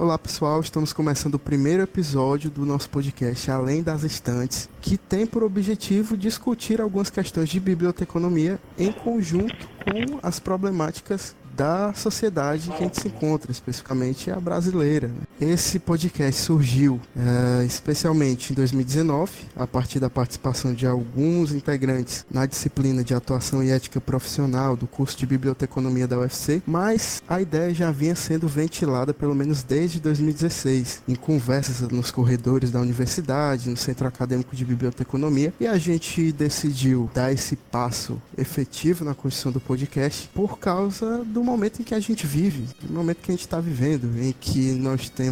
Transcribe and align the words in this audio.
Olá 0.00 0.16
pessoal, 0.16 0.62
estamos 0.62 0.94
começando 0.94 1.34
o 1.34 1.38
primeiro 1.38 1.82
episódio 1.82 2.50
do 2.50 2.64
nosso 2.64 2.88
podcast 2.88 3.50
Além 3.50 3.82
das 3.82 4.02
Estantes, 4.02 4.66
que 4.80 4.96
tem 4.96 5.26
por 5.26 5.42
objetivo 5.42 6.16
discutir 6.16 6.80
algumas 6.80 7.10
questões 7.10 7.50
de 7.50 7.60
biblioteconomia 7.60 8.58
em 8.78 8.90
conjunto 8.92 9.68
com 9.84 10.18
as 10.22 10.40
problemáticas 10.40 11.36
da 11.54 11.92
sociedade 11.92 12.70
que 12.70 12.76
a 12.76 12.78
gente 12.78 12.98
se 12.98 13.08
encontra, 13.08 13.52
especificamente 13.52 14.30
a 14.30 14.40
brasileira. 14.40 15.08
Né? 15.08 15.20
Esse 15.40 15.78
podcast 15.78 16.38
surgiu 16.38 17.00
é, 17.16 17.64
especialmente 17.64 18.52
em 18.52 18.54
2019, 18.54 19.32
a 19.56 19.66
partir 19.66 19.98
da 19.98 20.10
participação 20.10 20.74
de 20.74 20.86
alguns 20.86 21.50
integrantes 21.50 22.26
na 22.30 22.44
disciplina 22.44 23.02
de 23.02 23.14
atuação 23.14 23.64
e 23.64 23.70
ética 23.70 24.02
profissional 24.02 24.76
do 24.76 24.86
curso 24.86 25.16
de 25.16 25.24
biblioteconomia 25.24 26.06
da 26.06 26.18
UFC, 26.18 26.62
mas 26.66 27.22
a 27.26 27.40
ideia 27.40 27.72
já 27.72 27.90
vinha 27.90 28.14
sendo 28.14 28.46
ventilada 28.46 29.14
pelo 29.14 29.34
menos 29.34 29.62
desde 29.62 29.98
2016, 29.98 31.04
em 31.08 31.14
conversas 31.14 31.80
nos 31.88 32.10
corredores 32.10 32.70
da 32.70 32.78
universidade, 32.78 33.70
no 33.70 33.78
Centro 33.78 34.06
Acadêmico 34.06 34.54
de 34.54 34.62
Biblioteconomia, 34.62 35.54
e 35.58 35.66
a 35.66 35.78
gente 35.78 36.32
decidiu 36.32 37.10
dar 37.14 37.32
esse 37.32 37.56
passo 37.56 38.20
efetivo 38.36 39.06
na 39.06 39.14
construção 39.14 39.52
do 39.52 39.60
podcast 39.60 40.28
por 40.34 40.58
causa 40.58 41.24
do 41.24 41.42
momento 41.42 41.80
em 41.80 41.82
que 41.82 41.94
a 41.94 42.00
gente 42.00 42.26
vive, 42.26 42.68
no 42.82 42.96
momento 42.98 43.22
que 43.22 43.30
a 43.30 43.34
gente 43.34 43.46
está 43.46 43.58
vivendo, 43.58 44.20
em 44.20 44.34
que 44.38 44.72
nós 44.72 45.08
temos 45.08 45.29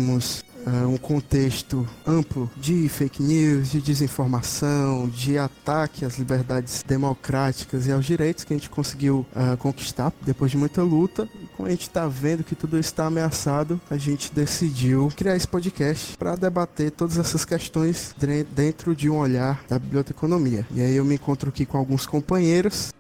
uh, 0.67 0.89
um 0.89 0.97
contexto 0.97 1.87
amplo 2.07 2.51
de 2.57 2.89
fake 2.89 3.23
news, 3.23 3.71
de 3.71 3.81
desinformação, 3.81 5.09
de 5.09 5.39
ataque 5.39 6.05
às 6.05 6.19
liberdades 6.19 6.85
democráticas 6.87 7.87
e 7.87 7.93
aos 7.93 8.05
direitos 8.05 8.45
que 8.45 8.53
a 8.53 8.57
gente 8.57 8.71
conseguiu 8.71 9.27
uh, 9.35 9.57
conquistar 9.57 10.13
depois 10.23 10.51
de 10.51 10.57
muita 10.57 10.83
luta. 10.83 11.29
E 11.43 11.47
como 11.57 11.69
a 11.69 11.71
gente 11.71 11.83
está 11.83 12.07
vendo 12.07 12.45
que 12.45 12.55
tudo 12.55 12.79
está 12.79 13.07
ameaçado, 13.07 13.81
a 13.91 13.97
gente 13.97 14.33
decidiu 14.33 15.11
criar 15.17 15.37
esse 15.37 15.49
podcast 15.49 16.17
para 16.17 16.37
debater 16.37 16.91
todas 16.91 17.19
essas 17.19 17.45
questões 17.45 18.15
dentro 18.55 18.95
de 18.95 19.09
um 19.09 19.19
olhar 19.19 19.63
da 19.69 19.79
biblioteconomia. 19.79 20.67
E 20.71 20.81
aí 20.81 20.95
eu 20.97 21.05
me 21.05 21.15
encontro 21.15 21.49
aqui 21.49 21.65
com 21.65 21.79
alguns 21.79 22.07
companheiros 22.07 22.93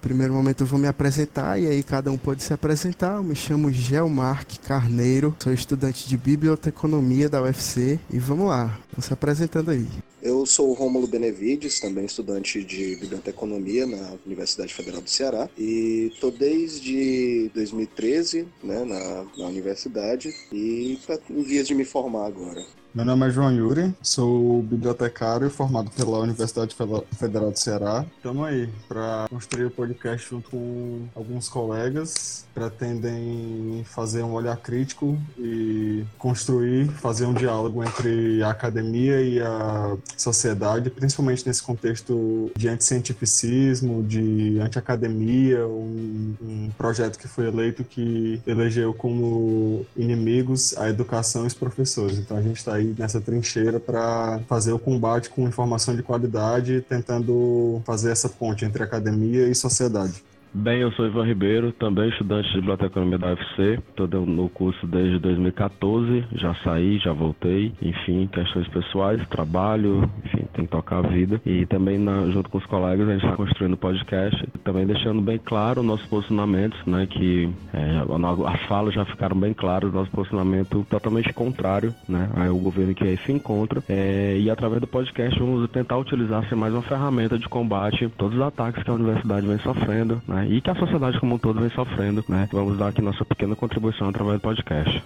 primeiro 0.00 0.32
momento 0.32 0.62
eu 0.62 0.66
vou 0.66 0.78
me 0.78 0.88
apresentar 0.88 1.60
e 1.60 1.66
aí 1.66 1.82
cada 1.82 2.10
um 2.10 2.18
pode 2.18 2.42
se 2.42 2.52
apresentar. 2.52 3.16
Eu 3.16 3.22
me 3.22 3.34
chamo 3.34 3.72
Gelmark 3.72 4.58
Carneiro, 4.60 5.34
sou 5.42 5.52
estudante 5.52 6.08
de 6.08 6.16
biblioteconomia 6.16 7.28
da 7.28 7.42
UFC 7.42 7.98
e 8.10 8.18
vamos 8.18 8.48
lá, 8.48 8.78
vamos 8.92 9.06
se 9.06 9.12
apresentando 9.12 9.70
aí. 9.70 9.86
Eu 10.22 10.44
sou 10.44 10.70
o 10.70 10.72
Rômulo 10.72 11.06
Benevides, 11.06 11.78
também 11.78 12.04
estudante 12.04 12.64
de 12.64 12.96
biblioteconomia 12.96 13.86
na 13.86 14.14
Universidade 14.26 14.74
Federal 14.74 15.00
do 15.00 15.08
Ceará 15.08 15.48
e 15.56 16.12
tô 16.20 16.30
desde 16.30 17.50
2013 17.54 18.48
né, 18.62 18.84
na, 18.84 19.24
na 19.38 19.46
universidade 19.46 20.34
e 20.52 20.98
em 21.30 21.42
vias 21.42 21.68
de 21.68 21.74
me 21.74 21.84
formar 21.84 22.26
agora. 22.26 22.64
Meu 22.96 23.04
nome 23.04 23.26
é 23.26 23.30
João 23.30 23.52
Yuri, 23.52 23.94
sou 24.00 24.62
bibliotecário 24.62 25.50
formado 25.50 25.90
pela 25.90 26.18
Universidade 26.18 26.74
Federal 27.12 27.50
do 27.50 27.58
Ceará. 27.58 28.06
Estamos 28.16 28.46
aí 28.46 28.70
para 28.88 29.26
construir 29.28 29.66
o 29.66 29.70
podcast 29.70 30.30
junto 30.30 30.48
com 30.48 31.06
alguns 31.14 31.46
colegas. 31.46 32.46
Pretendem 32.54 33.84
fazer 33.84 34.22
um 34.22 34.32
olhar 34.32 34.56
crítico 34.56 35.18
e 35.36 36.06
construir, 36.16 36.88
fazer 36.88 37.26
um 37.26 37.34
diálogo 37.34 37.84
entre 37.84 38.42
a 38.42 38.48
academia 38.48 39.20
e 39.20 39.42
a 39.42 39.94
sociedade, 40.16 40.88
principalmente 40.88 41.46
nesse 41.46 41.62
contexto 41.62 42.50
de 42.56 42.66
anticientificismo, 42.66 44.02
de 44.04 44.58
antiacademia, 44.58 45.66
um, 45.66 46.34
um 46.40 46.70
projeto 46.78 47.18
que 47.18 47.28
foi 47.28 47.48
eleito 47.48 47.84
que 47.84 48.40
elegeu 48.46 48.94
como 48.94 49.84
inimigos 49.94 50.74
a 50.78 50.88
educação 50.88 51.44
e 51.44 51.48
os 51.48 51.54
professores. 51.54 52.16
Então 52.16 52.38
a 52.38 52.40
gente 52.40 52.56
está 52.56 52.76
aí 52.76 52.85
nessa 52.98 53.20
trincheira 53.20 53.80
para 53.80 54.40
fazer 54.48 54.72
o 54.72 54.78
combate 54.78 55.30
com 55.30 55.48
informação 55.48 55.96
de 55.96 56.02
qualidade, 56.02 56.84
tentando 56.88 57.80
fazer 57.84 58.10
essa 58.10 58.28
ponte 58.28 58.64
entre 58.64 58.82
academia 58.82 59.48
e 59.48 59.54
sociedade. 59.54 60.22
Bem, 60.58 60.80
eu 60.80 60.90
sou 60.92 61.04
Ivan 61.04 61.26
Ribeiro, 61.26 61.70
também 61.70 62.08
estudante 62.08 62.48
de 62.48 62.60
Biblioteconomia 62.60 63.18
da 63.18 63.26
UFC. 63.26 63.78
Estou 63.90 64.08
no 64.24 64.48
curso 64.48 64.86
desde 64.86 65.18
2014, 65.18 66.24
já 66.32 66.54
saí, 66.64 66.98
já 66.98 67.12
voltei. 67.12 67.74
Enfim, 67.82 68.26
questões 68.32 68.66
pessoais, 68.68 69.20
trabalho, 69.28 70.10
enfim, 70.24 70.46
tem 70.54 70.64
que 70.64 70.70
tocar 70.70 71.04
a 71.04 71.08
vida. 71.08 71.42
E 71.44 71.66
também, 71.66 71.98
na, 71.98 72.30
junto 72.30 72.48
com 72.48 72.56
os 72.56 72.64
colegas, 72.64 73.06
a 73.06 73.12
gente 73.12 73.24
está 73.24 73.36
construindo 73.36 73.76
podcast, 73.76 74.48
também 74.64 74.86
deixando 74.86 75.20
bem 75.20 75.38
claro 75.38 75.82
o 75.82 75.84
nosso 75.84 76.08
posicionamento, 76.08 76.74
né? 76.86 77.06
Que 77.06 77.50
é, 77.74 78.00
as 78.46 78.60
falas 78.62 78.94
já 78.94 79.04
ficaram 79.04 79.38
bem 79.38 79.52
claras, 79.52 79.92
nosso 79.92 80.10
posicionamento 80.10 80.86
totalmente 80.88 81.34
contrário, 81.34 81.94
né? 82.08 82.30
Ao 82.34 82.56
governo 82.56 82.94
que 82.94 83.04
aí 83.04 83.18
se 83.18 83.30
encontra. 83.30 83.82
É, 83.90 84.38
e 84.40 84.48
através 84.48 84.80
do 84.80 84.86
podcast 84.86 85.38
vamos 85.38 85.68
tentar 85.68 85.98
utilizar 85.98 86.48
ser 86.48 86.54
mais 86.54 86.72
uma 86.72 86.82
ferramenta 86.82 87.38
de 87.38 87.46
combate 87.46 88.06
a 88.06 88.08
todos 88.08 88.38
os 88.38 88.42
ataques 88.42 88.82
que 88.82 88.88
a 88.88 88.94
universidade 88.94 89.46
vem 89.46 89.58
sofrendo, 89.58 90.22
né? 90.26 90.45
E 90.46 90.60
que 90.60 90.70
a 90.70 90.74
sociedade 90.74 91.18
como 91.18 91.34
um 91.34 91.38
todo 91.38 91.60
vem 91.60 91.70
sofrendo. 91.70 92.24
Né? 92.28 92.48
Vamos 92.52 92.78
dar 92.78 92.88
aqui 92.88 93.02
nossa 93.02 93.24
pequena 93.24 93.56
contribuição 93.56 94.08
através 94.08 94.38
do 94.38 94.42
podcast. 94.42 95.04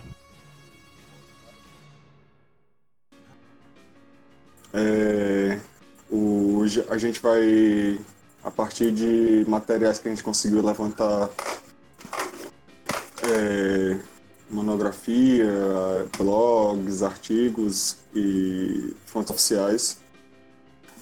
É, 4.72 5.58
o, 6.10 6.62
a 6.88 6.98
gente 6.98 7.20
vai, 7.20 7.98
a 8.44 8.50
partir 8.50 8.92
de 8.92 9.44
materiais 9.48 9.98
que 9.98 10.08
a 10.08 10.10
gente 10.10 10.22
conseguiu 10.22 10.64
levantar, 10.64 11.28
é, 13.22 13.98
monografia, 14.50 15.48
blogs, 16.16 17.02
artigos 17.02 17.96
e 18.14 18.94
fontes 19.06 19.30
oficiais, 19.30 19.98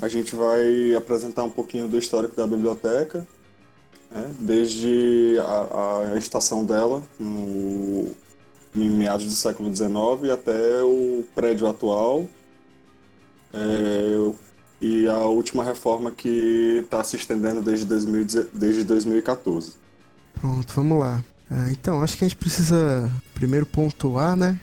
a 0.00 0.09
gente 0.09 0.34
vai 0.34 0.94
apresentar 0.94 1.43
um 1.43 1.50
pouquinho 1.50 1.88
do 1.88 1.98
histórico 1.98 2.37
da 2.37 2.47
biblioteca, 2.47 3.27
né, 4.11 4.31
desde 4.39 5.37
a, 5.41 6.13
a, 6.13 6.19
estação 6.19 6.65
dela, 6.65 7.03
no, 7.19 8.11
em 8.75 8.91
meados 8.91 9.27
do 9.27 9.33
século 9.33 9.75
XIX, 9.75 10.33
até 10.33 10.83
o 10.83 11.25
prédio 11.35 11.67
atual. 11.67 12.27
É, 13.53 14.33
e 14.81 15.09
a 15.09 15.19
última 15.19 15.65
reforma 15.65 16.11
que 16.11 16.83
está 16.85 17.03
se 17.03 17.17
estendendo 17.17 17.61
desde, 17.61 17.85
2000, 17.85 18.27
desde 18.53 18.85
2014. 18.85 19.73
Pronto, 20.41 20.73
vamos 20.75 21.01
lá. 21.01 21.25
É, 21.51 21.73
então, 21.73 22.03
acho 22.03 22.17
que 22.17 22.25
a 22.25 22.29
gente 22.29 22.39
precisa 22.39 23.11
primeiro 23.35 23.67
pontuar, 23.67 24.37
né? 24.37 24.61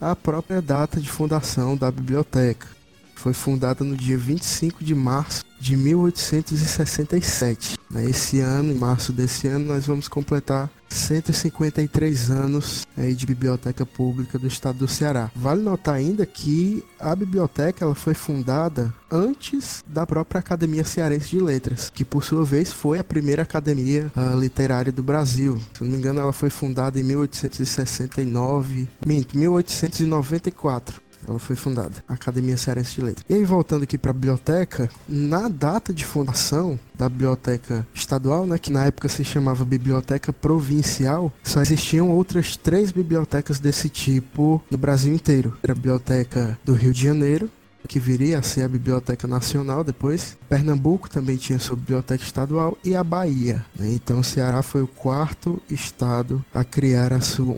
A 0.00 0.14
própria 0.14 0.62
data 0.62 1.00
de 1.00 1.10
fundação 1.10 1.76
da 1.76 1.90
biblioteca. 1.90 2.75
Foi 3.16 3.32
fundada 3.32 3.82
no 3.82 3.96
dia 3.96 4.16
25 4.16 4.84
de 4.84 4.94
março 4.94 5.44
de 5.58 5.76
1867. 5.76 7.76
Esse 8.08 8.40
ano, 8.40 8.72
em 8.72 8.76
março 8.76 9.12
desse 9.12 9.48
ano, 9.48 9.66
nós 9.66 9.86
vamos 9.86 10.06
completar 10.06 10.70
153 10.88 12.30
anos 12.30 12.86
aí 12.96 13.14
de 13.14 13.26
biblioteca 13.26 13.84
pública 13.84 14.38
do 14.38 14.46
estado 14.46 14.78
do 14.78 14.88
Ceará. 14.88 15.30
Vale 15.34 15.62
notar 15.62 15.94
ainda 15.94 16.24
que 16.26 16.84
a 17.00 17.16
biblioteca 17.16 17.84
ela 17.84 17.94
foi 17.94 18.14
fundada 18.14 18.94
antes 19.10 19.82
da 19.86 20.06
própria 20.06 20.38
Academia 20.38 20.84
Cearense 20.84 21.30
de 21.30 21.40
Letras, 21.40 21.90
que 21.92 22.04
por 22.04 22.22
sua 22.22 22.44
vez 22.44 22.72
foi 22.72 22.98
a 22.98 23.04
primeira 23.04 23.42
academia 23.42 24.12
uh, 24.16 24.38
literária 24.38 24.92
do 24.92 25.02
Brasil. 25.02 25.60
Se 25.74 25.82
não 25.82 25.90
me 25.90 25.96
engano, 25.96 26.20
ela 26.20 26.32
foi 26.32 26.50
fundada 26.50 27.00
em 27.00 27.02
1869, 27.02 28.88
1894 29.04 31.05
ela 31.28 31.38
foi 31.38 31.56
fundada, 31.56 32.04
a 32.08 32.14
Academia 32.14 32.56
Cearense 32.56 32.94
de 32.94 33.00
Letras. 33.02 33.24
E 33.28 33.34
aí, 33.34 33.44
voltando 33.44 33.82
aqui 33.82 33.98
para 33.98 34.10
a 34.10 34.14
biblioteca, 34.14 34.88
na 35.08 35.48
data 35.48 35.92
de 35.92 36.04
fundação 36.04 36.78
da 36.94 37.08
biblioteca 37.08 37.86
estadual, 37.94 38.46
né, 38.46 38.58
que 38.58 38.72
na 38.72 38.84
época 38.84 39.08
se 39.08 39.24
chamava 39.24 39.64
Biblioteca 39.64 40.32
Provincial, 40.32 41.32
só 41.42 41.60
existiam 41.60 42.10
outras 42.10 42.56
três 42.56 42.90
bibliotecas 42.90 43.58
desse 43.58 43.88
tipo 43.88 44.62
no 44.70 44.78
Brasil 44.78 45.12
inteiro. 45.14 45.56
Era 45.62 45.72
a 45.72 45.76
Biblioteca 45.76 46.58
do 46.64 46.72
Rio 46.72 46.92
de 46.92 47.02
Janeiro, 47.02 47.50
que 47.86 47.98
viria 47.98 48.38
a 48.38 48.42
ser 48.42 48.62
a 48.62 48.68
Biblioteca 48.68 49.26
Nacional 49.26 49.84
depois. 49.84 50.36
Pernambuco 50.48 51.08
também 51.08 51.36
tinha 51.36 51.58
sua 51.58 51.76
biblioteca 51.76 52.22
estadual 52.22 52.76
e 52.84 52.94
a 52.94 53.04
Bahia. 53.04 53.64
Né? 53.78 53.92
Então 53.92 54.20
o 54.20 54.24
Ceará 54.24 54.62
foi 54.62 54.82
o 54.82 54.86
quarto 54.86 55.60
estado 55.70 56.44
a 56.54 56.64
criar 56.64 57.12
a 57.12 57.20
sua, 57.20 57.54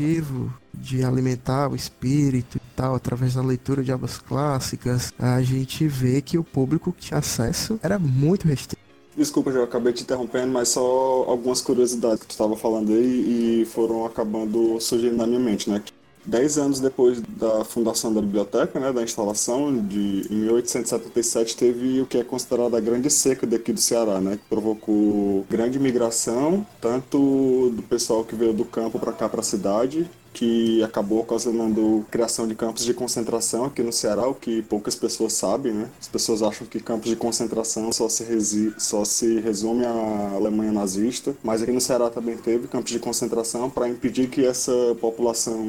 De 0.75 1.03
alimentar 1.03 1.69
o 1.69 1.75
espírito 1.75 2.59
e 2.59 2.61
tal, 2.77 2.95
através 2.95 3.35
da 3.35 3.43
leitura 3.43 3.83
de 3.83 3.91
obras 3.91 4.19
clássicas, 4.19 5.15
a 5.19 5.41
gente 5.41 5.89
vê 5.89 6.21
que 6.21 6.37
o 6.37 6.45
público 6.45 6.93
que 6.93 7.07
tinha 7.07 7.19
acesso 7.19 7.81
era 7.83 7.99
muito 7.99 8.47
restrito. 8.47 8.90
Desculpa, 9.17 9.51
já 9.51 9.65
acabei 9.65 9.93
te 9.93 10.03
interrompendo, 10.03 10.53
mas 10.53 10.69
só 10.69 11.25
algumas 11.27 11.61
curiosidades 11.61 12.21
que 12.21 12.29
tu 12.29 12.31
estava 12.31 12.57
falando 12.57 12.93
aí 12.93 13.63
e 13.63 13.65
foram 13.67 14.07
acabando 14.07 14.81
surgindo 14.81 15.17
na 15.17 15.27
minha 15.27 15.41
mente, 15.41 15.69
né? 15.69 15.83
Dez 16.25 16.59
anos 16.59 16.81
depois 16.81 17.21
da 17.21 17.65
fundação 17.65 18.13
da 18.13 18.21
biblioteca, 18.21 18.79
né, 18.79 18.93
da 18.93 19.03
instalação, 19.03 19.75
de, 19.75 20.27
em 20.31 20.37
1877 20.37 21.57
teve 21.57 22.01
o 22.03 22.07
que 22.07 22.19
é 22.19 22.25
considerado 22.25 22.77
a 22.77 22.81
grande 22.81 23.09
seca 23.09 23.47
daqui 23.47 23.73
do 23.73 23.81
Ceará, 23.81 24.21
né, 24.21 24.37
que 24.37 24.43
provocou 24.49 25.47
grande 25.49 25.79
migração, 25.79 26.65
tanto 26.79 27.71
do 27.75 27.83
pessoal 27.89 28.23
que 28.23 28.35
veio 28.35 28.53
do 28.53 28.67
campo 28.67 28.99
para 28.99 29.13
cá 29.13 29.31
para 29.31 29.41
a 29.41 29.43
cidade, 29.43 30.09
que 30.33 30.83
acabou 30.83 31.21
ocasionando 31.21 32.05
criação 32.11 32.47
de 32.47 32.55
campos 32.55 32.85
de 32.85 32.95
concentração 32.95 33.65
aqui 33.65 33.83
no 33.83 33.93
Ceará, 33.93 34.27
o 34.27 34.35
que 34.35 34.63
poucas 34.63 34.95
pessoas 34.95 35.33
sabem, 35.33 35.73
né? 35.73 35.89
As 36.01 36.09
pessoas 36.09 36.43
acham 36.43 36.67
que 36.67 36.81
campos 36.81 37.11
de 37.11 37.17
concentração 37.17 37.93
só 37.93 38.09
se, 38.09 38.25
resi 38.25 38.73
só 38.79 39.05
se 39.05 39.41
resume 39.41 39.85
à 39.85 40.33
Alemanha 40.35 40.73
nazista, 40.73 41.35
mas 41.43 41.63
aqui 41.63 41.73
no 41.73 41.81
Ceará 41.81 42.11
também 42.11 42.37
teve 42.37 42.69
campos 42.69 42.93
de 42.93 42.99
concentração 42.99 43.69
para 43.69 43.89
impedir 43.89 44.29
que 44.29 44.45
essa 44.45 44.73
população 45.01 45.67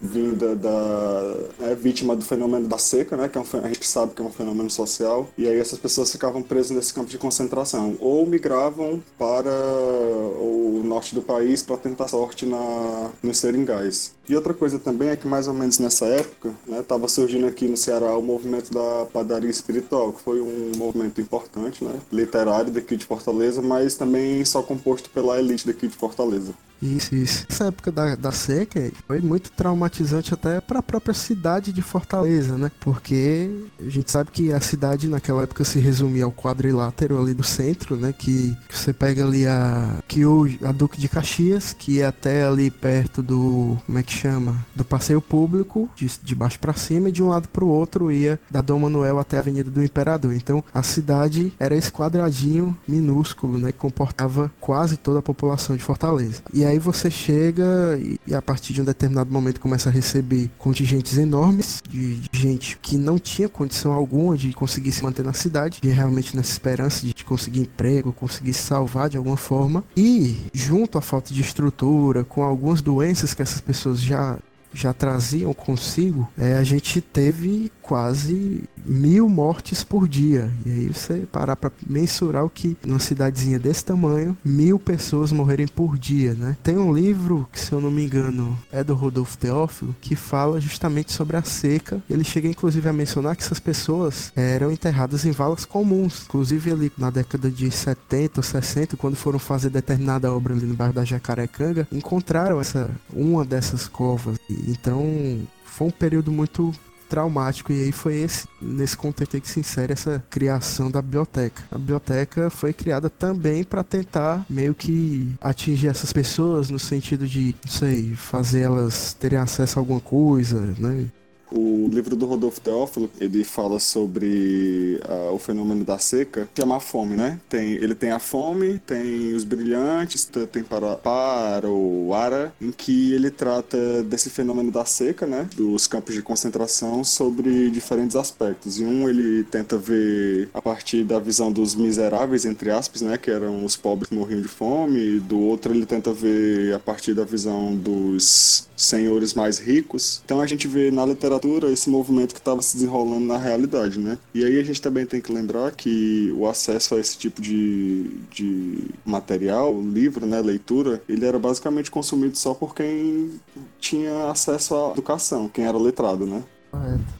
vinda 0.00 0.54
da 0.56 1.34
é, 1.60 1.74
vítima 1.74 2.16
do 2.16 2.24
fenômeno 2.24 2.66
da 2.66 2.78
seca, 2.78 3.16
né? 3.16 3.28
Que 3.28 3.38
é 3.38 3.40
um, 3.40 3.44
a 3.62 3.68
gente 3.68 3.86
sabe 3.86 4.14
que 4.14 4.22
é 4.22 4.24
um 4.24 4.32
fenômeno 4.32 4.70
social, 4.70 5.28
e 5.38 5.48
aí 5.48 5.58
essas 5.58 5.78
pessoas 5.78 6.10
ficavam 6.10 6.42
presas 6.42 6.70
nesse 6.72 6.92
campo 6.92 7.08
de 7.10 7.18
concentração 7.18 7.96
ou 8.00 8.26
migravam 8.26 9.02
para 9.18 9.50
o 9.50 10.82
norte 10.84 11.14
do 11.14 11.22
país 11.22 11.62
para 11.62 11.76
tentar 11.76 12.08
sorte 12.08 12.46
na, 12.46 13.10
nos 13.22 13.38
seringais. 13.38 13.91
E 14.28 14.36
outra 14.36 14.54
coisa 14.54 14.78
também 14.78 15.08
é 15.08 15.16
que 15.16 15.26
mais 15.26 15.48
ou 15.48 15.54
menos 15.54 15.78
nessa 15.78 16.06
época, 16.06 16.52
estava 16.68 17.02
né, 17.02 17.08
surgindo 17.08 17.46
aqui 17.46 17.66
no 17.66 17.76
Ceará 17.76 18.16
o 18.16 18.22
movimento 18.22 18.72
da 18.72 19.06
padaria 19.06 19.50
espiritual, 19.50 20.12
que 20.12 20.22
foi 20.22 20.40
um 20.40 20.72
movimento 20.76 21.20
importante, 21.20 21.84
né, 21.84 21.98
literário 22.10 22.72
daqui 22.72 22.96
de 22.96 23.04
Fortaleza, 23.04 23.60
mas 23.60 23.94
também 23.94 24.44
só 24.44 24.62
composto 24.62 25.10
pela 25.10 25.38
elite 25.38 25.66
daqui 25.66 25.86
de 25.86 25.96
Fortaleza. 25.96 26.54
Isso, 26.82 27.14
isso. 27.14 27.46
Essa 27.48 27.66
época 27.66 27.92
da, 27.92 28.16
da 28.16 28.32
seca 28.32 28.90
foi 29.06 29.20
muito 29.20 29.52
traumatizante 29.52 30.34
até 30.34 30.60
para 30.60 30.80
a 30.80 30.82
própria 30.82 31.14
cidade 31.14 31.72
de 31.72 31.80
Fortaleza, 31.80 32.58
né? 32.58 32.72
Porque 32.80 33.48
a 33.78 33.88
gente 33.88 34.10
sabe 34.10 34.30
que 34.32 34.52
a 34.52 34.60
cidade 34.60 35.08
naquela 35.08 35.44
época 35.44 35.64
se 35.64 35.78
resumia 35.78 36.24
ao 36.24 36.32
quadrilátero 36.32 37.20
ali 37.20 37.32
do 37.32 37.44
centro, 37.44 37.96
né? 37.96 38.12
Que, 38.16 38.56
que 38.68 38.76
você 38.76 38.92
pega 38.92 39.24
ali 39.24 39.46
a 39.46 39.98
que 40.08 40.26
hoje 40.26 40.58
a 40.62 40.72
Duque 40.72 41.00
de 41.00 41.08
Caxias, 41.08 41.72
que 41.72 42.00
é 42.00 42.06
até 42.06 42.44
ali 42.44 42.70
perto 42.70 43.22
do 43.22 43.78
como 43.86 43.98
é 43.98 44.02
que 44.02 44.12
chama? 44.12 44.56
Do 44.74 44.84
passeio 44.84 45.20
público, 45.20 45.88
de, 45.94 46.10
de 46.22 46.34
baixo 46.34 46.58
para 46.58 46.74
cima 46.74 47.08
e 47.08 47.12
de 47.12 47.22
um 47.22 47.28
lado 47.28 47.48
para 47.48 47.64
o 47.64 47.68
outro 47.68 48.10
ia 48.10 48.40
da 48.50 48.60
Dom 48.60 48.80
Manuel 48.80 49.18
até 49.18 49.36
a 49.36 49.40
Avenida 49.40 49.70
do 49.70 49.84
Imperador. 49.84 50.34
Então 50.34 50.64
a 50.74 50.82
cidade 50.82 51.52
era 51.60 51.76
esse 51.76 51.92
quadradinho 51.92 52.76
minúsculo, 52.88 53.58
né? 53.58 53.70
Que 53.70 53.78
comportava 53.78 54.50
quase 54.60 54.96
toda 54.96 55.20
a 55.20 55.22
população 55.22 55.76
de 55.76 55.82
Fortaleza. 55.82 56.42
E 56.52 56.64
aí 56.64 56.71
aí 56.72 56.78
você 56.78 57.10
chega 57.10 57.98
e, 58.00 58.18
e, 58.26 58.34
a 58.34 58.42
partir 58.42 58.72
de 58.72 58.80
um 58.80 58.84
determinado 58.84 59.30
momento 59.30 59.60
começa 59.60 59.88
a 59.88 59.92
receber 59.92 60.50
contingentes 60.58 61.16
enormes 61.18 61.82
de, 61.88 62.16
de, 62.16 62.38
gente 62.38 62.78
que 62.78 62.96
não 62.96 63.18
tinha 63.18 63.48
condição 63.48 63.92
alguma 63.92 64.36
de 64.36 64.52
conseguir 64.52 64.92
se 64.92 65.02
manter 65.02 65.24
na 65.24 65.32
cidade, 65.32 65.78
e 65.82 65.88
realmente 65.88 66.34
nessa 66.36 66.50
esperança 66.50 67.06
de 67.06 67.24
conseguir 67.24 67.60
emprego, 67.60 68.12
conseguir 68.12 68.52
se 68.54 68.62
salvar 68.62 69.08
de 69.08 69.16
alguma 69.16 69.36
forma. 69.36 69.84
E 69.96 70.36
junto 70.52 70.98
à 70.98 71.00
falta 71.00 71.32
de 71.32 71.40
estrutura, 71.40 72.24
com 72.24 72.42
algumas 72.42 72.80
doenças 72.80 73.34
que 73.34 73.42
essas 73.42 73.60
pessoas 73.60 74.00
já 74.00 74.38
já 74.74 74.92
traziam 74.92 75.52
consigo, 75.52 76.26
é, 76.38 76.54
a 76.54 76.64
gente 76.64 77.00
teve 77.02 77.70
quase 77.92 78.64
mil 78.86 79.28
mortes 79.28 79.84
por 79.84 80.08
dia. 80.08 80.50
E 80.64 80.70
aí 80.70 80.86
você 80.86 81.26
parar 81.30 81.56
para 81.56 81.70
mensurar 81.86 82.42
o 82.42 82.48
que 82.48 82.74
numa 82.86 82.98
cidadezinha 82.98 83.58
desse 83.58 83.84
tamanho, 83.84 84.34
mil 84.42 84.78
pessoas 84.78 85.30
morrerem 85.30 85.66
por 85.68 85.98
dia, 85.98 86.32
né? 86.32 86.56
Tem 86.62 86.78
um 86.78 86.90
livro 86.90 87.46
que, 87.52 87.60
se 87.60 87.70
eu 87.70 87.82
não 87.82 87.90
me 87.90 88.02
engano, 88.02 88.58
é 88.72 88.82
do 88.82 88.94
Rodolfo 88.94 89.36
Teófilo, 89.36 89.94
que 90.00 90.16
fala 90.16 90.58
justamente 90.58 91.12
sobre 91.12 91.36
a 91.36 91.42
seca. 91.42 92.02
Ele 92.08 92.24
chega 92.24 92.48
inclusive 92.48 92.88
a 92.88 92.94
mencionar 92.94 93.36
que 93.36 93.42
essas 93.42 93.60
pessoas 93.60 94.32
eram 94.34 94.72
enterradas 94.72 95.26
em 95.26 95.30
valas 95.30 95.66
comuns. 95.66 96.22
Inclusive 96.26 96.72
ali 96.72 96.92
na 96.96 97.10
década 97.10 97.50
de 97.50 97.70
70 97.70 98.40
ou 98.40 98.42
60, 98.42 98.96
quando 98.96 99.16
foram 99.16 99.38
fazer 99.38 99.68
determinada 99.68 100.32
obra 100.32 100.54
ali 100.54 100.64
no 100.64 100.74
bairro 100.74 100.94
da 100.94 101.04
Jacarecanga, 101.04 101.86
encontraram 101.92 102.58
essa 102.58 102.90
uma 103.12 103.44
dessas 103.44 103.86
covas. 103.86 104.38
Então 104.66 105.46
foi 105.66 105.88
um 105.88 105.90
período 105.90 106.32
muito 106.32 106.72
traumático. 107.12 107.70
E 107.70 107.84
aí 107.84 107.92
foi 107.92 108.22
esse, 108.22 108.48
nesse 108.60 108.96
contexto 108.96 109.38
que 109.38 109.48
se 109.48 109.60
insere 109.60 109.92
essa 109.92 110.24
criação 110.30 110.90
da 110.90 111.02
biblioteca. 111.02 111.62
A 111.70 111.76
biblioteca 111.76 112.48
foi 112.48 112.72
criada 112.72 113.10
também 113.10 113.62
para 113.62 113.84
tentar 113.84 114.46
meio 114.48 114.74
que 114.74 115.34
atingir 115.38 115.88
essas 115.88 116.10
pessoas 116.10 116.70
no 116.70 116.78
sentido 116.78 117.28
de, 117.28 117.54
não 117.62 117.70
sei, 117.70 118.14
fazer 118.14 118.62
elas 118.62 119.12
terem 119.12 119.38
acesso 119.38 119.78
a 119.78 119.82
alguma 119.82 120.00
coisa, 120.00 120.58
né? 120.78 121.06
O 121.54 121.86
livro 121.88 122.16
do 122.16 122.24
Rodolfo 122.24 122.60
Teófilo, 122.60 123.10
ele 123.20 123.44
fala 123.44 123.78
sobre 123.78 124.98
uh, 125.06 125.34
o 125.34 125.38
fenômeno 125.38 125.84
da 125.84 125.98
seca, 125.98 126.48
que 126.54 126.62
é 126.62 126.64
uma 126.64 126.80
fome, 126.80 127.14
né? 127.14 127.38
Tem, 127.48 127.72
ele 127.72 127.94
tem 127.94 128.10
a 128.10 128.18
fome, 128.18 128.78
tem 128.78 129.34
os 129.34 129.44
brilhantes, 129.44 130.28
tem 130.50 130.62
para, 130.62 130.96
para 130.96 131.68
o 131.68 132.14
Ara, 132.14 132.54
em 132.60 132.70
que 132.70 133.12
ele 133.12 133.30
trata 133.30 134.02
desse 134.02 134.30
fenômeno 134.30 134.70
da 134.70 134.86
seca, 134.86 135.26
né? 135.26 135.46
Dos 135.54 135.86
campos 135.86 136.14
de 136.14 136.22
concentração 136.22 137.04
sobre 137.04 137.70
diferentes 137.70 138.16
aspectos. 138.16 138.80
E 138.80 138.84
um 138.84 139.08
ele 139.08 139.44
tenta 139.44 139.76
ver 139.76 140.48
a 140.54 140.62
partir 140.62 141.04
da 141.04 141.18
visão 141.18 141.52
dos 141.52 141.74
miseráveis, 141.74 142.46
entre 142.46 142.70
aspas, 142.70 143.02
né? 143.02 143.18
Que 143.18 143.30
eram 143.30 143.62
os 143.64 143.76
pobres 143.76 144.08
que 144.08 144.14
morriam 144.14 144.40
de 144.40 144.48
fome. 144.48 145.20
Do 145.20 145.38
outro 145.38 145.74
ele 145.74 145.84
tenta 145.84 146.12
ver 146.12 146.74
a 146.74 146.78
partir 146.78 147.12
da 147.12 147.24
visão 147.24 147.76
dos 147.76 148.68
senhores 148.74 149.34
mais 149.34 149.58
ricos. 149.58 150.22
Então 150.24 150.40
a 150.40 150.46
gente 150.46 150.66
vê 150.66 150.90
na 150.90 151.04
literatura 151.04 151.41
esse 151.72 151.88
movimento 151.90 152.34
que 152.34 152.40
estava 152.40 152.62
se 152.62 152.76
desenrolando 152.76 153.26
na 153.26 153.38
realidade, 153.38 153.98
né? 153.98 154.18
E 154.34 154.44
aí 154.44 154.58
a 154.58 154.62
gente 154.64 154.80
também 154.80 155.06
tem 155.06 155.20
que 155.20 155.32
lembrar 155.32 155.72
que 155.72 156.32
o 156.36 156.46
acesso 156.46 156.94
a 156.94 157.00
esse 157.00 157.16
tipo 157.18 157.40
de, 157.40 158.04
de 158.30 158.78
material, 159.04 159.80
livro, 159.80 160.26
né, 160.26 160.40
leitura, 160.40 161.02
ele 161.08 161.24
era 161.24 161.38
basicamente 161.38 161.90
consumido 161.90 162.36
só 162.36 162.54
por 162.54 162.74
quem 162.74 163.40
tinha 163.80 164.30
acesso 164.30 164.74
à 164.74 164.90
educação, 164.92 165.48
quem 165.48 165.64
era 165.64 165.78
letrado, 165.78 166.26
né? 166.26 166.42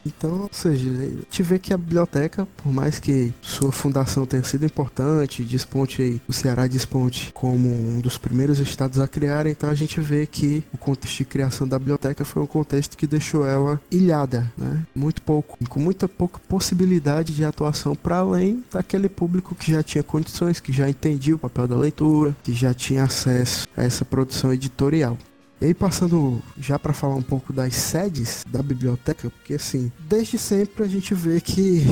Então, 0.05 0.41
ou 0.43 0.49
seja, 0.51 0.89
a 0.89 1.05
gente 1.05 1.43
vê 1.43 1.59
que 1.59 1.73
a 1.73 1.77
biblioteca, 1.77 2.47
por 2.57 2.71
mais 2.71 2.99
que 2.99 3.33
sua 3.41 3.71
fundação 3.71 4.25
tenha 4.25 4.43
sido 4.43 4.65
importante, 4.65 5.43
desponte 5.43 6.01
aí, 6.01 6.21
o 6.27 6.33
Ceará 6.33 6.67
desponte 6.67 7.31
como 7.33 7.69
um 7.69 7.99
dos 7.99 8.17
primeiros 8.17 8.59
estados 8.59 8.99
a 8.99 9.07
criar, 9.07 9.45
então 9.47 9.69
a 9.69 9.73
gente 9.73 9.99
vê 9.99 10.25
que 10.25 10.63
o 10.73 10.77
contexto 10.77 11.17
de 11.17 11.25
criação 11.25 11.67
da 11.67 11.79
biblioteca 11.79 12.25
foi 12.25 12.41
um 12.41 12.47
contexto 12.47 12.97
que 12.97 13.07
deixou 13.07 13.45
ela 13.45 13.79
ilhada, 13.91 14.51
né? 14.57 14.85
Muito 14.95 15.21
pouco, 15.21 15.57
com 15.67 15.79
muita 15.79 16.07
pouca 16.07 16.39
possibilidade 16.47 17.33
de 17.33 17.45
atuação 17.45 17.95
para 17.95 18.17
além 18.17 18.63
daquele 18.71 19.09
público 19.09 19.55
que 19.55 19.71
já 19.71 19.83
tinha 19.83 20.03
condições, 20.03 20.59
que 20.59 20.71
já 20.71 20.89
entendia 20.89 21.35
o 21.35 21.39
papel 21.39 21.67
da 21.67 21.75
leitura, 21.75 22.35
que 22.43 22.53
já 22.53 22.73
tinha 22.73 23.03
acesso 23.03 23.67
a 23.75 23.83
essa 23.83 24.03
produção 24.05 24.53
editorial. 24.53 25.17
E 25.63 25.67
aí 25.67 25.73
passando 25.73 26.41
já 26.57 26.77
para 26.77 26.91
falar 26.91 27.15
um 27.15 27.21
pouco 27.21 27.53
das 27.53 27.73
sedes 27.73 28.43
da 28.45 28.61
biblioteca, 28.61 29.29
porque 29.29 29.53
assim, 29.53 29.89
desde 30.09 30.37
sempre 30.37 30.83
a 30.83 30.87
gente 30.89 31.13
vê 31.13 31.39
que 31.39 31.85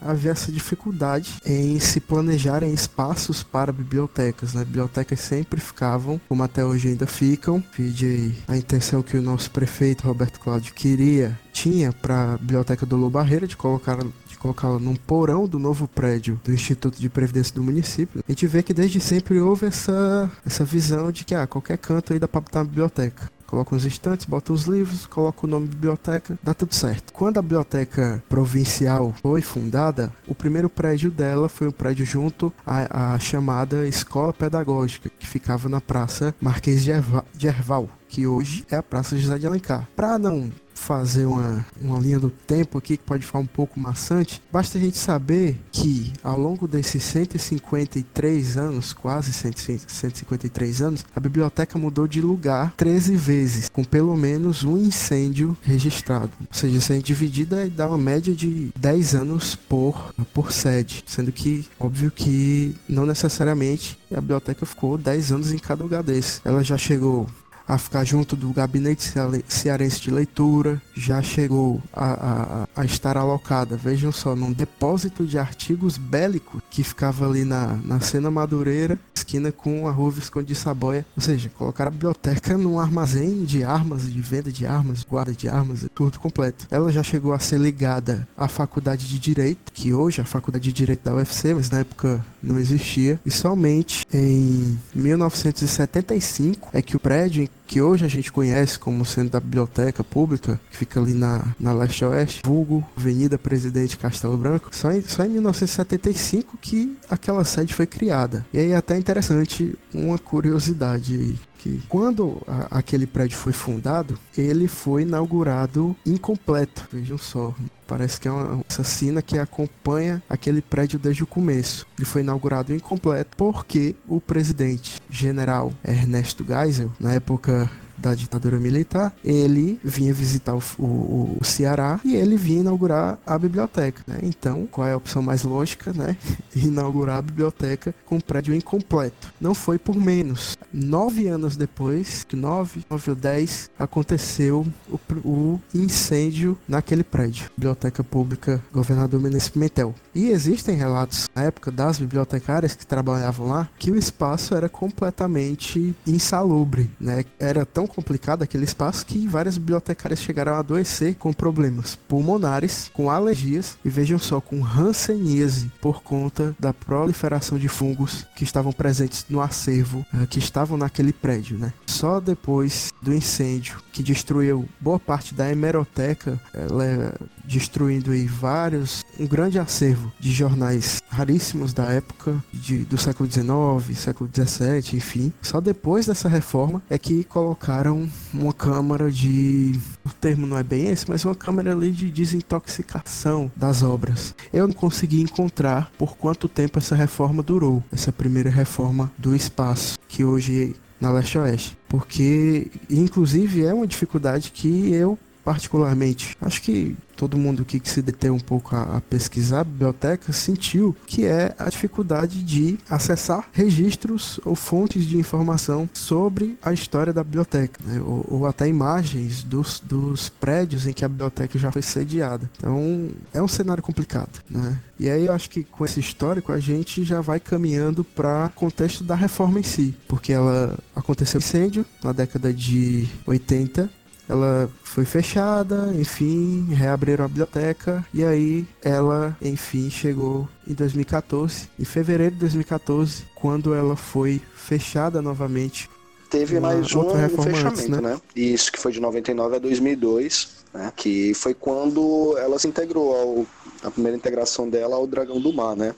havia 0.00 0.30
essa 0.30 0.52
dificuldade 0.52 1.34
em 1.44 1.80
se 1.80 1.98
planejarem 1.98 2.72
espaços 2.72 3.42
para 3.42 3.72
bibliotecas, 3.72 4.54
né? 4.54 4.64
Bibliotecas 4.64 5.18
sempre 5.18 5.60
ficavam, 5.60 6.20
como 6.28 6.44
até 6.44 6.64
hoje 6.64 6.90
ainda 6.90 7.08
ficam, 7.08 7.60
vide 7.76 8.36
a 8.46 8.56
intenção 8.56 9.02
que 9.02 9.16
o 9.16 9.22
nosso 9.22 9.50
prefeito 9.50 10.06
Roberto 10.06 10.38
Cláudio 10.38 10.72
queria, 10.72 11.36
tinha 11.52 11.92
para 11.92 12.34
a 12.34 12.38
biblioteca 12.38 12.86
do 12.86 12.94
Lobo 12.94 13.10
Barreira 13.10 13.48
de 13.48 13.56
colocar 13.56 13.98
colocá-la 14.38 14.78
num 14.78 14.94
porão 14.94 15.46
do 15.46 15.58
novo 15.58 15.88
prédio 15.88 16.40
do 16.44 16.52
Instituto 16.52 17.00
de 17.00 17.08
Previdência 17.08 17.54
do 17.54 17.62
município, 17.62 18.22
a 18.26 18.32
gente 18.32 18.46
vê 18.46 18.62
que 18.62 18.74
desde 18.74 19.00
sempre 19.00 19.40
houve 19.40 19.66
essa, 19.66 20.30
essa 20.46 20.64
visão 20.64 21.10
de 21.10 21.24
que 21.24 21.34
ah, 21.34 21.46
qualquer 21.46 21.78
canto 21.78 22.12
aí 22.12 22.18
dá 22.18 22.28
para 22.28 22.40
botar 22.40 22.60
uma 22.60 22.66
biblioteca 22.66 23.30
coloca 23.48 23.74
os 23.74 23.84
estantes, 23.86 24.26
bota 24.26 24.52
os 24.52 24.64
livros, 24.64 25.06
coloca 25.06 25.46
o 25.46 25.48
nome 25.48 25.66
biblioteca, 25.66 26.38
dá 26.42 26.52
tudo 26.52 26.74
certo. 26.74 27.12
Quando 27.12 27.38
a 27.38 27.42
biblioteca 27.42 28.22
provincial 28.28 29.14
foi 29.22 29.40
fundada, 29.40 30.12
o 30.26 30.34
primeiro 30.34 30.68
prédio 30.68 31.10
dela 31.10 31.48
foi 31.48 31.66
um 31.66 31.72
prédio 31.72 32.04
junto 32.04 32.52
à, 32.64 33.14
à 33.14 33.18
chamada 33.18 33.88
Escola 33.88 34.34
Pedagógica, 34.34 35.10
que 35.18 35.26
ficava 35.26 35.68
na 35.68 35.80
Praça 35.80 36.34
Marquês 36.40 36.84
de 36.84 37.46
Erval, 37.46 37.88
que 38.06 38.26
hoje 38.26 38.66
é 38.70 38.76
a 38.76 38.82
Praça 38.82 39.16
José 39.16 39.38
de 39.38 39.46
Alencar. 39.46 39.88
Para 39.96 40.18
não 40.18 40.50
fazer 40.78 41.26
uma, 41.26 41.66
uma 41.80 41.98
linha 41.98 42.18
do 42.18 42.30
tempo 42.30 42.78
aqui 42.78 42.96
que 42.96 43.04
pode 43.04 43.26
ficar 43.26 43.38
um 43.38 43.46
pouco 43.46 43.78
maçante, 43.78 44.42
basta 44.50 44.78
a 44.78 44.80
gente 44.80 44.96
saber 44.96 45.58
que 45.70 46.12
ao 46.22 46.38
longo 46.38 46.66
desses 46.66 47.02
153 47.02 48.56
anos, 48.56 48.92
quase 48.92 49.32
153 49.32 50.82
anos, 50.82 51.04
a 51.14 51.20
biblioteca 51.20 51.78
mudou 51.78 52.06
de 52.06 52.20
lugar 52.20 52.72
13 52.76 53.16
vezes, 53.16 53.68
com 53.68 53.84
pelo 53.84 54.16
menos 54.16 54.64
um 54.64 54.76
incêndio 54.76 55.56
registrado. 55.62 56.30
Ou 56.40 56.46
seja, 56.52 56.80
se 56.80 56.92
a 56.92 56.96
gente 56.96 57.06
dividida, 57.06 57.68
dá 57.68 57.88
uma 57.88 57.98
média 57.98 58.34
de 58.34 58.70
10 58.76 59.14
anos 59.14 59.54
por, 59.54 60.14
por 60.32 60.52
sede, 60.52 61.04
sendo 61.06 61.32
que, 61.32 61.66
óbvio 61.78 62.10
que 62.10 62.74
não 62.88 63.04
necessariamente 63.04 63.98
a 64.14 64.20
biblioteca 64.20 64.64
ficou 64.64 64.96
10 64.96 65.32
anos 65.32 65.52
em 65.52 65.58
cada 65.58 65.82
lugar 65.82 66.02
desse. 66.02 66.40
Ela 66.44 66.62
já 66.62 66.78
chegou 66.78 67.26
a 67.68 67.76
ficar 67.76 68.04
junto 68.04 68.34
do 68.34 68.50
gabinete 68.50 69.12
cearense 69.46 70.00
de 70.00 70.10
leitura, 70.10 70.80
já 70.94 71.20
chegou 71.20 71.82
a, 71.92 72.64
a, 72.74 72.80
a, 72.80 72.84
estar 72.84 73.16
alocada, 73.18 73.76
vejam 73.76 74.10
só, 74.10 74.34
num 74.34 74.52
depósito 74.52 75.26
de 75.26 75.38
artigos 75.38 75.98
bélicos 75.98 76.62
que 76.70 76.82
ficava 76.82 77.28
ali 77.28 77.44
na, 77.44 77.78
na 77.84 78.00
cena 78.00 78.30
madureira, 78.30 78.98
esquina 79.14 79.52
com 79.52 79.86
a 79.86 79.90
rua 79.90 80.10
Visconde 80.10 80.46
de 80.46 80.54
Saboia, 80.54 81.04
ou 81.14 81.22
seja, 81.22 81.50
colocar 81.50 81.86
a 81.86 81.90
biblioteca 81.90 82.56
num 82.56 82.80
armazém 82.80 83.44
de 83.44 83.62
armas, 83.62 84.10
de 84.10 84.20
venda 84.22 84.50
de 84.50 84.64
armas, 84.64 85.04
guarda 85.04 85.32
de 85.32 85.48
armas, 85.48 85.86
tudo 85.94 86.18
completo. 86.18 86.66
Ela 86.70 86.90
já 86.90 87.02
chegou 87.02 87.34
a 87.34 87.38
ser 87.38 87.60
ligada 87.60 88.26
à 88.36 88.48
faculdade 88.48 89.06
de 89.06 89.18
Direito, 89.18 89.72
que 89.72 89.92
hoje 89.92 90.20
é 90.20 90.22
a 90.22 90.26
faculdade 90.26 90.64
de 90.64 90.72
Direito 90.72 91.04
da 91.04 91.14
UFC, 91.14 91.52
mas 91.52 91.68
na 91.68 91.80
época 91.80 92.24
não 92.42 92.58
existia, 92.58 93.20
e 93.26 93.30
somente 93.30 94.06
em 94.12 94.78
1975 94.94 96.70
é 96.72 96.80
que 96.80 96.96
o 96.96 97.00
prédio 97.00 97.46
que 97.68 97.82
hoje 97.82 98.04
a 98.04 98.08
gente 98.08 98.32
conhece 98.32 98.78
como 98.78 99.04
sendo 99.04 99.30
da 99.30 99.38
biblioteca 99.38 100.02
pública, 100.02 100.58
que 100.70 100.76
fica 100.78 100.98
ali 100.98 101.12
na, 101.12 101.44
na 101.60 101.72
leste-oeste, 101.72 102.40
vulgo 102.44 102.82
Avenida 102.96 103.38
Presidente 103.38 103.98
Castelo 103.98 104.38
Branco, 104.38 104.70
só 104.72 104.90
em, 104.90 105.02
só 105.02 105.24
em 105.24 105.28
1975 105.28 106.56
que 106.56 106.96
aquela 107.10 107.44
sede 107.44 107.74
foi 107.74 107.86
criada. 107.86 108.44
E 108.52 108.58
aí 108.58 108.72
é 108.72 108.76
até 108.76 108.96
interessante 108.96 109.78
uma 109.92 110.18
curiosidade 110.18 111.38
que 111.58 111.82
quando 111.88 112.40
a, 112.46 112.78
aquele 112.78 113.06
prédio 113.06 113.36
foi 113.36 113.52
fundado, 113.52 114.18
ele 114.36 114.66
foi 114.66 115.02
inaugurado 115.02 115.94
incompleto. 116.06 116.88
Vejam 116.90 117.18
só, 117.18 117.54
parece 117.88 118.20
que 118.20 118.28
é 118.28 118.30
uma 118.30 118.62
assassina 118.68 119.22
que 119.22 119.38
acompanha 119.38 120.22
aquele 120.28 120.60
prédio 120.60 120.98
desde 120.98 121.24
o 121.24 121.26
começo. 121.26 121.86
Ele 121.98 122.04
foi 122.04 122.20
inaugurado 122.20 122.74
incompleto 122.74 123.36
porque 123.36 123.96
o 124.06 124.20
presidente 124.20 125.00
general 125.10 125.72
Ernesto 125.82 126.44
Geisel, 126.46 126.92
na 127.00 127.14
época 127.14 127.68
da 127.98 128.14
ditadura 128.14 128.58
militar, 128.58 129.14
ele 129.24 129.78
vinha 129.82 130.12
visitar 130.14 130.54
o, 130.54 130.62
o, 130.78 131.38
o, 131.40 131.44
Ceará 131.44 132.00
e 132.04 132.14
ele 132.14 132.36
vinha 132.36 132.60
inaugurar 132.60 133.18
a 133.26 133.38
biblioteca. 133.38 134.02
Né? 134.06 134.20
Então, 134.22 134.66
qual 134.70 134.86
é 134.86 134.92
a 134.92 134.96
opção 134.96 135.22
mais 135.22 135.42
lógica? 135.42 135.92
Né? 135.92 136.16
Inaugurar 136.54 137.18
a 137.18 137.22
biblioteca 137.22 137.94
com 138.06 138.16
um 138.16 138.20
prédio 138.20 138.54
incompleto. 138.54 139.32
Não 139.40 139.54
foi 139.54 139.78
por 139.78 139.96
menos. 139.96 140.56
Nove 140.72 141.26
anos 141.26 141.56
depois, 141.56 142.26
nove, 142.32 142.84
nove 142.88 143.10
ou 143.10 143.16
dez, 143.16 143.70
aconteceu 143.78 144.66
o, 144.88 144.98
o 145.24 145.60
incêndio 145.74 146.56
naquele 146.68 147.02
prédio. 147.02 147.50
Biblioteca 147.56 148.04
Pública 148.04 148.62
Governador 148.72 149.20
Menezes 149.20 149.48
Pimentel. 149.48 149.94
E 150.14 150.28
existem 150.28 150.76
relatos 150.76 151.28
na 151.34 151.44
época 151.44 151.70
das 151.70 151.98
bibliotecárias 151.98 152.74
que 152.74 152.86
trabalhavam 152.86 153.48
lá 153.48 153.68
que 153.78 153.90
o 153.90 153.96
espaço 153.96 154.54
era 154.54 154.68
completamente 154.68 155.94
insalubre, 156.06 156.90
né? 157.00 157.24
Era 157.38 157.64
tão 157.64 157.87
complicado 157.88 158.42
aquele 158.42 158.64
espaço 158.64 159.04
que 159.04 159.26
várias 159.26 159.58
bibliotecárias 159.58 160.20
chegaram 160.20 160.54
a 160.54 160.58
adoecer 160.58 161.16
com 161.16 161.32
problemas 161.32 161.96
pulmonares, 162.08 162.90
com 162.92 163.10
alergias 163.10 163.76
e 163.84 163.88
vejam 163.88 164.18
só, 164.18 164.40
com 164.40 164.64
hanseníase 164.64 165.70
por 165.80 166.02
conta 166.02 166.54
da 166.58 166.72
proliferação 166.72 167.58
de 167.58 167.68
fungos 167.68 168.26
que 168.36 168.44
estavam 168.44 168.72
presentes 168.72 169.24
no 169.28 169.40
acervo 169.40 170.04
uh, 170.14 170.26
que 170.26 170.38
estavam 170.38 170.76
naquele 170.76 171.12
prédio, 171.12 171.58
né? 171.58 171.72
Só 171.86 172.20
depois 172.20 172.92
do 173.02 173.12
incêndio 173.14 173.82
que 173.92 174.02
destruiu 174.02 174.68
boa 174.80 174.98
parte 174.98 175.34
da 175.34 175.50
hemeroteca, 175.50 176.40
ela 176.54 177.14
destruindo 177.48 178.12
aí 178.12 178.26
vários, 178.26 179.02
um 179.18 179.26
grande 179.26 179.58
acervo 179.58 180.12
de 180.20 180.30
jornais 180.30 181.02
raríssimos 181.08 181.72
da 181.72 181.84
época, 181.84 182.36
de, 182.52 182.84
do 182.84 182.98
século 182.98 183.28
XIX, 183.28 183.98
século 183.98 184.30
XVII, 184.32 184.96
enfim. 184.96 185.32
Só 185.40 185.60
depois 185.60 186.06
dessa 186.06 186.28
reforma 186.28 186.82
é 186.90 186.98
que 186.98 187.24
colocaram 187.24 188.08
uma 188.32 188.52
câmara 188.52 189.10
de. 189.10 189.78
O 190.04 190.10
termo 190.10 190.46
não 190.46 190.58
é 190.58 190.62
bem 190.62 190.88
esse, 190.88 191.08
mas 191.08 191.24
uma 191.24 191.34
câmara 191.34 191.72
ali 191.72 191.90
de 191.90 192.10
desintoxicação 192.10 193.50
das 193.56 193.82
obras. 193.82 194.34
Eu 194.52 194.68
não 194.68 194.74
consegui 194.74 195.20
encontrar 195.22 195.90
por 195.96 196.16
quanto 196.16 196.48
tempo 196.48 196.78
essa 196.78 196.94
reforma 196.94 197.42
durou, 197.42 197.82
essa 197.90 198.12
primeira 198.12 198.50
reforma 198.50 199.10
do 199.16 199.34
espaço, 199.34 199.98
que 200.06 200.24
hoje 200.24 200.76
na 201.00 201.10
leste-oeste. 201.10 201.78
Porque, 201.88 202.70
inclusive, 202.90 203.64
é 203.64 203.72
uma 203.72 203.86
dificuldade 203.86 204.50
que 204.50 204.92
eu 204.92 205.18
particularmente. 205.48 206.36
Acho 206.42 206.60
que 206.60 206.94
todo 207.16 207.38
mundo 207.38 207.64
que 207.64 207.80
se 207.82 208.02
detém 208.02 208.30
um 208.30 208.38
pouco 208.38 208.76
a, 208.76 208.98
a, 208.98 209.00
pesquisar 209.00 209.60
a 209.60 209.64
biblioteca 209.64 210.30
sentiu 210.30 210.94
que 211.06 211.24
é 211.24 211.54
a 211.58 211.70
dificuldade 211.70 212.42
de 212.44 212.78
acessar 212.88 213.48
registros 213.50 214.38
ou 214.44 214.54
fontes 214.54 215.06
de 215.06 215.16
informação 215.16 215.88
sobre 215.94 216.56
a 216.62 216.72
história 216.72 217.12
da 217.12 217.24
biblioteca, 217.24 217.80
né? 217.84 218.00
ou, 218.00 218.24
ou, 218.28 218.46
até 218.46 218.68
imagens 218.68 219.42
dos, 219.42 219.80
dos 219.80 220.28
prédios 220.28 220.86
em 220.86 220.92
que 220.92 221.04
a 221.04 221.08
biblioteca 221.08 221.58
já 221.58 221.72
foi 221.72 221.82
sediada. 221.82 222.48
Então 222.58 223.08
é 223.32 223.42
um 223.42 223.48
cenário 223.48 223.82
complicado. 223.82 224.40
Né? 224.48 224.78
E 225.00 225.08
aí 225.08 225.26
eu 225.26 225.32
acho 225.32 225.48
que 225.48 225.64
com 225.64 225.84
esse 225.84 225.98
histórico 225.98 226.52
a 226.52 226.60
gente 226.60 227.04
já 227.04 227.20
vai 227.20 227.40
caminhando 227.40 228.04
para 228.04 228.46
o 228.46 228.50
contexto 228.50 229.02
da 229.02 229.14
reforma 229.14 229.58
em 229.58 229.64
si, 229.64 229.94
porque 230.06 230.32
ela 230.32 230.78
aconteceu 230.94 231.38
incêndio 231.38 231.86
na 232.04 232.12
década 232.12 232.52
de 232.52 233.08
80 233.26 233.90
ela 234.28 234.70
foi 234.82 235.04
fechada, 235.04 235.92
enfim, 235.94 236.66
reabriram 236.70 237.24
a 237.24 237.28
biblioteca 237.28 238.04
e 238.12 238.24
aí 238.24 238.66
ela, 238.82 239.36
enfim, 239.40 239.88
chegou 239.90 240.48
em 240.66 240.74
2014, 240.74 241.68
em 241.78 241.84
fevereiro 241.84 242.34
de 242.34 242.40
2014, 242.40 243.24
quando 243.34 243.74
ela 243.74 243.96
foi 243.96 244.40
fechada 244.54 245.22
novamente. 245.22 245.88
Teve 246.28 246.60
mais 246.60 246.94
um 246.94 247.08
fechamento, 247.08 247.66
antes, 247.66 247.88
né? 247.88 248.00
né? 248.00 248.20
Isso 248.36 248.70
que 248.70 248.78
foi 248.78 248.92
de 248.92 249.00
99 249.00 249.56
a 249.56 249.58
2002, 249.58 250.48
né? 250.74 250.92
Que 250.94 251.32
foi 251.32 251.54
quando 251.54 252.36
ela 252.36 252.58
se 252.58 252.68
integrou 252.68 253.14
ao 253.16 253.46
a 253.82 253.90
primeira 253.90 254.16
integração 254.16 254.68
dela 254.68 254.96
ao 254.96 255.06
Dragão 255.06 255.40
do 255.40 255.52
Mar, 255.52 255.76
né? 255.76 255.94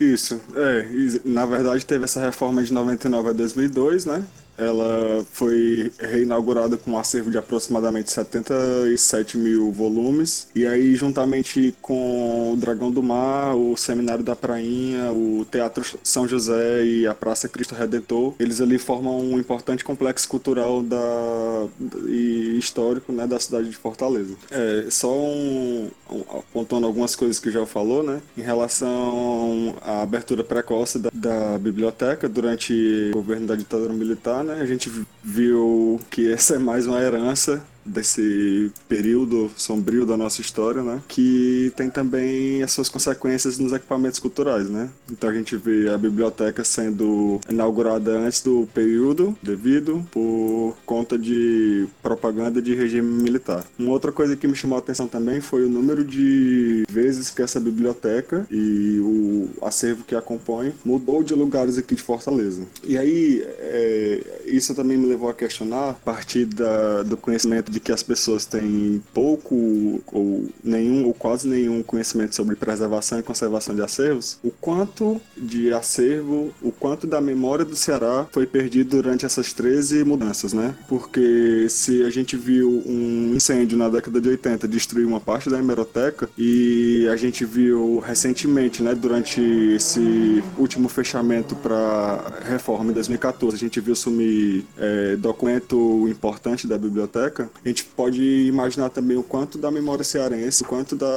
Isso, 0.00 0.40
é. 0.56 0.88
Na 1.24 1.44
verdade, 1.44 1.84
teve 1.84 2.04
essa 2.04 2.20
reforma 2.20 2.62
de 2.62 2.72
99 2.72 3.28
a 3.28 3.32
2002, 3.32 4.06
né? 4.06 4.24
Ela 4.60 5.24
foi 5.32 5.90
reinaugurada 5.98 6.76
com 6.76 6.92
um 6.92 6.98
acervo 6.98 7.30
de 7.30 7.38
aproximadamente 7.38 8.10
77 8.10 9.38
mil 9.38 9.72
volumes. 9.72 10.48
E 10.54 10.66
aí, 10.66 10.94
juntamente 10.94 11.74
com 11.80 12.52
o 12.52 12.56
Dragão 12.56 12.90
do 12.90 13.02
Mar, 13.02 13.56
o 13.56 13.76
Seminário 13.76 14.22
da 14.22 14.36
Prainha, 14.36 15.12
o 15.12 15.46
Teatro 15.50 15.84
São 16.02 16.28
José 16.28 16.84
e 16.84 17.06
a 17.06 17.14
Praça 17.14 17.48
Cristo 17.48 17.74
Redentor, 17.74 18.34
eles 18.38 18.60
ali 18.60 18.78
formam 18.78 19.18
um 19.18 19.38
importante 19.38 19.84
complexo 19.84 20.28
cultural 20.28 20.82
da, 20.82 21.66
e 22.06 22.58
histórico 22.58 23.12
né, 23.12 23.26
da 23.26 23.38
cidade 23.38 23.68
de 23.68 23.76
Fortaleza. 23.76 24.34
É, 24.50 24.86
só 24.90 25.12
um, 25.12 25.90
um, 26.10 26.20
apontando 26.38 26.86
algumas 26.86 27.16
coisas 27.16 27.38
que 27.38 27.50
já 27.50 27.64
falou, 27.66 28.02
né? 28.02 28.20
Em 28.36 28.42
relação 28.42 29.74
à 29.80 30.02
abertura 30.02 30.42
precoce 30.42 30.98
da, 30.98 31.10
da 31.12 31.58
biblioteca 31.58 32.28
durante 32.28 33.10
o 33.10 33.14
governo 33.14 33.46
da 33.46 33.56
ditadura 33.56 33.92
militar, 33.92 34.44
né? 34.44 34.49
Né? 34.50 34.62
A 34.62 34.66
gente 34.66 34.90
viu 35.22 36.00
que 36.10 36.30
essa 36.32 36.56
é 36.56 36.58
mais 36.58 36.86
uma 36.86 37.00
herança 37.00 37.62
desse 37.84 38.70
período 38.88 39.50
sombrio 39.56 40.06
da 40.06 40.16
nossa 40.16 40.40
história, 40.40 40.82
né? 40.82 41.02
Que 41.08 41.72
tem 41.76 41.90
também 41.90 42.62
as 42.62 42.72
suas 42.72 42.88
consequências 42.88 43.58
nos 43.58 43.72
equipamentos 43.72 44.18
culturais, 44.18 44.68
né? 44.68 44.90
Então 45.10 45.30
a 45.30 45.34
gente 45.34 45.56
vê 45.56 45.88
a 45.88 45.98
biblioteca 45.98 46.64
sendo 46.64 47.40
inaugurada 47.48 48.18
antes 48.18 48.42
do 48.42 48.68
período 48.72 49.36
devido 49.42 50.04
por 50.10 50.76
conta 50.84 51.18
de 51.18 51.86
propaganda 52.02 52.60
de 52.60 52.74
regime 52.74 53.22
militar. 53.22 53.64
Uma 53.78 53.92
outra 53.92 54.12
coisa 54.12 54.36
que 54.36 54.46
me 54.46 54.54
chamou 54.54 54.76
a 54.76 54.80
atenção 54.80 55.06
também 55.06 55.40
foi 55.40 55.64
o 55.64 55.68
número 55.68 56.04
de 56.04 56.84
vezes 56.88 57.30
que 57.30 57.42
essa 57.42 57.60
biblioteca 57.60 58.46
e 58.50 58.98
o 59.00 59.48
acervo 59.62 60.04
que 60.04 60.14
a 60.14 60.22
compõe 60.22 60.72
mudou 60.84 61.22
de 61.22 61.34
lugares 61.34 61.78
aqui 61.78 61.94
de 61.94 62.02
Fortaleza. 62.02 62.62
E 62.84 62.96
aí 62.96 63.42
é, 63.58 64.42
isso 64.46 64.74
também 64.74 64.96
me 64.96 65.06
levou 65.06 65.28
a 65.28 65.34
questionar 65.34 65.90
a 65.90 65.94
partir 65.94 66.44
da, 66.44 67.02
do 67.02 67.16
conhecimento 67.16 67.69
de 67.70 67.80
que 67.80 67.92
as 67.92 68.02
pessoas 68.02 68.44
têm 68.44 69.02
pouco 69.14 70.02
ou 70.12 70.48
nenhum 70.62 71.06
ou 71.06 71.14
quase 71.14 71.48
nenhum 71.48 71.82
conhecimento 71.82 72.34
sobre 72.34 72.56
preservação 72.56 73.18
e 73.18 73.22
conservação 73.22 73.74
de 73.74 73.82
acervos, 73.82 74.38
o 74.42 74.50
quanto 74.50 75.20
de 75.36 75.72
acervo, 75.72 76.52
o 76.60 76.72
quanto 76.72 77.06
da 77.06 77.20
memória 77.20 77.64
do 77.64 77.76
Ceará 77.76 78.26
foi 78.32 78.46
perdido 78.46 78.90
durante 78.90 79.24
essas 79.24 79.52
13 79.52 80.04
mudanças, 80.04 80.52
né? 80.52 80.74
Porque 80.88 81.66
se 81.68 82.02
a 82.02 82.10
gente 82.10 82.36
viu 82.36 82.82
um 82.86 83.34
incêndio 83.34 83.78
na 83.78 83.88
década 83.88 84.20
de 84.20 84.28
80 84.28 84.66
destruir 84.66 85.06
uma 85.06 85.20
parte 85.20 85.48
da 85.48 85.58
hemeroteca 85.58 86.28
e 86.36 87.08
a 87.10 87.16
gente 87.16 87.44
viu 87.44 87.98
recentemente, 88.00 88.82
né, 88.82 88.94
durante 88.94 89.40
esse 89.40 90.42
último 90.58 90.88
fechamento 90.88 91.54
para 91.56 92.40
reforma 92.44 92.90
em 92.90 92.94
2014, 92.94 93.56
a 93.56 93.58
gente 93.58 93.80
viu 93.80 93.94
sumir 93.94 94.64
é, 94.78 95.16
documento 95.16 96.08
importante 96.08 96.66
da 96.66 96.76
biblioteca, 96.78 97.50
a 97.64 97.68
gente 97.68 97.84
pode 97.84 98.22
imaginar 98.22 98.90
também 98.90 99.16
o 99.16 99.22
quanto 99.22 99.58
da 99.58 99.70
memória 99.70 100.04
cearense, 100.04 100.62
o 100.62 100.66
quanto 100.66 100.96
da, 100.96 101.08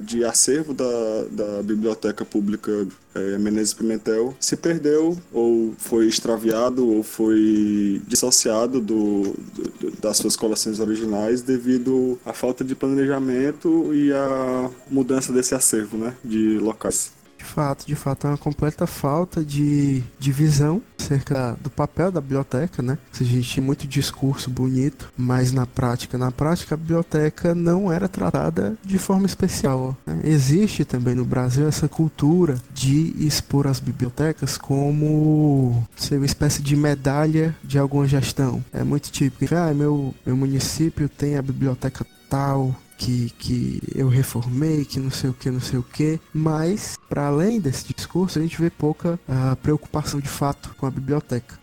de 0.00 0.24
acervo 0.24 0.72
da, 0.72 1.24
da 1.30 1.62
Biblioteca 1.62 2.24
Pública 2.24 2.86
é, 3.14 3.38
Menezes 3.38 3.74
Pimentel 3.74 4.34
se 4.40 4.56
perdeu, 4.56 5.16
ou 5.32 5.74
foi 5.76 6.06
extraviado, 6.06 6.88
ou 6.88 7.02
foi 7.02 8.00
dissociado 8.06 8.80
do, 8.80 9.34
do, 9.80 9.90
das 10.00 10.16
suas 10.16 10.36
coleções 10.36 10.80
originais 10.80 11.42
devido 11.42 12.18
à 12.24 12.32
falta 12.32 12.64
de 12.64 12.74
planejamento 12.74 13.94
e 13.94 14.12
à 14.12 14.70
mudança 14.90 15.32
desse 15.32 15.54
acervo 15.54 15.98
né, 15.98 16.14
de 16.24 16.58
locais. 16.58 17.12
De 17.40 17.44
fato, 17.44 17.86
de 17.86 17.94
fato, 17.94 18.26
é 18.26 18.30
uma 18.30 18.36
completa 18.36 18.86
falta 18.86 19.42
de, 19.42 20.02
de 20.18 20.30
visão 20.30 20.82
acerca 20.98 21.56
do 21.62 21.70
papel 21.70 22.12
da 22.12 22.20
biblioteca, 22.20 22.82
né? 22.82 22.98
A 23.18 23.24
gente 23.24 23.48
tinha 23.48 23.64
muito 23.64 23.88
discurso 23.88 24.50
bonito, 24.50 25.10
mas 25.16 25.50
na 25.50 25.66
prática, 25.66 26.18
na 26.18 26.30
prática 26.30 26.74
a 26.74 26.78
biblioteca 26.78 27.54
não 27.54 27.90
era 27.90 28.08
tratada 28.08 28.76
de 28.84 28.98
forma 28.98 29.24
especial. 29.24 29.96
Né? 30.06 30.20
Existe 30.22 30.84
também 30.84 31.14
no 31.14 31.24
Brasil 31.24 31.66
essa 31.66 31.88
cultura 31.88 32.60
de 32.74 33.14
expor 33.18 33.66
as 33.66 33.80
bibliotecas 33.80 34.58
como 34.58 35.82
ser 35.96 36.18
uma 36.18 36.26
espécie 36.26 36.60
de 36.62 36.76
medalha 36.76 37.56
de 37.64 37.78
alguma 37.78 38.06
gestão. 38.06 38.62
É 38.70 38.84
muito 38.84 39.10
típico. 39.10 39.54
Ah, 39.54 39.72
meu, 39.72 40.14
meu 40.26 40.36
município 40.36 41.08
tem 41.08 41.38
a 41.38 41.42
biblioteca 41.42 42.04
tal, 42.28 42.76
que, 43.00 43.30
que 43.38 43.82
eu 43.94 44.08
reformei, 44.08 44.84
que 44.84 45.00
não 45.00 45.10
sei 45.10 45.30
o 45.30 45.32
que, 45.32 45.50
não 45.50 45.60
sei 45.60 45.78
o 45.78 45.82
que, 45.82 46.20
mas 46.34 46.98
para 47.08 47.28
além 47.28 47.58
desse 47.58 47.94
discurso 47.94 48.38
a 48.38 48.42
gente 48.42 48.60
vê 48.60 48.68
pouca 48.68 49.18
uh, 49.26 49.56
preocupação 49.56 50.20
de 50.20 50.28
fato 50.28 50.74
com 50.76 50.84
a 50.84 50.90
biblioteca. 50.90 51.58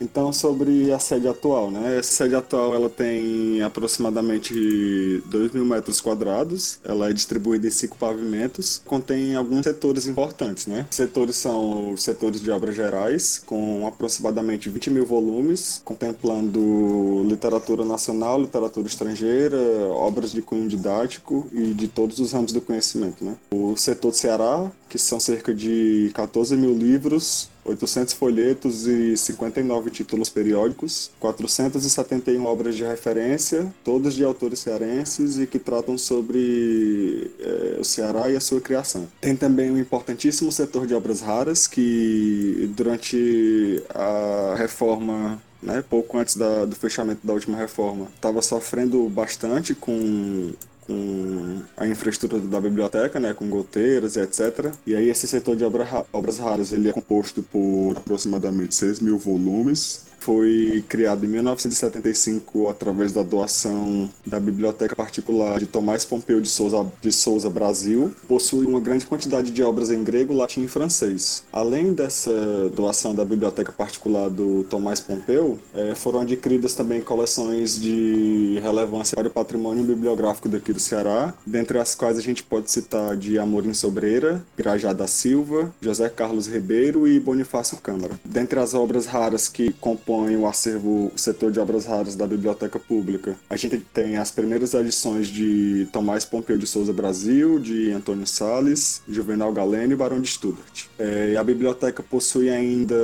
Então, 0.00 0.32
sobre 0.32 0.92
a 0.92 0.98
sede 0.98 1.28
atual, 1.28 1.70
né? 1.70 1.98
Essa 1.98 2.12
sede 2.12 2.34
atual 2.34 2.74
ela 2.74 2.88
tem 2.88 3.62
aproximadamente 3.62 5.22
2 5.26 5.52
mil 5.52 5.64
metros 5.64 6.00
quadrados, 6.00 6.78
ela 6.84 7.10
é 7.10 7.12
distribuída 7.12 7.66
em 7.66 7.70
cinco 7.70 7.96
pavimentos, 7.96 8.80
contém 8.84 9.34
alguns 9.34 9.64
setores 9.64 10.06
importantes, 10.06 10.66
né? 10.66 10.86
Setores 10.90 11.36
são 11.36 11.92
os 11.92 12.02
setores 12.02 12.40
de 12.40 12.50
obras 12.50 12.74
gerais, 12.74 13.42
com 13.44 13.86
aproximadamente 13.86 14.70
20 14.70 14.90
mil 14.90 15.06
volumes, 15.06 15.82
contemplando 15.84 17.24
literatura 17.26 17.84
nacional, 17.84 18.40
literatura 18.40 18.86
estrangeira, 18.86 19.58
obras 19.90 20.32
de 20.32 20.42
cunho 20.42 20.68
didático 20.68 21.46
e 21.52 21.74
de 21.74 21.88
todos 21.88 22.18
os 22.20 22.32
ramos 22.32 22.52
do 22.52 22.60
conhecimento, 22.60 23.24
né? 23.24 23.36
O 23.50 23.76
setor 23.76 24.10
do 24.10 24.16
Ceará, 24.16 24.70
que 24.88 24.98
são 24.98 25.20
cerca 25.20 25.54
de 25.54 26.10
14 26.14 26.56
mil 26.56 26.72
livros, 26.72 27.48
800 27.68 28.14
folhetos 28.14 28.86
e 28.86 29.16
59 29.16 29.90
títulos 29.90 30.28
periódicos, 30.28 31.10
471 31.20 32.44
obras 32.46 32.76
de 32.76 32.84
referência, 32.84 33.72
todas 33.84 34.14
de 34.14 34.24
autores 34.24 34.60
cearenses 34.60 35.38
e 35.38 35.46
que 35.46 35.58
tratam 35.58 35.98
sobre 35.98 37.30
é, 37.40 37.76
o 37.80 37.84
Ceará 37.84 38.30
e 38.30 38.36
a 38.36 38.40
sua 38.40 38.60
criação. 38.60 39.06
Tem 39.20 39.36
também 39.36 39.70
um 39.70 39.78
importantíssimo 39.78 40.50
setor 40.50 40.86
de 40.86 40.94
obras 40.94 41.20
raras 41.20 41.66
que, 41.66 42.70
durante 42.74 43.82
a 43.94 44.54
reforma 44.56 45.40
né, 45.62 45.82
pouco 45.88 46.18
antes 46.18 46.36
da, 46.36 46.64
do 46.64 46.76
fechamento 46.76 47.26
da 47.26 47.32
última 47.32 47.56
reforma, 47.56 48.06
estava 48.14 48.40
sofrendo 48.42 49.08
bastante 49.08 49.74
com 49.74 50.52
com 50.88 51.60
a 51.76 51.86
infraestrutura 51.86 52.40
da 52.42 52.60
biblioteca, 52.60 53.20
né, 53.20 53.34
com 53.34 53.48
goteiras 53.48 54.16
e 54.16 54.20
etc. 54.20 54.72
E 54.86 54.96
aí 54.96 55.10
esse 55.10 55.28
setor 55.28 55.54
de 55.54 55.62
obra, 55.62 55.86
obras 56.12 56.38
raras 56.38 56.72
ele 56.72 56.88
é 56.88 56.92
composto 56.92 57.42
por 57.42 57.94
aproximadamente 57.96 58.74
6 58.74 59.00
mil 59.00 59.18
volumes, 59.18 60.06
foi 60.18 60.84
criado 60.88 61.24
em 61.24 61.28
1975 61.28 62.68
através 62.68 63.12
da 63.12 63.22
doação 63.22 64.10
da 64.26 64.38
Biblioteca 64.38 64.94
Particular 64.94 65.58
de 65.58 65.66
Tomás 65.66 66.04
Pompeu 66.04 66.40
de 66.40 66.48
Souza, 66.48 66.86
de 67.00 67.12
Souza 67.12 67.48
Brasil. 67.48 68.14
Possui 68.26 68.66
uma 68.66 68.80
grande 68.80 69.06
quantidade 69.06 69.50
de 69.50 69.62
obras 69.62 69.90
em 69.90 70.02
grego, 70.02 70.34
latim 70.34 70.64
e 70.64 70.68
francês. 70.68 71.44
Além 71.52 71.92
dessa 71.92 72.68
doação 72.74 73.14
da 73.14 73.24
Biblioteca 73.24 73.72
Particular 73.72 74.28
do 74.28 74.64
Tomás 74.64 75.00
Pompeu, 75.00 75.58
é, 75.74 75.94
foram 75.94 76.20
adquiridas 76.20 76.74
também 76.74 77.00
coleções 77.00 77.80
de 77.80 78.58
relevância 78.62 79.16
para 79.16 79.28
o 79.28 79.30
patrimônio 79.30 79.84
bibliográfico 79.84 80.48
daqui 80.48 80.72
do 80.72 80.80
Ceará, 80.80 81.32
dentre 81.46 81.78
as 81.78 81.94
quais 81.94 82.18
a 82.18 82.22
gente 82.22 82.42
pode 82.42 82.70
citar 82.70 83.16
de 83.16 83.38
Amorim 83.38 83.72
Sobreira, 83.72 84.44
Grajá 84.56 84.92
da 84.92 85.06
Silva, 85.06 85.72
José 85.80 86.08
Carlos 86.08 86.46
Ribeiro 86.46 87.06
e 87.06 87.18
Bonifácio 87.18 87.78
Câmara. 87.78 88.18
Dentre 88.24 88.58
as 88.58 88.74
obras 88.74 89.06
raras 89.06 89.48
que 89.48 89.72
compõem 89.74 90.07
compõem 90.08 90.36
o 90.38 90.46
acervo, 90.46 91.12
o 91.14 91.18
setor 91.18 91.52
de 91.52 91.60
obras 91.60 91.84
raras 91.84 92.16
da 92.16 92.26
Biblioteca 92.26 92.78
Pública. 92.78 93.36
A 93.50 93.56
gente 93.56 93.76
tem 93.92 94.16
as 94.16 94.30
primeiras 94.30 94.72
edições 94.72 95.28
de 95.28 95.86
Tomás 95.92 96.24
Pompeu 96.24 96.56
de 96.56 96.66
Souza 96.66 96.94
Brasil, 96.94 97.58
de 97.58 97.90
Antônio 97.92 98.26
Sales, 98.26 99.02
Juvenal 99.06 99.52
Galeno 99.52 99.92
e 99.92 99.96
Barão 99.96 100.18
de 100.18 100.28
Stuttgart. 100.28 100.86
É, 100.98 101.36
a 101.36 101.44
biblioteca 101.44 102.02
possui 102.02 102.48
ainda 102.48 102.96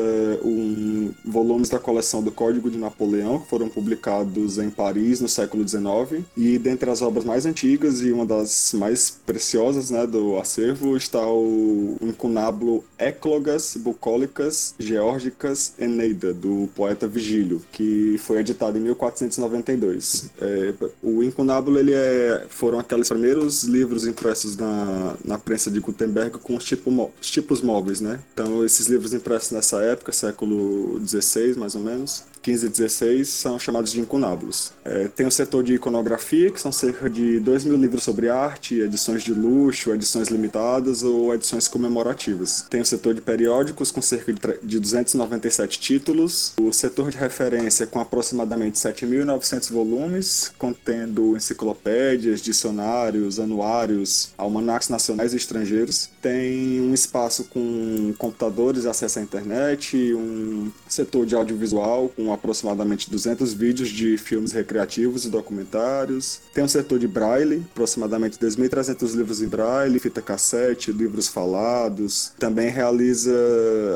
um, 0.43 1.13
volumes 1.25 1.69
da 1.69 1.79
coleção 1.79 2.23
do 2.23 2.33
Código 2.33 2.71
de 2.71 2.79
Napoleão, 2.79 3.39
que 3.39 3.49
foram 3.49 3.69
publicados 3.69 4.57
em 4.57 4.71
Paris 4.71 5.21
no 5.21 5.29
século 5.29 5.67
XIX. 5.69 6.25
E 6.35 6.59
dentre 6.59 6.91
as 6.91 7.03
obras 7.03 7.25
mais 7.25 7.45
antigas 7.45 8.01
e 8.01 8.13
uma 8.13 8.25
das 8.25 8.73
mais 8.73 9.11
preciosas 9.11 9.91
né, 9.91 10.07
do 10.07 10.39
acervo 10.39 10.97
está 10.97 11.27
o 11.27 11.97
incunábulo 12.01 12.83
Éclogas 12.97 13.77
Bucólicas 13.77 14.75
Geórgicas 14.79 15.75
Eneida, 15.79 16.33
do 16.33 16.69
poeta 16.75 16.94
Vigílio, 17.07 17.63
que 17.73 18.17
foi 18.19 18.39
editado 18.39 18.79
em 18.79 18.81
1492. 18.81 20.31
É, 20.41 20.75
o 21.03 21.23
incunábulo 21.23 21.79
ele 21.79 21.93
é, 21.93 22.47
foram 22.49 22.79
aqueles 22.79 23.09
primeiros 23.09 23.65
livros 23.65 24.07
impressos 24.07 24.57
na, 24.57 25.17
na 25.25 25.39
prensa 25.39 25.71
de 25.71 25.81
Gutenberg 25.81 26.39
com 26.39 26.57
os, 26.57 26.65
tipo, 26.65 26.91
os 27.21 27.31
tipos 27.31 27.61
móveis 27.61 27.85
móveis, 27.85 28.01
né? 28.01 28.21
Então, 28.33 28.65
esses 28.65 28.87
livros 28.87 29.13
impressos 29.13 29.51
nessa 29.51 29.83
época, 29.83 30.13
século 30.13 31.01
XVI, 31.07 31.55
mais 31.57 31.75
ou 31.75 31.83
menos, 31.83 32.25
15 32.45 32.67
e 32.67 32.69
16 32.69 33.29
são 33.29 33.59
chamados 33.59 33.91
de 33.91 34.01
incunábulos. 34.01 34.73
É, 34.85 35.09
tem 35.09 35.27
o 35.27 35.31
setor 35.31 35.65
de 35.65 35.75
iconografia, 35.75 36.51
que 36.51 36.61
são 36.61 36.71
cerca 36.71 37.09
de 37.09 37.41
2 37.41 37.65
mil 37.65 37.77
livros 37.77 38.03
sobre 38.03 38.29
arte, 38.29 38.81
edições 38.81 39.23
de 39.23 39.33
luxo, 39.33 39.93
edições 39.93 40.29
limitadas 40.29 41.03
ou 41.03 41.35
edições 41.35 41.67
comemorativas. 41.67 42.67
Tem 42.69 42.83
o 42.83 42.85
setor 42.85 43.15
de 43.15 43.23
periódicos, 43.23 43.91
com 43.91 44.03
cerca 44.03 44.35
de 44.63 44.79
297 44.79 45.81
títulos. 45.81 46.53
O 46.61 46.71
setor 46.71 47.11
de 47.11 47.17
referência, 47.17 47.87
com 47.87 47.99
aproximadamente 47.99 48.79
7.900 48.79 49.73
volumes, 49.73 50.53
contendo 50.59 51.35
enciclopédias, 51.35 52.43
dicionários, 52.43 53.41
anuários, 53.41 54.35
almanacs 54.37 54.91
nacionais 54.91 55.33
e 55.33 55.37
estrangeiros. 55.37 56.11
Tem 56.25 56.81
um 56.81 56.95
espaço 56.95 57.45
com 57.45 58.15
computadores 58.17 58.87
acesso 58.87 59.19
à 59.19 59.23
internet, 59.23 60.15
um 60.15 60.73
setor 60.89 61.27
de 61.27 61.35
audiovisual 61.35 62.09
com 62.17 62.33
aproximadamente 62.33 63.11
200 63.11 63.53
vídeos 63.53 63.91
de 63.91 64.17
filmes 64.17 64.51
recreativos 64.51 65.27
e 65.27 65.29
documentários. 65.29 66.41
Tem 66.55 66.65
um 66.65 66.69
setor 66.69 66.99
de 66.99 67.07
braille, 67.07 67.63
aproximadamente 67.73 68.39
2.300 68.39 69.15
livros 69.15 69.43
em 69.43 69.49
braille, 69.49 69.99
fita 69.99 70.23
cassete, 70.23 70.91
livros 70.91 71.29
falados. 71.29 72.33
Também 72.39 72.71
realiza 72.71 73.31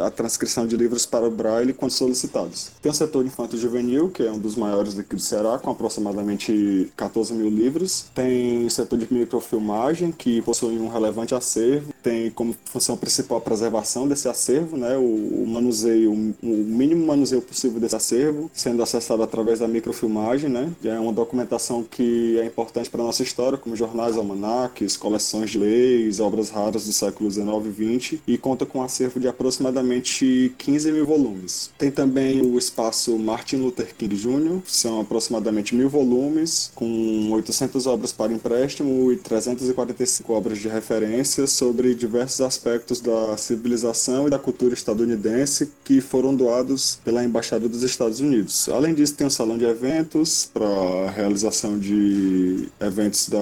a 0.07 0.11
transcrição 0.11 0.67
de 0.67 0.77
livros 0.77 1.07
para 1.07 1.27
o 1.27 1.31
braille 1.31 1.73
quando 1.73 1.93
solicitados. 1.93 2.73
Tem 2.83 2.93
um 2.93 2.95
setor 2.95 3.25
infanto-juvenil, 3.25 4.11
que 4.11 4.23
é 4.23 4.31
um 4.31 4.38
dos 4.38 4.55
maiores 4.55 4.93
daqui 4.93 5.17
do 5.17 5.23
Ceará, 5.23 5.59
com 5.59 5.71
aproximadamente 5.71 6.93
14 6.95 7.33
mil 7.33 7.49
livros. 7.49 8.05
Tem 8.14 8.67
o 8.67 8.71
setor 8.71 8.99
de 8.99 9.11
microfilmagem, 9.11 10.12
que 10.12 10.43
possui 10.43 10.79
um 10.79 10.88
relevante 10.88 11.35
acervo. 11.35 11.91
Tem 12.03 12.18
como 12.35 12.55
função 12.65 12.97
principal 12.97 13.39
a 13.39 13.41
preservação 13.41 14.07
desse 14.09 14.29
acervo, 14.29 14.77
né, 14.77 14.97
o, 14.97 15.45
manuseio, 15.47 16.13
o 16.13 16.47
mínimo 16.47 17.07
manuseio 17.07 17.43
possível 17.43 17.81
desse 17.81 17.97
acervo 17.97 18.19
acervo 18.29 18.51
sendo 18.53 18.83
acessado 18.83 19.23
através 19.23 19.59
da 19.61 19.69
microfilmagem, 19.69 20.51
né? 20.51 20.73
É 20.85 20.99
uma 20.99 21.13
documentação 21.13 21.83
que 21.83 22.39
é 22.39 22.45
importante 22.45 22.91
para 22.91 23.03
a 23.03 23.07
nossa 23.07 23.23
história, 23.23 23.59
como 23.59 23.77
jornais, 23.77 24.17
almanaques, 24.17 24.97
coleções 24.97 25.51
de 25.51 25.59
leis, 25.59 26.21
obras 26.21 26.51
raras 26.51 26.87
do 26.87 26.93
século 26.93 27.31
XIX 27.31 27.47
e 27.67 27.99
XX, 27.99 28.21
e 28.27 28.39
conta 28.39 28.67
com 28.67 28.79
um 28.79 28.83
acervo 28.83 29.21
de 29.21 29.29
aproximadamente 29.29 30.53
15 30.59 30.93
mil 30.93 31.07
volumes. 31.07 31.71
Tem 31.79 31.91
também 31.91 32.41
o 32.41 32.59
espaço 32.59 33.19
Martin 33.19 33.57
Luther 33.57 33.95
King 33.97 34.15
Jr., 34.17 34.61
são 34.67 35.01
aproximadamente 35.01 35.75
mil 35.75 35.89
volumes, 35.89 36.71
com 36.75 37.31
800 37.33 37.87
obras 37.87 38.13
para 38.13 38.33
empréstimo 38.33 39.13
e 39.13 39.17
345 39.17 40.33
obras 40.33 40.59
de 40.59 40.69
referência 40.69 41.47
sobre 41.47 41.95
diversos 42.09 42.40
aspectos 42.40 43.01
da 43.01 43.37
civilização 43.37 44.27
e 44.27 44.31
da 44.31 44.38
cultura 44.38 44.73
estadunidense 44.73 45.71
que 45.85 46.01
foram 46.01 46.35
doados 46.35 46.99
pela 47.05 47.23
Embaixada 47.23 47.68
dos 47.68 47.83
Estados 47.83 48.21
Unidos. 48.21 48.68
Além 48.71 48.94
disso, 48.94 49.14
tem 49.14 49.27
um 49.27 49.31
salão 49.31 49.59
de 49.59 49.66
eventos 49.66 50.51
para 50.53 51.11
realização 51.11 51.79
de 51.79 52.68
eventos 52.81 53.29
da, 53.29 53.38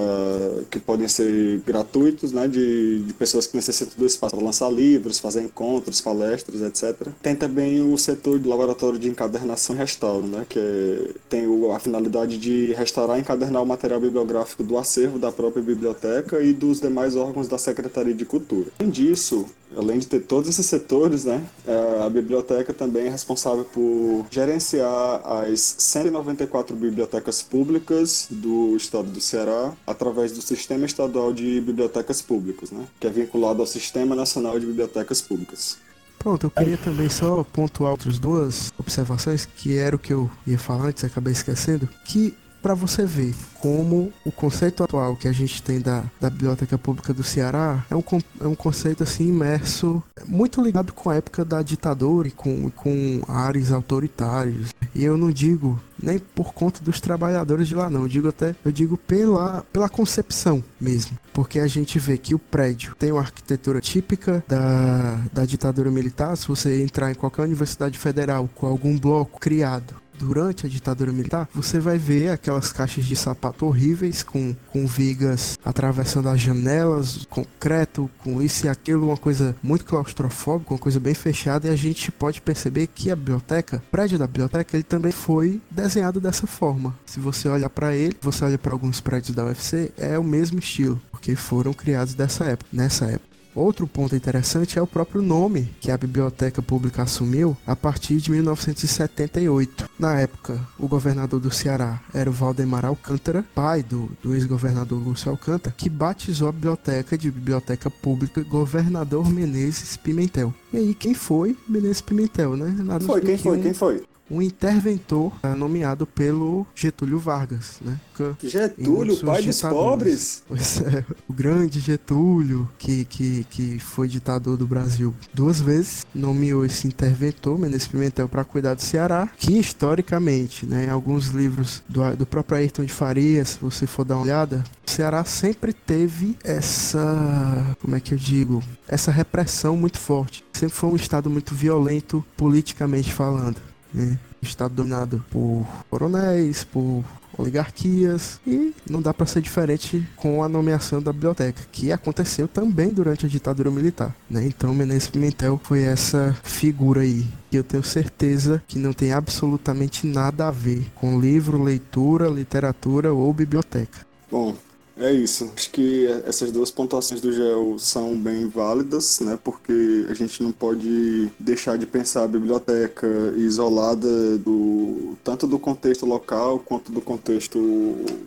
que 0.69 0.79
podem 0.79 1.07
ser 1.07 1.61
gratuitos, 1.65 2.31
né, 2.31 2.47
de, 2.47 2.99
de 3.03 3.13
pessoas 3.13 3.47
que 3.47 3.55
necessitam 3.55 3.93
do 3.97 4.05
espaço 4.05 4.35
para 4.35 4.45
lançar 4.45 4.69
livros, 4.69 5.19
fazer 5.19 5.41
encontros, 5.41 6.01
palestras, 6.01 6.61
etc. 6.61 7.07
Tem 7.21 7.35
também 7.35 7.81
o 7.81 7.97
setor 7.97 8.37
de 8.37 8.47
laboratório 8.47 8.99
de 8.99 9.07
encadernação 9.07 9.75
e 9.75 9.79
restauro, 9.79 10.27
né, 10.27 10.45
que 10.47 10.59
é, 10.59 11.11
tem 11.29 11.47
a 11.73 11.79
finalidade 11.79 12.37
de 12.37 12.73
restaurar 12.73 13.17
e 13.17 13.21
encadernar 13.21 13.63
o 13.63 13.65
material 13.65 13.99
bibliográfico 13.99 14.63
do 14.63 14.77
acervo 14.77 15.17
da 15.17 15.31
própria 15.31 15.63
biblioteca 15.63 16.41
e 16.41 16.51
dos 16.51 16.81
demais 16.81 17.15
órgãos 17.15 17.47
da 17.47 17.57
Secretaria 17.57 18.13
de 18.13 18.25
Cultura. 18.25 18.56
Além 18.79 18.91
disso, 18.91 19.45
além 19.75 19.99
de 19.99 20.07
ter 20.07 20.21
todos 20.21 20.49
esses 20.49 20.65
setores, 20.65 21.25
né, 21.25 21.43
é, 21.65 22.03
a 22.05 22.09
biblioteca 22.09 22.73
também 22.73 23.07
é 23.07 23.09
responsável 23.09 23.65
por 23.65 24.25
gerenciar 24.29 25.21
as 25.25 25.59
194 25.59 26.75
bibliotecas 26.75 27.41
públicas 27.41 28.27
do 28.29 28.75
estado 28.75 29.09
do 29.09 29.21
Ceará 29.21 29.73
através 29.85 30.31
do 30.31 30.41
Sistema 30.41 30.85
Estadual 30.85 31.33
de 31.33 31.59
Bibliotecas 31.61 32.21
Públicas, 32.21 32.71
né, 32.71 32.85
que 32.99 33.07
é 33.07 33.09
vinculado 33.09 33.61
ao 33.61 33.67
Sistema 33.67 34.15
Nacional 34.15 34.59
de 34.59 34.65
Bibliotecas 34.65 35.21
Públicas. 35.21 35.77
Pronto, 36.17 36.47
eu 36.47 36.51
queria 36.51 36.77
também 36.77 37.09
só 37.09 37.43
pontuar 37.43 37.91
outras 37.91 38.17
duas 38.17 38.73
observações, 38.77 39.45
que 39.45 39.77
era 39.77 39.95
o 39.95 39.99
que 39.99 40.11
eu 40.11 40.29
ia 40.47 40.57
falar 40.57 40.87
antes, 40.87 41.03
acabei 41.03 41.31
esquecendo, 41.31 41.87
que 42.05 42.35
para 42.61 42.73
você 42.73 43.05
ver 43.05 43.33
como 43.59 44.11
o 44.25 44.31
conceito 44.31 44.83
atual 44.83 45.15
que 45.15 45.27
a 45.27 45.31
gente 45.31 45.61
tem 45.61 45.79
da, 45.79 46.03
da 46.19 46.29
Biblioteca 46.29 46.77
Pública 46.77 47.13
do 47.13 47.23
Ceará 47.23 47.83
é 47.89 47.95
um, 47.95 48.03
é 48.41 48.47
um 48.47 48.55
conceito 48.55 49.03
assim 49.03 49.27
imerso, 49.27 50.01
muito 50.25 50.61
ligado 50.61 50.93
com 50.93 51.09
a 51.09 51.15
época 51.15 51.43
da 51.43 51.61
ditadura 51.61 52.27
e 52.27 52.31
com, 52.31 52.69
com 52.69 53.21
áreas 53.27 53.71
autoritárias. 53.71 54.73
E 54.93 55.03
eu 55.03 55.17
não 55.17 55.31
digo 55.31 55.79
nem 56.01 56.19
por 56.19 56.53
conta 56.53 56.83
dos 56.83 57.01
trabalhadores 57.01 57.67
de 57.67 57.75
lá 57.75 57.89
não, 57.89 58.01
eu 58.03 58.07
digo 58.07 58.27
até, 58.27 58.55
eu 58.63 58.71
digo 58.71 58.97
pela, 58.97 59.65
pela 59.73 59.89
concepção 59.89 60.63
mesmo, 60.79 61.17
porque 61.33 61.59
a 61.59 61.67
gente 61.67 61.97
vê 61.97 62.17
que 62.17 62.35
o 62.35 62.39
prédio 62.39 62.95
tem 62.99 63.11
uma 63.11 63.21
arquitetura 63.21 63.81
típica 63.81 64.43
da, 64.47 65.19
da 65.33 65.45
ditadura 65.45 65.89
militar, 65.89 66.35
se 66.37 66.47
você 66.47 66.83
entrar 66.83 67.11
em 67.11 67.15
qualquer 67.15 67.43
universidade 67.43 67.97
federal 67.97 68.47
com 68.53 68.67
algum 68.67 68.97
bloco 68.97 69.39
criado 69.39 69.95
durante 70.17 70.65
a 70.65 70.69
ditadura 70.69 71.11
militar, 71.11 71.47
você 71.53 71.79
vai 71.79 71.97
ver 71.97 72.29
aquelas 72.29 72.71
caixas 72.71 73.05
de 73.05 73.15
sapato 73.15 73.65
horríveis 73.65 74.23
com, 74.23 74.55
com 74.71 74.85
vigas 74.85 75.57
atravessando 75.63 76.29
as 76.29 76.39
janelas, 76.39 77.25
concreto, 77.29 78.09
com 78.19 78.41
isso 78.41 78.65
e 78.65 78.69
aquilo, 78.69 79.07
uma 79.07 79.17
coisa 79.17 79.55
muito 79.61 79.85
claustrofóbica, 79.85 80.73
uma 80.73 80.79
coisa 80.79 80.99
bem 80.99 81.13
fechada, 81.13 81.67
e 81.67 81.71
a 81.71 81.75
gente 81.75 82.11
pode 82.11 82.41
perceber 82.41 82.87
que 82.87 83.11
a 83.11 83.15
biblioteca, 83.15 83.77
o 83.77 83.91
prédio 83.91 84.17
da 84.17 84.27
biblioteca, 84.27 84.75
ele 84.75 84.83
também 84.83 85.11
foi 85.11 85.61
desenhado 85.69 86.19
dessa 86.19 86.47
forma. 86.47 86.95
Se 87.05 87.19
você 87.19 87.47
olha 87.47 87.69
para 87.69 87.95
ele, 87.95 88.15
você 88.21 88.43
olha 88.45 88.57
para 88.57 88.73
alguns 88.73 88.99
prédios 88.99 89.35
da 89.35 89.45
UFC, 89.45 89.91
é 89.97 90.17
o 90.17 90.23
mesmo 90.23 90.59
estilo, 90.59 91.01
porque 91.11 91.35
foram 91.35 91.73
criados 91.73 92.13
dessa 92.13 92.45
época, 92.45 92.69
nessa 92.73 93.05
época. 93.05 93.36
Outro 93.57 93.87
ponto 93.87 94.15
interessante 94.15 94.77
é 94.77 94.81
o 94.83 94.85
próprio 94.85 95.19
nome 95.19 95.67
que 95.81 95.89
a 95.89 95.97
biblioteca 95.97 96.61
pública 96.61 97.01
assumiu 97.01 97.57
a 97.65 97.75
partir 97.75 98.17
de 98.17 98.29
1978. 98.29 99.89
Na 99.97 100.19
época, 100.19 100.61
o 100.77 100.87
governador 100.87 101.39
do 101.39 101.49
Ceará 101.49 101.99
era 102.13 102.29
o 102.29 102.33
Valdemar 102.33 102.85
Alcântara, 102.85 103.43
pai 103.55 103.81
do, 103.81 104.11
do 104.21 104.35
ex-governador 104.35 105.01
Lúcio 105.01 105.31
Alcântara, 105.31 105.73
que 105.75 105.89
batizou 105.89 106.49
a 106.49 106.51
biblioteca 106.51 107.17
de 107.17 107.31
Biblioteca 107.31 107.89
Pública 107.89 108.43
Governador 108.43 109.27
Menezes 109.27 109.97
Pimentel. 109.97 110.53
E 110.71 110.77
aí, 110.77 110.93
quem 110.93 111.15
foi 111.15 111.57
Menezes 111.67 112.01
Pimentel, 112.01 112.55
né? 112.55 112.75
Nada 112.77 113.03
foi, 113.05 113.21
quem 113.21 113.39
foi, 113.39 113.59
quem 113.59 113.73
foi? 113.73 114.03
Um 114.29 114.41
interventor 114.41 115.33
é, 115.43 115.53
nomeado 115.53 116.05
pelo 116.05 116.65
Getúlio 116.75 117.19
Vargas, 117.19 117.77
né? 117.81 117.99
Getúlio, 118.43 119.17
pai 119.17 119.43
dos 119.43 119.61
pobres? 119.61 120.43
Pois 120.47 120.81
é, 120.81 121.05
o 121.27 121.33
grande 121.33 121.79
Getúlio, 121.79 122.69
que, 122.77 123.05
que, 123.05 123.43
que 123.49 123.79
foi 123.79 124.07
ditador 124.07 124.57
do 124.57 124.65
Brasil 124.65 125.13
duas 125.33 125.61
vezes, 125.61 126.05
nomeou 126.13 126.65
esse 126.65 126.87
interventor, 126.87 127.57
Menezes 127.59 127.87
Pimentel, 127.87 128.27
para 128.27 128.43
cuidar 128.43 128.73
do 128.73 128.81
Ceará, 128.81 129.29
que 129.37 129.57
historicamente, 129.57 130.65
né, 130.65 130.85
em 130.85 130.89
alguns 130.89 131.27
livros 131.27 131.83
do, 131.87 132.15
do 132.15 132.25
próprio 132.25 132.57
Ayrton 132.57 132.85
de 132.85 132.93
Farias, 132.93 133.49
se 133.49 133.59
você 133.59 133.85
for 133.85 134.03
dar 134.03 134.15
uma 134.15 134.23
olhada, 134.23 134.63
o 134.85 134.89
Ceará 134.89 135.23
sempre 135.23 135.73
teve 135.73 136.35
essa, 136.43 137.75
como 137.81 137.95
é 137.95 137.99
que 137.99 138.13
eu 138.13 138.17
digo, 138.17 138.63
essa 138.87 139.11
repressão 139.11 139.77
muito 139.77 139.99
forte. 139.99 140.43
Sempre 140.53 140.75
foi 140.75 140.89
um 140.89 140.95
estado 140.95 141.29
muito 141.29 141.53
violento 141.53 142.25
politicamente 142.35 143.13
falando. 143.13 143.66
Né? 143.97 144.19
Estado 144.41 144.75
dominado 144.75 145.23
por 145.31 145.65
coronéis, 145.89 146.63
por 146.63 147.03
oligarquias 147.37 148.39
e 148.45 148.73
não 148.89 149.01
dá 149.01 149.13
para 149.13 149.25
ser 149.25 149.41
diferente 149.41 150.05
com 150.15 150.43
a 150.43 150.49
nomeação 150.49 151.01
da 151.01 151.13
biblioteca, 151.13 151.61
que 151.71 151.91
aconteceu 151.91 152.47
também 152.47 152.89
durante 152.89 153.25
a 153.25 153.29
ditadura 153.29 153.69
militar. 153.69 154.15
Né? 154.29 154.45
Então 154.45 154.73
Menezes 154.73 155.07
Pimentel 155.07 155.59
foi 155.63 155.83
essa 155.83 156.35
figura 156.43 157.01
aí 157.01 157.27
que 157.49 157.57
eu 157.57 157.63
tenho 157.63 157.83
certeza 157.83 158.61
que 158.67 158.79
não 158.79 158.93
tem 158.93 159.11
absolutamente 159.11 160.05
nada 160.05 160.47
a 160.47 160.51
ver 160.51 160.87
com 160.95 161.19
livro, 161.19 161.61
leitura, 161.61 162.27
literatura 162.27 163.13
ou 163.13 163.33
biblioteca. 163.33 164.05
Bom, 164.29 164.55
é 164.99 165.11
isso. 165.11 165.51
Acho 165.55 165.69
que 165.69 166.07
essas 166.25 166.51
duas 166.51 166.71
pontuações 166.71 167.21
do 167.21 167.31
GEL 167.31 167.77
são 167.77 168.15
bem 168.17 168.47
válidas, 168.47 169.19
né? 169.19 169.37
Porque 169.43 170.05
a 170.09 170.13
gente 170.13 170.41
não 170.41 170.51
pode 170.51 171.29
deixar 171.39 171.77
de 171.77 171.85
pensar 171.85 172.23
a 172.23 172.27
biblioteca 172.27 173.07
isolada 173.37 174.37
do 174.37 175.15
tanto 175.23 175.45
do 175.45 175.59
contexto 175.59 176.05
local 176.05 176.59
quanto 176.59 176.91
do 176.91 177.01
contexto 177.01 177.59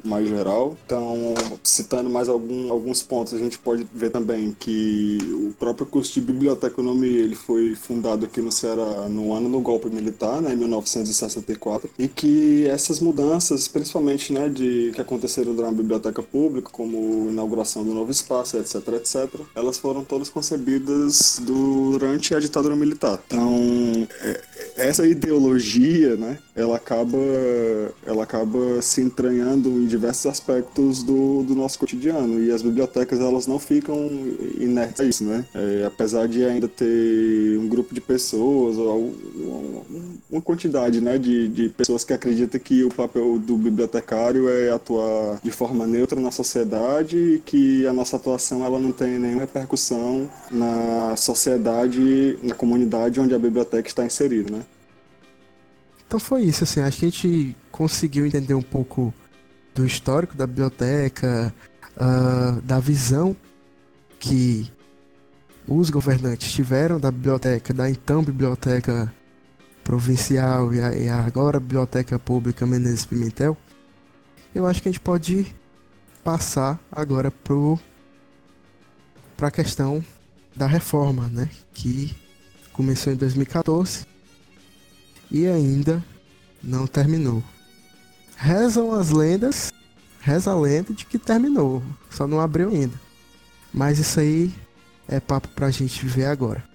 mais 0.04 0.28
geral. 0.28 0.76
Então, 0.86 1.34
citando 1.62 2.08
mais 2.08 2.28
algum, 2.28 2.70
alguns 2.70 3.02
pontos, 3.02 3.34
a 3.34 3.38
gente 3.38 3.58
pode 3.58 3.86
ver 3.92 4.10
também 4.10 4.54
que 4.58 5.18
o 5.32 5.52
próprio 5.58 5.86
curso 5.86 6.12
de 6.14 6.20
biblioteconomia 6.20 7.20
ele 7.20 7.34
foi 7.34 7.74
fundado 7.74 8.26
aqui 8.26 8.40
no 8.40 8.52
Ceará 8.52 9.08
no 9.08 9.32
ano 9.32 9.50
do 9.50 9.60
golpe 9.60 9.88
militar, 9.88 10.40
né, 10.40 10.52
em 10.52 10.56
1964, 10.56 11.90
e 11.98 12.06
que 12.06 12.66
essas 12.66 13.00
mudanças, 13.00 13.66
principalmente, 13.66 14.32
né, 14.32 14.48
de 14.48 14.92
que 14.94 15.00
aconteceram 15.00 15.54
durante 15.54 15.74
a 15.74 15.76
biblioteca 15.76 16.22
pública 16.22 16.59
público, 16.60 16.70
como 16.70 17.28
inauguração 17.30 17.82
do 17.84 17.92
novo 17.92 18.10
espaço, 18.10 18.56
etc, 18.58 18.76
etc, 18.94 19.40
elas 19.54 19.78
foram 19.78 20.04
todas 20.04 20.28
concebidas 20.28 21.40
durante 21.42 22.34
a 22.34 22.40
ditadura 22.40 22.76
militar. 22.76 23.18
Então, 23.26 24.06
é, 24.22 24.40
essa 24.76 25.06
ideologia, 25.06 26.16
né, 26.16 26.38
ela 26.54 26.76
acaba, 26.76 27.18
ela 28.06 28.22
acaba 28.22 28.80
se 28.82 29.00
entranhando 29.00 29.68
em 29.68 29.86
diversos 29.86 30.26
aspectos 30.26 31.02
do, 31.02 31.42
do 31.42 31.54
nosso 31.54 31.78
cotidiano 31.78 32.42
e 32.42 32.50
as 32.50 32.62
bibliotecas 32.62 33.20
elas 33.20 33.46
não 33.46 33.58
ficam 33.58 33.96
inertes 34.58 35.00
a 35.00 35.04
isso, 35.04 35.24
né? 35.24 35.44
É, 35.54 35.84
apesar 35.86 36.28
de 36.28 36.44
ainda 36.44 36.68
ter 36.68 37.58
um 37.58 37.68
grupo 37.68 37.94
de 37.94 38.00
pessoas 38.00 38.76
ou 38.76 39.14
uma 40.30 40.40
quantidade, 40.40 41.00
né, 41.00 41.18
de, 41.18 41.48
de 41.48 41.68
pessoas 41.70 42.04
que 42.04 42.12
acreditam 42.12 42.60
que 42.60 42.84
o 42.84 42.88
papel 42.88 43.38
do 43.38 43.56
bibliotecário 43.56 44.48
é 44.48 44.70
atuar 44.70 45.40
de 45.42 45.50
forma 45.50 45.86
neutra 45.86 46.20
na 46.20 46.30
sociedade 46.50 47.16
e 47.16 47.38
que 47.38 47.86
a 47.86 47.92
nossa 47.92 48.16
atuação 48.16 48.64
ela 48.64 48.78
não 48.78 48.90
tem 48.90 49.18
nenhuma 49.18 49.42
repercussão 49.42 50.28
na 50.50 51.14
sociedade, 51.16 52.38
na 52.42 52.54
comunidade 52.54 53.20
onde 53.20 53.34
a 53.34 53.38
biblioteca 53.38 53.88
está 53.88 54.04
inserida, 54.04 54.56
né? 54.56 54.64
Então 56.06 56.18
foi 56.18 56.42
isso, 56.42 56.64
assim, 56.64 56.80
acho 56.80 56.98
que 56.98 57.06
a 57.06 57.08
gente 57.08 57.56
conseguiu 57.70 58.26
entender 58.26 58.54
um 58.54 58.62
pouco 58.62 59.14
do 59.72 59.86
histórico 59.86 60.36
da 60.36 60.44
biblioteca, 60.44 61.54
uh, 61.96 62.60
da 62.62 62.80
visão 62.80 63.36
que 64.18 64.68
os 65.68 65.88
governantes 65.88 66.52
tiveram 66.52 66.98
da 66.98 67.12
biblioteca, 67.12 67.72
da 67.72 67.88
então 67.88 68.24
biblioteca 68.24 69.12
provincial 69.84 70.74
e, 70.74 71.08
a, 71.08 71.24
agora 71.24 71.60
biblioteca 71.60 72.18
pública 72.18 72.66
Menezes 72.66 73.06
Pimentel. 73.06 73.56
Eu 74.52 74.66
acho 74.66 74.82
que 74.82 74.88
a 74.88 74.92
gente 74.92 75.00
pode 75.00 75.54
passar 76.22 76.78
agora 76.90 77.32
para 79.36 79.48
a 79.48 79.50
questão 79.50 80.04
da 80.54 80.66
reforma, 80.66 81.28
né, 81.28 81.48
que 81.72 82.14
começou 82.72 83.12
em 83.12 83.16
2014 83.16 84.06
e 85.30 85.46
ainda 85.46 86.04
não 86.62 86.86
terminou. 86.86 87.42
Rezam 88.36 88.92
as 88.92 89.10
lendas, 89.10 89.72
reza 90.20 90.50
a 90.50 90.58
lenda 90.58 90.92
de 90.92 91.04
que 91.04 91.18
terminou, 91.18 91.82
só 92.10 92.26
não 92.26 92.40
abriu 92.40 92.70
ainda. 92.70 92.98
Mas 93.72 93.98
isso 93.98 94.18
aí 94.20 94.52
é 95.06 95.20
papo 95.20 95.48
pra 95.48 95.70
gente 95.70 96.04
ver 96.06 96.26
agora. 96.26 96.69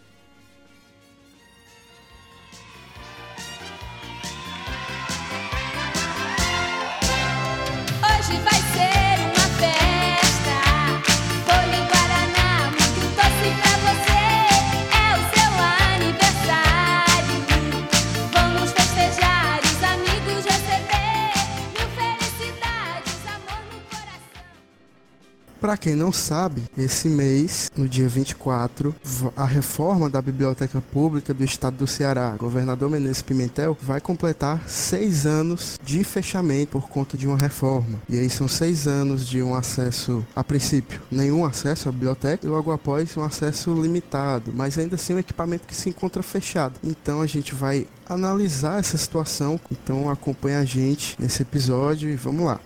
Para 25.65 25.77
quem 25.77 25.95
não 25.95 26.11
sabe, 26.11 26.61
esse 26.77 27.09
mês, 27.09 27.71
no 27.75 27.89
dia 27.89 28.07
24, 28.07 28.95
a 29.35 29.45
reforma 29.45 30.07
da 30.07 30.21
Biblioteca 30.21 30.79
Pública 30.79 31.33
do 31.33 31.43
Estado 31.43 31.77
do 31.77 31.87
Ceará, 31.87 32.35
governador 32.37 32.87
Menezes 32.87 33.23
Pimentel, 33.23 33.75
vai 33.81 33.99
completar 33.99 34.61
seis 34.69 35.25
anos 35.25 35.79
de 35.83 36.03
fechamento 36.03 36.73
por 36.73 36.87
conta 36.87 37.17
de 37.17 37.27
uma 37.27 37.35
reforma. 37.35 37.99
E 38.07 38.19
aí 38.19 38.29
são 38.29 38.47
seis 38.47 38.87
anos 38.87 39.27
de 39.27 39.41
um 39.41 39.55
acesso, 39.55 40.23
a 40.35 40.43
princípio, 40.43 41.01
nenhum 41.09 41.43
acesso 41.43 41.89
à 41.89 41.91
biblioteca 41.91 42.45
e 42.45 42.49
logo 42.49 42.71
após 42.71 43.17
um 43.17 43.23
acesso 43.23 43.73
limitado, 43.73 44.53
mas 44.53 44.77
ainda 44.77 44.93
assim 44.93 45.15
um 45.15 45.19
equipamento 45.19 45.65
que 45.65 45.75
se 45.75 45.89
encontra 45.89 46.21
fechado. 46.21 46.75
Então 46.83 47.23
a 47.23 47.25
gente 47.25 47.55
vai 47.55 47.87
analisar 48.07 48.77
essa 48.77 48.99
situação. 48.99 49.59
Então 49.71 50.11
acompanha 50.11 50.59
a 50.59 50.63
gente 50.63 51.15
nesse 51.19 51.41
episódio 51.41 52.07
e 52.07 52.15
vamos 52.15 52.45
lá. 52.45 52.59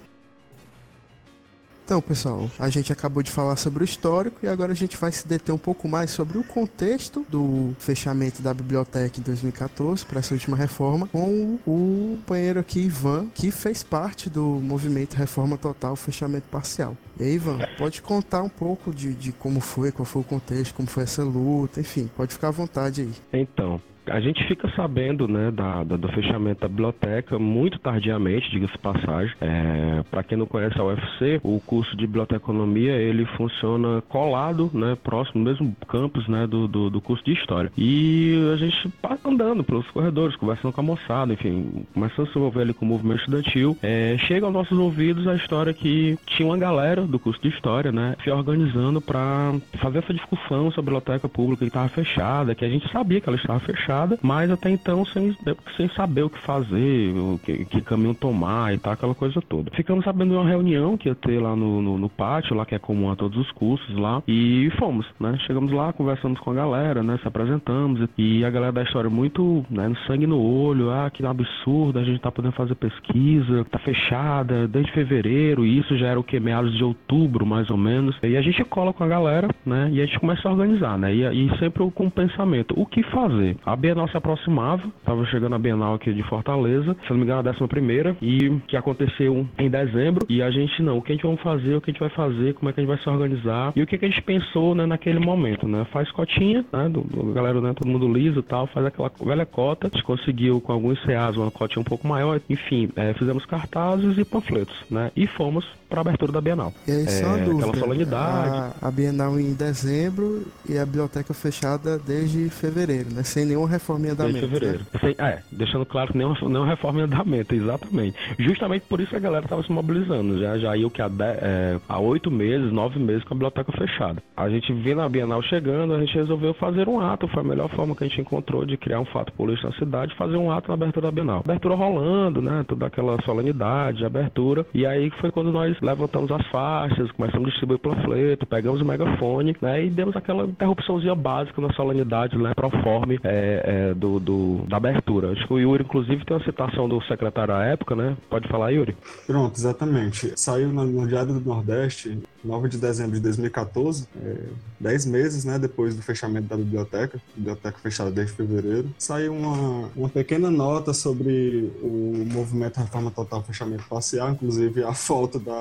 Então, 1.90 2.04
pessoal, 2.04 2.48
a 2.60 2.70
gente 2.70 2.94
acabou 2.94 3.24
de 3.24 3.32
falar 3.32 3.56
sobre 3.56 3.84
o 3.84 3.84
histórico 3.84 4.38
e 4.44 4.48
agora 4.48 4.74
a 4.74 4.76
gente 4.76 4.96
vai 4.96 5.12
se 5.12 5.28
deter 5.28 5.56
um 5.56 5.58
pouco 5.58 5.88
mais 5.88 6.12
sobre 6.12 6.38
o 6.38 6.44
contexto 6.44 7.26
do 7.28 7.76
fechamento 7.80 8.44
da 8.44 8.54
biblioteca 8.54 9.20
em 9.20 9.24
2014 9.24 10.06
para 10.06 10.20
essa 10.20 10.36
última 10.36 10.56
reforma 10.56 11.08
com 11.08 11.58
o 11.66 12.16
companheiro 12.20 12.60
aqui, 12.60 12.82
Ivan, 12.82 13.26
que 13.34 13.50
fez 13.50 13.82
parte 13.82 14.30
do 14.30 14.44
movimento 14.44 15.16
Reforma 15.16 15.58
Total 15.58 15.96
Fechamento 15.96 16.46
Parcial. 16.52 16.96
E 17.20 17.24
aí, 17.24 17.34
Ivan, 17.34 17.58
pode 17.76 18.04
contar 18.04 18.44
um 18.44 18.50
pouco 18.50 18.94
de, 18.94 19.16
de 19.16 19.32
como 19.32 19.60
foi, 19.60 19.92
qual 19.92 20.06
foi 20.06 20.22
o 20.22 20.26
contexto, 20.26 20.76
como 20.76 20.88
foi 20.88 21.02
essa 21.02 21.24
luta, 21.24 21.80
enfim, 21.80 22.08
pode 22.16 22.34
ficar 22.34 22.50
à 22.50 22.52
vontade 22.52 23.02
aí. 23.02 23.42
Então, 23.42 23.82
a 24.10 24.20
gente 24.20 24.44
fica 24.48 24.70
sabendo 24.76 25.28
né, 25.28 25.52
da, 25.52 25.84
da, 25.84 25.98
do 25.98 26.08
fechamento 26.10 26.62
da 26.62 26.68
biblioteca 26.68 27.38
muito 27.38 27.80
tardiamente, 27.80 28.50
diga-se 28.50 28.78
passagem. 28.78 29.34
É, 29.42 30.04
Para 30.10 30.24
quem 30.24 30.38
não 30.38 30.46
conhece 30.46 30.80
a 30.80 30.84
UFC, 30.84 31.40
o 31.44 31.60
curso 31.66 31.96
de 31.96 32.06
biblioteconomia 32.06 32.94
ele 32.94 33.26
funciona 33.38 34.02
colado, 34.08 34.70
né, 34.74 34.98
próximo, 35.02 35.44
no 35.44 35.50
mesmo 35.50 35.76
campus 35.88 36.28
né, 36.28 36.48
do, 36.48 36.68
do, 36.68 36.90
do, 36.90 37.02
curso 37.02 37.24
de 37.24 37.34
história. 37.34 37.72
E 37.78 38.38
a 38.54 38.58
gente 38.58 38.90
passa 39.02 39.28
andando 39.28 39.64
pelos 39.64 39.88
corredores, 39.92 40.36
conversando 40.36 40.74
com 40.74 40.82
a 40.82 40.84
moçada, 40.84 41.34
enfim, 41.34 41.86
começando 41.94 42.28
a 42.28 42.32
se 42.32 42.38
envolver 42.38 42.62
ali 42.62 42.74
com 42.74 42.86
o 42.86 42.88
movimento 42.88 43.20
estudantil. 43.20 43.78
É, 43.82 44.18
chega 44.20 44.46
aos 44.46 44.54
nossos 44.54 44.78
ouvidos 44.78 45.28
a 45.28 45.36
história 45.36 45.74
que 45.74 46.18
tinha 46.26 46.48
uma 46.48 46.58
galera 46.58 47.02
do 47.04 47.20
curso 47.20 47.42
de 47.42 47.50
história, 47.50 47.92
né, 47.92 48.16
se 48.24 48.30
organizando 48.30 49.02
para 49.02 49.54
fazer 49.80 50.00
essa 50.00 50.14
discussão 50.14 50.72
sobre 50.72 50.80
a 50.96 51.00
biblioteca 51.00 51.30
pública 51.30 51.60
que 51.60 51.68
estava 51.70 51.90
fechada, 51.90 52.56
que 52.56 52.66
a 52.66 52.70
gente 52.70 52.92
sabia 52.92 53.22
que 53.22 53.30
ela 53.30 53.38
estava 53.38 53.60
fechada 53.60 53.99
mas 54.22 54.52
até 54.52 54.70
então 54.70 55.06
sem, 55.06 55.36
sem 55.76 55.90
saber 55.90 56.24
o 56.24 56.30
que 56.30 56.40
fazer, 56.40 57.14
o 57.16 57.40
que, 57.44 57.66
que 57.66 57.82
caminho 57.82 58.14
tomar 58.14 58.74
e 58.74 58.78
tal, 58.78 58.94
aquela 58.94 59.16
coisa 59.16 59.42
toda. 59.42 59.72
Ficamos 59.72 60.04
sabendo 60.04 60.32
de 60.32 60.38
uma 60.38 60.48
reunião 60.48 60.98
que 60.98 61.10
ia 61.10 61.16
ter 61.16 61.42
lá 61.42 61.56
no, 61.56 61.82
no, 61.82 61.98
no, 61.98 62.10
pátio, 62.10 62.56
lá 62.56 62.66
que 62.66 62.76
é 62.76 62.80
comum 62.80 63.12
a 63.12 63.16
todos 63.16 63.38
os 63.38 63.52
cursos 63.52 63.96
lá, 63.96 64.22
e 64.28 64.70
fomos, 64.78 65.06
né? 65.20 65.38
Chegamos 65.46 65.72
lá, 65.72 65.94
conversamos 65.94 66.40
com 66.40 66.52
a 66.52 66.54
galera, 66.54 67.04
né? 67.04 67.18
Se 67.22 67.28
apresentamos, 67.28 68.08
e 68.18 68.44
a 68.44 68.50
galera 68.50 68.72
da 68.72 68.84
história 68.84 69.10
muito, 69.10 69.66
né? 69.70 69.92
Sangue 70.08 70.28
no 70.28 70.40
olho, 70.40 70.92
ah, 70.92 71.10
que 71.10 71.26
absurdo, 71.26 72.00
a 72.00 72.04
gente 72.04 72.20
tá 72.20 72.32
podendo 72.32 72.54
fazer 72.54 72.76
pesquisa, 72.76 73.66
tá 73.66 73.80
fechada 73.80 74.68
desde 74.68 74.92
fevereiro, 74.92 75.66
e 75.66 75.80
isso 75.80 75.98
já 75.98 76.08
era 76.08 76.20
o 76.20 76.24
que? 76.24 76.40
Meados 76.40 76.76
de 76.76 76.84
outubro, 76.84 77.46
mais 77.46 77.70
ou 77.70 77.78
menos. 77.78 78.16
E 78.24 78.36
a 78.36 78.42
gente 78.42 78.64
cola 78.64 78.94
com 78.94 79.04
a 79.04 79.08
galera, 79.08 79.50
né? 79.66 79.90
E 79.92 80.02
a 80.02 80.06
gente 80.06 80.20
começa 80.20 80.48
a 80.48 80.52
organizar, 80.52 80.98
né? 80.98 81.14
E, 81.14 81.24
e 81.24 81.58
sempre 81.58 81.90
com 81.92 82.08
o 82.08 82.12
pensamento, 82.12 82.74
o 82.80 82.86
que 82.86 83.04
fazer? 83.04 83.58
A 83.66 83.76
Bienal 83.90 84.08
se 84.08 84.18
aproximava, 84.18 84.88
estava 85.00 85.26
chegando 85.26 85.56
a 85.56 85.58
Bienal 85.58 85.96
aqui 85.96 86.14
de 86.14 86.22
Fortaleza, 86.22 86.96
se 87.02 87.10
não 87.10 87.18
me 87.18 87.24
engano 87.24 87.40
a 87.40 87.42
décima 87.42 87.68
primeira, 87.68 88.16
e 88.22 88.60
que 88.68 88.78
aconteceu 88.78 89.48
em 89.58 89.68
dezembro, 89.68 90.28
e 90.30 90.44
a 90.44 90.52
gente 90.52 90.84
não, 90.84 91.00
o 91.00 91.02
que 91.02 91.12
a 91.12 91.16
gente 91.16 91.26
vai 91.26 91.38
fazer, 91.38 91.74
o 91.74 91.82
que 91.82 91.90
a 91.90 91.94
gente 91.94 92.00
vai 92.00 92.10
fazer, 92.10 92.54
como 92.54 92.70
é 92.70 92.74
que 92.74 92.80
a 92.80 92.84
gente 92.84 92.88
vai 92.88 93.00
se 93.00 93.10
organizar, 93.10 93.74
e 93.76 93.82
o 93.82 93.88
que, 93.88 93.98
que 93.98 94.06
a 94.06 94.08
gente 94.08 94.22
pensou, 94.22 94.76
né, 94.76 94.86
naquele 94.86 95.18
momento, 95.18 95.68
né, 95.68 95.88
faz 95.92 96.12
cotinha, 96.12 96.64
né, 96.72 96.88
do, 96.88 97.02
do 97.02 97.34
galera, 97.34 97.60
né, 97.60 97.74
todo 97.74 97.90
mundo 97.90 98.08
liso 98.08 98.42
e 98.42 98.44
tal, 98.44 98.68
faz 98.68 98.86
aquela 98.86 99.12
velha 99.26 99.46
cota, 99.48 99.88
a 99.88 99.90
gente 99.90 100.04
conseguiu 100.04 100.62
com 100.62 100.72
alguns 100.72 101.04
CAs 101.04 101.36
uma 101.36 101.50
cotinha 101.50 101.82
um 101.82 101.84
pouco 101.84 102.08
maior, 102.08 102.40
enfim, 102.48 102.92
é, 102.96 103.16
fizemos 103.16 103.44
cartazes 103.48 104.20
e 104.20 104.24
panfletos, 104.24 104.86
né, 104.92 105.10
e 105.16 105.26
fomos 105.26 105.66
para 105.90 106.00
a 106.00 106.02
abertura 106.02 106.32
da 106.32 106.40
Bienal. 106.40 106.72
E 106.88 106.92
aí, 106.92 107.08
só 107.10 107.36
é, 107.36 107.44
dúvida. 107.44 107.68
Aquela 107.68 107.86
solenidade. 107.86 108.74
A, 108.82 108.88
a 108.88 108.92
Bienal 108.92 109.40
em 109.40 109.54
dezembro 109.54 110.46
e 110.68 110.78
a 110.78 110.86
biblioteca 110.86 111.34
fechada 111.34 111.98
desde 111.98 112.50
fevereiro, 112.50 113.12
né? 113.14 113.24
Sem 113.24 113.46
nenhuma 113.46 113.68
reforma 113.68 114.08
em 114.08 114.10
andamento. 114.12 114.40
Desde 114.40 114.50
fevereiro. 114.50 114.86
Né? 114.94 115.00
Sem, 115.02 115.16
é, 115.26 115.42
deixando 115.52 115.86
claro 115.86 116.12
que 116.12 116.18
nenhuma, 116.18 116.38
nenhuma 116.42 116.68
reforma 116.68 117.00
em 117.00 117.04
andamento, 117.04 117.56
exatamente. 117.56 118.16
Justamente 118.38 118.86
por 118.88 119.02
isso 119.02 119.10
que 119.10 119.16
a 119.16 119.20
galera 119.20 119.46
estava 119.46 119.64
se 119.64 119.72
mobilizando. 119.72 120.40
Já, 120.40 120.58
já 120.58 120.78
ia 120.78 120.90
que 120.90 121.02
há, 121.02 121.10
é, 121.42 121.80
há 121.88 122.00
oito 122.00 122.30
meses, 122.30 122.72
nove 122.72 123.00
meses 123.00 123.24
com 123.24 123.34
a 123.34 123.36
biblioteca 123.36 123.72
fechada. 123.72 124.22
A 124.38 124.50
gente 124.50 124.72
vendo 124.74 125.02
a 125.02 125.10
Bienal 125.10 125.42
chegando, 125.42 125.94
a 125.94 126.00
gente 126.00 126.14
resolveu 126.14 126.54
fazer 126.54 126.88
um 126.88 127.00
ato. 127.00 127.28
Foi 127.28 127.42
a 127.42 127.46
melhor 127.46 127.70
forma 127.70 127.96
que 127.96 128.04
a 128.04 128.08
gente 128.08 128.22
encontrou 128.22 128.66
de 128.66 128.78
criar 128.78 129.00
um 129.00 129.06
fato 129.06 129.34
político 129.34 129.68
na 129.68 129.74
cidade, 129.74 130.16
fazer 130.16 130.38
um 130.38 130.52
ato 130.52 130.68
na 130.68 130.76
abertura 130.76 131.08
da 131.08 131.12
Bienal. 131.12 131.40
Abertura 131.40 131.76
rolando, 131.76 132.42
né? 132.42 132.64
Toda 132.68 132.86
aquela 132.86 133.20
solenidade, 133.24 134.06
abertura. 134.06 134.66
E 134.74 134.86
aí 134.86 135.12
foi 135.20 135.32
quando 135.32 135.52
nós 135.52 135.79
levantamos 135.82 136.32
as 136.32 136.46
faixas, 136.48 137.12
começamos 137.12 137.48
a 137.48 137.50
distribuir 137.52 137.80
panfleto, 137.80 138.46
pegamos 138.46 138.82
o 138.82 138.86
megafone, 138.86 139.56
né? 139.62 139.86
E 139.86 139.90
demos 139.90 140.16
aquela 140.16 140.46
interrupçãozinha 140.46 141.16
básica 141.16 141.62
na 141.62 141.72
solenidade, 141.74 142.38
né? 142.38 142.54
Proforme 142.54 143.20
é, 143.24 143.90
é, 143.90 143.94
do, 143.94 144.20
do, 144.20 144.66
da 144.68 144.78
abertura. 144.78 145.32
Acho 145.32 145.48
que 145.48 145.54
o 145.54 145.60
Yuri, 145.60 145.84
inclusive, 145.84 146.26
tem 146.26 146.36
uma 146.36 146.44
citação 146.44 146.88
do 146.88 147.02
secretário 147.04 147.54
à 147.54 147.66
época, 147.66 147.96
né? 147.96 148.16
Pode 148.30 148.48
falar, 148.48 148.72
Yuri? 148.72 148.96
Pronto, 149.26 149.56
exatamente. 149.56 150.34
Saiu 150.36 150.70
no, 150.70 150.86
no 150.86 151.08
Diário 151.08 151.34
do 151.34 151.42
Nordeste 151.42 152.18
9 152.44 152.70
de 152.70 152.78
dezembro 152.78 153.16
de 153.16 153.22
2014, 153.22 154.08
é, 154.24 154.38
10 154.80 155.06
meses 155.08 155.46
né, 155.46 155.60
depois 155.60 155.96
do 155.96 156.02
fechamento 156.02 156.48
da 156.48 156.56
biblioteca, 156.56 157.22
biblioteca 157.36 157.78
fechada 157.80 158.12
desde 158.12 158.34
fevereiro, 158.34 158.90
saiu 158.98 159.34
uma, 159.34 159.90
uma 159.96 160.10
pequena 160.10 160.50
nota 160.50 160.94
sobre 160.94 161.72
o 161.82 162.26
movimento 162.32 162.78
Reforma 162.78 163.12
Total 163.12 163.44
Fechamento 163.44 163.84
Parcial, 163.90 164.32
inclusive 164.32 164.84
a 164.84 164.94
foto 164.94 165.40
da, 165.40 165.52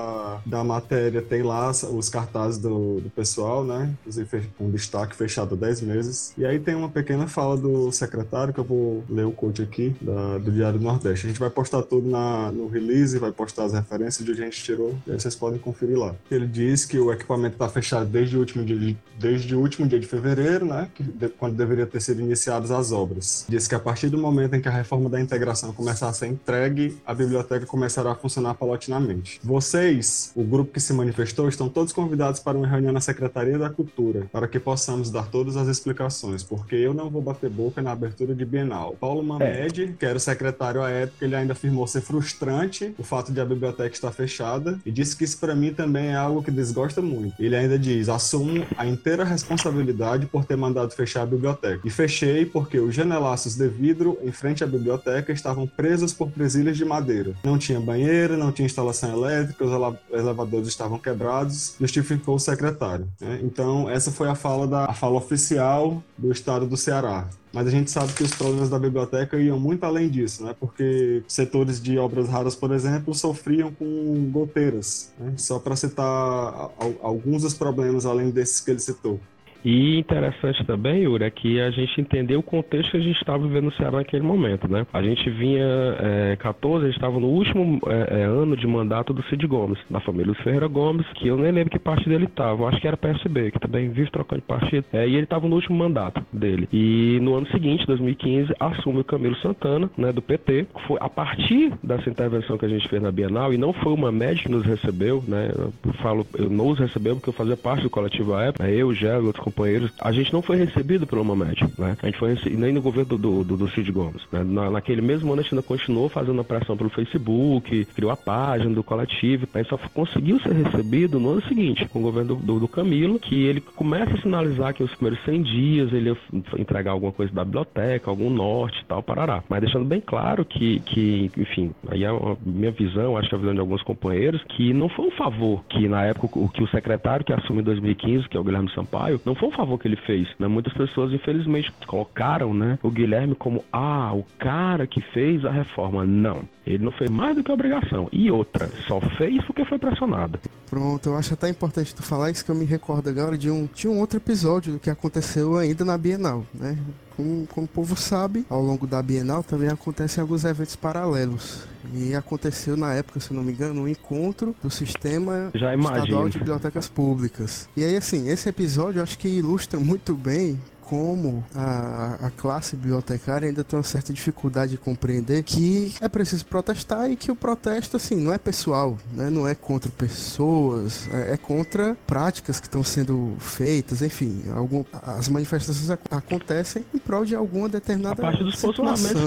da 0.44 0.64
matéria 0.64 1.22
tem 1.22 1.42
lá 1.42 1.70
os 1.70 2.08
cartazes 2.08 2.58
do, 2.58 3.00
do 3.00 3.10
pessoal, 3.10 3.64
né, 3.64 3.94
inclusive 4.00 4.48
com 4.56 4.70
destaque 4.70 5.16
fechado 5.16 5.54
há 5.54 5.58
10 5.58 5.82
meses. 5.82 6.32
E 6.36 6.44
aí 6.44 6.58
tem 6.58 6.74
uma 6.74 6.88
pequena 6.88 7.26
fala 7.26 7.56
do 7.56 7.90
secretário, 7.92 8.52
que 8.52 8.60
eu 8.60 8.64
vou 8.64 9.04
ler 9.08 9.26
o 9.26 9.32
coach 9.32 9.62
aqui, 9.62 9.94
da, 10.00 10.38
do 10.38 10.50
Diário 10.50 10.78
do 10.78 10.84
Nordeste. 10.84 11.26
A 11.26 11.28
gente 11.28 11.40
vai 11.40 11.50
postar 11.50 11.82
tudo 11.82 12.08
na, 12.08 12.50
no 12.52 12.68
release, 12.68 13.18
vai 13.18 13.32
postar 13.32 13.64
as 13.64 13.72
referências 13.72 14.24
de 14.24 14.32
onde 14.32 14.42
a 14.42 14.44
gente 14.44 14.62
tirou, 14.62 14.94
e 15.06 15.12
aí 15.12 15.20
vocês 15.20 15.34
podem 15.34 15.58
conferir 15.58 15.98
lá. 15.98 16.14
Ele 16.30 16.46
diz 16.46 16.84
que 16.84 16.98
o 16.98 17.12
equipamento 17.12 17.54
está 17.54 17.68
fechado 17.68 18.06
desde 18.06 18.36
o 18.36 18.40
último 18.40 18.64
dia 18.64 18.76
de, 18.76 18.96
desde 19.18 19.54
o 19.54 19.60
último 19.60 19.86
dia 19.86 19.98
de 19.98 20.06
fevereiro, 20.06 20.66
né, 20.66 20.88
de, 20.98 21.28
quando 21.28 21.56
deveria 21.56 21.86
ter 21.86 22.00
sido 22.00 22.20
iniciadas 22.20 22.70
as 22.70 22.92
obras. 22.92 23.46
Diz 23.48 23.66
que 23.66 23.74
a 23.74 23.80
partir 23.80 24.08
do 24.08 24.18
momento 24.18 24.54
em 24.54 24.60
que 24.60 24.68
a 24.68 24.72
reforma 24.72 25.08
da 25.08 25.20
integração 25.20 25.72
começar 25.72 26.08
a 26.08 26.12
ser 26.12 26.26
entregue, 26.26 26.96
a 27.06 27.14
biblioteca 27.14 27.66
começará 27.66 28.12
a 28.12 28.14
funcionar 28.14 28.54
paulatinamente. 28.54 29.40
Vocês, 29.42 29.97
o 30.34 30.42
grupo 30.42 30.72
que 30.72 30.80
se 30.80 30.92
manifestou, 30.92 31.48
estão 31.48 31.68
todos 31.68 31.92
convidados 31.92 32.40
para 32.40 32.56
uma 32.56 32.66
reunião 32.66 32.92
na 32.92 33.00
Secretaria 33.00 33.58
da 33.58 33.70
Cultura, 33.70 34.26
para 34.32 34.48
que 34.48 34.58
possamos 34.58 35.10
dar 35.10 35.28
todas 35.28 35.56
as 35.56 35.68
explicações, 35.68 36.42
porque 36.42 36.76
eu 36.76 36.94
não 36.94 37.10
vou 37.10 37.22
bater 37.22 37.50
boca 37.50 37.82
na 37.82 37.92
abertura 37.92 38.34
de 38.34 38.44
Bienal. 38.44 38.96
Paulo 39.00 39.22
Mamed, 39.22 39.82
é. 39.82 39.86
que 39.98 40.06
era 40.06 40.16
o 40.16 40.20
secretário 40.20 40.82
à 40.82 40.90
época, 40.90 41.24
ele 41.24 41.34
ainda 41.34 41.52
afirmou 41.52 41.86
ser 41.86 42.00
frustrante 42.00 42.94
o 42.98 43.02
fato 43.02 43.32
de 43.32 43.40
a 43.40 43.44
biblioteca 43.44 43.94
estar 43.94 44.12
fechada 44.12 44.78
e 44.84 44.90
disse 44.90 45.16
que 45.16 45.24
isso 45.24 45.38
para 45.38 45.54
mim 45.54 45.72
também 45.72 46.08
é 46.08 46.14
algo 46.14 46.42
que 46.42 46.50
desgosta 46.50 47.00
muito. 47.00 47.34
Ele 47.42 47.56
ainda 47.56 47.78
diz: 47.78 48.08
assumo 48.08 48.66
a 48.76 48.86
inteira 48.86 49.24
responsabilidade 49.24 50.26
por 50.26 50.44
ter 50.44 50.56
mandado 50.56 50.92
fechar 50.92 51.22
a 51.22 51.26
biblioteca. 51.26 51.80
E 51.84 51.90
fechei 51.90 52.44
porque 52.46 52.78
os 52.78 52.94
janelaços 52.94 53.56
de 53.56 53.68
vidro 53.68 54.18
em 54.22 54.32
frente 54.32 54.64
à 54.64 54.66
biblioteca 54.66 55.32
estavam 55.32 55.66
presos 55.66 56.12
por 56.12 56.30
presilhas 56.30 56.76
de 56.76 56.84
madeira. 56.84 57.34
Não 57.44 57.58
tinha 57.58 57.80
banheiro, 57.80 58.36
não 58.36 58.52
tinha 58.52 58.66
instalação 58.66 59.12
elétrica, 59.12 59.64
os 59.64 59.72
elevadores 60.10 60.68
estavam 60.68 60.98
quebrados, 60.98 61.74
justificou 61.80 62.36
o 62.36 62.38
secretário. 62.38 63.08
Né? 63.20 63.40
Então, 63.42 63.88
essa 63.88 64.10
foi 64.10 64.28
a 64.28 64.34
fala, 64.34 64.66
da, 64.66 64.84
a 64.86 64.94
fala 64.94 65.16
oficial 65.16 66.02
do 66.16 66.32
estado 66.32 66.66
do 66.66 66.76
Ceará. 66.76 67.28
Mas 67.52 67.66
a 67.66 67.70
gente 67.70 67.90
sabe 67.90 68.12
que 68.12 68.22
os 68.22 68.34
problemas 68.34 68.68
da 68.68 68.78
biblioteca 68.78 69.38
iam 69.38 69.58
muito 69.58 69.84
além 69.84 70.08
disso, 70.08 70.44
né? 70.44 70.54
Porque 70.60 71.22
setores 71.26 71.80
de 71.80 71.98
obras 71.98 72.28
raras, 72.28 72.54
por 72.54 72.72
exemplo, 72.72 73.14
sofriam 73.14 73.72
com 73.72 74.30
goteiras. 74.30 75.10
Né? 75.18 75.32
Só 75.36 75.58
para 75.58 75.74
citar 75.74 76.70
alguns 77.00 77.42
dos 77.42 77.54
problemas 77.54 78.04
além 78.04 78.30
desses 78.30 78.60
que 78.60 78.70
ele 78.70 78.80
citou. 78.80 79.18
E 79.64 79.98
interessante 79.98 80.64
também, 80.64 81.02
Yuri, 81.02 81.24
é 81.24 81.30
que 81.30 81.60
a 81.60 81.70
gente 81.70 82.00
entendeu 82.00 82.40
o 82.40 82.42
contexto 82.42 82.92
que 82.92 82.96
a 82.96 83.00
gente 83.00 83.16
estava 83.16 83.46
vivendo 83.46 83.64
no 83.64 83.72
Ceará 83.72 83.98
naquele 83.98 84.22
momento, 84.22 84.70
né? 84.70 84.86
A 84.92 85.02
gente 85.02 85.28
vinha, 85.30 85.64
é, 86.00 86.36
14, 86.36 86.84
a 86.84 86.86
gente 86.88 86.96
estava 86.96 87.18
no 87.18 87.26
último 87.26 87.80
é, 87.86 88.20
é, 88.20 88.24
ano 88.24 88.56
de 88.56 88.66
mandato 88.66 89.12
do 89.12 89.22
Cid 89.24 89.46
Gomes, 89.46 89.78
da 89.90 90.00
família 90.00 90.34
Ferreira 90.36 90.68
Gomes, 90.68 91.06
que 91.14 91.28
eu 91.28 91.36
nem 91.36 91.52
lembro 91.52 91.70
que 91.70 91.78
parte 91.78 92.08
dele 92.08 92.24
estava, 92.24 92.68
acho 92.68 92.80
que 92.80 92.86
era 92.86 92.96
PSB, 92.96 93.50
que 93.50 93.58
também 93.58 93.88
vive 93.88 94.10
trocando 94.10 94.40
de 94.40 94.46
partido, 94.46 94.84
é, 94.92 95.06
e 95.08 95.14
ele 95.14 95.24
estava 95.24 95.48
no 95.48 95.56
último 95.56 95.76
mandato 95.76 96.22
dele. 96.32 96.68
E 96.72 97.18
no 97.20 97.34
ano 97.34 97.46
seguinte, 97.48 97.86
2015, 97.86 98.54
assume 98.60 99.00
o 99.00 99.04
Camilo 99.04 99.36
Santana, 99.36 99.90
né, 99.96 100.12
do 100.12 100.22
PT, 100.22 100.66
foi 100.86 100.98
a 101.00 101.08
partir 101.08 101.72
dessa 101.82 102.08
intervenção 102.08 102.56
que 102.56 102.64
a 102.64 102.68
gente 102.68 102.88
fez 102.88 103.02
na 103.02 103.10
Bienal, 103.10 103.52
e 103.52 103.58
não 103.58 103.72
foi 103.72 103.92
uma 103.92 104.12
média 104.12 104.42
que 104.42 104.50
nos 104.50 104.64
recebeu, 104.64 105.22
né? 105.26 105.50
Eu 105.84 105.92
falo, 105.94 106.26
eu 106.38 106.48
não 106.48 106.68
os 106.68 106.78
recebeu 106.78 107.16
porque 107.16 107.30
eu 107.30 107.34
fazia 107.34 107.56
parte 107.56 107.82
do 107.82 107.90
coletivo 107.90 108.34
à 108.34 108.44
época, 108.44 108.64
né, 108.64 108.74
eu, 108.74 108.92
Gelo, 108.94 109.26
outros 109.26 109.47
companheiros, 109.48 109.90
a 110.00 110.12
gente 110.12 110.32
não 110.32 110.42
foi 110.42 110.56
recebido 110.56 111.06
pelo 111.06 111.24
Mamed, 111.24 111.64
né? 111.78 111.96
A 112.02 112.06
gente 112.06 112.18
foi 112.18 112.36
nem 112.46 112.72
no 112.72 112.82
governo 112.82 113.16
do, 113.16 113.44
do, 113.44 113.56
do 113.56 113.70
Cid 113.70 113.90
Gomes. 113.90 114.22
Né? 114.30 114.44
Na, 114.44 114.70
naquele 114.70 115.00
mesmo 115.00 115.32
ano 115.32 115.40
a 115.40 115.42
gente 115.42 115.54
ainda 115.54 115.66
continuou 115.66 116.08
fazendo 116.08 116.42
pressão 116.44 116.76
pelo 116.76 116.90
Facebook, 116.90 117.84
criou 117.86 118.10
a 118.10 118.16
página 118.16 118.74
do 118.74 118.82
coletivo, 118.82 119.46
a 119.52 119.58
gente 119.58 119.68
só 119.68 119.78
conseguiu 119.92 120.40
ser 120.40 120.52
recebido 120.52 121.18
no 121.18 121.30
ano 121.30 121.42
seguinte, 121.42 121.86
com 121.88 122.00
o 122.00 122.02
governo 122.02 122.36
do, 122.36 122.42
do, 122.42 122.60
do 122.60 122.68
Camilo, 122.68 123.18
que 123.18 123.44
ele 123.44 123.60
começa 123.60 124.14
a 124.14 124.20
sinalizar 124.20 124.74
que 124.74 124.82
os 124.82 124.94
primeiros 124.94 125.24
100 125.24 125.42
dias 125.42 125.92
ele 125.92 126.10
ia 126.10 126.16
entregar 126.58 126.92
alguma 126.92 127.12
coisa 127.12 127.32
da 127.32 127.44
biblioteca, 127.44 128.10
algum 128.10 128.30
norte 128.30 128.80
e 128.80 128.84
tal, 128.84 129.02
parará. 129.02 129.42
Mas 129.48 129.60
deixando 129.60 129.84
bem 129.84 130.00
claro 130.00 130.44
que, 130.44 130.80
que 130.80 131.30
enfim, 131.36 131.72
aí 131.88 132.04
é 132.04 132.08
a 132.08 132.36
minha 132.44 132.70
visão, 132.70 133.16
acho 133.16 133.28
que 133.28 133.34
é 133.34 133.38
a 133.38 133.40
visão 133.40 133.54
de 133.54 133.60
alguns 133.60 133.82
companheiros, 133.82 134.42
que 134.44 134.72
não 134.72 134.88
foi 134.88 135.06
um 135.06 135.10
favor 135.12 135.64
que 135.68 135.88
na 135.88 136.04
época 136.04 136.38
o 136.38 136.48
que 136.48 136.62
o 136.62 136.68
secretário 136.68 137.24
que 137.24 137.32
assumiu 137.32 137.62
em 137.62 137.64
2015, 137.64 138.28
que 138.28 138.36
é 138.36 138.40
o 138.40 138.44
Guilherme 138.44 138.70
Sampaio, 138.74 139.20
não 139.24 139.34
foi 139.38 139.48
um 139.48 139.52
favor 139.52 139.78
que 139.78 139.88
ele 139.88 139.96
fez. 139.96 140.28
Né? 140.38 140.46
Muitas 140.48 140.72
pessoas, 140.74 141.12
infelizmente, 141.12 141.72
colocaram 141.86 142.52
né, 142.52 142.78
o 142.82 142.90
Guilherme 142.90 143.34
como, 143.34 143.64
ah, 143.72 144.12
o 144.14 144.24
cara 144.38 144.86
que 144.86 145.00
fez 145.12 145.44
a 145.44 145.50
reforma. 145.50 146.04
Não. 146.04 146.42
Ele 146.66 146.84
não 146.84 146.92
fez 146.92 147.10
mais 147.10 147.34
do 147.36 147.42
que 147.42 147.50
obrigação. 147.50 148.08
E 148.12 148.30
outra, 148.30 148.68
só 148.86 149.00
fez 149.16 149.42
porque 149.44 149.64
foi 149.64 149.78
pressionado. 149.78 150.38
Pronto, 150.68 151.08
eu 151.08 151.16
acho 151.16 151.34
até 151.34 151.48
importante 151.48 151.94
tu 151.94 152.02
falar 152.02 152.30
isso 152.30 152.44
que 152.44 152.50
eu 152.50 152.54
me 152.54 152.64
recordo 152.64 153.08
agora 153.08 153.38
de 153.38 153.50
um, 153.50 153.68
de 153.74 153.88
um 153.88 153.98
outro 153.98 154.18
episódio 154.18 154.78
que 154.78 154.90
aconteceu 154.90 155.56
ainda 155.56 155.84
na 155.84 155.96
Bienal, 155.96 156.44
né? 156.52 156.76
Como, 157.18 157.48
como 157.48 157.64
o 157.64 157.68
povo 157.68 157.96
sabe, 157.96 158.46
ao 158.48 158.62
longo 158.62 158.86
da 158.86 159.02
Bienal 159.02 159.42
também 159.42 159.68
acontecem 159.68 160.22
alguns 160.22 160.44
eventos 160.44 160.76
paralelos. 160.76 161.66
E 161.92 162.14
aconteceu 162.14 162.76
na 162.76 162.94
época, 162.94 163.18
se 163.18 163.34
não 163.34 163.42
me 163.42 163.50
engano, 163.50 163.82
um 163.82 163.88
encontro 163.88 164.54
do 164.62 164.70
Sistema 164.70 165.50
Estadual 165.52 166.28
de 166.28 166.38
Bibliotecas 166.38 166.88
Públicas. 166.88 167.68
E 167.76 167.82
aí, 167.82 167.96
assim, 167.96 168.28
esse 168.28 168.48
episódio 168.48 169.00
eu 169.00 169.02
acho 169.02 169.18
que 169.18 169.26
ilustra 169.26 169.80
muito 169.80 170.14
bem 170.14 170.60
como 170.88 171.44
a, 171.54 172.18
a 172.22 172.30
classe 172.30 172.74
bibliotecária 172.74 173.46
ainda 173.46 173.62
tem 173.62 173.78
uma 173.78 173.82
certa 173.82 174.10
dificuldade 174.10 174.72
de 174.72 174.78
compreender 174.78 175.42
que 175.42 175.94
é 176.00 176.08
preciso 176.08 176.46
protestar 176.46 177.10
e 177.10 177.16
que 177.16 177.30
o 177.30 177.36
protesto, 177.36 177.98
assim, 177.98 178.16
não 178.16 178.32
é 178.32 178.38
pessoal, 178.38 178.96
né? 179.12 179.28
não 179.28 179.46
é 179.46 179.54
contra 179.54 179.90
pessoas, 179.90 181.06
é, 181.12 181.34
é 181.34 181.36
contra 181.36 181.94
práticas 182.06 182.58
que 182.58 182.66
estão 182.66 182.82
sendo 182.82 183.36
feitas, 183.38 184.00
enfim, 184.00 184.44
algum, 184.54 184.82
as 185.02 185.28
manifestações 185.28 185.90
acontecem 186.10 186.84
em 186.94 186.98
prol 186.98 187.24
de 187.24 187.34
alguma 187.34 187.68
determinada 187.68 188.14
a 188.14 188.16
parte 188.16 188.42
dos 188.42 188.58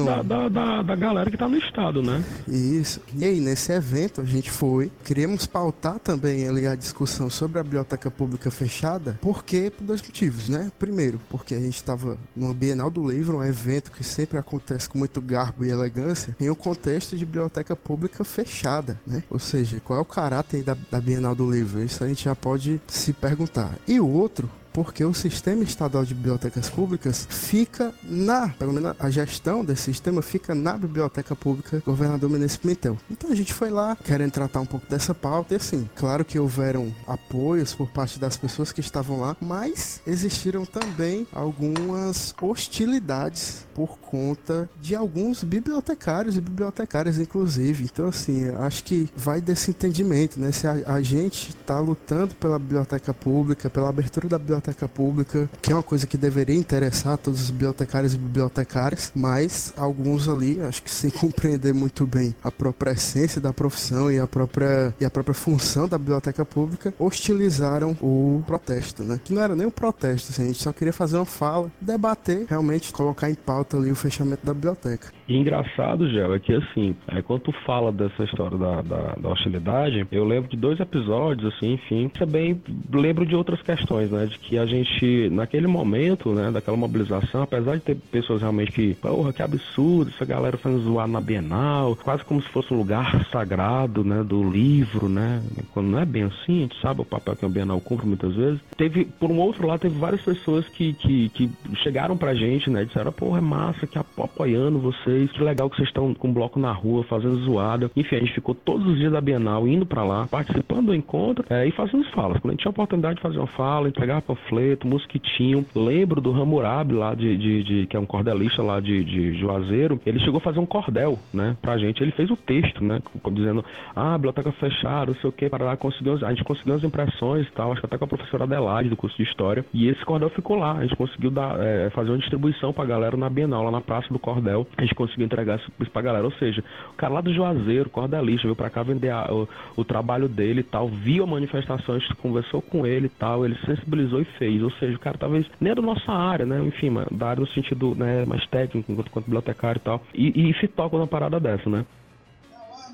da, 0.06 0.24
da, 0.24 0.50
da, 0.50 0.82
da, 0.82 0.96
galera 0.96 1.30
que 1.30 1.36
está 1.36 1.48
no 1.48 1.58
estado, 1.58 2.02
né? 2.02 2.24
Isso. 2.48 3.02
E 3.16 3.24
aí, 3.24 3.40
nesse 3.40 3.72
evento, 3.72 4.22
a 4.22 4.26
gente 4.26 4.50
foi, 4.50 4.92
queríamos 5.04 5.46
pautar 5.46 6.00
também 6.00 6.48
ali 6.48 6.66
a 6.66 6.76
discussão 6.76 7.30
sobre 7.30 7.60
a 7.60 7.64
biblioteca 7.64 8.10
pública 8.10 8.50
fechada, 8.50 9.20
porque 9.22 9.70
por 9.70 9.84
dois 9.84 10.02
motivos, 10.02 10.50
né? 10.50 10.72
Primeiro, 10.80 11.20
porque 11.30 11.51
que 11.52 11.56
a 11.56 11.60
gente 11.60 11.76
estava 11.76 12.18
no 12.34 12.54
Bienal 12.54 12.90
do 12.90 13.06
Livro, 13.12 13.40
um 13.40 13.44
evento 13.44 13.92
que 13.92 14.06
sempre 14.06 14.38
acontece 14.38 14.88
com 14.88 14.98
muito 14.98 15.20
garbo 15.20 15.66
e 15.66 15.70
elegância, 15.70 16.34
em 16.40 16.50
um 16.50 16.56
contexto 16.56 17.18
de 17.18 17.26
biblioteca 17.26 17.76
pública 17.76 18.24
fechada, 18.24 18.98
né? 19.06 19.22
Ou 19.30 19.38
seja, 19.38 19.82
qual 19.82 20.00
é 20.00 20.02
o 20.02 20.06
caráter 20.06 20.64
da, 20.64 20.78
da 20.90 21.02
Bienal 21.02 21.36
do 21.36 21.52
Livro? 21.52 21.84
Isso 21.84 22.06
a 22.06 22.08
gente 22.08 22.24
já 22.24 22.34
pode 22.34 22.80
se 22.88 23.12
perguntar. 23.12 23.78
E 23.86 24.00
o 24.00 24.08
outro 24.08 24.50
porque 24.74 25.04
o 25.04 25.14
sistema 25.14 25.64
estadual 25.64 26.06
de 26.06 26.14
bibliotecas 26.14 26.70
públicas 26.70 27.28
fica 27.30 27.94
na, 28.04 28.50
pelo 28.50 28.74
menos 28.74 28.96
a 29.00 29.10
gestão 29.10 29.64
desse 29.64 29.84
sistema 29.84 30.22
fica 30.22 30.56
na 30.56 30.78
biblioteca 30.78 31.36
pública 31.36 31.82
governador 31.86 32.30
Menezes 32.30 32.58
Pimentel. 32.58 32.98
Então 33.10 33.32
a 33.32 33.36
gente 33.36 33.54
foi 33.54 33.70
lá 33.70 33.98
querendo 34.04 34.32
tratar 34.32 34.62
um 34.62 34.66
pouco 34.66 34.86
dessa 34.90 35.14
pauta 35.14 35.54
e 35.54 35.58
assim, 35.58 35.90
claro 35.96 36.24
que 36.24 36.40
houveram 36.40 36.94
apoios 37.08 37.74
por 37.74 37.90
parte 37.90 38.20
das 38.20 38.38
pessoas 38.38 38.72
que 38.72 38.80
estavam 38.80 39.20
lá, 39.20 39.36
mas 39.42 40.02
existiram 40.08 40.66
também 40.66 41.28
algumas 41.34 42.34
hostilidades 42.42 43.66
por 43.74 43.98
conta 44.00 44.70
de 44.80 44.96
alguns 44.96 45.44
bibliotecários 45.44 46.38
e 46.38 46.42
bibliotecárias 46.42 47.18
inclusive. 47.18 47.86
Então 47.86 48.08
assim, 48.08 48.50
acho 48.50 48.84
que 48.84 49.10
vai 49.16 49.42
desse 49.42 49.72
entendimento, 49.72 50.40
né? 50.40 50.52
Se 50.52 50.68
a, 50.68 50.74
a 50.86 51.02
gente 51.02 51.50
está 51.50 51.80
lutando 51.80 52.36
pela 52.36 52.58
biblioteca 52.58 53.14
pública, 53.14 53.70
pela 53.70 53.90
abertura 53.90 54.28
da 54.28 54.38
biblioteca 54.38 54.61
pública, 54.94 55.50
que 55.62 55.72
é 55.72 55.76
uma 55.76 55.84
coisa 55.84 56.06
que 56.06 56.18
deveria 56.18 56.56
interessar 56.56 57.18
todos 57.18 57.42
os 57.42 57.52
bibliotecários 57.52 58.14
e 58.14 58.18
bibliotecárias, 58.18 59.12
mas 59.16 59.74
alguns 59.78 60.28
ali, 60.28 60.60
acho 60.62 60.84
que 60.84 60.92
sem 60.92 61.10
compreender 61.12 61.74
muito 61.74 62.06
bem 62.06 62.36
a 62.44 62.52
própria 62.52 62.92
essência 62.92 63.42
da 63.42 63.54
profissão 63.54 64.12
e 64.12 64.20
a 64.20 64.28
própria, 64.28 64.94
e 65.00 65.06
a 65.06 65.10
própria 65.10 65.34
função 65.34 65.88
da 65.88 65.98
biblioteca 65.98 66.46
pública, 66.46 66.94
hostilizaram 67.00 67.92
o 68.02 68.44
protesto, 68.46 69.04
né? 69.04 69.20
Que 69.24 69.34
não 69.34 69.42
era 69.42 69.56
nem 69.56 69.68
um 69.68 69.72
protesto, 69.72 70.32
assim, 70.32 70.44
a 70.44 70.48
gente 70.48 70.62
só 70.62 70.72
queria 70.72 70.94
fazer 70.94 71.18
uma 71.18 71.26
fala, 71.26 71.72
debater, 71.80 72.46
realmente 72.50 72.92
colocar 72.92 73.30
em 73.30 73.36
pauta 73.36 73.78
ali 73.78 73.92
o 73.92 73.96
fechamento 73.96 74.46
da 74.46 74.54
biblioteca. 74.54 75.12
E 75.28 75.38
engraçado, 75.38 76.10
Gel, 76.10 76.36
é 76.36 76.40
que 76.40 76.54
assim, 76.54 76.96
é, 77.08 77.22
quando 77.22 77.44
tu 77.44 77.54
fala 77.66 77.92
dessa 77.92 78.24
história 78.24 78.58
da, 78.58 78.82
da, 78.82 79.16
da, 79.16 79.30
hostilidade, 79.30 80.06
eu 80.12 80.26
lembro 80.26 80.50
de 80.50 80.58
dois 80.58 80.78
episódios, 80.80 81.54
assim, 81.54 81.74
enfim, 81.74 82.10
também 82.10 82.62
lembro 82.92 83.26
de 83.26 83.34
outras 83.34 83.62
questões, 83.62 84.12
né? 84.12 84.26
De 84.26 84.38
que 84.38 84.51
a 84.58 84.66
gente, 84.66 85.30
naquele 85.30 85.68
momento, 85.68 86.34
né, 86.34 86.52
daquela 86.52 86.78
mobilização, 86.78 87.44
apesar 87.44 87.76
de 87.76 87.82
ter 87.82 87.96
pessoas 87.96 88.42
realmente 88.42 88.72
que, 88.72 88.94
porra, 88.96 89.34
que 89.34 89.42
absurdo, 89.42 90.12
essa 90.14 90.26
galera 90.26 90.58
fazendo 90.58 90.82
zoar 90.84 91.08
na 91.08 91.22
Bienal, 91.22 91.96
quase 91.96 92.24
como 92.24 92.42
se 92.42 92.50
fosse 92.50 92.74
um 92.74 92.78
lugar 92.78 93.26
sagrado, 93.32 94.04
né, 94.04 94.24
do 94.24 94.44
livro, 94.50 95.08
né? 95.08 95.42
Quando 95.74 95.88
não 95.88 96.00
é 96.00 96.06
bem 96.06 96.24
assim, 96.24 96.60
a 96.60 96.62
gente 96.62 96.82
sabe 96.82 97.02
o 97.02 97.06
papel 97.06 97.36
que 97.36 97.46
a 97.46 97.50
Bienal 97.50 97.80
cumpre 97.80 98.06
muitas 98.06 98.36
vezes. 98.36 98.60
Teve, 98.78 99.06
por 99.06 99.32
um 99.32 99.40
outro 99.40 99.68
lado, 99.68 99.82
teve 99.82 99.98
várias 99.98 100.22
pessoas 100.22 100.68
que, 100.70 100.94
que, 100.94 101.30
que 101.30 101.50
chegaram 101.84 102.18
pra 102.18 102.34
gente, 102.34 102.70
né, 102.70 102.86
disseram, 102.86 103.12
porra, 103.12 103.40
é 103.40 103.42
massa, 103.42 103.88
que 103.88 103.98
apoiando 103.98 104.80
vocês, 104.80 105.32
que 105.32 105.44
legal 105.44 105.70
que 105.70 105.78
vocês 105.78 105.90
estão 105.90 106.14
com 106.14 106.32
bloco 106.34 106.60
na 106.60 106.72
rua, 106.72 107.04
fazendo 107.04 107.38
zoada. 107.44 107.92
Enfim, 107.96 108.16
a 108.16 108.20
gente 108.20 108.34
ficou 108.34 108.56
todos 108.56 108.88
os 108.88 108.98
dias 108.98 109.12
da 109.12 109.22
Bienal 109.22 109.68
indo 109.68 109.86
para 109.86 110.04
lá, 110.04 110.28
participando 110.28 110.88
do 110.88 110.96
encontro 110.96 111.46
é, 111.50 111.68
e 111.68 111.72
fazendo 111.72 112.04
falas. 112.12 112.40
Quando 112.40 112.52
a 112.52 112.54
gente 112.54 112.62
tinha 112.62 112.70
a 112.70 112.72
oportunidade 112.72 113.16
de 113.16 113.22
fazer 113.22 113.38
uma 113.38 113.48
fala, 113.48 113.88
entregar 113.88 114.22
panfleto, 114.42 114.88
mosquitinho. 114.88 115.66
Lembro 115.76 116.20
do 116.20 116.32
Hammurabi 116.32 116.94
lá 116.94 117.14
de, 117.14 117.38
de, 117.38 117.64
de, 117.64 117.88
que 117.88 117.96
é 117.96 118.00
um 118.00 118.06
cordelista 118.06 118.62
lá 118.62 118.80
de, 118.80 119.04
de 119.04 119.34
Juazeiro, 119.40 120.00
ele 120.06 120.20
chegou 120.20 120.38
a 120.38 120.42
fazer 120.42 120.60
um 120.60 120.66
cordel, 120.66 121.18
né, 121.34 121.56
pra 121.62 121.78
gente. 121.78 122.02
Ele 122.02 122.12
fez 122.12 122.30
o 122.30 122.36
texto, 122.36 122.84
né, 122.84 123.02
dizendo, 123.32 123.64
ah, 123.96 124.18
biblioteca 124.18 124.52
fechada, 124.54 125.12
não 125.12 125.16
sei 125.16 125.30
o 125.30 125.34
que, 125.34 125.50
para 125.50 125.66
lá, 125.66 125.78
conseguiu, 125.78 126.14
a 126.26 126.30
gente 126.30 126.44
conseguiu 126.44 126.76
as 126.76 126.84
impressões 126.84 127.48
e 127.48 127.52
tal, 127.52 127.72
acho 127.72 127.82
que 127.82 127.86
até 127.86 127.98
com 127.98 128.06
a 128.06 128.08
professora 128.08 128.44
Adelaide 128.44 128.90
do 128.90 128.98
curso 128.98 129.16
de 129.18 129.24
História, 129.24 129.66
e 129.74 129.88
esse 129.88 130.04
cordel 130.06 130.30
ficou 130.30 130.58
lá, 130.58 130.74
a 130.74 130.82
gente 130.82 130.96
conseguiu 130.96 131.32
dar, 131.32 131.60
é, 131.60 131.90
fazer 131.92 132.10
uma 132.10 132.18
distribuição 132.18 132.74
pra 132.74 132.86
galera 132.86 133.16
na 133.16 133.30
Bienal, 133.30 133.64
lá 133.64 133.72
na 133.72 133.82
Praça 133.82 134.08
do 134.10 134.20
Cordel, 134.20 134.68
a 134.78 134.82
gente 134.82 134.96
conseguiu 134.96 135.26
entregar 135.26 135.58
isso 135.58 135.92
pra 135.92 136.02
galera, 136.02 136.26
ou 136.26 136.32
seja, 136.34 136.64
o 136.92 136.96
cara 136.96 137.14
lá 137.14 137.22
do 137.22 137.34
Juazeiro, 137.34 137.90
cordelista, 137.90 138.44
veio 138.44 138.56
pra 138.56 138.70
cá 138.70 138.84
vender 138.84 139.10
a, 139.10 139.32
o, 139.32 139.48
o, 139.76 139.84
trabalho 139.84 140.28
dele 140.28 140.62
e 140.62 140.64
tal, 140.64 140.88
viu 140.88 141.24
a 141.24 141.28
manifestação, 141.28 141.96
a 141.96 142.00
gente 142.00 142.14
conversou 142.16 142.62
com 142.62 142.86
ele 142.86 143.08
e 143.08 143.10
tal, 143.10 143.46
ele 143.46 143.58
sensibilizou 143.66 144.22
e 144.22 144.26
fez, 144.38 144.62
ou 144.62 144.72
seja, 144.72 144.96
o 144.96 145.00
cara 145.00 145.18
talvez 145.18 145.46
nem 145.60 145.72
é 145.72 145.76
da 145.76 145.82
nossa 145.82 146.12
área, 146.12 146.46
né, 146.46 146.62
enfim, 146.64 146.90
da 147.12 147.28
área 147.28 147.42
no 147.42 147.48
sentido 147.48 147.96
né, 147.96 148.26
mais 148.26 148.46
técnico, 148.48 148.92
enquanto, 148.92 149.08
enquanto 149.08 149.26
bibliotecário 149.26 149.80
e 149.80 149.84
tal, 149.84 150.02
e, 150.14 150.50
e 150.50 150.60
se 150.60 150.68
toca 150.68 150.98
numa 150.98 151.08
parada 151.08 151.40
dessa, 151.40 151.70
né. 151.70 151.86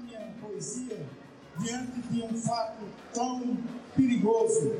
Minha 0.05 0.19
poesia 0.41 0.97
diante 1.59 2.01
de 2.11 2.21
um 2.21 2.37
fato 2.37 2.83
tão 3.13 3.57
perigoso 3.95 4.75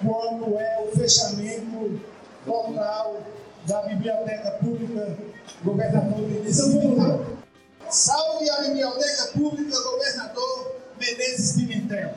quando 0.00 0.58
é 0.58 0.84
o 0.86 0.96
fechamento 0.96 2.00
total 2.44 3.22
da 3.66 3.82
Biblioteca 3.82 4.50
Pública 4.62 5.18
Governador 5.62 6.18
Menezes 6.20 6.74
Pimentel. 6.74 7.26
Salve 7.88 8.50
a 8.50 8.60
Biblioteca 8.62 9.32
Pública 9.32 9.76
Governador 9.82 10.76
Menezes 10.98 11.56
Pimentel. 11.56 12.14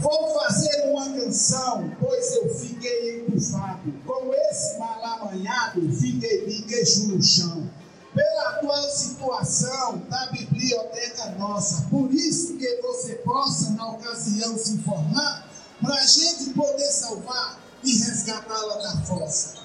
Vou 0.00 0.40
fazer 0.40 0.90
uma 0.90 1.10
canção, 1.10 1.92
pois 1.98 2.32
eu 2.36 2.54
fiquei 2.54 3.20
entufado. 3.20 3.92
Com 4.06 4.32
esse 4.32 4.78
mal 4.78 5.04
amanhado, 5.04 5.80
fiquei 5.92 6.46
de 6.46 6.62
queixo 6.62 7.08
no 7.08 7.22
chão. 7.22 7.68
Pela 8.14 8.48
atual 8.50 8.90
situação 8.90 9.98
da 10.08 10.26
biblioteca 10.26 11.30
nossa. 11.38 11.86
Por 11.90 12.12
isso 12.12 12.56
que 12.56 12.80
você 12.80 13.14
possa, 13.16 13.70
na 13.70 13.90
ocasião, 13.90 14.56
se 14.56 14.74
informar, 14.74 15.48
para 15.80 15.94
a 15.94 16.06
gente 16.06 16.50
poder 16.50 16.90
salvar 16.90 17.58
e 17.82 17.98
resgatá-la 17.98 18.76
da 18.76 19.02
fossa. 19.02 19.58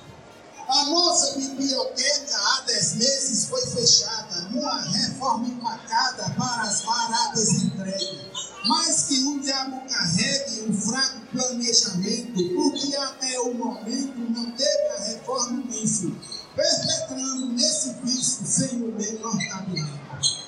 A 0.67 0.85
nossa 0.85 1.37
biblioteca 1.37 2.35
há 2.37 2.61
dez 2.61 2.95
meses 2.95 3.45
foi 3.45 3.61
fechada, 3.67 4.41
numa 4.51 4.81
reforma 4.81 5.47
empacada 5.47 6.33
para 6.37 6.63
as 6.63 6.81
baratas 6.81 7.49
entregas. 7.63 8.32
Mas 8.65 9.03
que 9.03 9.19
o 9.25 9.39
diabo 9.41 9.81
carregue 9.89 10.61
um 10.69 10.73
fraco 10.73 11.19
planejamento, 11.31 12.55
porque 12.55 12.95
até 12.95 13.39
o 13.41 13.53
momento 13.53 14.17
não 14.17 14.51
teve 14.51 14.87
a 14.97 15.03
reforma 15.03 15.63
início, 15.63 16.15
perpetrando 16.55 17.47
nesse 17.47 17.93
vício 18.03 18.45
sem 18.45 18.81
o 18.81 18.91
menor 18.93 19.37
cabimento. 19.49 20.43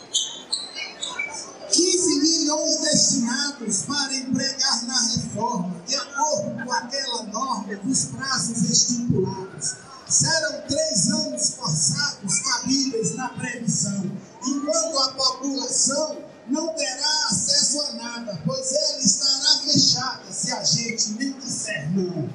15 1.72 2.20
milhões 2.22 2.78
destinados 2.82 3.82
para 3.82 4.16
empregar 4.16 4.86
na 4.86 5.01
reforma, 5.01 5.76
de 5.86 5.95
acordo 5.95 6.63
com 6.63 6.72
aquela 6.72 7.24
norma 7.24 7.76
dos 7.76 8.05
prazos 8.05 8.61
estipulados. 8.70 9.76
Serão 10.07 10.61
três 10.70 11.09
anos 11.09 11.49
forçados 11.49 12.39
cabíveis 12.39 13.16
na 13.16 13.30
previsão, 13.30 14.09
enquanto 14.45 14.99
a 14.99 15.13
população 15.13 16.18
não 16.48 16.74
terá 16.74 17.28
acesso 17.30 17.82
a 17.82 17.93
nada, 17.93 18.41
pois 18.46 18.72
ela 18.72 19.00
estará 19.00 19.60
fechada 19.64 20.32
se 20.32 20.52
a 20.52 20.64
gente 20.64 21.10
nem 21.14 21.32
disser 21.34 21.91
não. 21.91 22.30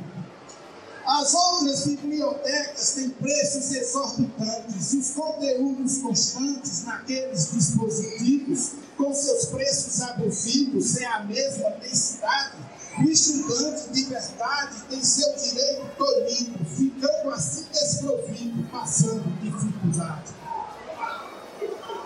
As 1.07 1.35
outras 1.35 1.87
bibliotecas 1.87 2.93
têm 2.93 3.11
preços 3.11 3.73
exorbitantes, 3.73 4.93
os 4.93 5.11
conteúdos 5.11 5.99
constantes 5.99 6.85
naqueles 6.85 7.51
dispositivos, 7.53 8.73
com 8.97 9.13
seus 9.15 9.47
preços 9.47 10.01
abusivos, 10.03 10.91
sem 10.91 11.07
a 11.07 11.25
mesma 11.25 11.71
densidade. 11.71 12.57
O 12.99 13.05
estudante 13.05 13.91
de 13.93 14.05
verdade 14.05 14.83
tem 14.89 15.03
seu 15.03 15.35
direito 15.37 15.87
tolhido, 15.97 16.65
ficando 16.77 17.31
assim 17.31 17.65
desprovido, 17.73 18.63
passando 18.71 19.25
dificuldade. 19.41 20.39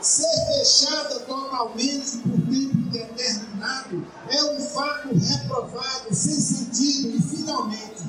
Ser 0.05 0.29
fechada 0.53 1.21
totalmente 1.21 2.19
por 2.19 2.33
tempo 2.33 2.77
determinado 2.91 4.07
é 4.29 4.45
um 4.45 4.61
fato 4.61 5.09
reprovado, 5.17 6.15
sem 6.15 6.39
sentido 6.39 7.17
e, 7.17 7.23
finalmente, 7.23 8.05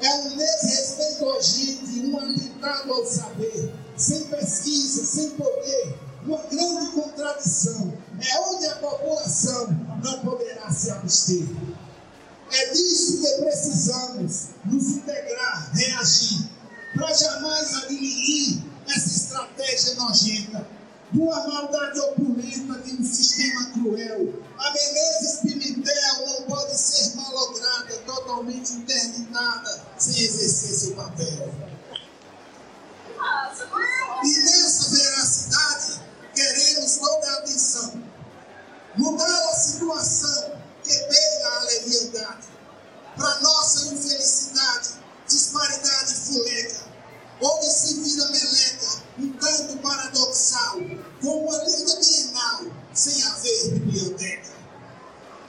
é 0.00 0.14
um 0.14 0.36
desrespeito 0.36 1.28
à 1.28 1.40
gente, 1.42 2.06
um 2.06 2.18
atentado 2.20 2.92
ao 2.92 3.04
saber, 3.04 3.74
sem 3.96 4.26
pesquisa, 4.26 5.04
sem 5.04 5.30
poder, 5.30 5.98
uma 6.24 6.38
grande 6.44 6.92
contradição. 6.92 7.94
É 8.20 8.40
onde 8.42 8.66
a 8.66 8.76
população 8.76 9.76
não 10.04 10.20
poderá 10.20 10.70
se 10.70 10.88
abster. 10.92 11.48
É 12.52 12.70
disso 12.70 13.22
que 13.22 13.42
precisamos 13.42 14.50
nos 14.66 14.88
integrar, 14.88 15.72
reagir, 15.74 16.48
para 16.94 17.12
jamais 17.12 17.74
admitir 17.74 18.62
essa 18.86 19.08
estratégia 19.08 19.94
nojenta 19.96 20.79
uma 21.12 21.48
maldade 21.48 21.98
opulenta 22.00 22.78
de 22.80 22.94
um 22.94 23.04
sistema 23.04 23.72
cruel. 23.72 24.42
A 24.58 24.72
Menezes 24.72 25.40
Pimentel 25.42 26.26
não 26.26 26.42
pode 26.42 26.76
ser 26.76 27.16
malograda, 27.16 27.96
totalmente 28.06 28.72
interditada, 28.74 29.82
sem 29.98 30.22
exercer 30.22 30.78
seu 30.78 30.96
papel. 30.96 31.54
E 34.22 34.36
nessa 34.38 34.90
veracidade, 34.90 36.00
queremos 36.34 36.96
toda 36.96 37.26
a 37.26 37.38
atenção. 37.38 38.02
Mudar 38.96 39.50
a 39.50 39.54
situação 39.54 40.60
que 40.84 40.90
beira 40.90 41.56
a 41.56 41.60
leviandade. 41.64 42.48
Para 43.16 43.40
nossa 43.40 43.94
infelicidade, 43.94 44.90
disparidade 45.26 46.14
fuleca, 46.14 46.80
onde 47.40 47.66
se 47.66 47.94
vira 48.00 48.28
meleca, 48.28 48.49
um 49.20 49.32
tanto 49.32 49.76
paradoxal 49.78 50.78
como 51.20 51.52
a 51.52 51.64
lida 51.64 51.96
bienal 52.00 52.64
sem 52.94 53.22
haver 53.22 53.72
biblioteca. 53.74 54.50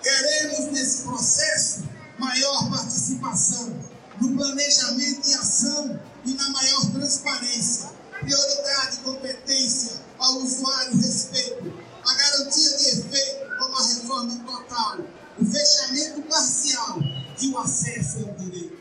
Queremos, 0.04 0.72
nesse 0.72 1.04
processo, 1.04 1.84
maior 2.20 2.70
participação 2.70 3.80
no 4.20 4.36
planejamento 4.36 5.28
e 5.28 5.34
ação 5.36 6.00
e 6.26 6.34
na 6.34 6.50
maior 6.50 6.92
transparência, 6.92 7.90
prioridade 8.20 8.98
e 8.98 9.00
competência 9.00 10.02
ao 10.20 10.38
usuário 10.38 10.98
respeito, 10.98 11.74
a 12.06 12.14
garantia 12.14 12.78
de 12.78 12.90
efeito 12.90 13.58
como 13.58 13.78
a 13.78 13.88
reforma 13.88 14.44
total, 14.46 14.98
o 15.40 15.46
fechamento 15.46 16.22
parcial 16.24 17.00
e 17.40 17.50
o 17.50 17.58
acesso 17.58 18.20
ao 18.20 18.36
direito. 18.36 18.81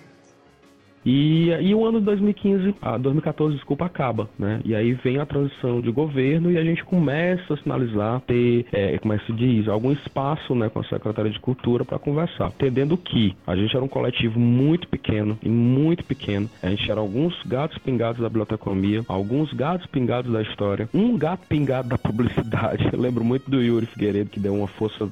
E, 1.04 1.48
e 1.60 1.74
o 1.74 1.84
ano 1.84 1.98
de 1.98 2.06
2015, 2.06 2.74
ah, 2.82 2.98
2014, 2.98 3.54
desculpa, 3.54 3.86
acaba, 3.86 4.28
né? 4.38 4.60
E 4.64 4.74
aí 4.74 4.92
vem 4.92 5.18
a 5.18 5.26
transição 5.26 5.80
de 5.80 5.90
governo 5.90 6.50
e 6.50 6.58
a 6.58 6.64
gente 6.64 6.84
começa 6.84 7.54
a 7.54 7.56
sinalizar, 7.56 8.20
ter, 8.22 8.66
é, 8.72 8.98
como 8.98 9.14
é 9.14 9.18
que 9.18 9.26
se 9.26 9.32
diz, 9.32 9.68
algum 9.68 9.92
espaço, 9.92 10.54
né, 10.54 10.68
com 10.68 10.80
a 10.80 10.84
Secretaria 10.84 11.30
de 11.30 11.40
Cultura 11.40 11.84
para 11.84 11.98
conversar, 11.98 12.48
entendendo 12.48 12.96
que 12.96 13.34
a 13.46 13.56
gente 13.56 13.74
era 13.74 13.84
um 13.84 13.88
coletivo 13.88 14.38
muito 14.38 14.88
pequeno 14.88 15.38
e 15.42 15.48
muito 15.48 16.04
pequeno. 16.04 16.48
A 16.62 16.68
gente 16.68 16.90
era 16.90 17.00
alguns 17.00 17.34
gatos 17.44 17.78
pingados 17.78 18.20
da 18.20 18.28
biblioteconomia, 18.28 19.02
alguns 19.08 19.52
gatos 19.52 19.86
pingados 19.86 20.30
da 20.30 20.42
história, 20.42 20.88
um 20.92 21.16
gato 21.16 21.46
pingado 21.46 21.88
da 21.88 21.98
publicidade. 21.98 22.88
Eu 22.92 23.00
lembro 23.00 23.24
muito 23.24 23.50
do 23.50 23.62
Yuri 23.62 23.86
Figueiredo 23.86 24.30
que 24.30 24.40
deu 24.40 24.54
uma 24.54 24.66
força 24.66 25.08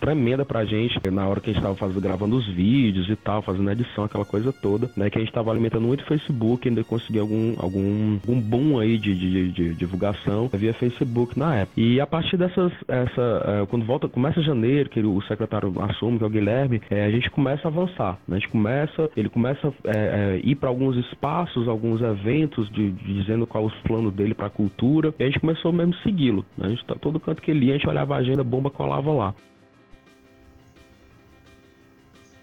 tremenda 0.00 0.44
pra 0.44 0.64
gente 0.64 0.98
na 1.10 1.26
hora 1.26 1.40
que 1.40 1.50
a 1.50 1.52
gente 1.52 1.60
estava 1.60 1.76
fazendo, 1.76 2.00
gravando 2.00 2.36
os 2.36 2.46
vídeos 2.46 3.08
e 3.08 3.16
tal, 3.16 3.42
fazendo 3.42 3.68
a 3.68 3.72
edição, 3.72 4.04
aquela 4.04 4.24
coisa 4.24 4.52
toda, 4.52 4.90
né? 4.96 5.08
Que 5.08 5.21
gente 5.22 5.30
estava 5.30 5.50
alimentando 5.50 5.86
muito 5.86 6.02
o 6.02 6.06
Facebook, 6.06 6.68
ainda 6.68 6.84
consegui 6.84 7.18
algum, 7.18 7.54
algum, 7.58 8.14
algum 8.14 8.40
boom 8.40 8.78
aí 8.78 8.98
de, 8.98 9.14
de, 9.14 9.52
de, 9.52 9.74
divulgação 9.74 10.48
via 10.52 10.74
Facebook 10.74 11.38
na 11.38 11.56
época. 11.56 11.80
E 11.80 12.00
a 12.00 12.06
partir 12.06 12.36
dessas, 12.36 12.72
essa, 12.88 13.62
uh, 13.62 13.66
quando 13.66 13.84
volta, 13.84 14.08
começa 14.08 14.42
janeiro, 14.42 14.88
que 14.88 15.00
o 15.00 15.20
secretário 15.22 15.72
assume, 15.82 16.18
que 16.18 16.24
é 16.24 16.26
o 16.26 16.30
Guilherme, 16.30 16.80
é, 16.90 17.04
a 17.04 17.10
gente 17.10 17.30
começa 17.30 17.68
a 17.68 17.70
avançar, 17.70 18.18
né? 18.26 18.36
A 18.36 18.38
gente 18.38 18.48
começa, 18.48 19.10
ele 19.16 19.28
começa 19.28 19.68
a 19.68 19.72
é, 19.90 20.40
ir 20.42 20.54
para 20.56 20.68
alguns 20.68 20.96
espaços, 20.96 21.68
alguns 21.68 22.00
eventos, 22.00 22.70
de, 22.70 22.90
de 22.90 23.22
dizendo 23.22 23.46
qual 23.46 23.64
os 23.64 23.74
planos 23.82 24.12
dele 24.12 24.34
para 24.34 24.46
a 24.46 24.50
cultura, 24.50 25.14
e 25.18 25.22
a 25.22 25.26
gente 25.26 25.40
começou 25.40 25.72
mesmo 25.72 25.94
segui-lo, 26.02 26.44
né? 26.56 26.66
A 26.66 26.70
gente 26.70 26.84
tá 26.84 26.94
todo 26.94 27.20
canto 27.20 27.42
que 27.42 27.50
ele 27.50 27.66
ia, 27.66 27.74
a 27.74 27.76
gente 27.76 27.88
olhava 27.88 28.14
a 28.14 28.18
agenda, 28.18 28.44
bomba 28.44 28.70
colava 28.70 29.10
lá. 29.12 29.34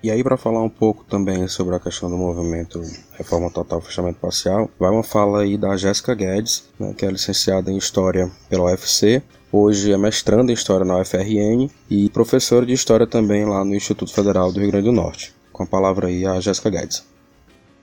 E 0.01 0.09
aí, 0.09 0.23
para 0.23 0.37
falar 0.37 0.63
um 0.63 0.69
pouco 0.69 1.03
também 1.03 1.45
sobre 1.49 1.75
a 1.75 1.79
questão 1.79 2.09
do 2.09 2.15
movimento 2.15 2.81
Reforma 3.17 3.51
Total 3.51 3.81
Fechamento 3.81 4.17
Parcial, 4.17 4.69
vai 4.79 4.89
uma 4.89 5.03
fala 5.03 5.41
aí 5.41 5.57
da 5.57 5.75
Jéssica 5.75 6.15
Guedes, 6.15 6.69
né, 6.79 6.93
que 6.97 7.05
é 7.05 7.11
licenciada 7.11 7.69
em 7.69 7.75
História 7.75 8.31
pela 8.49 8.71
UFC, 8.71 9.21
hoje 9.51 9.91
é 9.91 9.97
mestranda 9.97 10.53
em 10.53 10.55
História 10.55 10.85
na 10.85 10.97
UFRN 10.99 11.69
e 11.89 12.09
professora 12.11 12.65
de 12.65 12.71
História 12.71 13.05
também 13.05 13.43
lá 13.43 13.65
no 13.65 13.75
Instituto 13.75 14.13
Federal 14.13 14.53
do 14.53 14.61
Rio 14.61 14.71
Grande 14.71 14.85
do 14.85 14.93
Norte. 14.93 15.35
Com 15.51 15.63
a 15.63 15.67
palavra 15.67 16.07
aí 16.07 16.25
a 16.25 16.39
Jéssica 16.39 16.69
Guedes. 16.69 17.05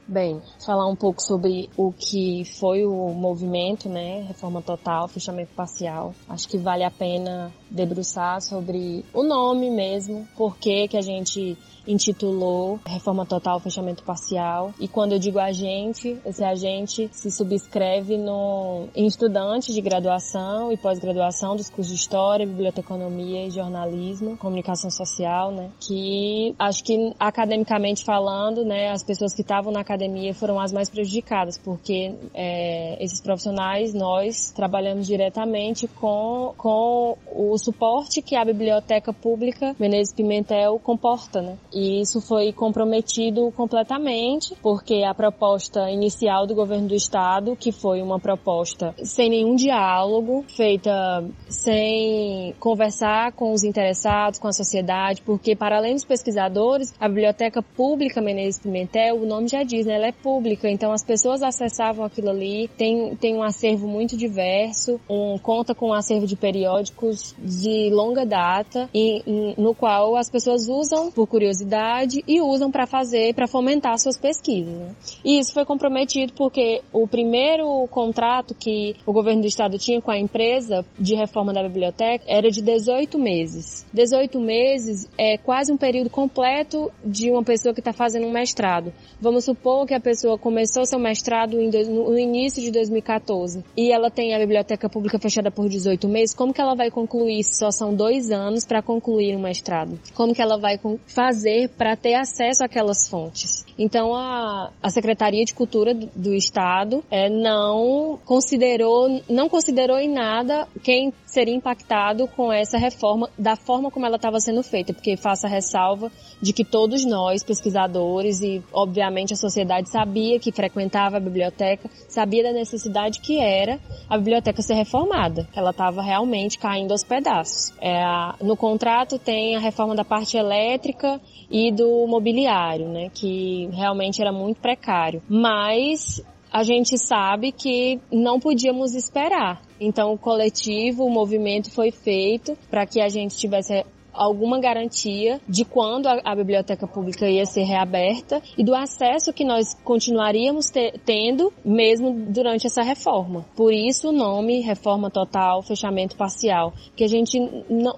Bem, 0.09 0.41
falar 0.64 0.87
um 0.87 0.95
pouco 0.95 1.21
sobre 1.21 1.69
o 1.77 1.93
que 1.93 2.45
foi 2.61 2.87
o 2.87 3.09
movimento, 3.09 3.89
né? 3.89 4.23
Reforma 4.29 4.62
total, 4.62 5.09
fechamento 5.09 5.51
parcial. 5.55 6.14
Acho 6.29 6.49
que 6.49 6.57
vale 6.57 6.85
a 6.85 6.91
pena 6.93 7.53
debruçar 7.69 8.41
sobre 8.41 9.05
o 9.12 9.25
nome 9.25 9.69
mesmo, 9.69 10.27
por 10.37 10.57
que 10.57 10.87
que 10.87 10.97
a 10.97 11.03
gente 11.03 11.59
intitulou 11.87 12.80
Reforma 12.87 13.24
Total, 13.24 13.59
Fechamento 13.61 14.03
Parcial. 14.03 14.72
E 14.80 14.89
quando 14.89 15.12
eu 15.12 15.18
digo 15.18 15.39
agente, 15.39 16.18
esse 16.24 16.45
agente 16.45 17.09
se 17.12 17.30
subscreve 17.30 18.16
no, 18.16 18.89
em 18.95 19.07
estudantes 19.07 19.74
de 19.74 19.80
graduação 19.80 20.72
e 20.72 20.76
pós-graduação 20.76 21.57
dos 21.57 21.70
cursos 21.70 21.95
de 21.95 22.01
História, 22.01 22.47
Biblioteconomia 22.47 23.47
e 23.47 23.51
Jornalismo, 23.51 24.37
Comunicação 24.37 24.91
Social, 24.91 25.51
né? 25.51 25.70
Que 25.80 26.55
acho 26.59 26.84
que 26.84 27.14
academicamente 27.18 28.05
falando, 28.05 28.64
né, 28.64 28.91
as 28.91 29.03
pessoas 29.03 29.34
que 29.34 29.43
estavam 29.43 29.72
na 29.72 29.80
academia 29.80 30.34
foram 30.34 30.61
as 30.61 30.72
mais 30.72 30.89
prejudicadas, 30.89 31.59
porque 31.59 32.14
é, 32.34 33.03
esses 33.03 33.20
profissionais, 33.20 33.93
nós 33.95 34.53
trabalhamos 34.53 35.07
diretamente 35.07 35.89
com, 35.89 36.55
com 36.57 37.16
o 37.34 37.57
suporte 37.59 38.22
que 38.22 38.37
a 38.37 38.45
Biblioteca 38.45 39.12
Pública 39.12 39.74
Menezes 39.78 40.14
Pimentel 40.14 40.78
comporta, 40.78 41.43
né? 41.43 41.57
E 41.77 42.01
isso 42.01 42.22
foi 42.22 42.55
comprometido 42.55 43.53
completamente, 43.53 44.55
porque 44.62 45.03
a 45.03 45.12
proposta 45.12 45.91
inicial 45.91 46.47
do 46.47 46.55
governo 46.55 46.89
do 46.89 46.95
estado, 46.95 47.55
que 47.55 47.70
foi 47.70 48.01
uma 48.01 48.18
proposta 48.18 48.95
sem 49.05 49.29
nenhum 49.29 49.55
diálogo, 49.55 50.43
feita 50.49 51.22
sem 51.51 52.55
conversar 52.59 53.33
com 53.33 53.53
os 53.53 53.62
interessados, 53.62 54.39
com 54.39 54.49
a 54.49 54.55
sociedade, 54.55 55.20
porque 55.20 55.55
para 55.55 55.77
além 55.77 55.93
dos 55.93 56.05
pesquisadores, 56.07 56.95
a 56.99 57.07
Biblioteca 57.09 57.61
Pública 57.61 58.22
Menezes 58.22 58.59
Pimentel, 58.59 59.16
o 59.16 59.27
nome 59.27 59.47
já 59.47 59.62
diz, 59.62 59.85
né, 59.85 59.97
ela 59.97 60.07
é 60.07 60.12
pública, 60.12 60.70
então 60.70 60.93
as 60.93 61.05
pessoas 61.05 61.43
acessavam 61.43 62.07
aquilo 62.07 62.31
ali, 62.31 62.68
tem, 62.68 63.14
tem 63.16 63.37
um 63.37 63.43
acervo 63.43 63.87
muito 63.87 64.16
diverso, 64.16 64.99
um, 65.11 65.37
conta 65.37 65.74
com 65.74 65.91
um 65.91 65.93
acervo 65.93 66.27
de 66.27 66.37
periódicos 66.37 67.35
de 67.39 67.91
longa 67.91 68.24
data, 68.24 68.89
e, 68.95 69.55
no 69.59 69.74
qual 69.74 70.16
as 70.16 70.31
pessoas 70.31 70.66
usam 70.68 71.12
por 71.12 71.27
curiosidade 71.27 71.66
universidade 71.67 72.23
e 72.27 72.41
usam 72.41 72.71
para 72.71 72.87
fazer, 72.87 73.35
para 73.35 73.47
fomentar 73.47 73.99
suas 73.99 74.19
pesquisas. 74.19 74.73
Né? 74.73 74.95
E 75.25 75.39
isso 75.39 75.53
foi 75.53 75.64
comprometido 75.64 76.33
porque 76.35 76.83
o 76.93 77.07
primeiro 77.07 77.87
contrato 77.89 78.55
que 78.55 78.95
o 79.05 79.12
governo 79.12 79.43
do 79.43 79.47
estado 79.47 79.79
tinha 79.79 80.01
com 80.01 80.11
a 80.11 80.19
empresa 80.19 80.85
de 80.99 81.14
reforma 81.14 81.53
da 81.53 81.62
biblioteca 81.62 82.25
era 82.27 82.51
de 82.51 82.62
18 82.62 83.19
meses. 83.19 83.85
18 83.93 84.41
meses 84.41 85.09
é 85.19 85.37
quase 85.37 85.73
um 85.73 85.77
período 85.77 86.09
completo 86.09 86.91
de 87.05 87.31
uma 87.31 87.43
pessoa 87.43 87.75
que 87.75 87.81
está 87.81 87.93
fazendo 87.93 88.27
um 88.27 88.33
mestrado. 88.33 88.93
Vamos 89.21 89.45
supor 89.45 89.87
que 89.87 89.95
a 89.95 90.01
pessoa 90.01 90.39
começou 90.39 90.87
seu 90.87 90.99
mestrado 90.99 91.57
no 91.57 92.19
início 92.19 92.62
de 92.62 92.71
2014 92.71 93.64
e 93.77 93.93
ela 93.93 94.11
tem 94.11 94.35
a 94.35 94.39
biblioteca 94.39 94.89
pública 94.89 95.19
fechada 95.19 95.51
por 95.51 95.69
18 95.69 96.09
meses, 96.09 96.35
como 96.35 96.53
que 96.53 96.61
ela 96.61 96.75
vai 96.75 96.91
concluir 96.91 97.43
se 97.43 97.59
só 97.59 97.71
são 97.71 97.95
dois 97.95 98.31
anos 98.31 98.64
para 98.64 98.83
concluir 98.83 99.37
um 99.37 99.41
mestrado? 99.41 99.99
Como 100.14 100.35
que 100.35 100.43
ela 100.43 100.59
vai 100.59 100.79
fazer 101.07 101.55
fazer 101.57 101.68
para 101.68 101.96
ter 101.96 102.14
acesso 102.14 102.62
àquelas 102.62 103.09
fontes. 103.09 103.64
Então 103.78 104.14
a, 104.14 104.70
a 104.82 104.90
Secretaria 104.90 105.44
de 105.44 105.54
Cultura 105.54 105.94
do, 105.94 106.07
do 106.14 106.34
Estado 106.34 107.02
é, 107.11 107.28
não 107.28 108.18
considerou, 108.24 109.22
não 109.28 109.48
considerou 109.48 109.98
em 109.98 110.12
nada 110.12 110.68
quem 110.82 111.12
seria 111.37 111.55
impactado 111.55 112.26
com 112.28 112.51
essa 112.51 112.78
reforma 112.78 113.28
da 113.39 113.57
forma 113.57 113.91
como 113.91 114.07
ela 114.07 114.16
estava 114.16 114.41
sendo 114.41 114.62
feita, 114.62 114.95
porque 114.95 115.18
faça 115.18 115.47
ressalva 115.47 116.11
de 116.41 116.51
que 116.51 116.64
todos 116.64 117.05
nós, 117.05 117.45
pesquisadores 117.45 118.41
e 118.41 118.64
obviamente 118.72 119.34
a 119.34 119.37
sociedade 119.37 119.91
sabia 119.91 120.41
que 120.41 120.51
frequentava 120.51 121.18
a 121.18 121.20
biblioteca, 121.20 121.91
sabia 122.09 122.43
da 122.43 122.53
necessidade 122.53 123.20
que 123.20 123.39
era 123.39 123.78
a 124.09 124.16
biblioteca 124.16 124.62
ser 124.62 124.76
reformada. 124.76 125.47
Ela 125.55 125.72
estava 125.72 126.01
realmente 126.01 126.59
caindo 126.59 126.93
aos 126.93 127.05
pedaços. 127.05 127.70
É, 127.82 128.03
no 128.43 128.57
contrato 128.57 129.18
tem 129.18 129.57
a 129.57 129.61
reforma 129.61 129.95
da 129.95 130.07
parte 130.07 130.39
elétrica 130.39 131.20
e 131.51 131.70
do 131.70 132.07
mobiliário, 132.07 132.89
né, 132.89 133.11
que 133.12 133.68
realmente 133.74 134.22
era 134.22 134.32
muito 134.32 134.59
precário. 134.59 135.22
Mas 135.28 136.24
a 136.51 136.62
gente 136.62 136.97
sabe 136.97 137.53
que 137.53 138.01
não 138.11 138.41
podíamos 138.41 138.95
esperar. 138.95 139.66
Então 139.81 140.12
o 140.12 140.18
coletivo, 140.18 141.05
o 141.05 141.11
movimento 141.11 141.70
foi 141.70 141.91
feito 141.91 142.57
para 142.70 142.87
que 142.87 143.01
a 143.01 143.09
gente 143.09 143.37
tivesse 143.37 143.85
alguma 144.16 144.59
garantia 144.59 145.41
de 145.47 145.64
quando 145.64 146.07
a, 146.07 146.20
a, 146.24 146.35
biblioteca 146.35 146.87
pública 146.87 147.29
ia 147.29 147.45
ser 147.45 147.64
reaberta 147.64 148.43
e 148.57 148.64
do 148.64 148.74
acesso 148.74 149.33
que 149.33 149.45
nós 149.45 149.74
continuaríamos 149.85 150.70
tendo 151.05 151.53
mesmo 151.64 152.12
durante 152.31 152.66
essa 152.66 152.83
reforma. 152.83 153.45
Por 153.55 153.72
isso 153.72 154.09
o 154.09 154.12
nome 154.12 154.61
reforma 154.61 155.11
total, 155.11 155.62
fechamento 155.62 156.16
parcial, 156.16 156.72
que 156.97 157.05
a 157.05 157.09
gente 157.09 157.39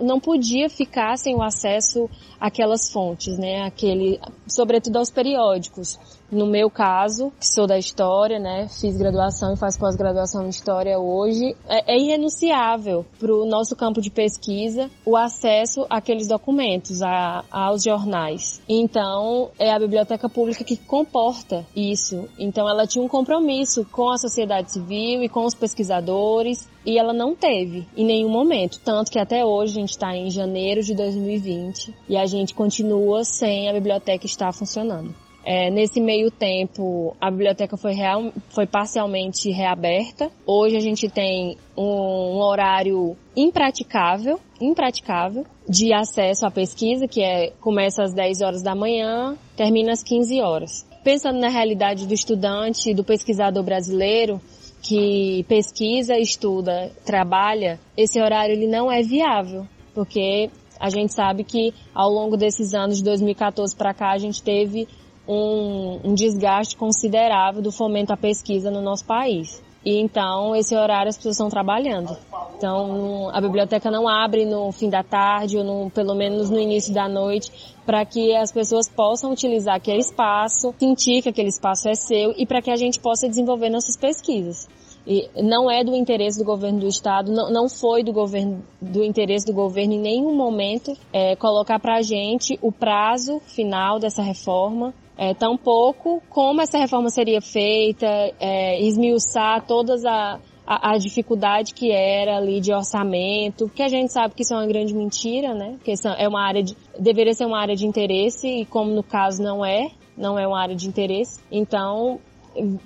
não 0.00 0.18
podia 0.18 0.68
ficar 0.68 1.16
sem 1.16 1.34
o 1.34 1.42
acesso 1.42 2.10
àquelas 2.40 2.90
fontes, 2.90 3.38
né? 3.38 3.62
Aquele, 3.62 4.18
sobretudo 4.46 4.96
aos 4.96 5.10
periódicos. 5.10 5.98
No 6.30 6.46
meu 6.46 6.70
caso, 6.70 7.32
que 7.40 7.46
sou 7.46 7.66
da 7.66 7.78
história, 7.78 8.38
né, 8.38 8.68
fiz 8.68 8.98
graduação 8.98 9.54
e 9.54 9.56
faço 9.56 9.78
pós-graduação 9.78 10.44
em 10.44 10.50
história 10.50 10.98
hoje, 10.98 11.56
é, 11.66 11.94
é 11.94 11.98
irrenunciável 11.98 13.06
para 13.18 13.32
o 13.32 13.46
nosso 13.46 13.74
campo 13.74 14.02
de 14.02 14.10
pesquisa 14.10 14.90
o 15.06 15.16
acesso 15.16 15.86
àqueles 15.88 16.28
documentos, 16.28 17.00
a, 17.00 17.44
aos 17.50 17.82
jornais. 17.82 18.60
Então, 18.68 19.50
é 19.58 19.72
a 19.72 19.78
biblioteca 19.78 20.28
pública 20.28 20.64
que 20.64 20.76
comporta 20.76 21.64
isso. 21.74 22.28
Então, 22.38 22.68
ela 22.68 22.86
tinha 22.86 23.02
um 23.02 23.08
compromisso 23.08 23.86
com 23.90 24.10
a 24.10 24.18
sociedade 24.18 24.70
civil 24.70 25.22
e 25.22 25.30
com 25.30 25.46
os 25.46 25.54
pesquisadores 25.54 26.68
e 26.84 26.98
ela 26.98 27.14
não 27.14 27.34
teve 27.34 27.86
em 27.96 28.04
nenhum 28.04 28.28
momento. 28.28 28.80
Tanto 28.84 29.10
que 29.10 29.18
até 29.18 29.46
hoje 29.46 29.72
a 29.72 29.80
gente 29.80 29.90
está 29.90 30.14
em 30.14 30.30
janeiro 30.30 30.82
de 30.82 30.94
2020 30.94 31.94
e 32.06 32.18
a 32.18 32.26
gente 32.26 32.54
continua 32.54 33.24
sem 33.24 33.68
a 33.70 33.72
biblioteca 33.72 34.26
estar 34.26 34.52
funcionando. 34.52 35.14
É, 35.50 35.70
nesse 35.70 35.98
meio 35.98 36.30
tempo, 36.30 37.16
a 37.18 37.30
biblioteca 37.30 37.74
foi, 37.78 37.94
real, 37.94 38.30
foi 38.50 38.66
parcialmente 38.66 39.50
reaberta. 39.50 40.30
Hoje 40.46 40.76
a 40.76 40.80
gente 40.80 41.08
tem 41.08 41.56
um, 41.74 42.36
um 42.36 42.42
horário 42.42 43.16
impraticável, 43.34 44.38
impraticável, 44.60 45.46
de 45.66 45.90
acesso 45.94 46.44
à 46.44 46.50
pesquisa, 46.50 47.08
que 47.08 47.22
é, 47.22 47.50
começa 47.62 48.02
às 48.02 48.12
10 48.12 48.42
horas 48.42 48.62
da 48.62 48.74
manhã, 48.74 49.38
termina 49.56 49.92
às 49.92 50.02
15 50.02 50.38
horas. 50.42 50.86
pensando 51.02 51.38
na 51.38 51.48
realidade 51.48 52.06
do 52.06 52.12
estudante, 52.12 52.92
do 52.92 53.02
pesquisador 53.02 53.62
brasileiro, 53.62 54.38
que 54.82 55.46
pesquisa, 55.48 56.18
estuda, 56.18 56.92
trabalha, 57.06 57.80
esse 57.96 58.20
horário 58.20 58.52
ele 58.52 58.66
não 58.66 58.92
é 58.92 59.00
viável, 59.00 59.66
porque 59.94 60.50
a 60.78 60.90
gente 60.90 61.14
sabe 61.14 61.42
que 61.42 61.72
ao 61.94 62.10
longo 62.10 62.36
desses 62.36 62.74
anos 62.74 62.98
de 62.98 63.04
2014 63.04 63.74
para 63.74 63.94
cá 63.94 64.12
a 64.12 64.18
gente 64.18 64.42
teve 64.42 64.86
um, 65.28 66.00
um 66.04 66.14
desgaste 66.14 66.76
considerável 66.76 67.60
do 67.60 67.70
fomento 67.70 68.12
à 68.12 68.16
pesquisa 68.16 68.70
no 68.70 68.80
nosso 68.80 69.04
país. 69.04 69.62
E 69.84 70.00
então, 70.00 70.56
esse 70.56 70.74
horário 70.74 71.08
as 71.08 71.16
pessoas 71.16 71.36
estão 71.36 71.48
trabalhando. 71.48 72.16
Então, 72.56 73.30
a 73.30 73.40
biblioteca 73.40 73.90
não 73.90 74.08
abre 74.08 74.44
no 74.44 74.72
fim 74.72 74.90
da 74.90 75.04
tarde 75.04 75.56
ou 75.56 75.64
no, 75.64 75.90
pelo 75.90 76.14
menos 76.14 76.50
no 76.50 76.58
início 76.58 76.92
da 76.92 77.08
noite 77.08 77.52
para 77.86 78.04
que 78.04 78.34
as 78.34 78.50
pessoas 78.50 78.88
possam 78.88 79.30
utilizar 79.30 79.76
aquele 79.76 80.00
espaço, 80.00 80.74
sentir 80.78 81.22
que 81.22 81.28
aquele 81.28 81.48
espaço 81.48 81.88
é 81.88 81.94
seu 81.94 82.34
e 82.36 82.44
para 82.44 82.60
que 82.60 82.70
a 82.70 82.76
gente 82.76 82.98
possa 82.98 83.28
desenvolver 83.28 83.70
nossas 83.70 83.96
pesquisas. 83.96 84.68
E 85.06 85.30
não 85.42 85.70
é 85.70 85.82
do 85.82 85.94
interesse 85.94 86.38
do 86.38 86.44
governo 86.44 86.80
do 86.80 86.86
estado, 86.86 87.32
não, 87.32 87.50
não 87.50 87.68
foi 87.68 88.02
do 88.02 88.12
governo, 88.12 88.62
do 88.78 89.02
interesse 89.02 89.46
do 89.46 89.54
governo 89.54 89.94
em 89.94 90.00
nenhum 90.00 90.34
momento 90.34 90.92
é, 91.12 91.34
colocar 91.36 91.78
para 91.78 91.96
a 91.96 92.02
gente 92.02 92.58
o 92.60 92.70
prazo 92.70 93.40
final 93.46 93.98
dessa 93.98 94.20
reforma 94.20 94.92
é, 95.18 95.34
tampouco 95.34 96.22
como 96.30 96.62
essa 96.62 96.78
reforma 96.78 97.10
seria 97.10 97.40
feita, 97.40 98.06
é, 98.38 98.80
esmiuçar 98.80 99.66
todas 99.66 100.04
a, 100.04 100.38
a, 100.64 100.92
a, 100.92 100.96
dificuldade 100.96 101.74
que 101.74 101.90
era 101.90 102.36
ali 102.36 102.60
de 102.60 102.72
orçamento, 102.72 103.68
que 103.74 103.82
a 103.82 103.88
gente 103.88 104.12
sabe 104.12 104.34
que 104.34 104.42
isso 104.42 104.54
é 104.54 104.56
uma 104.56 104.66
grande 104.66 104.94
mentira, 104.94 105.52
né? 105.54 105.76
Que 105.82 105.92
é 106.16 106.28
uma 106.28 106.46
área 106.46 106.62
de, 106.62 106.76
deveria 106.96 107.34
ser 107.34 107.46
uma 107.46 107.58
área 107.58 107.74
de 107.74 107.84
interesse 107.84 108.46
e 108.46 108.64
como 108.64 108.92
no 108.92 109.02
caso 109.02 109.42
não 109.42 109.66
é, 109.66 109.90
não 110.16 110.38
é 110.38 110.46
uma 110.46 110.60
área 110.60 110.76
de 110.76 110.86
interesse. 110.86 111.40
Então, 111.50 112.20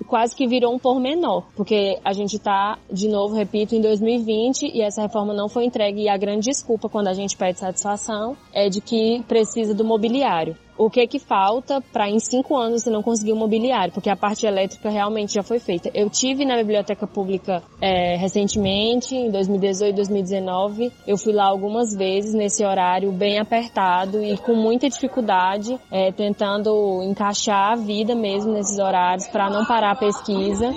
quase 0.07 0.35
que 0.35 0.47
virou 0.47 0.73
um 0.73 0.79
pormenor, 0.79 1.43
porque 1.55 1.99
a 2.03 2.13
gente 2.13 2.35
está, 2.37 2.79
de 2.91 3.07
novo, 3.07 3.35
repito, 3.35 3.75
em 3.75 3.81
2020 3.81 4.71
e 4.73 4.81
essa 4.81 5.03
reforma 5.03 5.33
não 5.35 5.47
foi 5.47 5.65
entregue 5.65 6.01
e 6.01 6.09
a 6.09 6.17
grande 6.17 6.49
desculpa 6.49 6.89
quando 6.89 7.09
a 7.09 7.13
gente 7.13 7.37
pede 7.37 7.59
satisfação 7.59 8.35
é 8.51 8.69
de 8.69 8.81
que 8.81 9.23
precisa 9.27 9.73
do 9.73 9.83
mobiliário 9.83 10.57
o 10.77 10.89
que 10.89 11.05
que 11.07 11.19
falta 11.19 11.81
para 11.91 12.09
em 12.09 12.19
cinco 12.19 12.55
anos 12.55 12.83
você 12.83 12.89
não 12.89 13.03
conseguir 13.03 13.33
um 13.33 13.37
mobiliário, 13.37 13.93
porque 13.93 14.09
a 14.09 14.15
parte 14.15 14.45
elétrica 14.45 14.89
realmente 14.89 15.33
já 15.33 15.43
foi 15.43 15.59
feita. 15.59 15.89
Eu 15.93 16.09
tive 16.09 16.45
na 16.45 16.55
biblioteca 16.57 17.05
pública 17.05 17.61
é, 17.81 18.15
recentemente, 18.15 19.15
em 19.15 19.29
2018, 19.29 19.95
2019, 19.95 20.91
eu 21.07 21.17
fui 21.17 21.33
lá 21.33 21.45
algumas 21.45 21.95
vezes 21.95 22.33
nesse 22.33 22.65
horário 22.65 23.11
bem 23.11 23.39
apertado 23.39 24.23
e 24.23 24.37
com 24.37 24.55
muita 24.55 24.89
dificuldade, 24.89 25.79
é, 25.91 26.11
tentando 26.11 27.03
encaixar 27.03 27.73
a 27.73 27.75
vida 27.75 28.15
mesmo 28.15 28.51
nesses 28.53 28.79
horários 28.79 29.27
para 29.27 29.49
não 29.49 29.65
parar 29.65 29.91
a 29.91 29.95
pesquisa, 29.95 30.73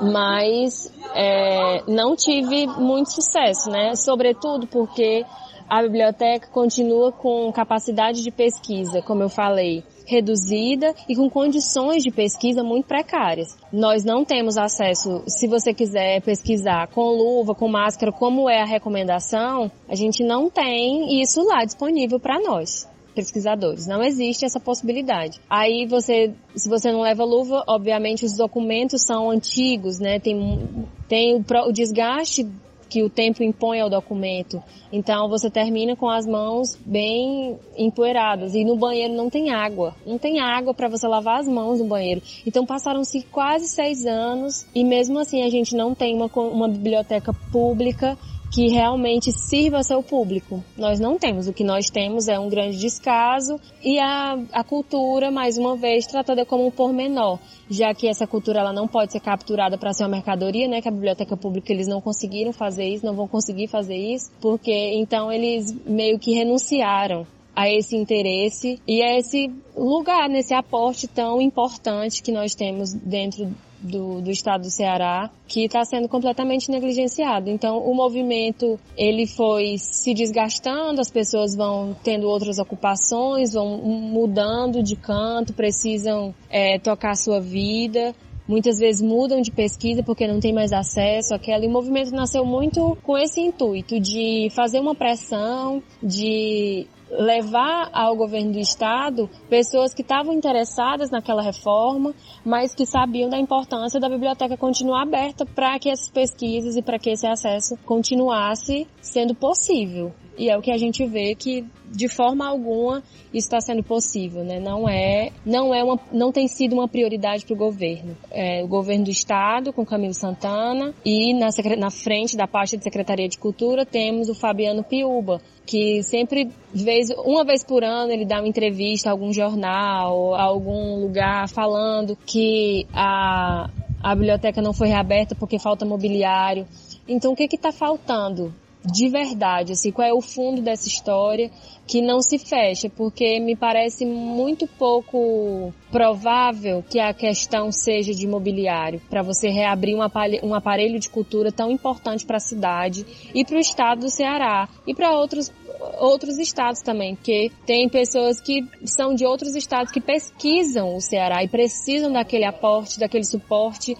mas 0.00 0.92
é, 1.14 1.82
não 1.86 2.16
tive 2.16 2.66
muito 2.66 3.12
sucesso, 3.12 3.70
né? 3.70 3.94
Sobretudo 3.96 4.66
porque 4.66 5.24
a 5.72 5.80
biblioteca 5.80 6.48
continua 6.48 7.10
com 7.10 7.50
capacidade 7.50 8.22
de 8.22 8.30
pesquisa, 8.30 9.00
como 9.00 9.22
eu 9.22 9.30
falei, 9.30 9.82
reduzida 10.06 10.94
e 11.08 11.16
com 11.16 11.30
condições 11.30 12.02
de 12.02 12.10
pesquisa 12.10 12.62
muito 12.62 12.84
precárias. 12.86 13.56
Nós 13.72 14.04
não 14.04 14.22
temos 14.22 14.58
acesso, 14.58 15.22
se 15.26 15.48
você 15.48 15.72
quiser 15.72 16.20
pesquisar 16.20 16.88
com 16.88 17.00
luva, 17.00 17.54
com 17.54 17.68
máscara, 17.68 18.12
como 18.12 18.50
é 18.50 18.60
a 18.60 18.66
recomendação, 18.66 19.72
a 19.88 19.94
gente 19.94 20.22
não 20.22 20.50
tem 20.50 21.22
isso 21.22 21.42
lá 21.42 21.64
disponível 21.64 22.20
para 22.20 22.38
nós 22.38 22.86
pesquisadores. 23.14 23.86
Não 23.86 24.02
existe 24.02 24.44
essa 24.44 24.60
possibilidade. 24.60 25.38
Aí 25.48 25.86
você, 25.86 26.34
se 26.54 26.68
você 26.68 26.90
não 26.90 27.02
leva 27.02 27.24
luva, 27.24 27.62
obviamente 27.66 28.24
os 28.24 28.36
documentos 28.36 29.02
são 29.02 29.30
antigos, 29.30 29.98
né? 29.98 30.18
Tem, 30.18 30.86
tem 31.08 31.34
o, 31.34 31.44
o 31.68 31.72
desgaste 31.72 32.46
que 32.92 33.02
o 33.02 33.08
tempo 33.08 33.42
impõe 33.42 33.80
ao 33.80 33.88
documento. 33.88 34.62
Então 34.92 35.26
você 35.26 35.48
termina 35.48 35.96
com 35.96 36.10
as 36.10 36.26
mãos 36.26 36.78
bem 36.84 37.58
empoeiradas 37.74 38.54
e 38.54 38.66
no 38.66 38.76
banheiro 38.76 39.14
não 39.14 39.30
tem 39.30 39.50
água, 39.50 39.94
não 40.06 40.18
tem 40.18 40.40
água 40.40 40.74
para 40.74 40.88
você 40.88 41.08
lavar 41.08 41.40
as 41.40 41.48
mãos 41.48 41.78
no 41.80 41.86
banheiro. 41.86 42.20
Então 42.46 42.66
passaram-se 42.66 43.22
quase 43.32 43.66
seis 43.66 44.04
anos 44.04 44.66
e 44.74 44.84
mesmo 44.84 45.18
assim 45.18 45.42
a 45.42 45.48
gente 45.48 45.74
não 45.74 45.94
tem 45.94 46.14
uma, 46.14 46.26
uma 46.36 46.68
biblioteca 46.68 47.32
pública 47.50 48.18
que 48.52 48.68
realmente 48.68 49.32
sirva 49.32 49.78
ao 49.78 49.82
seu 49.82 50.02
público. 50.02 50.62
Nós 50.76 51.00
não 51.00 51.18
temos. 51.18 51.48
O 51.48 51.54
que 51.54 51.64
nós 51.64 51.88
temos 51.88 52.28
é 52.28 52.38
um 52.38 52.50
grande 52.50 52.76
descaso 52.76 53.58
e 53.82 53.98
a, 53.98 54.38
a 54.52 54.62
cultura, 54.62 55.30
mais 55.30 55.56
uma 55.56 55.74
vez, 55.74 56.06
tratada 56.06 56.44
como 56.44 56.66
um 56.66 56.70
pormenor, 56.70 57.38
já 57.70 57.94
que 57.94 58.06
essa 58.06 58.26
cultura 58.26 58.60
ela 58.60 58.72
não 58.72 58.86
pode 58.86 59.12
ser 59.12 59.20
capturada 59.20 59.78
para 59.78 59.94
ser 59.94 60.04
uma 60.04 60.10
mercadoria, 60.10 60.68
né? 60.68 60.82
Que 60.82 60.88
a 60.88 60.92
biblioteca 60.92 61.34
pública 61.34 61.72
eles 61.72 61.88
não 61.88 62.02
conseguiram 62.02 62.52
fazer 62.52 62.84
isso, 62.84 63.06
não 63.06 63.14
vão 63.14 63.26
conseguir 63.26 63.68
fazer 63.68 63.96
isso, 63.96 64.30
porque 64.38 64.92
então 64.96 65.32
eles 65.32 65.72
meio 65.86 66.18
que 66.18 66.34
renunciaram 66.34 67.26
a 67.56 67.70
esse 67.70 67.96
interesse 67.96 68.80
e 68.86 69.02
a 69.02 69.18
esse 69.18 69.50
lugar, 69.74 70.28
nesse 70.28 70.52
aporte 70.52 71.06
tão 71.06 71.40
importante 71.40 72.22
que 72.22 72.32
nós 72.32 72.54
temos 72.54 72.92
dentro 72.92 73.50
do, 73.82 74.20
do 74.20 74.30
estado 74.30 74.62
do 74.62 74.70
Ceará 74.70 75.30
que 75.46 75.64
está 75.64 75.84
sendo 75.84 76.08
completamente 76.08 76.70
negligenciado. 76.70 77.50
Então, 77.50 77.78
o 77.78 77.94
movimento 77.94 78.78
ele 78.96 79.26
foi 79.26 79.76
se 79.76 80.14
desgastando, 80.14 81.00
as 81.00 81.10
pessoas 81.10 81.54
vão 81.54 81.94
tendo 82.02 82.26
outras 82.26 82.58
ocupações, 82.58 83.52
vão 83.52 83.78
mudando 83.78 84.82
de 84.82 84.96
canto, 84.96 85.52
precisam 85.52 86.34
é, 86.48 86.78
tocar 86.78 87.10
a 87.10 87.16
sua 87.16 87.40
vida 87.40 88.14
muitas 88.46 88.78
vezes 88.78 89.00
mudam 89.00 89.40
de 89.40 89.50
pesquisa 89.50 90.02
porque 90.02 90.26
não 90.26 90.40
tem 90.40 90.52
mais 90.52 90.72
acesso 90.72 91.34
àquela. 91.34 91.64
E 91.64 91.68
o 91.68 91.70
movimento 91.70 92.10
nasceu 92.12 92.44
muito 92.44 92.96
com 93.02 93.16
esse 93.16 93.40
intuito 93.40 94.00
de 94.00 94.48
fazer 94.50 94.80
uma 94.80 94.94
pressão, 94.94 95.82
de 96.02 96.86
levar 97.12 97.90
ao 97.92 98.16
governo 98.16 98.52
do 98.52 98.58
estado 98.58 99.28
pessoas 99.48 99.92
que 99.92 100.02
estavam 100.02 100.32
interessadas 100.32 101.10
naquela 101.10 101.42
reforma, 101.42 102.14
mas 102.44 102.74
que 102.74 102.86
sabiam 102.86 103.28
da 103.28 103.38
importância 103.38 104.00
da 104.00 104.08
biblioteca 104.08 104.56
continuar 104.56 105.02
aberta 105.02 105.44
para 105.44 105.78
que 105.78 105.90
essas 105.90 106.10
pesquisas 106.10 106.74
e 106.76 106.82
para 106.82 106.98
que 106.98 107.10
esse 107.10 107.26
acesso 107.26 107.76
continuasse 107.84 108.86
sendo 109.00 109.34
possível. 109.34 110.12
E 110.38 110.48
é 110.48 110.56
o 110.56 110.62
que 110.62 110.70
a 110.70 110.78
gente 110.78 111.04
vê 111.04 111.34
que 111.34 111.64
de 111.90 112.08
forma 112.08 112.48
alguma 112.48 113.02
está 113.34 113.60
sendo 113.60 113.82
possível, 113.82 114.42
né? 114.42 114.58
Não 114.58 114.88
é, 114.88 115.30
não 115.44 115.74
é 115.74 115.84
uma, 115.84 116.00
não 116.10 116.32
tem 116.32 116.48
sido 116.48 116.72
uma 116.72 116.88
prioridade 116.88 117.44
para 117.44 117.54
o 117.54 117.56
governo. 117.56 118.16
É, 118.30 118.64
o 118.64 118.66
governo 118.66 119.04
do 119.04 119.10
estado 119.10 119.72
com 119.72 119.84
Camilo 119.84 120.14
Santana 120.14 120.94
e 121.04 121.34
na, 121.34 121.48
na 121.78 121.90
frente 121.90 122.36
da 122.36 122.46
pasta 122.46 122.78
de 122.78 122.84
Secretaria 122.84 123.28
de 123.28 123.36
Cultura 123.36 123.84
temos 123.84 124.30
o 124.30 124.34
Fabiano 124.34 124.82
Piuba, 124.82 125.40
que 125.72 126.02
sempre 126.02 126.50
vez 126.74 127.08
uma 127.16 127.46
vez 127.46 127.64
por 127.64 127.82
ano 127.82 128.12
ele 128.12 128.26
dá 128.26 128.40
uma 128.40 128.46
entrevista 128.46 129.08
a 129.08 129.12
algum 129.12 129.32
jornal, 129.32 130.34
a 130.34 130.42
algum 130.42 131.00
lugar 131.00 131.48
falando 131.48 132.14
que 132.26 132.86
a 132.92 133.70
a 134.02 134.14
biblioteca 134.14 134.60
não 134.60 134.74
foi 134.74 134.88
reaberta 134.88 135.34
porque 135.34 135.58
falta 135.58 135.86
mobiliário. 135.86 136.66
Então 137.08 137.32
o 137.32 137.36
que 137.36 137.44
está 137.44 137.72
faltando? 137.72 138.52
De 138.84 139.08
verdade, 139.08 139.72
assim, 139.72 139.92
qual 139.92 140.06
é 140.06 140.12
o 140.12 140.20
fundo 140.20 140.60
dessa 140.60 140.88
história 140.88 141.50
que 141.86 142.00
não 142.00 142.20
se 142.20 142.38
fecha, 142.38 142.88
porque 142.88 143.38
me 143.40 143.54
parece 143.54 144.04
muito 144.04 144.66
pouco 144.66 145.72
provável 145.90 146.82
que 146.88 146.98
a 146.98 147.12
questão 147.12 147.70
seja 147.70 148.12
de 148.12 148.24
imobiliário, 148.24 149.00
para 149.10 149.22
você 149.22 149.48
reabrir 149.48 149.94
um 149.94 150.02
aparelho, 150.02 150.44
um 150.44 150.54
aparelho 150.54 150.98
de 150.98 151.08
cultura 151.08 151.52
tão 151.52 151.70
importante 151.70 152.24
para 152.24 152.38
a 152.38 152.40
cidade 152.40 153.04
e 153.34 153.44
para 153.44 153.56
o 153.56 153.60
estado 153.60 154.00
do 154.00 154.10
Ceará 154.10 154.68
e 154.86 154.94
para 154.94 155.12
outros 155.12 155.50
outros 155.98 156.38
estados 156.38 156.80
também, 156.80 157.16
porque 157.16 157.50
tem 157.66 157.88
pessoas 157.88 158.40
que 158.40 158.64
são 158.84 159.14
de 159.14 159.24
outros 159.24 159.56
estados 159.56 159.92
que 159.92 160.00
pesquisam 160.00 160.94
o 160.94 161.00
Ceará 161.00 161.42
e 161.42 161.48
precisam 161.48 162.12
daquele 162.12 162.44
aporte, 162.44 163.00
daquele 163.00 163.24
suporte 163.24 163.96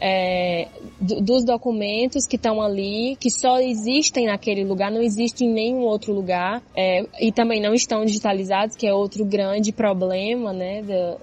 é, 0.00 0.68
dos 1.00 1.44
documentos 1.44 2.26
que 2.26 2.36
estão 2.36 2.60
ali, 2.60 3.16
que 3.16 3.30
só 3.30 3.58
existem 3.58 4.26
naquele 4.26 4.64
lugar, 4.64 4.90
não 4.90 5.00
existem 5.00 5.48
em 5.48 5.52
nenhum 5.52 5.80
outro 5.80 6.12
lugar, 6.12 6.62
é, 6.76 7.04
e 7.20 7.32
também 7.32 7.60
não 7.60 7.74
estão 7.74 8.04
digitalizados, 8.04 8.76
que 8.76 8.86
é 8.86 8.92
outro 8.92 9.24
grande 9.24 9.72
problema, 9.72 10.52
né, 10.52 10.82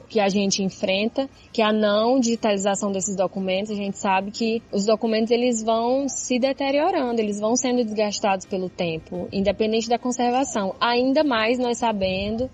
que 0.09 0.19
a 0.19 0.30
gente 0.30 0.63
enfrenta, 0.63 1.30
que 1.51 1.61
é 1.61 1.65
a 1.65 1.74
não 1.74 2.19
digitalização 2.19 2.91
desses 2.91 3.15
documentos. 3.15 3.71
A 3.71 3.76
gente 3.76 3.97
sabe 3.97 4.32
que 4.32 4.61
os 4.71 4.86
documentos 4.86 5.32
eles 5.32 5.63
vão 5.63 6.07
se 6.09 6.39
deteriorando, 6.39 7.19
eles 7.19 7.39
vão 7.39 7.55
sendo 7.55 7.84
desgastados 7.84 8.45
pelo 8.45 8.69
tempo, 8.69 9.28
independente 9.32 9.88
da 9.88 9.99
conservação. 9.99 10.76
Ainda 10.80 11.24
mais 11.24 11.59
nós 11.59 11.78
sabendo 11.78 12.49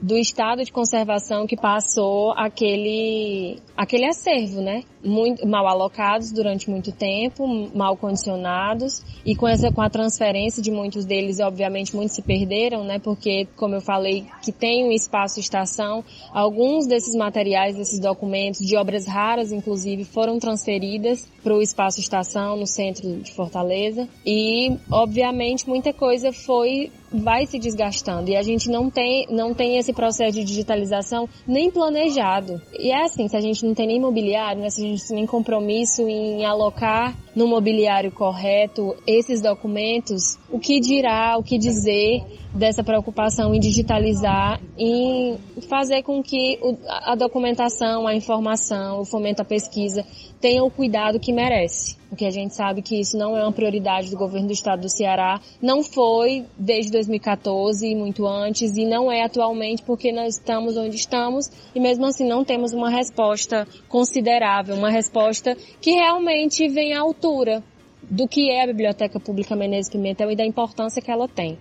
do 0.00 0.16
estado 0.18 0.64
de 0.64 0.72
conservação 0.72 1.46
que 1.46 1.56
passou 1.56 2.32
aquele, 2.32 3.58
aquele 3.76 4.06
acervo, 4.06 4.60
né? 4.60 4.82
Muito, 5.02 5.46
mal 5.46 5.66
alocados 5.66 6.32
durante 6.32 6.70
muito 6.70 6.90
tempo, 6.92 7.46
mal 7.74 7.96
condicionados 7.96 9.02
e 9.24 9.34
com 9.34 9.46
essa 9.46 9.70
com 9.70 9.82
a 9.82 9.90
transferência 9.90 10.62
de 10.62 10.70
muitos 10.70 11.04
deles, 11.04 11.40
obviamente 11.40 11.94
muitos 11.94 12.14
se 12.14 12.22
perderam, 12.22 12.84
né? 12.84 12.98
Porque 12.98 13.46
como 13.56 13.74
eu 13.74 13.80
falei, 13.80 14.26
que 14.42 14.52
tem 14.52 14.86
um 14.86 14.92
espaço 14.92 15.40
estação, 15.40 16.04
alguns 16.32 16.86
desses 16.86 17.14
materiais, 17.14 17.76
desses 17.76 17.98
documentos 17.98 18.60
de 18.60 18.76
obras 18.76 19.06
raras, 19.06 19.52
inclusive, 19.52 20.04
foram 20.04 20.38
transferidas 20.38 21.28
para 21.42 21.54
o 21.54 21.62
espaço 21.62 22.00
estação 22.00 22.56
no 22.56 22.66
centro 22.66 23.20
de 23.20 23.32
Fortaleza 23.32 24.08
e, 24.24 24.76
obviamente, 24.90 25.68
muita 25.68 25.92
coisa 25.92 26.32
foi 26.32 26.90
vai 27.14 27.46
se 27.46 27.58
desgastando 27.58 28.30
e 28.30 28.36
a 28.36 28.42
gente 28.42 28.68
não 28.68 28.90
tem, 28.90 29.26
não 29.30 29.54
tem 29.54 29.78
esse 29.78 29.92
processo 29.92 30.32
de 30.32 30.44
digitalização 30.44 31.28
nem 31.46 31.70
planejado. 31.70 32.60
E 32.78 32.90
é 32.90 33.04
assim, 33.04 33.28
se 33.28 33.36
a 33.36 33.40
gente 33.40 33.64
não 33.64 33.74
tem 33.74 33.86
nem 33.86 34.00
mobiliário, 34.00 34.60
né, 34.60 34.70
se 34.70 34.84
a 34.84 34.88
gente 34.88 35.06
tem 35.06 35.16
nem 35.16 35.26
compromisso 35.26 36.02
em 36.08 36.44
alocar 36.44 37.16
no 37.34 37.46
mobiliário 37.46 38.10
correto 38.10 38.96
esses 39.06 39.40
documentos, 39.40 40.38
o 40.50 40.58
que 40.58 40.80
dirá, 40.80 41.36
o 41.38 41.42
que 41.42 41.58
dizer 41.58 42.22
dessa 42.54 42.84
preocupação 42.84 43.54
em 43.54 43.58
digitalizar, 43.58 44.60
em 44.78 45.36
fazer 45.68 46.02
com 46.02 46.22
que 46.22 46.58
a 46.88 47.16
documentação, 47.16 48.06
a 48.06 48.14
informação, 48.14 49.00
o 49.00 49.04
fomento 49.04 49.42
à 49.42 49.44
pesquisa 49.44 50.04
tenham 50.40 50.66
o 50.66 50.70
cuidado 50.70 51.18
que 51.18 51.32
merece. 51.32 51.96
Porque 52.14 52.26
a 52.26 52.30
gente 52.30 52.54
sabe 52.54 52.80
que 52.80 53.00
isso 53.00 53.18
não 53.18 53.36
é 53.36 53.42
uma 53.42 53.50
prioridade 53.50 54.08
do 54.08 54.16
governo 54.16 54.46
do 54.46 54.52
estado 54.52 54.82
do 54.82 54.88
Ceará, 54.88 55.40
não 55.60 55.82
foi 55.82 56.46
desde 56.56 56.92
2014 56.92 57.84
e 57.88 57.96
muito 57.96 58.24
antes, 58.24 58.76
e 58.76 58.84
não 58.84 59.10
é 59.10 59.24
atualmente 59.24 59.82
porque 59.82 60.12
nós 60.12 60.36
estamos 60.36 60.76
onde 60.76 60.94
estamos 60.94 61.50
e 61.74 61.80
mesmo 61.80 62.06
assim 62.06 62.24
não 62.24 62.44
temos 62.44 62.72
uma 62.72 62.88
resposta 62.88 63.66
considerável, 63.88 64.76
uma 64.76 64.90
resposta 64.90 65.56
que 65.80 65.90
realmente 65.90 66.68
vem 66.68 66.94
à 66.94 67.00
altura 67.00 67.64
do 68.08 68.28
que 68.28 68.48
é 68.48 68.62
a 68.62 68.66
Biblioteca 68.68 69.18
Pública 69.18 69.56
Menezes 69.56 69.90
Pimentel 69.90 70.30
e 70.30 70.36
da 70.36 70.46
importância 70.46 71.02
que 71.02 71.10
ela 71.10 71.26
tem. 71.26 71.58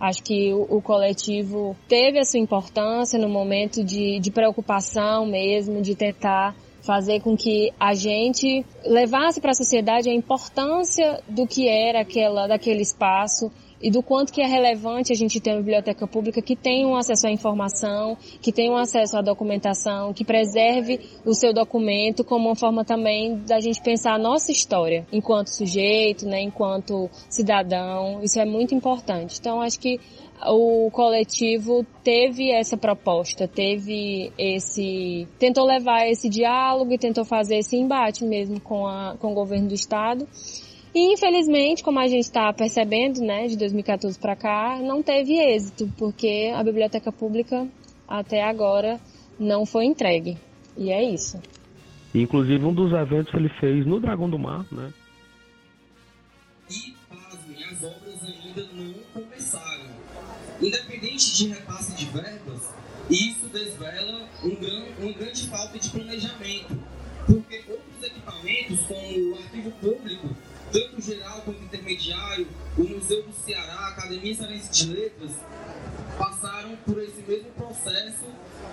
Acho 0.00 0.24
que 0.24 0.52
o, 0.52 0.82
coletivo 0.82 1.76
teve 1.86 2.18
a 2.18 2.24
sua 2.24 2.40
importância 2.40 3.16
no 3.16 3.28
momento 3.28 3.84
de, 3.84 4.18
de 4.18 4.30
preocupação 4.32 5.24
mesmo, 5.24 5.80
de 5.80 5.94
tentar 5.94 6.52
fazer 6.84 7.20
com 7.20 7.36
que 7.36 7.72
a 7.80 7.94
gente 7.94 8.64
levasse 8.84 9.40
para 9.40 9.52
a 9.52 9.54
sociedade 9.54 10.08
a 10.08 10.14
importância 10.14 11.22
do 11.28 11.46
que 11.46 11.68
era 11.68 12.00
aquela, 12.00 12.46
daquele 12.46 12.82
espaço, 12.82 13.50
e 13.84 13.90
do 13.90 14.02
quanto 14.02 14.32
que 14.32 14.40
é 14.40 14.46
relevante 14.46 15.12
a 15.12 15.14
gente 15.14 15.38
ter 15.38 15.50
uma 15.50 15.58
biblioteca 15.58 16.06
pública 16.06 16.40
que 16.40 16.56
tenha 16.56 16.88
um 16.88 16.96
acesso 16.96 17.26
à 17.26 17.30
informação, 17.30 18.16
que 18.40 18.50
tenha 18.50 18.72
um 18.72 18.78
acesso 18.78 19.18
à 19.18 19.20
documentação, 19.20 20.14
que 20.14 20.24
preserve 20.24 20.98
o 21.22 21.34
seu 21.34 21.52
documento 21.52 22.24
como 22.24 22.48
uma 22.48 22.56
forma 22.56 22.82
também 22.82 23.36
da 23.40 23.60
gente 23.60 23.82
pensar 23.82 24.14
a 24.14 24.18
nossa 24.18 24.50
história 24.50 25.06
enquanto 25.12 25.48
sujeito, 25.48 26.24
né, 26.24 26.40
enquanto 26.40 27.10
cidadão. 27.28 28.22
Isso 28.22 28.40
é 28.40 28.46
muito 28.46 28.74
importante. 28.74 29.36
Então 29.38 29.60
acho 29.60 29.78
que 29.78 30.00
o 30.46 30.90
coletivo 30.90 31.86
teve 32.02 32.50
essa 32.50 32.76
proposta, 32.76 33.48
teve 33.48 34.32
esse, 34.36 35.26
tentou 35.38 35.64
levar 35.64 36.06
esse 36.06 36.28
diálogo 36.28 36.92
e 36.92 36.98
tentou 36.98 37.24
fazer 37.24 37.56
esse 37.58 37.76
embate 37.76 38.24
mesmo 38.24 38.60
com, 38.60 38.86
a, 38.86 39.16
com 39.18 39.32
o 39.32 39.34
governo 39.34 39.68
do 39.68 39.74
estado 39.74 40.26
e 40.94 41.12
infelizmente, 41.12 41.82
como 41.82 41.98
a 41.98 42.06
gente 42.06 42.22
está 42.22 42.52
percebendo, 42.52 43.20
né, 43.20 43.48
de 43.48 43.56
2014 43.58 44.16
para 44.16 44.36
cá, 44.36 44.78
não 44.80 45.02
teve 45.02 45.34
êxito, 45.34 45.90
porque 45.98 46.52
a 46.54 46.62
biblioteca 46.62 47.10
pública 47.10 47.66
até 48.06 48.44
agora 48.44 49.00
não 49.38 49.66
foi 49.66 49.86
entregue. 49.86 50.38
E 50.76 50.92
é 50.92 51.02
isso. 51.02 51.42
Inclusive 52.14 52.64
um 52.64 52.72
dos 52.72 52.92
eventos 52.92 53.34
ele 53.34 53.48
fez 53.58 53.84
no 53.84 53.98
Dragão 53.98 54.30
do 54.30 54.38
Mar, 54.38 54.64
né? 54.70 54.92
E, 56.70 56.94
De 61.04 61.48
repasse 61.48 61.92
de 61.92 62.06
verbas, 62.06 62.62
isso 63.10 63.46
desvela 63.48 64.26
um 64.42 64.54
gran, 64.56 64.84
uma 64.98 65.12
grande 65.12 65.46
falta 65.48 65.78
de 65.78 65.90
planejamento. 65.90 66.82
Porque 67.26 67.62
outros 67.68 68.02
equipamentos, 68.02 68.80
como 68.86 69.32
o 69.32 69.38
arquivo 69.38 69.70
público, 69.72 70.34
tanto 70.72 71.02
geral 71.02 71.42
quanto 71.42 71.62
intermediário, 71.62 72.48
o 72.78 72.84
Museu 72.84 73.22
do 73.22 73.34
Ceará, 73.34 73.74
a 73.74 73.88
Academia 73.88 74.34
Cearense 74.34 74.72
de 74.72 74.94
Letras, 74.94 75.32
passaram 76.18 76.74
por 76.86 76.98
esse 77.02 77.20
mesmo 77.20 77.50
processo, 77.50 78.24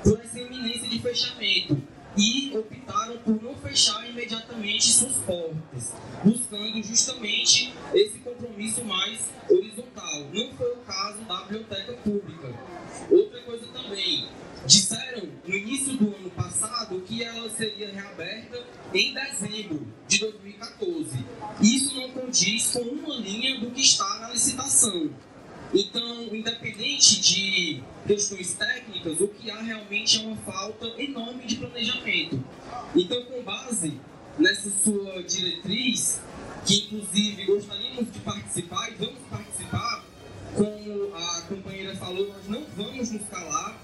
por 0.01 0.17
essa 0.21 0.39
iminência 0.39 0.87
de 0.87 0.99
fechamento 0.99 1.81
e 2.17 2.57
optaram 2.57 3.17
por 3.19 3.41
não 3.41 3.55
fechar 3.55 4.09
imediatamente 4.09 4.91
suas 4.91 5.15
portas, 5.17 5.93
buscando 6.23 6.83
justamente 6.83 7.73
esse 7.93 8.19
compromisso 8.19 8.83
mais 8.83 9.29
horizontal. 9.49 10.19
Não 10.33 10.53
foi 10.53 10.71
o 10.73 10.77
caso 10.77 11.23
da 11.23 11.41
biblioteca 11.43 11.93
pública. 11.93 12.53
Outra 13.09 13.41
coisa 13.43 13.67
também, 13.67 14.27
disseram 14.65 15.27
no 15.47 15.55
início 15.55 15.97
do 15.97 16.15
ano 16.15 16.29
passado 16.31 17.01
que 17.01 17.23
ela 17.23 17.49
seria 17.49 17.91
reaberta 17.91 18.63
em 18.93 19.13
dezembro 19.13 19.87
de 20.07 20.19
2014. 20.19 21.25
Isso 21.61 21.95
não 21.95 22.09
condiz 22.11 22.67
com 22.67 22.81
uma 22.81 23.15
linha 23.15 23.59
do 23.59 23.71
que 23.71 23.81
está 23.81 24.19
na 24.19 24.29
licitação. 24.29 25.09
Então, 25.73 26.23
independente 26.35 27.21
de 27.21 27.81
questões 28.05 28.53
técnicas, 28.55 29.21
o 29.21 29.27
que 29.29 29.49
há 29.49 29.61
realmente 29.61 30.21
é 30.21 30.27
uma 30.27 30.35
falta 30.37 30.85
enorme 31.01 31.45
de 31.45 31.55
planejamento. 31.55 32.43
Então, 32.93 33.23
com 33.25 33.41
base 33.41 33.99
nessa 34.37 34.69
sua 34.69 35.23
diretriz, 35.23 36.21
que 36.65 36.75
inclusive 36.75 37.45
gostaríamos 37.45 38.11
de 38.11 38.19
participar 38.19 38.91
e 38.91 38.95
vamos 38.95 39.19
participar, 39.29 40.03
como 40.55 41.15
a 41.15 41.41
companheira 41.47 41.95
falou, 41.95 42.27
nós 42.27 42.47
não 42.47 42.65
vamos 42.75 43.11
nos 43.11 43.27
calar 43.29 43.79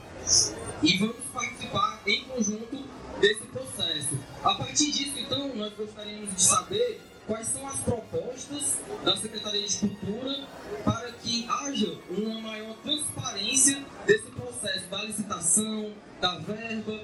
e 0.83 0.97
vamos 0.97 1.23
participar 1.33 2.01
em 2.05 2.23
conjunto 2.25 2.83
desse 3.21 3.43
processo. 3.45 4.19
A 4.43 4.55
partir 4.55 4.91
disso, 4.91 5.17
então, 5.17 5.55
nós 5.55 5.73
gostaríamos 5.73 6.35
de 6.35 6.43
saber 6.43 6.99
quais 7.25 7.47
são 7.47 7.67
as 7.67 7.79
propostas 7.79 8.77
da 9.03 9.15
Secretaria 9.17 9.67
de 9.67 9.77
Cultura 9.77 10.47
para 10.83 11.06
que 11.28 11.45
haja 11.45 11.93
uma 12.09 12.39
maior 12.39 12.73
transparência 12.78 13.84
desse 14.05 14.32
processo 14.32 14.88
da 14.89 15.03
licitação, 15.03 15.91
da 16.21 16.38
verba, 16.39 17.01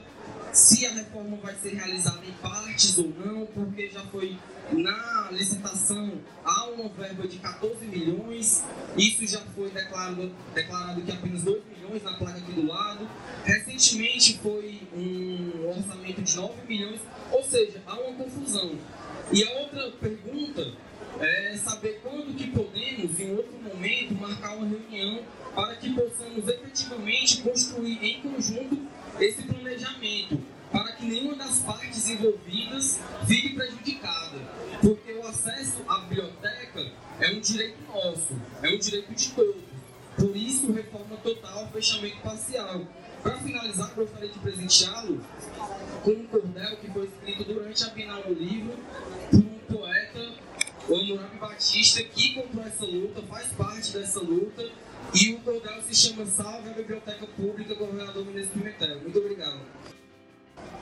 se 0.54 0.86
a 0.86 0.94
reforma 0.94 1.36
vai 1.44 1.54
ser 1.56 1.74
realizada 1.74 2.26
em 2.26 2.32
partes 2.34 2.98
ou 2.98 3.10
não, 3.10 3.46
porque 3.48 3.90
já 3.90 4.00
foi 4.06 4.38
na 4.72 5.28
licitação 5.30 6.22
há 6.46 6.70
uma 6.70 6.88
verba 6.88 7.28
de 7.28 7.38
14 7.38 7.86
milhões, 7.86 8.64
isso 8.96 9.28
já 9.28 9.42
foi 9.54 9.70
declarado, 9.70 10.32
declarado 10.54 11.02
que 11.02 11.12
apenas 11.12 11.44
2 11.44 11.62
milhões 11.76 12.04
na 12.04 12.14
placa 12.14 12.38
aqui 12.38 12.54
do 12.54 12.66
lado. 12.66 13.06
Recentemente 13.44 14.40
foi 14.42 14.88
um 14.96 15.68
orçamento 15.68 16.22
de 16.22 16.36
9 16.38 16.54
milhões, 16.66 17.02
ou 17.30 17.44
seja, 17.44 17.82
há 17.86 18.00
uma 18.00 18.24
confusão. 18.24 18.72
E 19.34 19.44
a 19.44 19.52
outra 19.60 19.92
pergunta 20.00 20.72
é 21.20 21.58
saber 21.58 22.00
quando 22.02 22.36
que 22.36 22.50
podemos, 22.52 23.20
em 23.20 23.36
outro 23.36 23.54
momento, 23.62 24.16
marcar 24.16 24.56
uma 24.56 24.68
reunião 24.68 25.24
para 25.54 25.76
que 25.76 25.94
possamos 25.94 26.48
efetivamente 26.48 27.42
construir 27.42 28.04
em 28.04 28.22
conjunto 28.22 28.88
esse 29.20 29.44
planejamento, 29.44 30.42
para 30.72 30.92
que 30.94 31.06
nenhuma 31.06 31.36
das 31.36 31.60
partes 31.60 32.10
envolvidas 32.10 33.00
fique 33.28 33.56
prejudicada. 33.56 34.40
Porque 34.82 35.14
o 35.14 35.28
acesso 35.28 35.78
à 35.88 36.00
biblioteca 36.00 36.92
é 37.20 37.30
um 37.32 37.40
direito 37.40 37.78
nosso, 37.88 38.36
é 38.62 38.70
um 38.70 38.78
direito 38.78 39.14
de 39.14 39.30
todos. 39.30 39.64
Por 40.18 40.36
isso, 40.36 40.72
reforma 40.72 41.18
total, 41.18 41.68
fechamento 41.72 42.18
parcial. 42.18 42.82
Para 43.22 43.38
finalizar, 43.38 43.94
gostaria 43.96 44.30
de 44.30 44.40
presenteá-lo 44.40 45.24
com 46.04 46.12
um 46.12 46.28
cordel 46.28 46.76
que 46.78 46.92
foi 46.92 47.06
escrito 47.06 47.46
durante 47.46 47.84
a 47.84 47.88
Bienal 47.88 48.22
do 48.22 48.34
Livro 48.34 48.78
por 49.32 49.40
um 49.40 49.78
poeta, 49.78 50.03
o 50.94 51.00
Hammurabi 51.00 51.38
Batista, 51.38 52.04
que 52.04 52.36
comprou 52.36 52.64
essa 52.66 52.86
luta, 52.86 53.22
faz 53.24 53.48
parte 53.54 53.94
dessa 53.94 54.20
luta, 54.20 54.70
e 55.14 55.34
o 55.34 55.40
cordel 55.40 55.82
se 55.82 55.96
chama 55.96 56.26
Salve 56.26 56.70
a 56.70 56.74
Biblioteca 56.74 57.26
Pública 57.28 57.74
Governador 57.76 58.26
Menezes 58.26 58.52
Pimentel. 58.52 59.02
Muito 59.02 59.18
obrigado. 59.18 59.60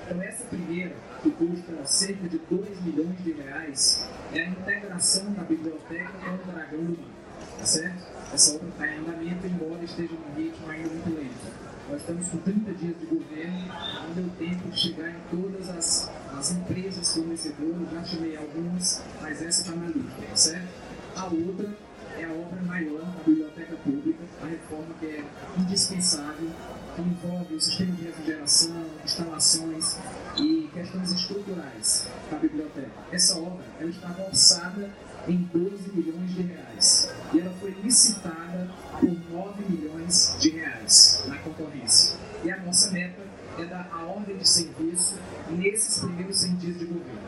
Então 0.06 0.22
essa 0.22 0.44
primeira, 0.46 0.96
que 1.24 1.32
custa 1.32 1.86
cerca 1.86 2.28
de 2.28 2.38
2 2.38 2.82
milhões 2.82 3.24
de 3.24 3.32
reais, 3.32 4.10
é 4.34 4.42
a 4.42 4.50
integração 4.50 5.34
da 5.34 5.44
biblioteca 5.44 6.12
com 6.12 6.36
o 6.36 6.54
Dragão 6.54 6.84
do 6.84 6.98
Mar, 7.00 7.58
tá 7.58 7.66
certo? 7.66 8.34
Essa 8.34 8.56
obra 8.56 8.68
está 8.70 8.88
em 8.88 8.98
andamento, 9.00 9.48
embora 9.48 9.84
esteja 9.84 10.14
num 10.14 10.36
ritmo 10.36 10.70
ainda 10.70 10.90
muito 10.90 11.10
lento. 11.16 11.71
Nós 11.92 12.00
estamos 12.00 12.30
com 12.30 12.38
30 12.38 12.72
dias 12.76 13.00
de 13.02 13.06
governo, 13.06 13.68
não 13.68 14.14
deu 14.16 14.30
tempo 14.40 14.70
de 14.70 14.80
chegar 14.80 15.10
em 15.10 15.20
todas 15.30 15.68
as, 15.68 16.10
as 16.38 16.52
empresas 16.54 17.14
fornecedoras, 17.14 17.92
já 17.92 18.04
chamei 18.06 18.38
algumas, 18.38 19.04
mas 19.22 19.42
essa 19.42 19.62
está 19.62 19.76
na 19.76 19.88
lista, 19.88 20.36
certo? 20.38 20.70
A 21.18 21.26
outra 21.26 21.70
é 22.18 22.24
a 22.24 22.32
obra 22.32 22.62
maior 22.62 23.02
da 23.02 23.24
biblioteca 23.26 23.76
pública, 23.76 24.24
a 24.42 24.46
reforma 24.46 24.94
que 25.02 25.06
é 25.06 25.26
indispensável, 25.58 26.50
que 26.96 27.02
envolve 27.02 27.56
o 27.56 27.60
sistema 27.60 27.92
de 27.92 28.04
refrigeração, 28.04 28.86
instalações 29.04 29.98
e 30.38 30.70
questões 30.74 31.12
estruturais 31.12 32.08
da 32.32 32.38
biblioteca. 32.38 32.92
Essa 33.12 33.38
obra 33.38 33.66
ela 33.78 33.90
estava 33.90 34.24
orçada 34.24 34.90
em 35.28 35.38
12 35.54 35.92
milhões 35.94 36.34
de 36.34 36.42
reais 36.42 37.14
e 37.34 37.40
ela 37.40 37.54
foi 37.60 37.72
licitada 37.84 38.70
por 39.00 39.10
9 39.32 39.64
milhões 39.70 40.36
de 40.40 40.50
reais 40.50 41.24
na 41.28 41.38
concorrência. 41.40 42.18
E 42.44 42.52
a 42.52 42.58
nossa 42.62 42.92
meta 42.92 43.22
é 43.58 43.66
dar 43.66 43.90
a 43.92 44.04
ordem 44.06 44.38
de 44.38 44.48
serviço 44.48 45.18
nesses 45.50 46.00
primeiros 46.00 46.40
100 46.40 46.56
dias 46.56 46.80
de 46.80 46.86
governo. 46.86 47.22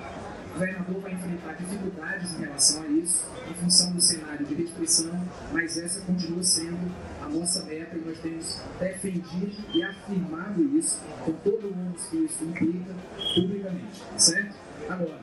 O 0.50 0.60
governador 0.60 1.02
vai 1.02 1.14
enfrentar 1.14 1.54
dificuldades 1.54 2.34
em 2.36 2.42
relação 2.42 2.84
a 2.84 2.88
isso, 2.88 3.26
em 3.50 3.54
função 3.56 3.92
do 3.92 4.00
cenário 4.00 4.46
de 4.46 4.54
restrição, 4.54 5.28
mas 5.52 5.78
essa 5.78 6.02
continua 6.02 6.44
sendo 6.44 6.92
a 7.24 7.28
nossa 7.28 7.64
meta 7.64 7.98
e 7.98 8.02
nós 8.02 8.20
temos 8.20 8.62
defendido 8.80 9.52
e 9.74 9.84
afirmado 9.84 10.78
isso 10.78 11.02
com 11.26 11.34
todo 11.34 11.68
o 11.68 11.72
ônus 11.72 12.06
que 12.06 12.18
isso 12.18 12.44
implica 12.44 12.94
publicamente, 13.34 14.04
certo? 14.16 14.56
Agora, 14.88 15.23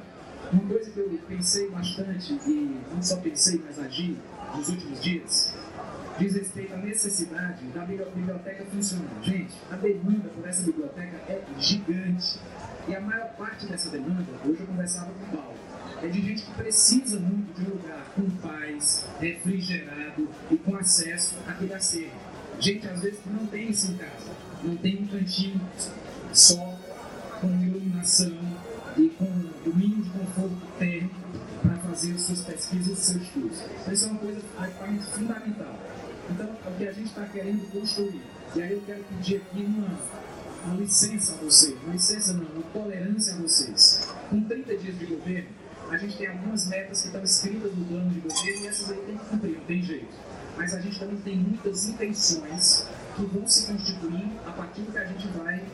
uma 0.52 0.64
coisa 0.68 0.90
que 0.90 0.98
eu 0.98 1.20
pensei 1.28 1.70
bastante 1.70 2.32
e 2.46 2.80
não 2.92 3.02
só 3.02 3.16
pensei, 3.16 3.62
mas 3.64 3.78
agi 3.78 4.16
nos 4.54 4.68
últimos 4.68 5.00
dias, 5.00 5.54
diz 6.18 6.34
respeito 6.34 6.74
à 6.74 6.76
necessidade 6.78 7.64
da 7.66 7.84
biblioteca 7.84 8.64
funcionar. 8.64 9.22
Gente, 9.22 9.54
a 9.70 9.76
demanda 9.76 10.28
por 10.28 10.46
essa 10.46 10.62
biblioteca 10.62 11.16
é 11.28 11.42
gigante. 11.58 12.38
E 12.88 12.94
a 12.94 13.00
maior 13.00 13.28
parte 13.36 13.66
dessa 13.66 13.90
demanda, 13.90 14.26
hoje 14.44 14.60
eu 14.60 14.66
conversava 14.66 15.12
com 15.12 15.36
o 15.36 15.38
Paulo, 15.38 15.54
é 16.02 16.08
de 16.08 16.20
gente 16.20 16.42
que 16.42 16.54
precisa 16.54 17.20
muito 17.20 17.54
de 17.54 17.70
um 17.70 17.74
lugar 17.74 18.04
com 18.16 18.28
paz, 18.38 19.06
refrigerado 19.20 20.28
e 20.50 20.56
com 20.56 20.74
acesso 20.76 21.36
àquele 21.46 21.74
acervo. 21.74 22.16
Gente, 22.58 22.88
às 22.88 23.02
vezes, 23.02 23.20
não 23.26 23.46
tem 23.46 23.70
isso 23.70 23.92
em 23.92 23.96
casa. 23.96 24.30
Não 24.64 24.76
tem 24.76 25.02
um 25.02 25.06
cantinho 25.06 25.60
só, 26.32 26.78
com 27.40 27.48
iluminação 27.48 28.36
e 28.96 29.08
com 29.10 29.24
o 29.24 29.76
mínimo 29.76 30.02
de 30.02 30.10
conforto 30.10 30.56
térmico 30.78 31.14
para 31.62 31.76
fazer 31.76 32.14
as 32.14 32.20
suas 32.22 32.40
pesquisas 32.40 32.98
e 32.98 33.02
seus 33.02 33.22
estudos. 33.22 33.58
Então, 33.80 33.92
isso 33.92 34.04
é 34.04 34.08
uma 34.08 34.18
coisa 34.18 34.40
fundamental. 35.12 35.78
Então, 36.30 36.46
é 36.46 36.68
o 36.68 36.76
que 36.76 36.88
a 36.88 36.92
gente 36.92 37.06
está 37.06 37.24
querendo 37.26 37.70
construir. 37.72 38.22
E 38.54 38.62
aí 38.62 38.72
eu 38.72 38.82
quero 38.86 39.04
pedir 39.04 39.36
aqui 39.36 39.62
uma 39.62 39.98
uma 40.64 40.76
licença 40.76 41.32
a 41.32 41.36
vocês, 41.36 41.74
uma 41.82 41.92
licença 41.92 42.32
não, 42.34 42.44
uma 42.44 42.62
tolerância 42.72 43.34
a 43.34 43.36
vocês. 43.36 44.08
Com 44.28 44.42
30 44.42 44.76
dias 44.76 44.98
de 44.98 45.06
governo, 45.06 45.48
a 45.88 45.96
gente 45.96 46.16
tem 46.16 46.28
algumas 46.28 46.66
metas 46.66 47.00
que 47.00 47.06
estão 47.06 47.22
escritas 47.22 47.74
no 47.74 47.84
plano 47.86 48.10
de 48.10 48.20
governo 48.20 48.64
e 48.64 48.66
essas 48.66 48.90
aí 48.90 48.98
tem 48.98 49.18
que 49.18 49.24
cumprir, 49.24 49.56
não 49.56 49.64
tem 49.64 49.82
jeito. 49.82 50.14
Mas 50.56 50.74
a 50.74 50.80
gente 50.80 50.98
também 50.98 51.16
tem 51.18 51.36
muitas 51.36 51.88
intenções 51.88 52.86
que 53.16 53.24
vão 53.24 53.46
se 53.46 53.66
constituir 53.66 54.30
a 54.46 54.52
partir 54.52 54.82
do 54.82 54.92
que 54.92 54.98
a 54.98 55.04
gente 55.04 55.28
vai 55.28 55.64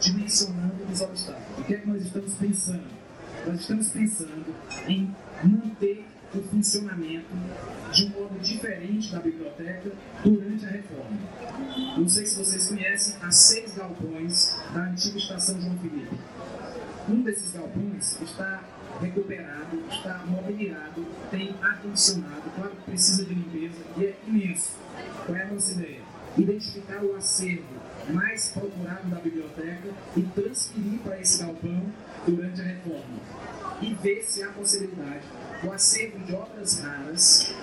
dimensionando 0.00 0.75
O 0.88 1.64
que 1.64 1.74
é 1.74 1.78
que 1.78 1.88
nós 1.88 2.02
estamos 2.02 2.34
pensando? 2.34 2.84
Nós 3.44 3.60
estamos 3.60 3.88
pensando 3.88 4.54
em 4.86 5.14
manter 5.42 6.06
o 6.32 6.42
funcionamento 6.42 7.26
de 7.92 8.06
um 8.06 8.08
modo 8.10 8.38
diferente 8.40 9.12
da 9.12 9.18
biblioteca 9.18 9.90
durante 10.24 10.64
a 10.64 10.68
reforma. 10.68 11.18
Não 11.98 12.08
sei 12.08 12.24
se 12.26 12.36
vocês 12.36 12.68
conhecem 12.68 13.16
as 13.20 13.34
seis 13.34 13.74
galpões 13.74 14.56
da 14.72 14.84
antiga 14.84 15.18
estação 15.18 15.60
João 15.60 15.76
Felipe. 15.78 16.16
Um 17.08 17.22
desses 17.22 17.52
galpões 17.52 18.20
está 18.20 18.64
recuperado, 19.00 19.82
está 19.90 20.24
mobiliado, 20.26 21.04
tem 21.30 21.54
ar-condicionado, 21.60 22.42
claro 22.54 22.70
que 22.70 22.90
precisa 22.90 23.24
de 23.24 23.34
limpeza 23.34 23.82
e 23.96 24.04
é 24.04 24.16
imenso. 24.26 24.76
Qual 25.24 25.36
é 25.36 25.42
a 25.42 25.52
nossa 25.52 25.72
ideia? 25.72 26.00
Identificar 26.38 27.02
o 27.04 27.16
acervo 27.16 27.85
mais 28.12 28.48
procurado 28.50 29.08
da 29.08 29.16
biblioteca 29.16 29.88
e 30.16 30.22
transferir 30.22 31.00
para 31.00 31.20
esse 31.20 31.42
galpão 31.42 31.86
durante 32.26 32.60
a 32.60 32.64
reforma. 32.64 33.20
E 33.80 33.94
ver 33.94 34.22
se 34.22 34.42
há 34.42 34.48
possibilidade 34.52 35.24
o 35.64 35.72
acervo 35.72 36.18
de 36.20 36.34
obras 36.34 36.80
raras, 36.80 37.54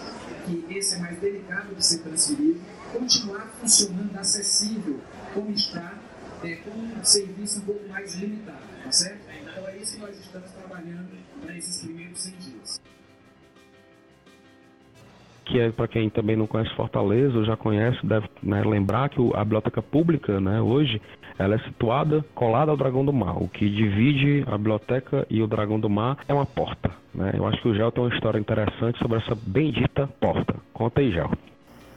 que 0.46 0.66
esse 0.70 0.96
é 0.96 0.98
mais 1.00 1.20
delicado 1.20 1.74
de 1.76 1.86
ser 1.86 2.00
transferido, 2.00 2.62
continuar 2.92 3.48
funcionando 3.60 4.18
acessível 4.18 5.00
como 5.34 5.52
está, 5.52 5.98
é, 6.44 6.56
com 6.58 6.72
um 6.72 7.04
serviço 7.04 7.60
um 7.60 7.62
pouco 7.62 7.88
mais 7.88 8.14
limitado, 8.16 8.60
tá 8.84 8.92
certo? 8.92 9.22
Então 9.42 9.68
é 9.68 9.78
isso 9.78 9.96
que 9.96 10.02
nós 10.02 10.20
estamos 10.20 10.52
trabalhando 10.52 11.18
para 11.42 11.58
esses 11.58 11.82
primeiros 11.82 12.22
100 12.22 12.34
dias 12.34 12.93
que 15.46 15.60
é 15.60 15.72
para 15.72 15.88
quem 15.88 16.10
também 16.10 16.36
não 16.36 16.48
conhece 16.48 16.74
Fortaleza 16.76 17.38
ou 17.38 17.46
já 17.46 17.56
conhece, 17.56 17.98
deve 18.06 18.28
né, 18.42 18.64
lembrar 18.64 19.10
que 19.10 19.20
a 19.34 19.44
biblioteca 19.44 19.82
pública, 19.82 20.40
né, 20.40 20.62
hoje, 20.62 21.02
ela 21.38 21.56
é 21.56 21.60
situada 21.60 22.24
colada 22.34 22.72
ao 22.72 22.78
Dragão 22.78 23.06
do 23.06 23.14
Mar. 23.14 23.42
O 23.42 23.48
que 23.48 23.70
divide 23.70 24.44
a 24.48 24.58
biblioteca 24.58 25.26
e 25.30 25.42
o 25.42 25.48
Dragão 25.48 25.80
do 25.80 25.90
Mar 25.90 26.18
é 26.28 26.34
uma 26.34 26.46
porta. 26.46 26.92
Né? 27.14 27.34
Eu 27.36 27.46
acho 27.48 27.62
que 27.62 27.68
o 27.68 27.76
Gel 27.76 27.92
tem 27.92 28.04
uma 28.04 28.14
história 28.14 28.40
interessante 28.40 28.98
sobre 29.00 29.18
essa 29.18 29.36
bendita 29.36 30.08
porta. 30.20 30.56
Conta 30.74 31.02
aí, 31.02 31.12
Gel. 31.12 31.32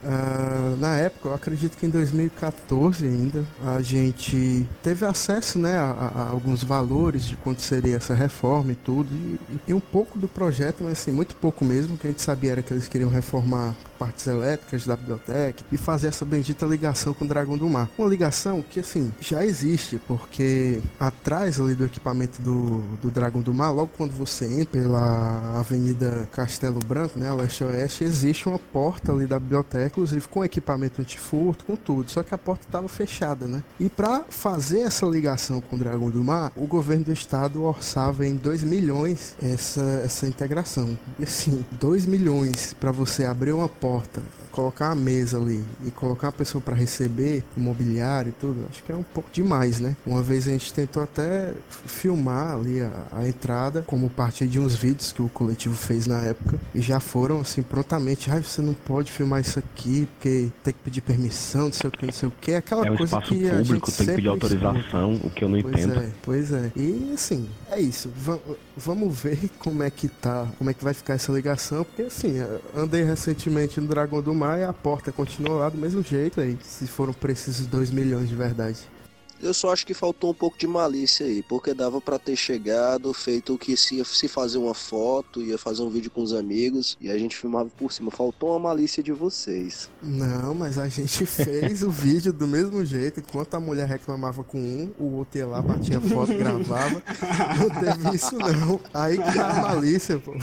Uh, 0.03 0.77
na 0.77 0.95
época, 0.97 1.29
eu 1.29 1.33
acredito 1.33 1.77
que 1.77 1.85
em 1.85 1.89
2014 1.89 3.05
ainda, 3.05 3.43
a 3.65 3.81
gente 3.81 4.67
teve 4.83 5.05
acesso 5.05 5.57
né, 5.57 5.77
a, 5.77 6.11
a, 6.15 6.29
alguns 6.29 6.63
valores 6.63 7.25
de 7.25 7.35
quanto 7.37 7.61
seria 7.61 7.97
essa 7.97 8.13
reforma 8.13 8.71
e 8.71 8.75
tudo, 8.75 9.09
e, 9.13 9.39
e, 9.67 9.73
um 9.73 9.79
pouco 9.79 10.17
do 10.19 10.27
projeto, 10.27 10.83
mas 10.83 10.93
assim, 10.93 11.11
muito 11.11 11.35
pouco 11.35 11.65
mesmo, 11.65 11.97
que 11.97 12.07
a 12.07 12.09
gente 12.09 12.21
sabia 12.21 12.51
era 12.53 12.61
que 12.61 12.73
eles 12.73 12.87
queriam 12.87 13.09
reformar 13.09 13.75
partes 13.97 14.27
elétricas 14.27 14.85
da 14.85 14.95
biblioteca 14.95 15.63
e 15.71 15.77
fazer 15.77 16.07
essa 16.07 16.23
bendita 16.23 16.65
ligação 16.65 17.13
com 17.13 17.25
o 17.25 17.27
Dragão 17.27 17.57
do 17.57 17.67
Mar. 17.67 17.89
Uma 17.97 18.07
ligação 18.07 18.61
que, 18.61 18.79
assim, 18.79 19.11
já 19.19 19.43
existe, 19.43 19.99
porque 20.07 20.79
atrás 20.99 21.59
ali 21.59 21.73
do 21.73 21.85
equipamento 21.85 22.41
do, 22.41 22.79
do 23.01 23.09
Dragão 23.09 23.41
do 23.41 23.53
Mar, 23.53 23.71
logo 23.71 23.91
quando 23.97 24.11
você 24.11 24.45
entra 24.45 24.81
pela 24.81 25.59
Avenida 25.59 26.27
Castelo 26.31 26.79
Branco, 26.79 27.17
né, 27.17 27.31
leste-oeste, 27.33 28.03
existe 28.03 28.47
uma 28.47 28.59
porta 28.59 29.11
ali 29.11 29.25
da 29.25 29.39
biblioteca, 29.39 29.86
inclusive 29.87 30.27
com 30.27 30.45
equipamento 30.45 31.01
antifurto, 31.01 31.65
com 31.65 31.75
tudo, 31.75 32.11
só 32.11 32.23
que 32.23 32.33
a 32.33 32.37
porta 32.37 32.65
estava 32.67 32.87
fechada, 32.87 33.47
né? 33.47 33.63
E 33.79 33.89
para 33.89 34.23
fazer 34.29 34.81
essa 34.81 35.05
ligação 35.05 35.59
com 35.59 35.75
o 35.75 35.79
Dragão 35.79 36.09
do 36.09 36.23
Mar, 36.23 36.51
o 36.55 36.67
governo 36.67 37.05
do 37.05 37.13
estado 37.13 37.63
orçava 37.63 38.25
em 38.25 38.35
2 38.35 38.63
milhões 38.63 39.35
essa, 39.41 39.81
essa 40.03 40.27
integração. 40.27 40.97
E 41.19 41.23
assim, 41.23 41.65
2 41.79 42.05
milhões 42.05 42.73
para 42.73 42.91
você 42.91 43.25
abrir 43.25 43.51
uma 43.51 43.67
porta 43.67 43.87
porta, 43.87 44.21
colocar 44.57 44.87
uma 44.87 44.95
mesa 44.95 45.37
ali 45.37 45.63
e 45.85 45.91
colocar 45.91 46.27
uma 46.27 46.33
pessoa 46.33 46.59
para 46.59 46.73
receber 46.73 47.43
mobiliário 47.55 48.29
e 48.29 48.31
tudo, 48.31 48.65
acho 48.71 48.83
que 48.83 48.91
é 48.91 48.95
um 48.95 49.03
pouco 49.03 49.29
demais, 49.31 49.79
né? 49.79 49.95
Uma 50.03 50.23
vez 50.23 50.47
a 50.47 50.51
gente 50.51 50.73
tentou 50.73 51.03
até 51.03 51.53
filmar 51.85 52.55
ali 52.55 52.81
a, 52.81 52.91
a 53.11 53.27
entrada 53.27 53.83
como 53.85 54.09
parte 54.09 54.47
de 54.47 54.59
uns 54.59 54.73
vídeos 54.73 55.11
que 55.11 55.21
o 55.21 55.29
coletivo 55.29 55.75
fez 55.75 56.07
na 56.07 56.21
época 56.21 56.59
e 56.73 56.81
já 56.81 56.99
foram 56.99 57.41
assim 57.41 57.61
prontamente, 57.61 58.31
ah, 58.31 58.41
você 58.41 58.59
não 58.59 58.73
pode 58.73 59.11
filmar 59.11 59.41
isso 59.41 59.59
aqui 59.59 60.07
porque 60.15 60.49
tem 60.63 60.73
que 60.73 60.79
pedir 60.79 61.01
permissão, 61.01 61.65
não 61.65 61.73
sei 61.73 61.87
o 61.89 61.91
que, 61.91 62.05
não 62.07 62.13
sei 62.13 62.27
o 62.27 62.33
que, 62.41 62.55
aquela 62.55 62.87
é 62.87 62.91
um 62.91 62.97
coisa 62.97 63.21
que 63.21 63.35
público, 63.35 63.55
a 63.55 63.63
gente 63.63 63.91
tem 63.91 64.07
que 64.07 64.13
pedir 64.15 64.27
autorização, 64.27 65.13
o 65.23 65.29
que 65.29 65.43
eu 65.43 65.49
não 65.49 65.61
pois 65.61 65.75
entendo. 65.75 65.99
É, 65.99 66.09
pois 66.23 66.51
é. 66.51 66.71
E 66.75 67.11
assim, 67.13 67.47
é 67.69 67.79
isso. 67.79 68.09
V 68.09 68.39
vamos 68.75 69.19
ver 69.19 69.49
como 69.57 69.81
é 69.81 69.89
que 69.89 70.07
tá, 70.07 70.47
como 70.57 70.69
é 70.69 70.73
que 70.73 70.83
vai 70.83 70.93
ficar 70.93 71.15
essa 71.15 71.31
ligação, 71.31 71.83
porque 71.83 72.03
assim, 72.03 72.35
andei 72.75 73.03
recentemente 73.03 73.81
no 73.81 73.87
Dragão 73.87 74.21
do 74.21 74.33
Mar 74.33 74.46
e 74.55 74.63
a 74.63 74.71
porta 74.71 75.11
continua 75.11 75.55
lá 75.55 75.69
do 75.69 75.77
mesmo 75.77 76.03
jeito 76.03 76.39
aí, 76.39 76.57
se 76.61 76.85
foram 76.85 77.13
precisos 77.13 77.65
2 77.65 77.89
milhões 77.89 78.29
de 78.29 78.35
verdade. 78.35 78.79
Eu 79.41 79.53
só 79.53 79.71
acho 79.71 79.85
que 79.85 79.93
faltou 79.93 80.31
um 80.31 80.33
pouco 80.33 80.57
de 80.57 80.65
malícia 80.65 81.25
aí, 81.25 81.43
porque 81.43 81.73
dava 81.73 82.01
para 82.01 82.17
ter 82.17 82.35
chegado, 82.35 83.13
feito 83.13 83.53
o 83.53 83.57
que 83.57 83.77
se 83.77 83.95
ia 83.95 84.03
se 84.03 84.27
fazer 84.27 84.57
uma 84.57 84.73
foto, 84.73 85.41
ia 85.41 85.57
fazer 85.57 85.83
um 85.83 85.89
vídeo 85.89 86.09
com 86.09 86.23
os 86.23 86.33
amigos 86.33 86.97
e 86.99 87.09
a 87.09 87.17
gente 87.17 87.35
filmava 87.35 87.69
por 87.69 87.91
cima. 87.91 88.09
Faltou 88.09 88.51
uma 88.51 88.59
malícia 88.59 89.03
de 89.03 89.11
vocês. 89.11 89.89
Não, 90.01 90.55
mas 90.55 90.79
a 90.79 90.87
gente 90.87 91.25
fez 91.27 91.83
o 91.83 91.91
vídeo 91.91 92.33
do 92.33 92.47
mesmo 92.47 92.83
jeito. 92.83 93.19
Enquanto 93.19 93.53
a 93.53 93.59
mulher 93.59 93.87
reclamava 93.87 94.43
com 94.43 94.57
um, 94.57 94.91
o 94.97 95.17
outro 95.17 95.37
ia 95.37 95.45
lá, 95.45 95.61
batia 95.61 96.01
foto, 96.01 96.33
gravava. 96.33 97.03
Não 97.59 97.69
teve 97.69 98.15
isso 98.15 98.35
não. 98.35 98.79
Aí 98.93 99.17
que 99.17 99.37
era 99.37 99.51
a 99.51 99.61
malícia, 99.61 100.17
pô. 100.17 100.33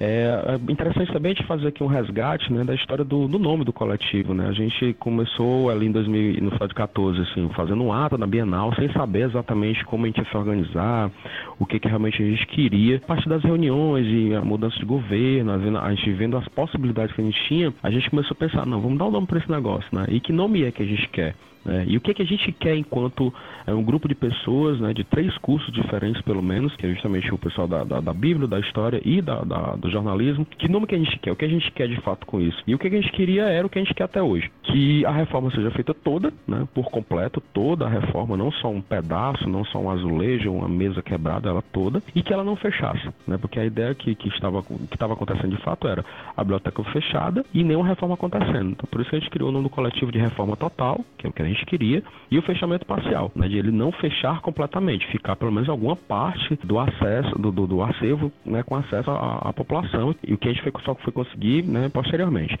É, 0.00 0.58
é 0.68 0.72
interessante 0.72 1.12
também 1.12 1.32
a 1.32 1.34
gente 1.34 1.46
fazer 1.46 1.68
aqui 1.68 1.82
um 1.82 1.88
resgate 1.88 2.52
né, 2.52 2.62
da 2.62 2.74
história 2.74 3.04
do, 3.04 3.26
do, 3.26 3.38
nome 3.38 3.64
do 3.64 3.72
coletivo. 3.72 4.32
Né? 4.32 4.46
A 4.48 4.52
gente 4.52 4.94
começou 4.94 5.70
ali 5.70 5.86
em 5.86 5.92
2000, 5.92 6.42
no 6.42 6.50
final 6.52 6.68
de 6.68 6.74
14, 6.74 7.20
assim, 7.22 7.48
fazendo 7.54 7.82
um 7.82 7.92
ato 7.92 8.16
na 8.16 8.26
Bienal, 8.26 8.72
sem 8.74 8.92
saber 8.92 9.24
exatamente 9.24 9.84
como 9.84 10.04
a 10.04 10.06
gente 10.06 10.18
ia 10.18 10.24
se 10.24 10.36
organizar, 10.36 11.10
o 11.58 11.66
que, 11.66 11.80
que 11.80 11.88
realmente 11.88 12.22
a 12.22 12.26
gente 12.26 12.46
queria. 12.46 12.96
A 12.96 13.06
partir 13.06 13.28
das 13.28 13.42
reuniões 13.42 14.06
e 14.06 14.34
a 14.34 14.42
mudança 14.42 14.78
de 14.78 14.84
governo, 14.84 15.52
a 15.52 15.94
gente 15.94 16.12
vendo 16.12 16.36
as 16.36 16.46
possibilidades 16.48 17.14
que 17.14 17.20
a 17.20 17.24
gente 17.24 17.48
tinha, 17.48 17.74
a 17.82 17.90
gente 17.90 18.08
começou 18.10 18.34
a 18.34 18.38
pensar, 18.38 18.66
não, 18.66 18.80
vamos 18.80 18.98
dar 18.98 19.06
um 19.06 19.10
nome 19.10 19.26
para 19.26 19.38
esse 19.38 19.50
negócio, 19.50 19.88
né? 19.92 20.06
E 20.08 20.20
que 20.20 20.32
nome 20.32 20.62
é 20.62 20.70
que 20.70 20.82
a 20.82 20.86
gente 20.86 21.08
quer? 21.08 21.34
Né? 21.64 21.84
E 21.88 21.96
o 21.96 22.00
que, 22.00 22.14
que 22.14 22.22
a 22.22 22.26
gente 22.26 22.52
quer 22.52 22.76
enquanto 22.76 23.32
é, 23.66 23.74
um 23.74 23.82
grupo 23.82 24.08
de 24.08 24.14
pessoas, 24.14 24.80
né, 24.80 24.92
de 24.92 25.04
três 25.04 25.36
cursos 25.38 25.72
diferentes 25.72 26.20
pelo 26.22 26.42
menos, 26.42 26.74
que 26.76 26.86
é 26.86 26.90
justamente 26.90 27.32
o 27.32 27.38
pessoal 27.38 27.66
da, 27.66 27.84
da, 27.84 28.00
da 28.00 28.12
Bíblia, 28.12 28.46
da 28.46 28.58
história 28.58 29.00
e 29.04 29.20
da, 29.20 29.42
da, 29.42 29.76
do 29.76 29.90
jornalismo, 29.90 30.44
que 30.44 30.68
nome 30.68 30.86
que 30.86 30.94
a 30.94 30.98
gente 30.98 31.18
quer? 31.18 31.32
O 31.32 31.36
que 31.36 31.44
a 31.44 31.48
gente 31.48 31.70
quer 31.72 31.88
de 31.88 32.00
fato 32.00 32.26
com 32.26 32.40
isso? 32.40 32.62
E 32.66 32.74
o 32.74 32.78
que 32.78 32.86
a 32.86 32.90
gente 32.90 33.10
queria 33.12 33.44
era 33.44 33.66
o 33.66 33.70
que 33.70 33.78
a 33.78 33.82
gente 33.82 33.94
quer 33.94 34.04
até 34.04 34.22
hoje, 34.22 34.50
que 34.62 35.04
a 35.04 35.10
reforma 35.10 35.50
seja 35.50 35.70
feita 35.70 35.92
toda, 35.94 36.32
né, 36.46 36.66
por 36.74 36.90
completo, 36.90 37.42
toda 37.52 37.86
a 37.86 37.88
reforma, 37.88 38.36
não 38.36 38.50
só 38.52 38.68
um 38.68 38.80
pedaço, 38.80 39.48
não 39.48 39.64
só 39.64 39.78
um 39.78 39.90
azulejo, 39.90 40.50
uma 40.52 40.68
mesa 40.68 41.02
quebrada, 41.02 41.48
ela 41.48 41.62
toda, 41.62 42.02
e 42.14 42.22
que 42.22 42.32
ela 42.32 42.44
não 42.44 42.56
fechasse, 42.56 43.08
né, 43.26 43.36
porque 43.38 43.58
a 43.58 43.64
ideia 43.64 43.94
que, 43.94 44.14
que 44.14 44.28
estava 44.28 44.62
que 44.62 44.94
estava 44.94 45.14
acontecendo 45.14 45.56
de 45.56 45.62
fato 45.62 45.88
era 45.88 46.04
a 46.36 46.42
biblioteca 46.42 46.82
fechada 46.84 47.44
e 47.52 47.64
nenhuma 47.64 47.86
reforma 47.86 48.14
acontecendo. 48.14 48.70
Então, 48.70 48.88
por 48.90 49.00
isso 49.00 49.14
a 49.14 49.18
gente 49.18 49.30
criou 49.30 49.48
o 49.50 49.52
nome 49.52 49.64
do 49.64 49.70
coletivo 49.70 50.12
de 50.12 50.18
reforma 50.18 50.56
total, 50.56 51.04
que 51.16 51.26
é 51.26 51.30
o 51.30 51.32
que 51.32 51.42
a 51.42 51.47
gente 51.48 51.66
queria, 51.66 52.02
e 52.30 52.38
o 52.38 52.42
fechamento 52.42 52.86
parcial, 52.86 53.30
né, 53.34 53.48
de 53.48 53.58
ele 53.58 53.70
não 53.70 53.92
fechar 53.92 54.40
completamente, 54.40 55.06
ficar 55.08 55.36
pelo 55.36 55.52
menos 55.52 55.68
alguma 55.68 55.96
parte 55.96 56.58
do 56.64 56.78
acesso, 56.78 57.38
do, 57.38 57.50
do, 57.50 57.66
do 57.66 57.82
acervo, 57.82 58.32
né, 58.44 58.62
com 58.62 58.76
acesso 58.76 59.10
à, 59.10 59.48
à, 59.48 59.52
população, 59.52 60.14
e 60.26 60.34
o 60.34 60.38
que 60.38 60.48
a 60.48 60.52
gente 60.52 60.62
foi, 60.62 60.72
só 60.84 60.94
foi 60.96 61.12
conseguir 61.12 61.62
né, 61.62 61.88
posteriormente. 61.88 62.58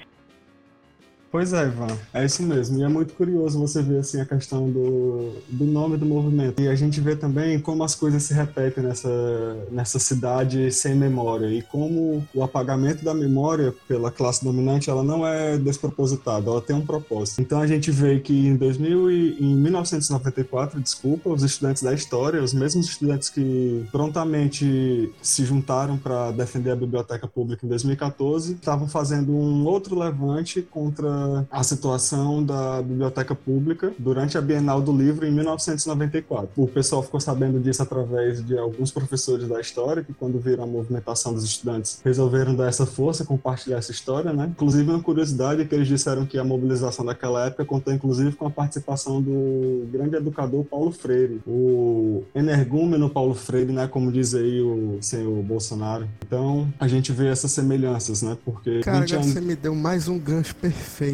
Pois 1.30 1.52
é, 1.52 1.66
Ivan, 1.66 1.88
é 2.14 2.24
isso 2.24 2.42
mesmo. 2.42 2.78
E 2.78 2.82
é 2.82 2.88
muito 2.88 3.12
curioso 3.12 3.58
você 3.58 3.82
ver 3.82 3.98
assim 3.98 4.20
a 4.20 4.24
questão 4.24 4.70
do, 4.70 5.32
do 5.48 5.64
nome 5.64 5.98
do 5.98 6.06
movimento. 6.06 6.60
E 6.60 6.68
a 6.68 6.74
gente 6.74 7.00
vê 7.00 7.14
também 7.14 7.60
como 7.60 7.84
as 7.84 7.94
coisas 7.94 8.22
se 8.22 8.32
repetem 8.32 8.82
nessa, 8.82 9.08
nessa 9.70 9.98
cidade 9.98 10.72
sem 10.72 10.94
memória 10.94 11.46
e 11.46 11.60
como 11.60 12.26
o 12.34 12.42
apagamento 12.42 13.04
da 13.04 13.12
memória 13.12 13.74
pela 13.86 14.10
classe 14.10 14.42
dominante 14.42 14.88
ela 14.88 15.02
não 15.02 15.26
é 15.26 15.58
despropositada, 15.58 16.50
ela 16.50 16.62
tem 16.62 16.74
um 16.74 16.84
propósito. 16.84 17.42
Então 17.42 17.60
a 17.60 17.66
gente 17.66 17.90
vê 17.90 18.18
que 18.20 18.48
em 18.48 18.56
2000 18.56 19.10
e, 19.10 19.36
em 19.38 19.54
1994, 19.54 20.80
desculpa, 20.80 21.28
os 21.28 21.42
estudantes 21.42 21.82
da 21.82 21.92
história, 21.92 22.42
os 22.42 22.54
mesmos 22.54 22.88
estudantes 22.88 23.28
que 23.28 23.84
prontamente 23.92 25.12
se 25.20 25.44
juntaram 25.44 25.98
para 25.98 26.30
defender 26.30 26.70
a 26.70 26.76
biblioteca 26.76 27.26
pública 27.28 27.66
em 27.66 27.68
2014, 27.68 28.54
estavam 28.54 28.88
fazendo 28.88 29.32
um 29.32 29.66
outro 29.66 29.98
levante 29.98 30.62
contra 30.62 31.17
a 31.50 31.62
situação 31.62 32.42
da 32.42 32.82
biblioteca 32.82 33.34
pública 33.34 33.92
durante 33.98 34.36
a 34.36 34.40
Bienal 34.40 34.80
do 34.80 34.92
Livro 34.92 35.26
em 35.26 35.32
1994. 35.32 36.50
O 36.56 36.66
pessoal 36.66 37.02
ficou 37.02 37.20
sabendo 37.20 37.60
disso 37.60 37.82
através 37.82 38.44
de 38.44 38.58
alguns 38.58 38.90
professores 38.90 39.48
da 39.48 39.60
história 39.60 40.02
que, 40.02 40.12
quando 40.12 40.38
viram 40.38 40.64
a 40.64 40.66
movimentação 40.66 41.32
dos 41.32 41.44
estudantes, 41.44 42.00
resolveram 42.04 42.54
dar 42.54 42.68
essa 42.68 42.86
força, 42.86 43.24
compartilhar 43.24 43.78
essa 43.78 43.90
história, 43.90 44.32
né? 44.32 44.48
Inclusive, 44.50 44.90
uma 44.90 45.02
curiosidade 45.02 45.62
é 45.62 45.64
que 45.64 45.74
eles 45.74 45.88
disseram 45.88 46.26
que 46.26 46.38
a 46.38 46.44
mobilização 46.44 47.04
daquela 47.04 47.46
época 47.46 47.64
contou, 47.64 47.92
inclusive, 47.92 48.32
com 48.32 48.46
a 48.46 48.50
participação 48.50 49.20
do 49.20 49.86
grande 49.90 50.16
educador 50.16 50.64
Paulo 50.64 50.92
Freire, 50.92 51.40
o 51.46 52.24
energúmeno 52.34 53.08
Paulo 53.08 53.34
Freire, 53.34 53.72
né? 53.72 53.86
Como 53.86 54.12
diz 54.12 54.34
aí 54.34 54.60
o 54.60 54.98
senhor 55.00 55.42
Bolsonaro. 55.42 56.08
Então, 56.26 56.72
a 56.78 56.88
gente 56.88 57.12
vê 57.12 57.28
essas 57.28 57.52
semelhanças, 57.52 58.22
né? 58.22 58.36
Porque. 58.44 58.80
Cara, 58.80 58.98
anos... 58.98 59.10
você 59.10 59.40
me 59.40 59.56
deu 59.56 59.74
mais 59.74 60.08
um 60.08 60.18
gancho 60.18 60.54
perfeito 60.56 61.07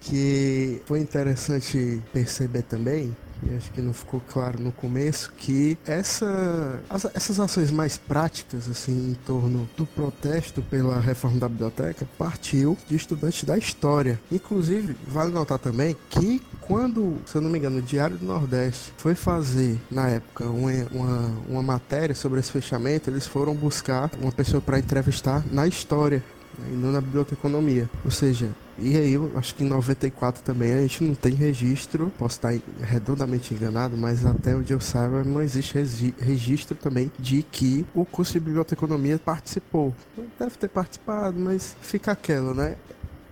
que 0.00 0.82
foi 0.86 1.00
interessante 1.00 2.02
perceber 2.12 2.62
também 2.62 3.14
e 3.42 3.54
acho 3.54 3.70
que 3.72 3.80
não 3.80 3.92
ficou 3.92 4.20
claro 4.20 4.60
no 4.60 4.72
começo 4.72 5.32
que 5.36 5.76
essa, 5.86 6.80
as, 6.88 7.04
essas 7.14 7.38
ações 7.38 7.70
mais 7.70 7.98
práticas 7.98 8.68
assim 8.68 9.10
em 9.10 9.14
torno 9.26 9.68
do 9.76 9.84
protesto 9.84 10.62
pela 10.62 10.98
reforma 11.00 11.38
da 11.38 11.48
biblioteca 11.48 12.06
partiu 12.16 12.76
de 12.88 12.96
estudantes 12.96 13.44
da 13.44 13.58
história. 13.58 14.18
Inclusive, 14.30 14.96
vale 15.06 15.32
notar 15.32 15.58
também 15.58 15.96
que 16.08 16.40
quando, 16.60 17.18
se 17.26 17.36
eu 17.36 17.42
não 17.42 17.50
me 17.50 17.58
engano, 17.58 17.78
o 17.78 17.82
Diário 17.82 18.16
do 18.16 18.26
Nordeste 18.26 18.92
foi 18.96 19.14
fazer, 19.14 19.78
na 19.90 20.08
época, 20.08 20.44
uma, 20.46 20.72
uma, 20.90 21.38
uma 21.48 21.62
matéria 21.62 22.14
sobre 22.14 22.40
esse 22.40 22.50
fechamento, 22.50 23.08
eles 23.08 23.26
foram 23.26 23.54
buscar 23.54 24.10
uma 24.20 24.32
pessoa 24.32 24.60
para 24.60 24.78
entrevistar 24.78 25.44
na 25.52 25.66
história 25.66 26.24
né, 26.58 26.70
e 26.72 26.76
não 26.76 26.90
na 26.90 27.00
biblioteconomia. 27.00 27.88
Ou 28.04 28.10
seja, 28.10 28.50
e 28.78 28.96
aí, 28.96 29.12
eu 29.14 29.32
acho 29.36 29.54
que 29.54 29.64
em 29.64 29.68
94 29.68 30.42
também 30.42 30.72
a 30.72 30.80
gente 30.82 31.02
não 31.02 31.14
tem 31.14 31.32
registro, 31.32 32.12
posso 32.18 32.36
estar 32.36 32.52
redondamente 32.80 33.54
enganado, 33.54 33.96
mas 33.96 34.24
até 34.26 34.54
onde 34.54 34.72
eu 34.72 34.80
saiba 34.80 35.24
não 35.24 35.40
existe 35.40 35.78
registro 36.18 36.76
também 36.76 37.10
de 37.18 37.42
que 37.42 37.86
o 37.94 38.04
curso 38.04 38.34
de 38.34 38.40
biblioteconomia 38.40 39.18
participou. 39.18 39.94
Deve 40.38 40.56
ter 40.56 40.68
participado, 40.68 41.38
mas 41.38 41.76
fica 41.80 42.12
aquela, 42.12 42.52
né? 42.52 42.76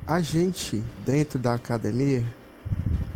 A 0.07 0.21
gente, 0.21 0.83
dentro 1.05 1.39
da 1.39 1.55
academia, 1.55 2.25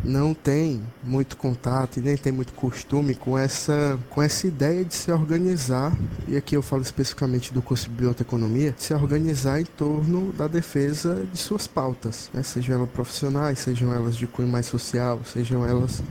não 0.03 0.33
tem 0.33 0.81
muito 1.03 1.35
contato 1.35 1.97
e 1.97 2.01
nem 2.01 2.15
tem 2.15 2.31
muito 2.31 2.53
costume 2.53 3.15
com 3.15 3.37
essa, 3.37 3.99
com 4.09 4.21
essa 4.21 4.47
ideia 4.47 4.83
de 4.83 4.93
se 4.93 5.11
organizar, 5.11 5.95
e 6.27 6.37
aqui 6.37 6.55
eu 6.55 6.61
falo 6.61 6.81
especificamente 6.81 7.53
do 7.53 7.61
curso 7.61 7.85
de 7.85 7.91
biblioteconomia, 7.91 8.73
se 8.77 8.93
organizar 8.93 9.59
em 9.59 9.65
torno 9.65 10.31
da 10.33 10.47
defesa 10.47 11.27
de 11.31 11.37
suas 11.37 11.67
pautas, 11.67 12.29
né? 12.33 12.41
sejam 12.43 12.77
elas 12.77 12.89
profissionais, 12.89 13.59
sejam 13.59 13.93
elas 13.93 14.15
de 14.15 14.25
cunho 14.25 14.47
mais 14.47 14.65
social, 14.65 15.19
sejam 15.25 15.65
elas 15.65 16.01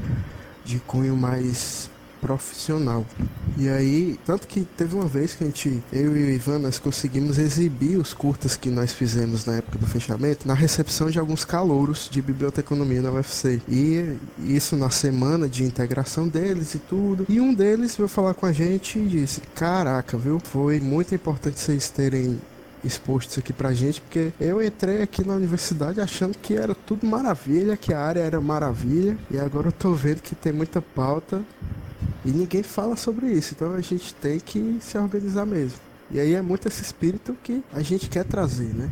de 0.64 0.78
cunho 0.80 1.16
mais 1.16 1.90
profissional. 2.20 3.04
E 3.56 3.68
aí, 3.68 4.18
tanto 4.24 4.46
que 4.46 4.60
teve 4.76 4.94
uma 4.94 5.06
vez 5.06 5.34
que 5.34 5.44
a 5.44 5.46
gente, 5.46 5.82
eu 5.92 6.16
e 6.16 6.24
o 6.24 6.30
Ivan, 6.30 6.60
nós 6.60 6.78
conseguimos 6.78 7.38
exibir 7.38 7.96
os 7.96 8.14
curtas 8.14 8.56
que 8.56 8.70
nós 8.70 8.92
fizemos 8.92 9.44
na 9.44 9.56
época 9.56 9.78
do 9.78 9.86
fechamento 9.86 10.46
na 10.46 10.54
recepção 10.54 11.10
de 11.10 11.18
alguns 11.18 11.44
calouros 11.44 12.08
de 12.10 12.22
biblioteconomia 12.22 13.02
na 13.02 13.10
UFC. 13.10 13.60
E 13.68 14.16
isso 14.38 14.76
na 14.76 14.90
semana 14.90 15.48
de 15.48 15.64
integração 15.64 16.28
deles 16.28 16.74
e 16.74 16.78
tudo. 16.78 17.26
E 17.28 17.40
um 17.40 17.52
deles 17.52 17.96
veio 17.96 18.08
falar 18.08 18.34
com 18.34 18.46
a 18.46 18.52
gente 18.52 18.98
e 18.98 19.06
disse: 19.06 19.40
Caraca, 19.54 20.16
viu? 20.16 20.40
Foi 20.40 20.80
muito 20.80 21.14
importante 21.14 21.58
vocês 21.58 21.90
terem 21.90 22.38
exposto 22.84 23.30
isso 23.30 23.40
aqui 23.40 23.52
pra 23.52 23.72
gente, 23.72 24.00
porque 24.00 24.32
eu 24.40 24.64
entrei 24.64 25.02
aqui 25.02 25.26
na 25.26 25.34
universidade 25.34 26.00
achando 26.00 26.36
que 26.38 26.54
era 26.54 26.74
tudo 26.74 27.06
maravilha, 27.06 27.76
que 27.76 27.92
a 27.92 28.00
área 28.00 28.20
era 28.20 28.40
maravilha, 28.40 29.16
e 29.30 29.38
agora 29.38 29.68
eu 29.68 29.72
tô 29.72 29.92
vendo 29.92 30.20
que 30.20 30.34
tem 30.34 30.52
muita 30.52 30.80
pauta 30.80 31.42
e 32.24 32.30
ninguém 32.30 32.62
fala 32.62 32.96
sobre 32.96 33.26
isso, 33.26 33.54
então 33.54 33.74
a 33.74 33.80
gente 33.80 34.14
tem 34.14 34.38
que 34.40 34.78
se 34.80 34.98
organizar 34.98 35.46
mesmo. 35.46 35.78
E 36.10 36.18
aí 36.18 36.34
é 36.34 36.42
muito 36.42 36.66
esse 36.66 36.82
espírito 36.82 37.36
que 37.42 37.62
a 37.72 37.82
gente 37.82 38.08
quer 38.08 38.24
trazer, 38.24 38.74
né? 38.74 38.90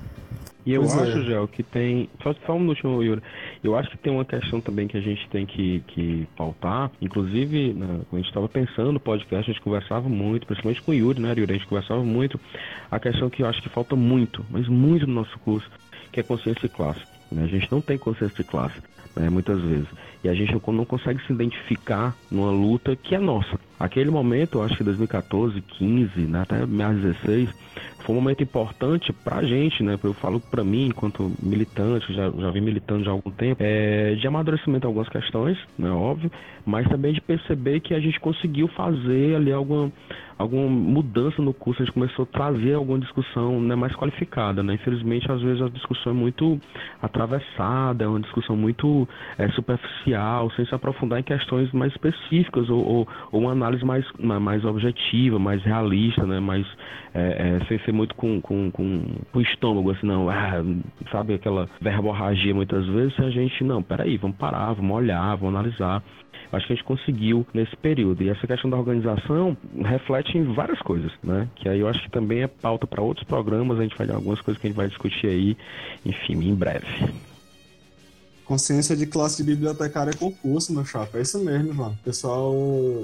E 0.67 0.75
eu 0.75 0.83
pois 0.83 0.99
acho, 0.99 1.19
é. 1.19 1.23
Gel, 1.23 1.47
que 1.47 1.63
tem. 1.63 2.11
Só, 2.21 2.35
só 2.45 2.55
um 2.55 2.59
minuto, 2.59 3.03
Yuri. 3.03 3.23
Eu 3.63 3.77
acho 3.77 3.89
que 3.89 3.97
tem 3.97 4.13
uma 4.13 4.25
questão 4.25 4.61
também 4.61 4.89
que 4.89 4.97
a 4.97 5.01
gente 5.01 5.29
tem 5.29 5.47
que, 5.47 5.81
que 5.87 6.27
pautar. 6.37 6.91
Inclusive, 7.01 7.73
né, 7.73 8.01
quando 8.11 8.15
a 8.15 8.17
gente 8.17 8.27
estava 8.27 8.49
pensando 8.49 8.91
no 8.91 8.99
podcast, 8.99 9.49
a 9.49 9.55
gente 9.55 9.63
conversava 9.63 10.09
muito, 10.09 10.45
principalmente 10.45 10.83
com 10.83 10.91
o 10.91 10.95
Yuri, 10.95 11.21
né, 11.21 11.29
Yuri? 11.31 11.53
A 11.53 11.57
gente 11.57 11.69
conversava 11.69 12.03
muito. 12.03 12.39
A 12.91 12.99
questão 12.99 13.31
que 13.31 13.45
eu 13.45 13.47
acho 13.47 13.63
que 13.63 13.69
falta 13.69 13.95
muito, 13.95 14.45
mas 14.51 14.67
muito 14.67 15.07
no 15.07 15.15
nosso 15.15 15.39
curso, 15.39 15.71
que 16.11 16.19
é 16.19 16.23
consciência 16.25 16.69
de 16.69 16.75
classe. 16.75 17.01
Né? 17.31 17.45
A 17.45 17.47
gente 17.47 17.71
não 17.71 17.81
tem 17.81 17.97
consciência 17.97 18.37
de 18.37 18.45
classe, 18.45 18.83
né, 19.15 19.31
muitas 19.31 19.61
vezes. 19.61 19.89
E 20.27 20.29
a 20.29 20.35
gente 20.35 20.61
não 20.73 20.85
consegue 20.85 21.25
se 21.25 21.33
identificar 21.33 22.13
numa 22.29 22.51
luta 22.51 22.97
que 22.97 23.15
é 23.15 23.19
nossa. 23.19 23.61
Aquele 23.79 24.11
momento, 24.11 24.61
acho 24.61 24.77
que 24.77 24.83
2014, 24.83 25.61
15, 25.61 26.21
né, 26.23 26.41
até 26.41 26.67
mais 26.67 27.01
16, 27.01 27.49
foi 28.07 28.15
um 28.15 28.21
momento 28.21 28.43
importante 28.43 29.13
pra 29.13 29.43
gente, 29.43 29.83
né? 29.83 29.99
Eu 30.03 30.15
falo 30.15 30.39
pra 30.39 30.63
mim, 30.63 30.87
enquanto 30.87 31.33
militante, 31.43 32.15
já, 32.15 32.31
já 32.31 32.51
vim 32.53 32.61
militando 32.61 33.03
já 33.03 33.11
há 33.11 33.13
algum 33.13 33.33
tempo, 33.33 33.61
é, 33.61 34.15
de 34.15 34.27
amadurecimento 34.29 34.87
em 34.87 34.89
algumas 34.89 35.09
questões, 35.09 35.59
né? 35.77 35.91
Óbvio, 35.91 36.31
mas 36.65 36.89
também 36.89 37.13
de 37.13 37.21
perceber 37.21 37.81
que 37.81 37.93
a 37.93 38.01
gente 38.01 38.21
conseguiu 38.21 38.69
fazer 38.69 39.35
ali 39.35 39.53
alguma, 39.53 39.91
alguma 40.39 40.69
mudança 40.69 41.43
no 41.43 41.53
curso, 41.53 41.83
a 41.83 41.85
gente 41.85 41.95
começou 41.95 42.23
a 42.23 42.27
trazer 42.27 42.75
alguma 42.75 43.01
discussão 43.01 43.61
né, 43.61 43.75
mais 43.75 43.95
qualificada, 43.97 44.63
né? 44.63 44.75
Infelizmente, 44.75 45.31
às 45.31 45.43
vezes 45.43 45.61
a 45.61 45.69
discussão 45.69 46.13
é 46.13 46.15
muito 46.15 46.61
atravessada, 47.03 48.05
é 48.05 48.07
uma 48.07 48.21
discussão 48.21 48.57
muito 48.57 49.09
é, 49.37 49.49
superficial, 49.51 50.49
sem 50.53 50.65
se 50.65 50.75
aprofundar 50.75 51.19
em 51.19 51.25
questões 51.25 51.73
mais 51.73 51.91
específicas 51.91 52.71
ou, 52.71 52.87
ou, 52.87 53.09
ou 53.33 53.41
uma 53.41 53.53
análise 53.53 53.85
mais, 53.85 54.05
mais 54.21 54.65
objetiva, 54.65 55.41
mais 55.41 55.61
realista, 55.65 56.25
né? 56.25 56.39
Mais, 56.39 56.67
é, 57.13 57.59
é, 57.63 57.65
sem 57.67 57.79
ser 57.81 57.96
muito 57.97 58.15
com, 58.15 58.41
com, 58.41 58.71
com, 58.71 59.03
com 59.33 59.39
o 59.39 59.43
estômago, 59.43 59.91
assim, 59.91 60.07
não, 60.07 60.29
ah, 60.29 60.63
sabe 61.11 61.35
aquela 61.35 61.69
verborragia 61.81 62.55
muitas 62.55 62.87
vezes, 62.87 63.19
a 63.19 63.31
gente, 63.31 63.65
não, 63.65 63.83
peraí, 63.83 64.17
vamos 64.17 64.37
parar, 64.37 64.73
vamos 64.75 64.97
olhar, 64.97 65.35
vamos 65.37 65.55
analisar. 65.55 66.03
Acho 66.53 66.67
que 66.67 66.73
a 66.75 66.77
gente 66.77 66.85
conseguiu 66.85 67.45
nesse 67.53 67.77
período. 67.77 68.23
E 68.23 68.29
essa 68.29 68.47
questão 68.47 68.71
da 68.71 68.77
organização 68.77 69.57
reflete 69.85 70.39
em 70.39 70.45
várias 70.55 70.81
coisas, 70.81 71.11
né? 71.23 71.49
Que 71.57 71.69
aí 71.69 71.81
eu 71.81 71.89
acho 71.89 72.01
que 72.03 72.11
também 72.11 72.43
é 72.43 72.47
pauta 72.47 72.87
para 72.87 73.03
outros 73.03 73.27
programas, 73.27 73.79
a 73.79 73.83
gente 73.83 73.97
vai 73.97 74.09
algumas 74.09 74.41
coisas 74.41 74.61
que 74.61 74.67
a 74.67 74.71
gente 74.71 74.77
vai 74.77 74.87
discutir 74.87 75.27
aí, 75.27 75.57
enfim, 76.05 76.35
em 76.35 76.55
breve. 76.55 76.87
Consciência 78.47 78.97
de 78.97 79.07
classe 79.07 79.39
de 79.39 79.43
bibliotecário 79.43 80.11
é 80.11 80.15
concurso, 80.15 80.73
meu 80.73 80.85
chapa. 80.85 81.19
É 81.19 81.23
isso 81.23 81.39
mesmo, 81.39 81.73
Ivan. 81.73 81.89
O 81.89 82.05
pessoal 82.05 82.55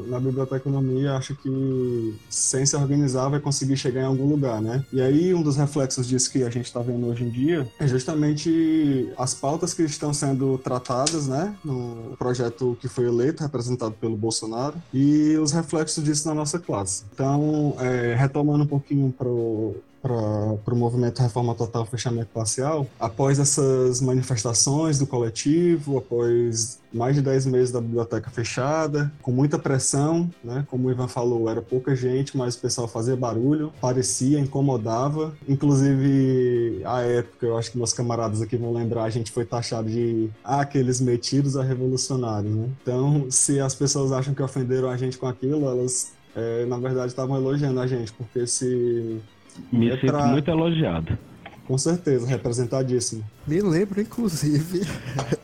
na 0.07 0.20
biblioteconomia 0.20 1.14
acha 1.14 1.34
que 1.34 2.14
sem 2.30 2.64
se 2.64 2.76
organizar 2.76 3.28
vai 3.28 3.40
conseguir 3.40 3.76
chegar 3.76 4.03
em 4.03 4.07
algum 4.07 4.26
lugar, 4.26 4.62
né? 4.62 4.84
E 4.93 5.01
aí 5.01 5.34
um 5.34 5.43
dos 5.43 5.57
reflexos 5.57 6.07
disso 6.07 6.30
que 6.30 6.43
a 6.45 6.51
gente 6.51 6.66
está 6.66 6.80
vendo 6.80 7.07
hoje 7.07 7.24
em 7.24 7.30
dia 7.30 7.68
é 7.78 7.86
justamente 7.86 9.12
as 9.18 9.34
pautas 9.34 9.74
que 9.74 9.82
estão 9.82 10.14
sendo 10.14 10.59
tratadas, 10.59 11.26
né, 11.26 11.55
no 11.64 12.16
projeto 12.18 12.76
que 12.80 12.88
foi 12.88 13.07
eleito, 13.07 13.43
representado 13.43 13.95
pelo 14.01 14.16
Bolsonaro, 14.16 14.74
e 14.93 15.36
os 15.36 15.53
reflexos 15.53 16.03
disso 16.05 16.28
na 16.28 16.34
nossa 16.34 16.59
classe. 16.59 17.05
Então, 17.12 17.76
é, 17.80 18.14
retomando 18.14 18.64
um 18.64 18.66
pouquinho 18.66 19.12
pro 19.16 19.76
para 20.03 20.74
o 20.74 20.76
movimento 20.76 21.22
Reforma 21.22 21.55
Total 21.55 21.86
Fechamento 21.86 22.30
Parcial, 22.34 22.86
após 22.98 23.38
essas 23.38 24.00
manifestações 24.00 24.98
do 24.98 25.07
coletivo, 25.07 25.98
após 25.98 26.80
mais 26.92 27.14
de 27.14 27.22
10 27.22 27.46
meses 27.46 27.70
da 27.72 27.80
biblioteca 27.80 28.28
fechada, 28.28 29.11
com 29.22 29.30
muita 29.30 29.59
pressão, 29.59 30.28
né? 30.44 30.66
como 30.68 30.88
o 30.88 30.90
Ivan 30.90 31.09
falou, 31.09 31.48
era 31.48 31.62
pouca 31.62 31.96
gente, 31.96 32.36
mas 32.36 32.57
o 32.57 32.61
pessoal 32.61 32.86
fazia 32.86 33.16
barulho, 33.16 33.72
parecia, 33.80 34.38
incomodava. 34.38 35.32
Inclusive, 35.48 36.82
à 36.84 37.00
época, 37.00 37.46
eu 37.46 37.57
acho 37.57 37.70
que 37.70 37.78
meus 37.78 37.92
camaradas 37.92 38.42
aqui 38.42 38.57
vão 38.57 38.72
lembrar, 38.72 39.05
a 39.05 39.11
gente 39.11 39.30
foi 39.30 39.44
taxado 39.44 39.88
de 39.88 40.28
ah, 40.44 40.61
aqueles 40.61 41.00
metidos 41.00 41.57
a 41.57 41.62
revolucionários. 41.62 42.55
Né? 42.55 42.68
Então, 42.82 43.26
se 43.30 43.61
as 43.61 43.74
pessoas 43.74 44.12
acham 44.12 44.34
que 44.34 44.42
ofenderam 44.42 44.90
a 44.90 44.96
gente 44.96 45.16
com 45.16 45.26
aquilo, 45.26 45.66
elas 45.66 46.12
é, 46.34 46.64
na 46.66 46.78
verdade 46.78 47.09
estavam 47.09 47.36
elogiando 47.36 47.80
a 47.80 47.86
gente, 47.86 48.12
porque 48.12 48.46
se 48.46 49.20
me 49.72 49.88
é 49.90 49.94
sinto 49.96 50.07
pra... 50.07 50.26
muito 50.26 50.50
elogiado. 50.50 51.18
Com 51.66 51.78
certeza, 51.78 52.26
representadíssimo. 52.26 53.24
Me 53.46 53.61
lembro, 53.61 54.00
inclusive, 54.00 54.82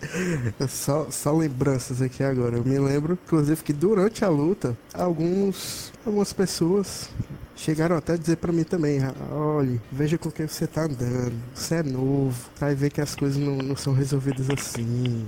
só, 0.68 1.06
só 1.10 1.32
lembranças 1.32 2.02
aqui 2.02 2.22
agora. 2.24 2.56
Eu 2.56 2.64
me 2.64 2.78
lembro, 2.78 3.16
inclusive, 3.24 3.62
que 3.62 3.72
durante 3.72 4.24
a 4.24 4.28
luta, 4.28 4.76
alguns, 4.92 5.92
algumas 6.04 6.32
pessoas 6.32 7.08
chegaram 7.54 7.96
até 7.96 8.14
a 8.14 8.16
dizer 8.16 8.36
para 8.36 8.52
mim 8.52 8.64
também: 8.64 9.00
olhe, 9.30 9.80
veja 9.92 10.18
com 10.18 10.30
quem 10.30 10.46
você 10.48 10.66
tá 10.66 10.84
andando, 10.84 11.34
você 11.54 11.76
é 11.76 11.82
novo, 11.84 12.34
vai 12.58 12.74
ver 12.74 12.90
que 12.90 13.00
as 13.00 13.14
coisas 13.14 13.38
não, 13.38 13.56
não 13.56 13.76
são 13.76 13.94
resolvidas 13.94 14.50
assim. 14.50 15.24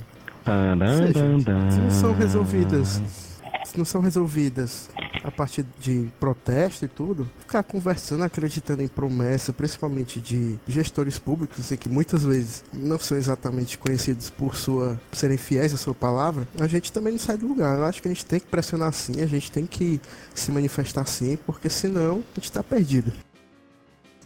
Seja, 0.97 1.71
se 1.71 1.79
não 1.79 1.91
são 1.91 2.13
resolvidas 2.15 3.01
se 3.71 3.79
não 3.79 3.85
são 3.85 4.01
resolvidas 4.01 4.91
a 5.23 5.31
partir 5.31 5.65
de 5.79 6.09
protesto 6.19 6.85
e 6.85 6.89
tudo, 6.89 7.31
ficar 7.39 7.63
conversando, 7.63 8.25
acreditando 8.25 8.83
em 8.83 8.89
promessa, 8.89 9.53
principalmente 9.53 10.21
de 10.21 10.59
gestores 10.67 11.19
públicos, 11.19 11.71
e 11.71 11.77
que 11.77 11.89
muitas 11.89 12.25
vezes 12.25 12.65
não 12.73 12.99
são 12.99 13.17
exatamente 13.17 13.79
conhecidos 13.79 14.29
por 14.29 14.57
sua 14.57 15.01
serem 15.13 15.37
fiéis 15.37 15.73
à 15.73 15.77
sua 15.77 15.95
palavra, 15.95 16.49
a 16.59 16.67
gente 16.67 16.93
também 16.93 17.13
não 17.13 17.21
sai 17.21 17.37
do 17.37 17.47
lugar. 17.47 17.79
Eu 17.79 17.85
acho 17.85 18.03
que 18.03 18.09
a 18.09 18.11
gente 18.11 18.27
tem 18.27 18.41
que 18.41 18.47
pressionar 18.47 18.93
sim, 18.93 19.21
a 19.21 19.27
gente 19.27 19.53
tem 19.53 19.67
que 19.67 20.01
se 20.35 20.51
manifestar 20.51 21.07
sim, 21.07 21.39
porque 21.47 21.69
senão 21.69 22.25
a 22.33 22.41
gente 22.41 22.45
está 22.45 22.63
perdido. 22.63 23.13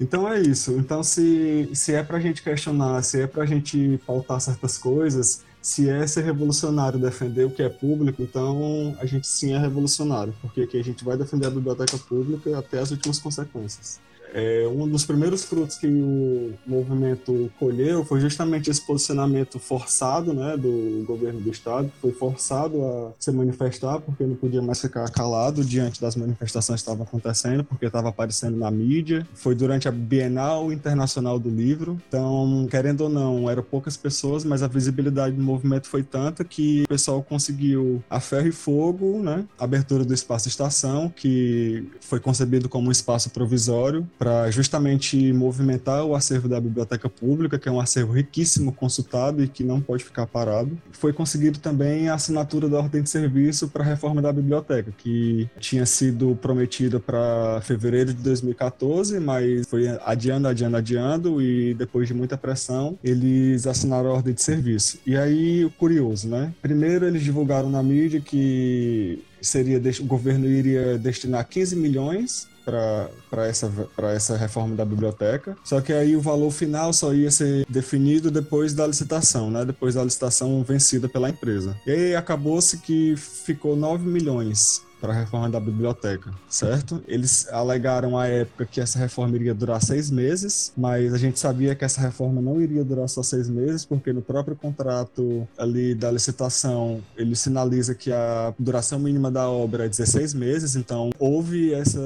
Então 0.00 0.30
é 0.30 0.40
isso. 0.40 0.72
Então, 0.72 1.02
se, 1.02 1.70
se 1.74 1.94
é 1.94 2.02
para 2.02 2.16
a 2.16 2.20
gente 2.20 2.42
questionar, 2.42 3.02
se 3.02 3.20
é 3.20 3.26
para 3.26 3.42
a 3.42 3.46
gente 3.46 4.00
pautar 4.06 4.40
certas 4.40 4.76
coisas, 4.76 5.44
se 5.64 5.88
é 5.88 6.06
ser 6.06 6.22
revolucionário 6.24 6.98
defender 6.98 7.46
o 7.46 7.50
que 7.50 7.62
é 7.62 7.70
público, 7.70 8.22
então 8.22 8.94
a 9.00 9.06
gente 9.06 9.26
sim 9.26 9.54
é 9.54 9.58
revolucionário, 9.58 10.34
porque 10.42 10.60
aqui 10.60 10.78
a 10.78 10.84
gente 10.84 11.02
vai 11.02 11.16
defender 11.16 11.46
a 11.46 11.50
biblioteca 11.50 11.96
pública 11.96 12.58
até 12.58 12.80
as 12.80 12.90
últimas 12.90 13.18
consequências. 13.18 13.98
É, 14.34 14.66
um 14.66 14.88
dos 14.88 15.04
primeiros 15.04 15.44
frutos 15.44 15.76
que 15.76 15.86
o 15.86 16.52
movimento 16.66 17.50
colheu 17.56 18.04
foi 18.04 18.20
justamente 18.20 18.68
esse 18.68 18.84
posicionamento 18.84 19.60
forçado 19.60 20.34
né, 20.34 20.56
do 20.56 21.04
governo 21.06 21.40
do 21.40 21.50
estado, 21.50 21.88
que 21.88 22.00
foi 22.00 22.12
forçado 22.12 22.84
a 22.84 23.12
se 23.20 23.30
manifestar 23.30 24.00
porque 24.00 24.24
não 24.24 24.34
podia 24.34 24.60
mais 24.60 24.80
ficar 24.80 25.08
calado 25.10 25.64
diante 25.64 26.00
das 26.00 26.16
manifestações 26.16 26.82
que 26.82 26.88
estavam 26.88 27.04
acontecendo, 27.04 27.62
porque 27.62 27.86
estava 27.86 28.08
aparecendo 28.08 28.56
na 28.56 28.70
mídia. 28.72 29.24
Foi 29.34 29.54
durante 29.54 29.86
a 29.86 29.92
Bienal 29.92 30.72
Internacional 30.72 31.38
do 31.38 31.48
Livro, 31.48 32.00
então, 32.08 32.66
querendo 32.68 33.02
ou 33.02 33.08
não, 33.08 33.48
eram 33.48 33.62
poucas 33.62 33.96
pessoas, 33.96 34.44
mas 34.44 34.64
a 34.64 34.66
visibilidade 34.66 35.36
do 35.36 35.42
movimento 35.42 35.86
foi 35.86 36.02
tanta 36.02 36.42
que 36.44 36.82
o 36.82 36.88
pessoal 36.88 37.22
conseguiu 37.22 38.02
a 38.10 38.18
ferro 38.18 38.48
e 38.48 38.52
fogo, 38.52 39.22
né, 39.22 39.44
a 39.56 39.62
abertura 39.62 40.04
do 40.04 40.12
espaço 40.12 40.48
estação, 40.48 41.08
que 41.08 41.88
foi 42.00 42.18
concebido 42.18 42.68
como 42.68 42.88
um 42.88 42.92
espaço 42.92 43.30
provisório 43.30 44.04
para 44.24 44.50
justamente 44.50 45.34
movimentar 45.34 46.02
o 46.02 46.14
acervo 46.14 46.48
da 46.48 46.58
biblioteca 46.58 47.10
pública, 47.10 47.58
que 47.58 47.68
é 47.68 47.72
um 47.72 47.78
acervo 47.78 48.14
riquíssimo, 48.14 48.72
consultado 48.72 49.44
e 49.44 49.48
que 49.48 49.62
não 49.62 49.82
pode 49.82 50.02
ficar 50.02 50.26
parado. 50.26 50.78
Foi 50.92 51.12
conseguido 51.12 51.58
também 51.58 52.08
a 52.08 52.14
assinatura 52.14 52.66
da 52.66 52.78
ordem 52.78 53.02
de 53.02 53.10
serviço 53.10 53.68
para 53.68 53.84
a 53.84 53.86
reforma 53.86 54.22
da 54.22 54.32
biblioteca, 54.32 54.94
que 54.96 55.46
tinha 55.60 55.84
sido 55.84 56.34
prometida 56.40 56.98
para 56.98 57.60
fevereiro 57.60 58.14
de 58.14 58.22
2014, 58.22 59.20
mas 59.20 59.66
foi 59.68 59.88
adiando, 60.02 60.48
adiando, 60.48 60.76
adiando 60.78 61.42
e 61.42 61.74
depois 61.74 62.08
de 62.08 62.14
muita 62.14 62.38
pressão, 62.38 62.98
eles 63.04 63.66
assinaram 63.66 64.08
a 64.08 64.14
ordem 64.14 64.32
de 64.32 64.40
serviço. 64.40 64.98
E 65.06 65.18
aí, 65.18 65.66
o 65.66 65.70
curioso, 65.70 66.28
né? 66.28 66.54
Primeiro 66.62 67.04
eles 67.04 67.22
divulgaram 67.22 67.68
na 67.68 67.82
mídia 67.82 68.22
que 68.22 69.22
seria 69.42 69.78
o 70.00 70.04
governo 70.04 70.46
iria 70.46 70.96
destinar 70.96 71.46
15 71.46 71.76
milhões 71.76 72.48
para 72.64 73.46
essa, 73.46 73.70
essa 74.14 74.36
reforma 74.36 74.74
da 74.74 74.84
biblioteca. 74.84 75.56
Só 75.64 75.80
que 75.80 75.92
aí 75.92 76.16
o 76.16 76.20
valor 76.20 76.50
final 76.50 76.92
só 76.92 77.12
ia 77.12 77.30
ser 77.30 77.66
definido 77.68 78.30
depois 78.30 78.72
da 78.72 78.86
licitação, 78.86 79.50
né? 79.50 79.64
Depois 79.64 79.94
da 79.94 80.04
licitação 80.04 80.62
vencida 80.62 81.08
pela 81.08 81.28
empresa. 81.28 81.76
E 81.86 81.90
aí 81.90 82.16
acabou-se 82.16 82.78
que 82.78 83.14
ficou 83.16 83.76
9 83.76 84.06
milhões 84.06 84.82
para 85.04 85.12
a 85.12 85.16
reforma 85.16 85.50
da 85.50 85.60
biblioteca, 85.60 86.30
certo? 86.48 87.02
Eles 87.06 87.46
alegaram 87.52 88.16
à 88.16 88.26
época 88.26 88.64
que 88.64 88.80
essa 88.80 88.98
reforma 88.98 89.36
iria 89.36 89.52
durar 89.52 89.82
seis 89.82 90.10
meses, 90.10 90.72
mas 90.74 91.12
a 91.12 91.18
gente 91.18 91.38
sabia 91.38 91.74
que 91.74 91.84
essa 91.84 92.00
reforma 92.00 92.40
não 92.40 92.58
iria 92.58 92.82
durar 92.82 93.06
só 93.06 93.22
seis 93.22 93.46
meses, 93.46 93.84
porque 93.84 94.14
no 94.14 94.22
próprio 94.22 94.56
contrato 94.56 95.46
ali 95.58 95.94
da 95.94 96.10
licitação 96.10 97.02
ele 97.18 97.36
sinaliza 97.36 97.94
que 97.94 98.10
a 98.10 98.54
duração 98.58 98.98
mínima 98.98 99.30
da 99.30 99.46
obra 99.46 99.84
é 99.84 99.88
16 99.90 100.32
meses, 100.32 100.74
então 100.74 101.10
houve 101.18 101.74
essa, 101.74 102.00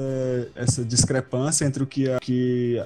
essa 0.53 0.83
discrepância 0.83 1.63
entre 1.63 1.81
o 1.81 1.87
que, 1.87 2.09
a, 2.09 2.19
que 2.19 2.83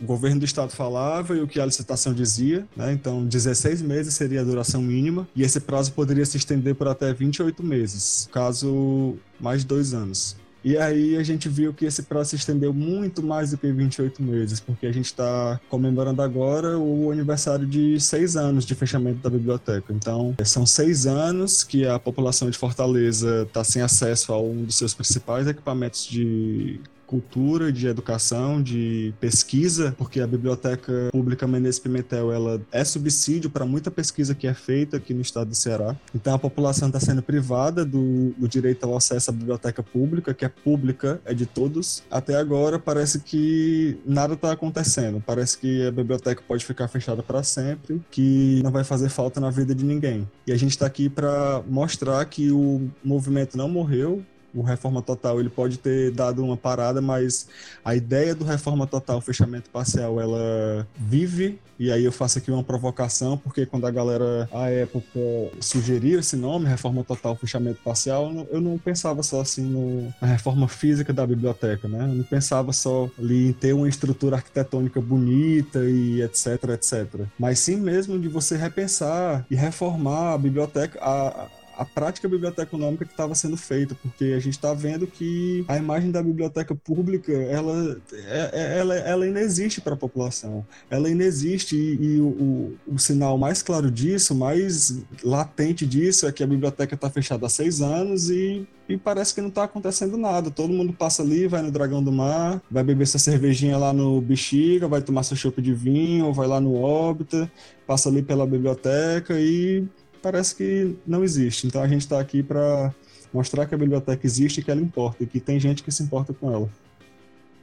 o 0.00 0.04
governo 0.04 0.40
do 0.40 0.44
estado 0.44 0.72
falava 0.72 1.36
e 1.36 1.40
o 1.40 1.46
que 1.46 1.60
a 1.60 1.66
licitação 1.66 2.12
dizia, 2.12 2.66
né? 2.76 2.92
Então 2.92 3.24
16 3.24 3.80
meses 3.80 4.12
seria 4.12 4.40
a 4.40 4.44
duração 4.44 4.82
mínima 4.82 5.28
e 5.36 5.44
esse 5.44 5.60
prazo 5.60 5.92
poderia 5.92 6.26
se 6.26 6.36
estender 6.36 6.74
por 6.74 6.88
até 6.88 7.12
28 7.14 7.62
meses, 7.62 8.28
caso 8.32 9.16
mais 9.40 9.62
de 9.62 9.66
dois 9.66 9.94
anos. 9.94 10.36
E 10.66 10.76
aí 10.76 11.16
a 11.16 11.22
gente 11.22 11.48
viu 11.48 11.72
que 11.72 11.84
esse 11.84 12.02
prazo 12.02 12.30
se 12.30 12.36
estendeu 12.36 12.74
muito 12.74 13.22
mais 13.22 13.52
do 13.52 13.56
que 13.56 13.70
28 13.70 14.20
meses, 14.20 14.58
porque 14.58 14.84
a 14.86 14.92
gente 14.92 15.04
está 15.04 15.60
comemorando 15.68 16.20
agora 16.20 16.76
o 16.76 17.12
aniversário 17.12 17.64
de 17.64 18.00
seis 18.00 18.34
anos 18.34 18.66
de 18.66 18.74
fechamento 18.74 19.20
da 19.20 19.30
biblioteca. 19.30 19.92
Então, 19.92 20.34
são 20.44 20.66
seis 20.66 21.06
anos 21.06 21.62
que 21.62 21.86
a 21.86 22.00
população 22.00 22.50
de 22.50 22.58
Fortaleza 22.58 23.44
está 23.46 23.62
sem 23.62 23.80
acesso 23.80 24.32
a 24.32 24.40
um 24.40 24.64
dos 24.64 24.74
seus 24.74 24.92
principais 24.92 25.46
equipamentos 25.46 26.04
de 26.04 26.80
cultura, 27.06 27.72
de 27.72 27.86
educação, 27.86 28.62
de 28.62 29.14
pesquisa, 29.20 29.94
porque 29.96 30.20
a 30.20 30.26
Biblioteca 30.26 31.08
Pública 31.12 31.46
Menezes 31.46 31.78
Pimentel 31.78 32.32
ela 32.32 32.60
é 32.72 32.84
subsídio 32.84 33.48
para 33.50 33.64
muita 33.64 33.90
pesquisa 33.90 34.34
que 34.34 34.46
é 34.46 34.54
feita 34.54 34.96
aqui 34.96 35.14
no 35.14 35.20
estado 35.20 35.48
do 35.48 35.54
Ceará. 35.54 35.96
Então 36.14 36.34
a 36.34 36.38
população 36.38 36.88
está 36.88 37.00
sendo 37.00 37.22
privada 37.22 37.84
do, 37.84 38.30
do, 38.36 38.48
direito 38.48 38.84
ao 38.84 38.96
acesso 38.96 39.30
à 39.30 39.32
biblioteca 39.32 39.82
pública, 39.82 40.34
que 40.34 40.44
é 40.44 40.48
pública, 40.48 41.20
é 41.24 41.32
de 41.32 41.46
todos. 41.46 42.02
Até 42.10 42.36
agora 42.36 42.78
parece 42.78 43.20
que 43.20 43.98
nada 44.04 44.34
está 44.34 44.52
acontecendo. 44.52 45.22
Parece 45.24 45.58
que 45.58 45.86
a 45.86 45.90
biblioteca 45.90 46.42
pode 46.46 46.64
ficar 46.64 46.88
fechada 46.88 47.22
para 47.22 47.42
sempre, 47.42 48.00
que 48.10 48.60
não 48.62 48.70
vai 48.70 48.84
fazer 48.84 49.08
falta 49.08 49.40
na 49.40 49.50
vida 49.50 49.74
de 49.74 49.84
ninguém. 49.84 50.28
E 50.46 50.52
a 50.52 50.56
gente 50.56 50.70
está 50.70 50.86
aqui 50.86 51.08
para 51.08 51.62
mostrar 51.68 52.24
que 52.26 52.50
o 52.50 52.88
movimento 53.04 53.56
não 53.56 53.68
morreu, 53.68 54.24
o 54.56 54.62
Reforma 54.62 55.02
Total 55.02 55.38
ele 55.38 55.50
pode 55.50 55.78
ter 55.78 56.10
dado 56.10 56.42
uma 56.42 56.56
parada, 56.56 57.02
mas 57.02 57.46
a 57.84 57.94
ideia 57.94 58.34
do 58.34 58.44
Reforma 58.44 58.86
Total, 58.86 59.20
fechamento 59.20 59.68
parcial, 59.70 60.20
ela 60.20 60.86
vive. 60.96 61.58
E 61.78 61.92
aí 61.92 62.04
eu 62.04 62.12
faço 62.12 62.38
aqui 62.38 62.50
uma 62.50 62.64
provocação, 62.64 63.36
porque 63.36 63.66
quando 63.66 63.86
a 63.86 63.90
galera, 63.90 64.48
à 64.50 64.70
época, 64.70 65.20
sugeriu 65.60 66.18
esse 66.18 66.34
nome, 66.34 66.66
Reforma 66.66 67.04
Total, 67.04 67.36
fechamento 67.36 67.80
parcial, 67.84 68.32
eu 68.50 68.62
não 68.62 68.78
pensava 68.78 69.22
só 69.22 69.42
assim 69.42 69.62
no, 69.62 70.04
na 70.20 70.26
reforma 70.26 70.68
física 70.68 71.12
da 71.12 71.26
biblioteca, 71.26 71.86
né? 71.86 72.04
Eu 72.04 72.14
não 72.14 72.24
pensava 72.24 72.72
só 72.72 73.10
ali 73.18 73.48
em 73.48 73.52
ter 73.52 73.74
uma 73.74 73.88
estrutura 73.88 74.36
arquitetônica 74.36 75.00
bonita 75.02 75.80
e 75.84 76.22
etc, 76.22 76.64
etc. 76.70 77.26
Mas 77.38 77.58
sim 77.58 77.76
mesmo 77.76 78.18
de 78.18 78.28
você 78.28 78.56
repensar 78.56 79.44
e 79.50 79.54
reformar 79.54 80.32
a 80.32 80.38
biblioteca, 80.38 80.98
a, 81.02 81.46
a 81.76 81.84
prática 81.84 82.28
biblioteconômica 82.28 83.04
que 83.04 83.10
estava 83.10 83.34
sendo 83.34 83.56
feita, 83.56 83.94
porque 84.02 84.24
a 84.24 84.40
gente 84.40 84.54
está 84.54 84.72
vendo 84.72 85.06
que 85.06 85.64
a 85.68 85.76
imagem 85.76 86.10
da 86.10 86.22
biblioteca 86.22 86.74
pública 86.74 87.32
ela, 87.32 88.00
é, 88.12 88.50
é, 88.52 88.78
ela, 88.78 88.94
ela 88.94 89.26
inexiste 89.26 89.80
para 89.80 89.94
a 89.94 89.96
população, 89.96 90.66
ela 90.90 91.10
inexiste 91.10 91.76
e, 91.76 92.16
e 92.16 92.20
o, 92.20 92.26
o, 92.26 92.94
o, 92.94 92.98
sinal 92.98 93.36
mais 93.36 93.62
claro 93.62 93.90
disso, 93.90 94.34
mais 94.34 94.98
latente 95.22 95.86
disso 95.86 96.26
é 96.26 96.32
que 96.32 96.42
a 96.42 96.46
biblioteca 96.46 96.94
está 96.94 97.10
fechada 97.10 97.46
há 97.46 97.48
seis 97.48 97.80
anos 97.80 98.30
e, 98.30 98.66
e 98.88 98.96
parece 98.96 99.34
que 99.34 99.40
não 99.40 99.48
está 99.48 99.64
acontecendo 99.64 100.16
nada. 100.16 100.50
Todo 100.50 100.72
mundo 100.72 100.92
passa 100.92 101.22
ali, 101.22 101.46
vai 101.46 101.62
no 101.62 101.70
Dragão 101.70 102.02
do 102.02 102.12
Mar, 102.12 102.60
vai 102.70 102.82
beber 102.82 103.06
sua 103.06 103.20
cervejinha 103.20 103.76
lá 103.76 103.92
no 103.92 104.20
Bexiga, 104.20 104.88
vai 104.88 105.02
tomar 105.02 105.22
seu 105.22 105.36
chopp 105.36 105.60
de 105.60 105.74
vinho, 105.74 106.32
vai 106.32 106.46
lá 106.46 106.60
no 106.60 106.74
Óbita, 106.74 107.50
passa 107.86 108.08
ali 108.08 108.22
pela 108.22 108.46
biblioteca 108.46 109.38
e 109.38 109.84
parece 110.26 110.56
que 110.56 110.96
não 111.06 111.22
existe. 111.22 111.68
Então 111.68 111.80
a 111.80 111.86
gente 111.86 112.00
está 112.00 112.18
aqui 112.18 112.42
para 112.42 112.92
mostrar 113.32 113.64
que 113.64 113.76
a 113.76 113.78
biblioteca 113.78 114.26
existe 114.26 114.58
e 114.58 114.64
que 114.64 114.70
ela 114.72 114.80
importa, 114.80 115.22
e 115.22 115.26
que 115.26 115.38
tem 115.38 115.60
gente 115.60 115.84
que 115.84 115.92
se 115.92 116.02
importa 116.02 116.34
com 116.34 116.52
ela. 116.52 116.68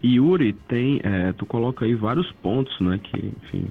E 0.02 0.16
Yuri, 0.16 0.54
tem, 0.68 1.02
é, 1.04 1.34
tu 1.34 1.46
coloca 1.46 1.84
aí 1.84 1.94
vários 1.94 2.32
pontos, 2.42 2.74
né, 2.80 3.00
que, 3.04 3.18
enfim, 3.18 3.68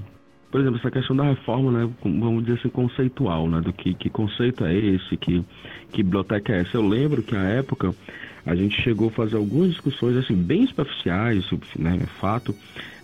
por 0.51 0.61
exemplo, 0.61 0.79
essa 0.79 0.91
questão 0.91 1.17
da 1.17 1.25
reforma, 1.25 1.71
né, 1.73 1.91
vamos 2.03 2.45
dizer 2.45 2.59
assim, 2.59 2.69
conceitual, 2.69 3.49
né, 3.49 3.63
do 3.63 3.73
que, 3.73 3.95
que 3.95 4.11
conceito 4.11 4.65
é 4.67 4.75
esse, 4.75 5.17
que, 5.17 5.43
que 5.91 6.03
biblioteca 6.03 6.53
é 6.53 6.61
essa. 6.61 6.77
Eu 6.77 6.87
lembro 6.87 7.23
que 7.23 7.35
à 7.35 7.43
época 7.43 7.95
a 8.45 8.55
gente 8.55 8.81
chegou 8.83 9.09
a 9.09 9.13
fazer 9.13 9.37
algumas 9.37 9.71
discussões, 9.71 10.17
assim, 10.17 10.35
bem 10.35 10.67
superficiais, 10.67 11.45
né, 11.79 11.99
fato, 12.21 12.55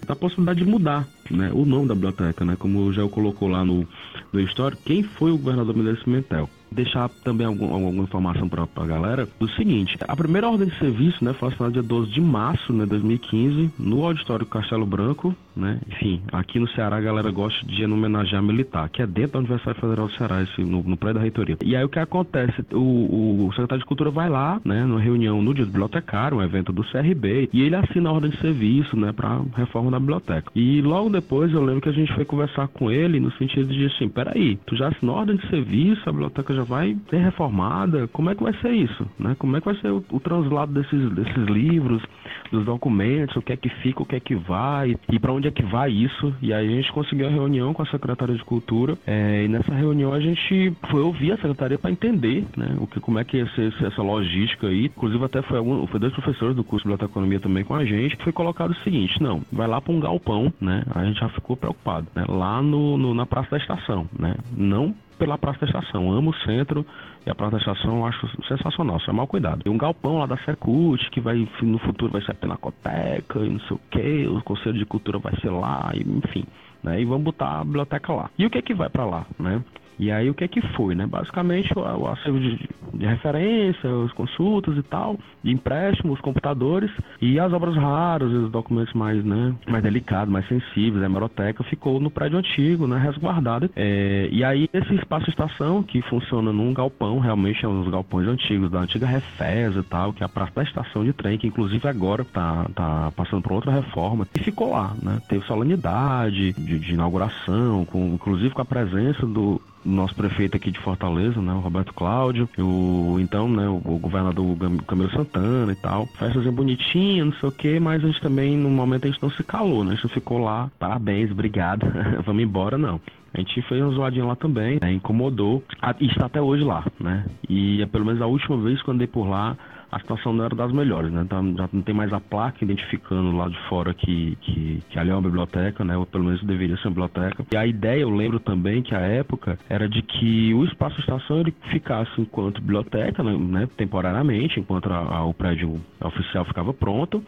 da 0.07 0.17
possibilidade 0.17 0.65
de 0.65 0.71
mudar 0.71 1.07
né, 1.31 1.51
o 1.53 1.65
nome 1.65 1.89
da 1.89 1.95
biblioteca, 1.95 2.45
né, 2.45 2.57
como 2.59 2.93
Gel 2.93 3.09
colocou 3.09 3.49
lá 3.49 3.65
no, 3.65 3.87
no 4.33 4.41
histórico, 4.41 4.83
quem 4.85 5.03
foi 5.03 5.31
o 5.31 5.39
governador 5.39 5.77
Menezes 5.77 6.03
Pimentel. 6.03 6.49
Deixar 6.71 7.09
também 7.25 7.47
algum, 7.47 7.73
alguma 7.73 8.05
informação 8.05 8.49
para 8.49 8.67
a 8.77 8.87
galera 8.87 9.29
do 9.39 9.49
seguinte: 9.51 9.97
a 10.07 10.17
primeira 10.17 10.49
ordem 10.49 10.69
de 10.69 10.79
serviço 10.79 11.25
né, 11.25 11.33
foi 11.33 11.49
assinada 11.49 11.73
dia 11.73 11.83
12 11.83 12.11
de 12.11 12.21
março 12.21 12.73
de 12.73 12.79
né, 12.79 12.87
2015 12.87 13.71
no 13.79 14.05
auditório 14.05 14.47
Castelo 14.47 14.87
Branco. 14.87 15.35
Né? 15.57 15.81
Enfim, 15.89 16.23
aqui 16.33 16.61
no 16.61 16.69
Ceará 16.69 16.99
a 16.99 17.01
galera 17.01 17.33
gosta 17.33 17.67
de 17.67 17.85
homenagear 17.85 18.41
militar, 18.41 18.89
que 18.89 19.03
é 19.03 19.07
dentro 19.07 19.33
da 19.33 19.39
Universidade 19.41 19.81
Federal 19.81 20.07
do 20.07 20.13
Ceará, 20.15 20.43
esse, 20.43 20.63
no, 20.63 20.85
no 20.85 20.97
prédio 20.97 21.17
da 21.17 21.21
reitoria. 21.21 21.57
E 21.65 21.75
aí 21.75 21.85
o 21.85 21.89
que 21.89 21.99
acontece? 21.99 22.65
O, 22.73 23.47
o 23.47 23.51
secretário 23.51 23.81
de 23.81 23.87
Cultura 23.87 24.11
vai 24.11 24.29
lá, 24.29 24.61
né, 24.65 24.85
numa 24.85 25.01
reunião 25.01 25.43
no 25.43 25.53
dia 25.53 25.65
do 25.65 25.73
bibliotecário, 25.73 26.39
um 26.39 26.43
evento 26.43 26.73
do 26.73 26.85
CRB, 26.85 27.51
e 27.53 27.63
ele 27.63 27.75
assina 27.75 28.09
a 28.09 28.13
ordem 28.13 28.31
de 28.31 28.39
serviço 28.39 28.97
né, 28.97 29.13
para 29.13 29.41
reforma 29.57 29.91
da 29.91 29.99
biblioteca. 29.99 30.53
E 30.55 30.81
logo 30.81 31.11
depois 31.11 31.53
eu 31.53 31.65
lembro 31.65 31.81
que 31.81 31.89
a 31.89 31.93
gente 31.93 32.15
foi 32.15 32.25
conversar 32.25 32.69
com 32.69 32.89
ele 32.89 33.19
no 33.19 33.33
sentido 33.33 33.73
de 33.73 33.87
assim: 33.87 34.09
peraí, 34.09 34.57
tu 34.65 34.77
já 34.77 34.89
assinou 34.89 35.17
a 35.17 35.21
ordem 35.21 35.37
de 35.37 35.49
serviço, 35.49 36.09
a 36.09 36.13
biblioteca 36.13 36.55
já 36.59 36.65
vai 36.65 36.97
ser 37.09 37.19
reformada, 37.19 38.09
como 38.09 38.31
é 38.31 38.35
que 38.35 38.43
vai 38.43 38.53
ser 38.61 38.73
isso? 38.73 39.07
Né? 39.19 39.37
Como 39.39 39.57
é 39.57 39.61
que 39.61 39.67
vai 39.67 39.77
ser 39.77 39.91
o, 39.91 40.05
o 40.11 40.21
translado 40.21 40.73
desses, 40.73 41.13
desses 41.13 41.47
livros, 41.47 42.03
dos 42.51 42.65
documentos, 42.65 43.37
o 43.37 43.43
que 43.43 43.53
é 43.53 43.57
que 43.57 43.69
fica, 43.69 44.03
o 44.03 44.07
que 44.07 44.17
é 44.17 44.21
que 44.21 44.35
vai, 44.35 44.97
e 45.09 45.19
para 45.19 45.33
onde 45.33 45.49
é 45.49 45.51
que 45.51 45.63
vai 45.63 45.91
isso? 45.91 46.35
E 46.43 46.53
aí 46.53 46.67
a 46.67 46.77
gente 46.77 46.93
conseguiu 46.93 47.27
a 47.27 47.31
reunião 47.31 47.73
com 47.73 47.83
a 47.83 47.87
Secretaria 47.87 48.35
de 48.35 48.45
Cultura, 48.45 48.97
é, 49.07 49.45
e 49.45 49.49
nessa 49.49 49.73
reunião 49.75 50.13
a 50.13 50.21
gente 50.21 50.73
foi 50.91 51.01
ouvir 51.01 51.33
a 51.33 51.37
Secretaria 51.37 51.79
para 51.79 51.91
entender 51.91 52.45
né, 52.57 52.77
o 52.81 52.87
que, 52.87 53.01
como 53.01 53.19
é 53.19 53.25
que 53.25 53.37
ia 53.37 53.49
ser 53.51 53.73
essa 53.85 54.03
logística 54.03 54.67
aí. 54.67 54.87
Inclusive 54.87 55.25
até 55.25 55.43
foi, 55.43 55.59
algum, 55.59 55.87
foi 55.87 56.01
dois 56.01 56.13
professores 56.13 56.57
do 56.57 56.65
curso 56.65 56.85
de 56.85 56.93
Biblioteconomia 56.93 57.41
também 57.41 57.65
com 57.65 57.75
a 57.75 57.85
gente, 57.85 58.17
foi 58.23 58.33
colocado 58.33 58.71
o 58.71 58.83
seguinte, 58.83 59.23
não, 59.23 59.43
vai 59.53 59.67
lá 59.67 59.81
para 59.81 59.93
um 59.93 60.01
galpão, 60.01 60.53
né? 60.61 60.83
A 60.95 61.05
gente 61.05 61.21
já 61.21 61.29
ficou 61.29 61.57
preocupado, 61.57 62.07
né? 62.15 62.25
Lá 62.29 62.63
no, 62.63 62.97
no 62.97 63.15
na 63.15 63.27
Praça 63.27 63.51
da 63.51 63.59
Estação, 63.59 64.09
né? 64.19 64.35
Não 64.57 64.95
pela 65.19 65.37
Praça 65.37 65.61
da 65.61 65.67
Estação. 65.67 66.11
amo 66.13 66.31
o 66.31 66.35
centro 66.35 66.87
e 67.27 67.31
a 67.31 67.35
Praça 67.35 67.53
da 67.53 67.59
Estação 67.59 67.99
eu 67.99 68.07
acho 68.07 68.47
sensacional, 68.47 69.01
só 69.01 69.11
é 69.11 69.15
mal 69.15 69.27
cuidado. 69.27 69.63
Tem 69.63 69.73
um 69.73 69.79
galpão 69.79 70.19
lá 70.19 70.27
da 70.27 70.37
Secult, 70.39 71.11
que 71.11 71.21
vai, 71.21 71.49
no 71.63 71.79
futuro 71.79 72.13
vai 72.13 72.23
ser 72.23 72.33
a 72.33 72.35
Pinacoteca 72.35 73.41
e 73.41 73.51
não 73.51 73.61
sei 73.61 73.77
o 73.77 73.81
que, 73.91 74.27
o 74.29 74.43
Conselho 74.43 74.79
de 74.79 74.87
Cultura 74.87 75.19
vai 75.19 75.35
ser 75.41 75.51
lá, 75.51 75.91
e, 75.95 76.01
enfim. 76.01 76.45
Né? 76.83 77.01
E 77.01 77.05
vamos 77.05 77.25
botar 77.25 77.61
a 77.61 77.65
biblioteca 77.65 78.13
lá. 78.13 78.31
E 78.39 78.47
o 78.47 78.51
que 78.51 78.59
é 78.59 78.63
que 78.63 78.75
vai 78.75 78.89
para 78.89 79.05
lá, 79.05 79.27
né? 79.39 79.63
E 79.99 80.11
aí 80.11 80.31
o 80.31 80.35
que 80.35 80.45
é 80.45 80.49
que 80.49 80.61
foi, 80.75 80.95
né? 80.95 81.07
Basicamente 81.07 81.73
o, 81.77 81.81
o 81.81 82.09
acervo 82.09 82.39
de, 82.39 82.69
de, 82.95 83.07
referência, 83.07 83.91
as 84.05 84.13
consultas 84.13 84.77
e 84.77 84.83
tal, 84.83 85.19
de 85.43 85.51
empréstimo, 85.51 86.13
os 86.13 86.21
computadores 86.21 86.91
e 87.21 87.39
as 87.39 87.53
obras 87.53 87.75
raras, 87.75 88.31
os 88.31 88.51
documentos 88.51 88.95
mais, 88.95 89.25
né, 89.25 89.55
mais 89.67 89.83
delicados, 89.83 90.33
mais 90.33 90.47
sensíveis, 90.49 91.03
a 91.03 91.07
hemeroteca 91.07 91.65
ficou 91.65 91.99
no 91.99 92.11
prédio 92.11 92.39
antigo, 92.39 92.87
né, 92.87 92.99
resguardado. 92.99 93.71
É, 93.75 94.29
e 94.31 94.45
aí 94.45 94.69
esse 94.73 94.95
espaço 94.95 95.29
estação 95.29 95.83
que 95.83 96.01
funciona 96.03 96.53
num 96.53 96.73
galpão, 96.73 97.19
realmente 97.19 97.65
é 97.65 97.69
um 97.69 97.83
dos 97.83 97.91
galpões 97.91 98.27
antigos 98.29 98.71
da 98.71 98.81
antiga 98.81 99.07
Refes 99.07 99.77
e 99.77 99.83
tal, 99.83 100.13
que 100.13 100.23
é 100.23 100.27
a 100.27 100.29
praça 100.29 100.53
da 100.55 100.63
estação 100.63 101.05
de 101.05 101.13
trem, 101.13 101.39
que 101.39 101.47
inclusive 101.47 101.87
agora 101.89 102.25
tá, 102.25 102.67
tá 102.75 103.13
passando 103.17 103.43
por 103.43 103.53
outra 103.53 103.73
reforma, 103.73 104.27
e 104.35 104.41
ficou 104.41 104.73
lá, 104.73 104.95
né? 105.03 105.21
Teve 105.29 105.45
solenidade 105.47 106.53
de, 106.53 106.79
de 106.79 106.95
inauguração, 106.95 107.85
com, 107.85 108.15
inclusive 108.15 108.51
com 108.51 108.63
a 108.63 108.65
presença 108.65 109.27
do 109.27 109.61
nosso 109.85 110.15
prefeito 110.15 110.57
aqui 110.57 110.71
de 110.71 110.79
Fortaleza, 110.81 111.41
né, 111.41 111.53
o 111.53 111.61
Roberto 111.61 111.93
Cláudio, 111.95 112.49
o 112.59 113.19
então, 113.21 113.49
né, 113.49 113.69
o, 113.69 113.77
o 113.77 113.99
governador 113.99 114.57
Camilo 114.87 115.11
Santana 115.11 115.73
e 115.73 115.77
tal. 115.77 116.07
Festazinha 116.07 116.53
bonitinha, 116.53 117.25
não 117.25 117.33
sei 117.35 117.49
o 117.49 117.53
que, 117.53 117.81
mas 117.81 118.03
a 118.03 118.07
gente 118.07 118.21
também, 118.21 118.57
no 118.57 118.69
momento, 118.71 119.07
a 119.07 119.11
gente 119.11 119.23
não 119.23 119.31
se 119.31 119.43
calou, 119.43 119.85
né? 119.85 119.93
A 119.93 119.95
gente 119.97 120.13
ficou 120.13 120.39
lá, 120.39 120.71
parabéns, 120.79 121.31
obrigado, 121.31 121.87
vamos 122.25 122.43
embora, 122.43 122.77
não. 122.77 123.01
A 123.33 123.39
gente 123.39 123.61
fez 123.63 123.83
uma 123.83 123.93
zoadinha 123.93 124.25
lá 124.25 124.35
também, 124.35 124.79
né, 124.81 124.93
incomodou, 124.93 125.63
e 126.01 126.07
está 126.07 126.27
até 126.27 126.41
hoje 126.41 126.65
lá, 126.65 126.85
né? 126.99 127.27
E 127.49 127.83
é 127.83 127.87
pelo 127.87 128.05
menos 128.05 128.21
a 128.23 128.27
última 128.27 128.57
vez 128.57 128.83
que 128.83 128.89
eu 128.89 128.95
andei 128.95 129.07
por 129.07 129.29
lá, 129.29 129.57
a 129.91 129.99
situação 130.01 130.33
não 130.33 130.45
era 130.45 130.55
das 130.55 130.71
melhores, 130.73 131.11
né? 131.11 131.23
Então, 131.23 131.55
já 131.57 131.69
não 131.73 131.83
tem 131.83 131.95
mais 131.95 132.13
a 132.13 132.21
placa 132.21 132.63
identificando 132.63 133.35
lá 133.37 133.49
de 133.49 133.59
fora 133.69 133.95
que, 133.95 134.37
que, 134.43 134.83
que 134.91 134.99
ali 134.99 135.11
é 135.11 135.15
uma 135.15 135.23
biblioteca, 135.23 135.85
né? 135.85 135.97
Ou 135.97 136.05
pelo 136.05 136.25
menos 136.25 136.43
deveria 136.45 136.77
ser 136.77 136.89
uma 136.89 136.95
biblioteca. 137.09 137.47
E 137.51 137.57
a 137.57 137.67
ideia, 137.67 138.03
eu 138.03 138.11
lembro 138.11 138.39
também 138.39 138.83
que 138.83 138.95
a 138.95 139.01
época 139.01 139.59
era 139.69 139.89
de 139.89 140.03
que 140.03 140.53
o 140.53 140.65
espaço 140.65 141.01
estação 141.01 141.41
ele 141.41 141.55
ficasse 141.71 142.11
enquanto 142.21 142.61
biblioteca, 142.61 143.23
né? 143.23 143.69
Temporariamente, 143.77 144.61
enquanto 144.61 144.93
a, 144.93 144.99
a, 144.99 145.25
o 145.25 145.33
prédio 145.33 145.81
oficial 146.01 146.45
ficava 146.45 146.75
pronto. 146.75 147.25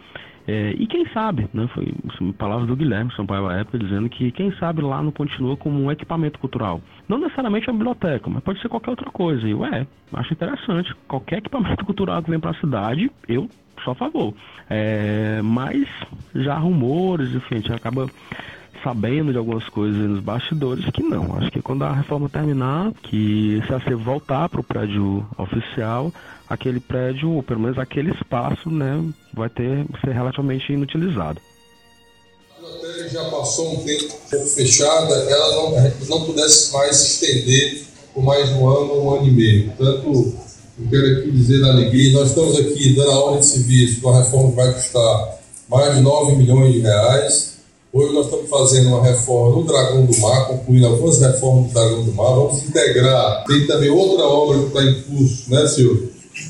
É, 0.52 0.74
e 0.76 0.84
quem 0.88 1.06
sabe, 1.10 1.48
né? 1.54 1.68
Foi 1.68 1.94
palavras 2.36 2.66
do 2.66 2.74
Guilherme 2.74 3.14
Sampaio 3.14 3.46
à 3.46 3.58
época 3.58 3.78
dizendo 3.78 4.08
que 4.08 4.32
quem 4.32 4.50
sabe 4.56 4.82
lá 4.82 5.00
não 5.00 5.12
continua 5.12 5.56
como 5.56 5.80
um 5.80 5.92
equipamento 5.92 6.40
cultural. 6.40 6.80
Não 7.08 7.18
necessariamente 7.18 7.70
uma 7.70 7.78
biblioteca, 7.78 8.28
mas 8.28 8.42
pode 8.42 8.60
ser 8.60 8.68
qualquer 8.68 8.90
outra 8.90 9.08
coisa. 9.12 9.46
E 9.46 9.54
ué, 9.54 9.86
acho 10.12 10.32
interessante. 10.32 10.92
Qualquer 11.06 11.38
equipamento 11.38 11.84
cultural 11.86 12.20
que 12.20 12.30
vem 12.30 12.40
para 12.40 12.50
a 12.50 12.54
cidade, 12.54 13.08
eu 13.28 13.48
sou 13.84 13.92
a 13.92 13.94
favor. 13.94 14.34
É, 14.68 15.40
mas 15.40 15.86
já 16.34 16.58
rumores, 16.58 17.32
enfim, 17.32 17.54
a 17.54 17.58
gente 17.58 17.72
acaba 17.72 18.08
sabendo 18.82 19.30
de 19.30 19.38
algumas 19.38 19.68
coisas 19.68 20.00
nos 20.10 20.20
bastidores 20.20 20.84
que 20.90 21.02
não. 21.02 21.36
Acho 21.36 21.52
que 21.52 21.62
quando 21.62 21.84
a 21.84 21.92
reforma 21.92 22.28
terminar, 22.28 22.92
que 23.02 23.60
esse 23.62 23.72
acervo 23.72 24.02
voltar 24.02 24.48
para 24.48 24.60
o 24.60 24.64
prédio 24.64 25.24
oficial, 25.38 26.12
aquele 26.50 26.80
prédio, 26.80 27.30
ou 27.30 27.42
pelo 27.42 27.60
menos 27.60 27.78
aquele 27.78 28.10
espaço, 28.10 28.68
né, 28.68 29.02
vai 29.32 29.48
ter 29.48 29.86
ser 30.04 30.12
relativamente 30.12 30.72
inutilizado. 30.72 31.40
A 32.58 32.60
biblioteca 32.60 33.08
já 33.08 33.24
passou 33.30 33.74
um 33.74 33.84
tempo 33.84 34.12
fechada, 34.54 35.14
ela 35.14 35.54
não, 35.54 35.92
não 36.08 36.24
pudesse 36.26 36.72
mais 36.72 37.00
estender 37.00 37.84
por 38.12 38.22
mais 38.24 38.50
um 38.50 38.68
ano, 38.68 39.02
um 39.02 39.14
ano 39.14 39.28
e 39.28 39.30
meio. 39.30 39.70
Portanto, 39.70 40.34
eu 40.78 40.90
quero 40.90 41.18
aqui 41.18 41.30
dizer 41.30 41.60
na 41.60 41.68
alegria, 41.68 42.12
nós 42.12 42.28
estamos 42.30 42.58
aqui 42.58 42.94
dando 42.94 43.12
a 43.12 43.18
ordem 43.18 43.40
de 43.40 43.46
serviço, 43.46 44.00
uma 44.06 44.20
reforma 44.20 44.50
que 44.50 44.56
vai 44.56 44.74
custar 44.74 45.40
mais 45.68 45.94
de 45.94 46.00
9 46.02 46.36
milhões 46.36 46.74
de 46.74 46.80
reais 46.80 47.50
Hoje 47.92 48.14
nós 48.14 48.26
estamos 48.26 48.48
fazendo 48.48 48.86
uma 48.90 49.02
reforma 49.02 49.56
no 49.56 49.64
Dragão 49.64 50.06
do 50.06 50.16
Mar, 50.20 50.46
concluindo 50.46 50.86
algumas 50.86 51.20
reformas 51.20 51.66
do 51.66 51.74
Dragão 51.74 52.04
do 52.04 52.12
Mar. 52.12 52.34
Vamos 52.36 52.62
integrar, 52.62 53.44
tem 53.46 53.66
também 53.66 53.90
outra 53.90 54.26
obra 54.26 54.60
que 54.60 54.66
está 54.66 54.84
em 54.84 55.02
curso, 55.02 55.50
né, 55.50 55.66
senhor? 55.66 56.00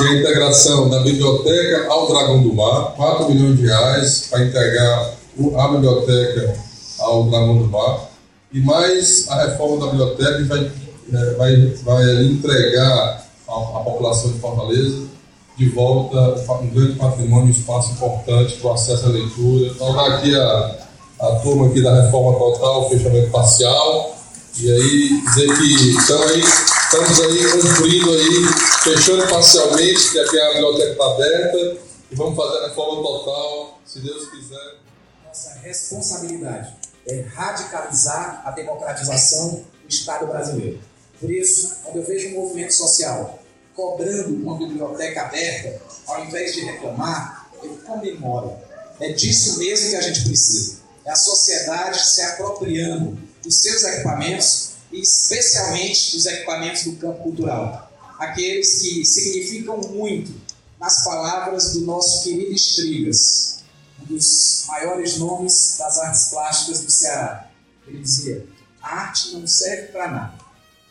Que 0.01 0.07
a 0.07 0.21
integração 0.21 0.89
da 0.89 1.01
biblioteca 1.01 1.87
ao 1.89 2.09
Dragão 2.09 2.43
do 2.43 2.55
Mar, 2.55 2.95
4 2.97 3.31
milhões 3.31 3.59
de 3.59 3.67
reais 3.67 4.29
para 4.31 4.45
integrar 4.45 5.15
a 5.57 5.69
biblioteca 5.69 6.55
ao 6.99 7.25
Dragão 7.25 7.59
do 7.59 7.67
Mar. 7.67 8.11
E 8.53 8.61
mais 8.61 9.29
a 9.29 9.47
reforma 9.47 9.87
da 9.87 9.93
biblioteca 9.93 10.45
vai, 10.45 10.71
é, 11.13 11.35
vai, 11.35 11.57
vai 11.85 12.25
entregar 12.25 13.27
à, 13.49 13.81
população 13.81 14.33
de 14.33 14.39
Fortaleza 14.39 15.11
de 15.57 15.69
volta 15.69 16.19
um 16.63 16.71
grande 16.71 16.95
patrimônio, 16.95 17.49
um 17.49 17.51
espaço 17.51 17.93
importante 17.93 18.57
para 18.57 18.71
o 18.71 18.73
acesso 18.73 19.07
à 19.07 19.09
leitura. 19.11 19.67
Então, 19.67 20.01
aqui 20.01 20.35
a 20.35 20.81
a 21.21 21.37
turma 21.37 21.67
aqui 21.67 21.83
da 21.83 22.03
reforma 22.03 22.39
total, 22.39 22.89
fechamento 22.89 23.31
parcial, 23.31 24.17
e 24.59 24.71
aí 24.71 25.21
dizer 25.27 25.55
que 25.55 25.91
estamos 25.91 26.31
aí, 26.31 26.41
estamos 26.41 27.21
aí 27.21 27.61
cumprindo 27.61 28.11
aí, 28.11 28.49
fechando 28.83 29.29
parcialmente, 29.29 30.11
que 30.11 30.19
aqui 30.19 30.41
a 30.41 30.53
biblioteca 30.53 30.93
está 30.93 31.05
aberta, 31.05 31.79
e 32.11 32.15
vamos 32.15 32.37
fazer 32.37 32.59
a 32.59 32.69
reforma 32.69 33.03
total, 33.03 33.81
se 33.85 34.01
Deus 34.01 34.31
quiser. 34.31 34.79
Nossa 35.27 35.59
responsabilidade 35.63 36.75
é 37.07 37.21
radicalizar 37.21 38.43
a 38.45 38.51
democratização 38.51 39.65
do 39.83 39.89
Estado 39.89 40.27
brasileiro. 40.27 40.81
Por 41.21 41.31
isso, 41.31 41.77
quando 41.83 41.97
eu 41.97 42.05
vejo 42.05 42.29
um 42.29 42.41
movimento 42.41 42.73
social 42.73 43.39
cobrando 43.75 44.35
uma 44.35 44.57
biblioteca 44.59 45.23
aberta, 45.23 45.81
ao 46.07 46.25
invés 46.25 46.55
de 46.55 46.63
reclamar, 46.63 47.51
ele 47.63 47.77
comemora. 47.87 48.59
É 48.99 49.13
disso 49.13 49.59
mesmo 49.59 49.91
que 49.91 49.97
a 49.97 50.01
gente 50.01 50.25
precisa. 50.25 50.81
É 51.05 51.11
a 51.11 51.17
sociedade 51.17 52.07
se 52.07 52.21
apropriando 52.23 53.19
dos 53.43 53.57
seus 53.57 53.83
equipamentos 53.85 54.71
e 54.93 55.01
especialmente 55.01 56.13
dos 56.13 56.27
equipamentos 56.27 56.85
do 56.85 56.97
campo 56.97 57.23
cultural. 57.23 57.90
Aqueles 58.21 58.81
que 58.81 59.03
significam 59.03 59.79
muito 59.79 60.31
nas 60.79 61.03
palavras 61.03 61.73
do 61.73 61.87
nosso 61.87 62.23
querido 62.23 62.53
Estrigas, 62.53 63.65
um 63.99 64.05
dos 64.05 64.65
maiores 64.69 65.17
nomes 65.17 65.77
das 65.79 65.97
artes 65.97 66.29
plásticas 66.29 66.83
do 66.83 66.91
Ceará. 66.91 67.51
Ele 67.87 68.03
dizia: 68.03 68.47
a 68.83 68.95
arte 68.95 69.33
não 69.33 69.47
serve 69.47 69.89
para 69.91 70.09
nada, 70.09 70.39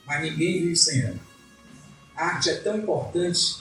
mas 0.07 0.23
ninguém 0.23 0.64
vive 0.64 0.76
sem 0.76 1.01
ela. 1.01 1.19
A 2.15 2.26
arte 2.26 2.49
é 2.49 2.56
tão 2.61 2.76
importante, 2.76 3.57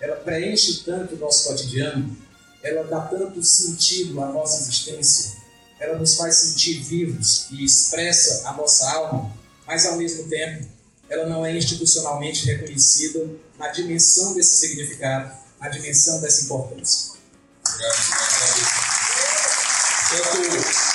ela 0.00 0.16
preenche 0.16 0.82
tanto 0.82 1.14
o 1.14 1.18
nosso 1.18 1.50
cotidiano, 1.50 2.16
ela 2.62 2.82
dá 2.84 3.02
tanto 3.02 3.44
sentido 3.44 4.22
à 4.22 4.32
nossa 4.32 4.62
existência, 4.62 5.36
ela 5.78 5.98
nos 5.98 6.16
faz 6.16 6.36
sentir 6.36 6.80
vivos 6.82 7.46
e 7.50 7.62
expressa 7.62 8.48
a 8.48 8.54
nossa 8.54 8.90
alma, 8.90 9.36
mas 9.66 9.84
ao 9.84 9.98
mesmo 9.98 10.30
tempo 10.30 10.66
ela 11.12 11.26
não 11.26 11.44
é 11.44 11.54
institucionalmente 11.54 12.46
reconhecida 12.46 13.28
na 13.58 13.68
dimensão 13.68 14.34
desse 14.34 14.66
significado, 14.66 15.30
na 15.60 15.68
dimensão 15.68 16.20
dessa 16.22 16.46
importância. 16.46 17.12
Obrigado. 17.60 18.72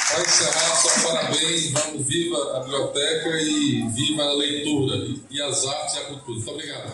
Para 0.07 0.21
encerrar, 0.21 0.75
só 0.75 1.07
parabéns, 1.07 1.71
vamos 1.71 2.07
viva 2.07 2.57
a 2.57 2.59
biblioteca 2.61 3.29
e 3.41 3.87
viva 3.89 4.23
a 4.23 4.33
leitura 4.33 4.95
e 5.29 5.41
as 5.41 5.65
artes 5.65 5.95
e 5.95 5.99
a 5.99 6.05
cultura. 6.05 6.35
Muito 6.35 6.51
obrigado. 6.51 6.93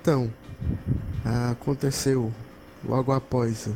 Então, 0.00 0.32
aconteceu 1.50 2.32
logo 2.84 3.12
após, 3.12 3.66
uh, 3.66 3.72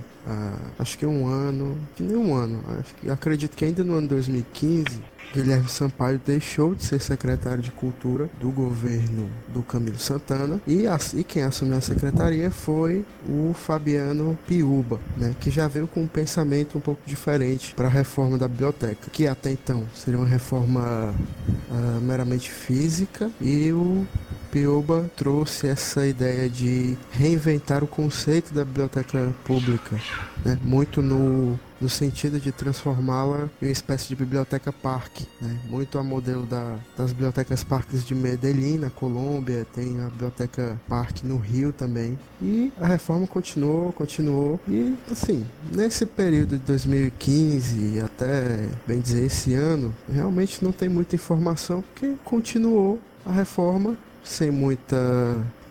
acho 0.79 0.99
que 0.99 1.07
um 1.07 1.27
ano, 1.27 1.77
que 1.97 2.03
nem 2.03 2.17
um 2.17 2.35
ano, 2.35 2.63
acho 2.79 2.95
que, 2.95 3.11
acredito 3.11 3.57
que 3.57 3.65
ainda 3.65 3.83
no 3.83 3.95
ano 3.95 4.09
2015, 4.09 5.03
Guilherme 5.33 5.69
Sampaio 5.69 6.21
deixou 6.25 6.75
de 6.75 6.85
ser 6.85 7.01
secretário 7.01 7.63
de 7.63 7.71
Cultura 7.71 8.29
do 8.41 8.51
governo 8.51 9.31
do 9.49 9.63
Camilo 9.63 9.99
Santana 9.99 10.61
e, 10.67 10.85
e 11.15 11.25
quem 11.25 11.43
assumiu 11.43 11.77
a 11.77 11.81
secretaria 11.81 12.51
foi 12.51 13.05
o 13.29 13.55
Fabiano 13.55 14.39
Piuba, 14.47 15.01
né, 15.17 15.35
que 15.41 15.51
já 15.51 15.69
veio 15.69 15.87
com 15.87 16.03
um 16.03 16.07
pensamento 16.07 16.79
um 16.79 16.81
pouco 16.81 17.01
diferente 17.07 17.75
para 17.75 17.87
a 17.87 17.91
reforma 17.91 18.39
da 18.39 18.49
biblioteca, 18.49 19.11
que 19.11 19.27
até 19.27 19.51
então 19.51 19.85
seria 19.95 20.19
uma 20.19 20.29
reforma 20.29 21.15
uh, 21.71 22.01
meramente 22.01 22.51
física 22.51 23.31
e 23.41 23.73
o 23.73 24.07
Piuba 24.51 25.11
trouxe 25.17 25.69
essa 25.69 26.07
ideia 26.07 26.49
de 26.49 26.97
reinventar 27.11 27.85
o 27.85 27.87
conceito 27.87 28.55
da 28.55 28.65
biblioteca 28.65 29.35
pública, 29.45 30.01
né? 30.45 30.59
muito 30.63 31.03
no, 31.03 31.59
no 31.81 31.89
sentido 31.89 32.41
de 32.41 32.53
transformá-la 32.53 33.49
em 33.61 33.67
uma 33.67 33.73
espécie 33.73 34.09
de 34.09 34.17
biblioteca 34.17 34.73
parque, 34.73 35.27
né? 35.41 35.59
muito 35.69 35.99
a 35.99 36.03
modelo 36.03 36.45
da, 36.45 36.77
das 36.97 37.13
bibliotecas 37.13 37.63
parques 37.65 38.05
de 38.05 38.15
Medellín, 38.15 38.79
na 38.79 38.91
Colômbia, 38.91 39.67
tem 39.75 40.01
a 40.01 40.09
biblioteca 40.09 40.81
parque 40.89 41.27
no 41.27 41.37
Rio 41.37 41.73
também. 41.73 42.19
E 42.41 42.73
a 42.81 42.87
reforma 42.87 43.27
continuou, 43.27 43.93
continuou, 43.93 44.61
e 44.69 44.95
assim, 45.11 45.47
nesse 45.73 46.07
período 46.07 46.59
de 46.59 46.65
2015 46.65 48.01
até, 48.01 48.69
bem 48.87 49.01
dizer, 49.01 49.25
esse 49.25 49.55
ano, 49.55 49.95
realmente 50.11 50.65
não 50.65 50.73
tem 50.73 50.89
muita 50.89 51.15
informação, 51.15 51.83
porque 51.83 52.15
continuou 52.25 53.01
a 53.25 53.33
reforma 53.33 53.97
sem 54.23 54.51
muita 54.51 54.97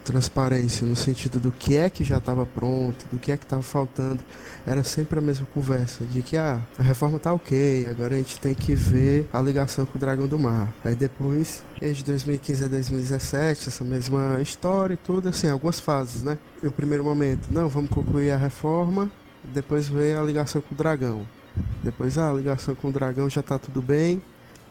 transparência 0.06 0.86
no 0.86 0.96
sentido 0.96 1.40
do 1.40 1.52
que 1.52 1.76
é 1.76 1.90
que 1.90 2.04
já 2.04 2.18
estava 2.18 2.46
pronto, 2.46 3.06
do 3.12 3.18
que 3.18 3.32
é 3.32 3.38
que 3.38 3.44
estava 3.44 3.64
faltando. 3.64 4.20
Era 4.66 4.84
sempre 4.84 5.20
a 5.20 5.22
mesma 5.22 5.48
conversa 5.54 6.06
de 6.06 6.22
que 6.22 6.38
ah, 6.38 6.62
a 6.78 6.84
reforma 6.84 7.20
tá 7.20 7.34
ok, 7.34 7.88
agora 7.90 8.14
a 8.14 8.18
gente 8.18 8.40
tem 8.40 8.54
que 8.54 8.76
ver 8.76 9.28
a 9.34 9.42
ligação 9.42 9.86
com 9.86 9.98
o 9.98 10.00
Dragão 10.00 10.28
do 10.28 10.38
Mar. 10.38 10.74
Aí 10.84 10.96
depois, 10.96 11.64
desde 11.80 12.04
2015 12.04 12.64
a 12.64 12.68
2017, 12.68 13.70
essa 13.70 13.84
mesma 13.84 14.40
história 14.42 14.94
e 14.94 14.98
tudo, 14.98 15.30
assim, 15.30 15.50
algumas 15.50 15.80
fases, 15.80 16.24
né? 16.24 16.38
No 16.62 16.72
primeiro 16.72 17.04
momento, 17.04 17.48
não, 17.52 17.68
vamos 17.68 17.90
concluir 17.90 18.32
a 18.32 18.38
reforma, 18.38 19.12
depois 19.44 19.88
veio 19.90 20.20
a 20.20 20.24
ligação 20.24 20.62
com 20.62 20.74
o 20.74 20.78
Dragão. 20.78 21.28
Depois, 21.84 22.18
ah, 22.18 22.30
a 22.30 22.34
ligação 22.34 22.76
com 22.76 22.90
o 22.90 22.92
Dragão 22.92 23.30
já 23.30 23.42
tá 23.42 23.58
tudo 23.58 23.82
bem, 23.82 24.22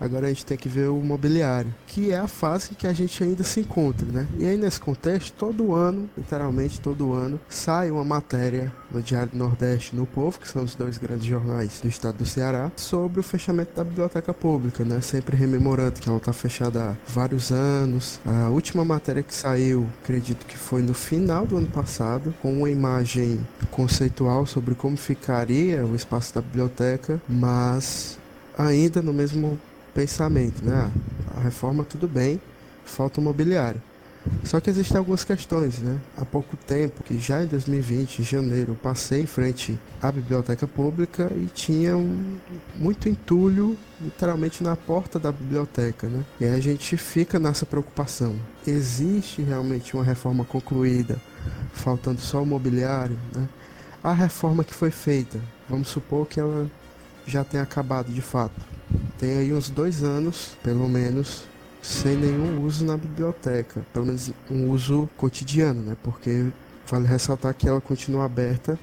Agora 0.05 0.27
a 0.27 0.29
gente 0.29 0.45
tem 0.45 0.59
que 0.59 0.69
ver 0.69 0.91
o 0.91 0.97
mobiliário, 0.97 1.75
que 1.87 2.13
é 2.13 2.19
a 2.19 2.29
fase 2.29 2.75
que 2.75 2.87
a 2.87 2.93
gente 2.93 3.25
ainda 3.25 3.43
se 3.43 3.61
encontra, 3.61 4.07
né? 4.07 4.27
E 4.39 4.45
aí 4.47 4.55
nesse 4.59 4.79
contexto, 4.79 5.33
todo 5.33 5.75
ano, 5.75 6.11
literalmente 6.15 6.79
todo 6.79 7.15
ano, 7.15 7.41
sai 7.49 7.91
uma 7.91 8.05
matéria 8.05 8.71
no 8.91 9.01
Diário 9.01 9.31
do 9.31 9.39
Nordeste 9.39 9.97
no 9.97 10.05
Povo, 10.05 10.39
que 10.39 10.47
são 10.47 10.63
os 10.63 10.75
dois 10.75 10.99
grandes 10.99 11.25
jornais 11.25 11.81
do 11.81 11.89
estado 11.89 12.19
do 12.19 12.27
Ceará, 12.27 12.71
sobre 12.77 13.21
o 13.21 13.23
fechamento 13.23 13.75
da 13.75 13.83
biblioteca 13.83 14.35
pública, 14.35 14.85
né? 14.85 15.01
Sempre 15.01 15.39
rememorando 15.39 15.99
que 15.99 16.09
ela 16.09 16.19
está 16.19 16.35
fechada 16.35 16.91
há 16.91 16.95
vários 17.11 17.51
anos. 17.51 18.21
A 18.27 18.51
última 18.51 18.85
matéria 18.85 19.23
que 19.23 19.35
saiu, 19.35 19.87
acredito 20.03 20.45
que 20.45 20.59
foi 20.59 20.83
no 20.83 20.93
final 20.93 21.47
do 21.47 21.57
ano 21.57 21.69
passado, 21.69 22.35
com 22.43 22.53
uma 22.53 22.69
imagem 22.69 23.41
conceitual 23.71 24.45
sobre 24.45 24.75
como 24.75 24.99
ficaria 24.99 25.85
o 25.87 25.97
espaço 25.97 26.35
da 26.35 26.43
biblioteca, 26.43 27.23
mas 27.27 28.19
ainda 28.59 29.01
no 29.01 29.13
mesmo 29.13 29.59
pensamento, 29.95 30.65
né? 30.65 30.91
A 31.37 31.41
reforma 31.41 31.85
tudo 31.85 32.09
bem, 32.09 32.41
falta 32.85 33.21
o 33.21 33.25
mobiliário. 33.25 33.81
Só 34.43 34.59
que 34.59 34.71
existem 34.71 34.97
algumas 34.97 35.23
questões, 35.23 35.79
né? 35.79 35.99
Há 36.17 36.25
pouco 36.25 36.57
tempo, 36.57 37.03
que 37.03 37.19
já 37.19 37.43
em 37.43 37.47
2020, 37.47 38.21
em 38.21 38.25
janeiro, 38.25 38.75
passei 38.83 39.21
em 39.21 39.27
frente 39.27 39.79
à 40.01 40.11
biblioteca 40.11 40.67
pública 40.67 41.31
e 41.37 41.47
tinha 41.47 41.97
um, 41.97 42.39
muito 42.75 43.09
entulho 43.09 43.77
literalmente 44.01 44.63
na 44.63 44.77
porta 44.77 45.19
da 45.19 45.31
biblioteca, 45.31 46.09
né? 46.09 46.25
E 46.41 46.47
a 46.47 46.59
gente 46.59 46.97
fica 46.97 47.39
nessa 47.39 47.67
preocupação. 47.67 48.35
Existe 48.67 49.43
realmente 49.43 49.95
uma 49.95 50.05
reforma 50.05 50.45
concluída, 50.45 51.21
faltando 51.73 52.21
só 52.21 52.43
o 52.43 52.47
mobiliário, 52.47 53.19
né? 53.35 53.47
A 54.03 54.13
reforma 54.13 54.65
que 54.65 54.75
foi 54.75 54.91
feita, 54.91 55.39
vamos 55.69 55.89
supor 55.89 56.27
que 56.27 56.41
ela 56.41 56.71
já 57.27 57.45
tenha 57.45 57.63
acabado 57.63 58.13
de 58.13 58.21
fato 58.21 58.74
tem 59.19 59.39
aí 59.39 59.53
uns 59.53 59.71
dois 59.71 60.03
anos, 60.03 60.57
pelo 60.63 60.89
menos, 60.89 61.45
sem 61.83 62.17
nenhum 62.17 62.63
uso 62.65 62.85
na 62.85 62.97
biblioteca, 62.97 63.85
pelo 63.93 64.07
menos 64.07 64.33
um 64.51 64.71
uso 64.71 65.09
cotidiano, 65.17 65.83
né? 65.83 65.97
Porque 66.03 66.47
vale 66.87 67.07
ressaltar 67.07 67.55
que 67.55 67.69
ela 67.69 67.81
continua 67.81 68.25
aberta 68.25 68.79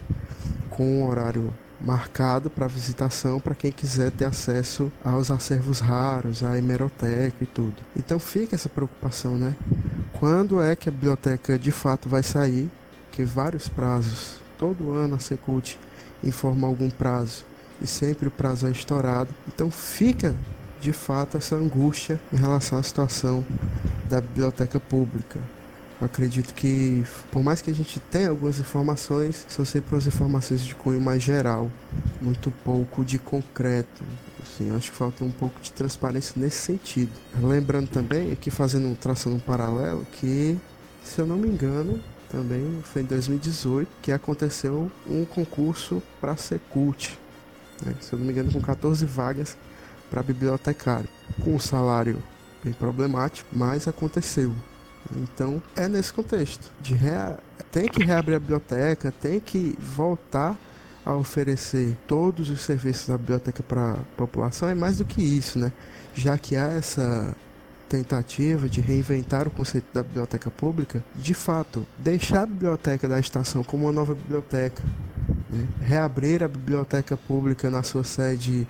com 0.70 1.00
um 1.00 1.08
horário 1.08 1.54
marcado 1.80 2.50
para 2.50 2.68
visitação 2.68 3.40
para 3.40 3.56
quem 3.56 3.72
quiser 3.72 4.12
ter 4.12 4.26
acesso 4.26 4.92
aos 5.04 5.32
acervos 5.32 5.80
raros, 5.80 6.44
à 6.44 6.58
hemeroteca 6.58 7.36
e 7.42 7.46
tudo. 7.46 7.76
Então 7.96 8.20
fica 8.20 8.56
essa 8.56 8.70
preocupação, 8.70 9.36
né? 9.36 9.56
Quando 10.14 10.62
é 10.62 10.76
que 10.76 10.88
a 10.88 10.92
biblioteca 10.92 11.58
de 11.58 11.72
fato 11.72 12.08
vai 12.08 12.22
sair? 12.24 12.70
Que 13.12 13.26
vários 13.26 13.68
prazos, 13.68 14.40
todo 14.58 14.92
ano 14.92 15.16
a 15.16 15.20
Secult 15.20 15.78
informa 16.24 16.68
algum 16.68 16.90
prazo 16.90 17.44
e 17.82 17.88
sempre 17.88 18.28
o 18.28 18.32
prazo 18.32 18.68
é 18.68 18.72
estourado. 18.72 19.34
Então 19.48 19.72
fica 19.72 20.36
de 20.80 20.92
fato 20.92 21.38
essa 21.38 21.56
angústia 21.56 22.20
em 22.34 22.38
relação 22.38 22.78
à 22.78 22.84
situação 22.84 23.46
da 24.10 24.20
biblioteca 24.20 24.80
pública. 24.80 25.40
Eu 26.02 26.06
acredito 26.06 26.56
que, 26.56 27.04
por 27.32 27.44
mais 27.44 27.62
que 27.62 27.70
a 27.70 27.74
gente 27.74 28.00
tenha 28.00 28.30
algumas 28.30 28.60
informações, 28.60 29.46
são 29.48 29.64
sempre 29.64 29.96
as 29.96 30.08
informações 30.08 30.62
de 30.62 30.74
cunho 30.74 31.00
mais 31.00 31.22
geral, 31.22 31.72
muito 32.20 32.50
pouco 32.64 33.06
de 33.06 33.20
concreto. 33.20 34.04
Assim, 34.42 34.76
acho 34.76 34.90
que 34.90 34.98
falta 34.98 35.24
um 35.24 35.30
pouco 35.30 35.62
de 35.62 35.72
transparência 35.72 36.34
nesse 36.36 36.58
sentido. 36.58 37.12
Lembrando 37.40 37.88
também, 37.88 38.32
aqui 38.32 38.50
fazendo, 38.50 38.88
um 38.88 39.40
paralelo, 39.40 40.04
que, 40.14 40.58
se 41.04 41.22
eu 41.22 41.28
não 41.28 41.38
me 41.38 41.48
engano, 41.48 42.02
também 42.32 42.80
foi 42.82 43.04
em 43.04 43.06
2018 43.06 43.88
que 44.02 44.12
aconteceu 44.12 44.92
um 45.08 45.24
concurso 45.24 46.02
para 46.20 46.36
ser 46.36 46.60
cult 46.72 47.21
né, 47.86 47.96
se 48.00 48.14
eu 48.14 48.20
não 48.20 48.26
me 48.26 48.32
engano, 48.32 48.52
com 48.52 48.62
14 48.62 49.06
vagas 49.06 49.58
para 50.10 50.22
bibliotecário, 50.22 51.08
com 51.44 51.56
um 51.56 51.60
salário 51.60 52.22
bem 52.64 52.74
problemático, 52.74 53.48
mas 53.52 53.88
aconteceu. 53.88 54.54
Então 55.16 55.62
é 55.76 55.88
nesse 55.88 56.14
contexto 56.14 56.72
de 56.80 56.94
rea... 56.94 57.40
tem 57.72 57.88
que 57.88 58.04
reabrir 58.04 58.36
a 58.36 58.40
biblioteca, 58.40 59.12
tem 59.12 59.40
que 59.40 59.76
voltar 59.80 60.58
a 61.04 61.16
oferecer 61.16 61.98
todos 62.08 62.50
os 62.50 62.62
serviços 62.62 63.08
da 63.08 63.18
biblioteca 63.18 63.64
para 63.64 63.94
a 63.94 63.98
população. 64.16 64.70
É 64.70 64.76
mais 64.76 64.98
do 64.98 65.06
que 65.06 65.22
isso, 65.22 65.58
né? 65.58 65.72
Já 66.14 66.38
que 66.38 66.56
há 66.56 66.68
essa 66.68 67.36
tentativa 67.92 68.70
de 68.70 68.80
reinventar 68.80 69.50
o 69.50 69.52
conceito 69.52 69.88
da 69.94 70.02
biblioteca 70.02 70.50
pública, 70.50 71.04
de 71.14 71.34
fato, 71.34 71.86
deixar 71.98 72.44
a 72.44 72.46
biblioteca 72.46 73.06
da 73.06 73.20
estação 73.20 73.66
como 73.66 73.84
uma 73.84 73.92
nova 73.92 74.16
biblioteca, 74.16 74.82
né? 75.50 75.68
reabrir 75.82 76.42
a 76.42 76.48
biblioteca 76.48 77.18
pública 77.18 77.70
na 77.70 77.84
sua 77.84 78.06
sede 78.06 78.66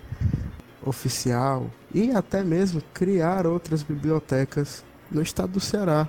oficial 0.83 1.69
e 1.93 2.09
até 2.09 2.43
mesmo 2.43 2.81
criar 2.91 3.45
outras 3.45 3.83
bibliotecas 3.83 4.83
no 5.11 5.21
estado 5.21 5.51
do 5.51 5.59
Ceará. 5.59 6.07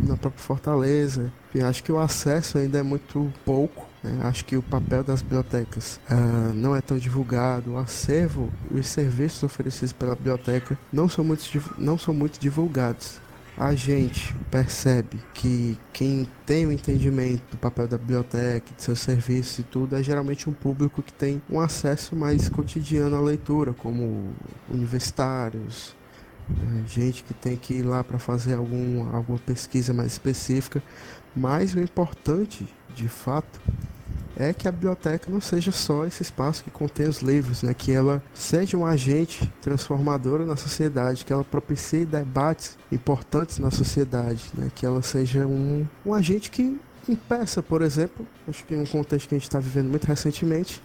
na 0.00 0.18
própria 0.18 0.42
Fortaleza. 0.42 1.32
Acho 1.66 1.82
que 1.82 1.90
o 1.90 1.98
acesso 1.98 2.58
ainda 2.58 2.78
é 2.78 2.82
muito 2.82 3.32
pouco. 3.46 3.88
Né? 4.02 4.20
Acho 4.22 4.44
que 4.44 4.56
o 4.56 4.62
papel 4.62 5.04
das 5.04 5.22
bibliotecas 5.22 6.00
uh, 6.10 6.54
não 6.54 6.74
é 6.74 6.80
tão 6.80 6.98
divulgado. 6.98 7.72
O 7.72 7.78
acervo 7.78 8.50
e 8.70 8.78
os 8.78 8.86
serviços 8.86 9.42
oferecidos 9.42 9.92
pela 9.92 10.14
biblioteca 10.14 10.78
não 10.92 11.08
são 11.08 11.24
muito, 11.24 11.44
não 11.78 11.98
são 11.98 12.14
muito 12.14 12.38
divulgados 12.38 13.20
a 13.60 13.74
gente 13.74 14.34
percebe 14.50 15.20
que 15.34 15.78
quem 15.92 16.26
tem 16.46 16.64
o 16.64 16.72
entendimento 16.72 17.42
do 17.50 17.58
papel 17.58 17.86
da 17.86 17.98
biblioteca, 17.98 18.72
de 18.74 18.82
seus 18.82 19.00
serviços 19.00 19.58
e 19.58 19.62
tudo, 19.62 19.96
é 19.96 20.02
geralmente 20.02 20.48
um 20.48 20.52
público 20.54 21.02
que 21.02 21.12
tem 21.12 21.42
um 21.50 21.60
acesso 21.60 22.16
mais 22.16 22.48
cotidiano 22.48 23.14
à 23.14 23.20
leitura, 23.20 23.74
como 23.74 24.32
universitários, 24.66 25.94
né, 26.48 26.84
gente 26.86 27.22
que 27.22 27.34
tem 27.34 27.54
que 27.54 27.74
ir 27.74 27.82
lá 27.82 28.02
para 28.02 28.18
fazer 28.18 28.54
algum, 28.54 29.14
alguma 29.14 29.38
pesquisa 29.38 29.92
mais 29.92 30.12
específica. 30.12 30.82
Mas 31.36 31.74
o 31.74 31.80
importante, 31.80 32.66
de 33.02 33.08
fato, 33.08 33.60
é 34.36 34.52
que 34.52 34.66
a 34.66 34.72
biblioteca 34.72 35.30
não 35.30 35.40
seja 35.40 35.70
só 35.70 36.06
esse 36.06 36.22
espaço 36.22 36.64
que 36.64 36.70
contém 36.70 37.06
os 37.06 37.20
livros, 37.20 37.62
né? 37.62 37.74
que 37.74 37.92
ela 37.92 38.22
seja 38.32 38.76
um 38.76 38.86
agente 38.86 39.52
transformador 39.60 40.46
na 40.46 40.56
sociedade, 40.56 41.24
que 41.24 41.32
ela 41.32 41.44
propicie 41.44 42.04
debates 42.06 42.78
importantes 42.90 43.58
na 43.58 43.70
sociedade, 43.70 44.44
né? 44.54 44.70
que 44.74 44.86
ela 44.86 45.02
seja 45.02 45.46
um, 45.46 45.86
um 46.06 46.14
agente 46.14 46.50
que 46.50 46.80
impeça, 47.08 47.62
por 47.62 47.82
exemplo, 47.82 48.26
acho 48.48 48.64
que 48.64 48.74
em 48.74 48.80
um 48.80 48.86
contexto 48.86 49.28
que 49.28 49.34
a 49.34 49.38
gente 49.38 49.46
está 49.46 49.58
vivendo 49.58 49.90
muito 49.90 50.04
recentemente, 50.04 50.82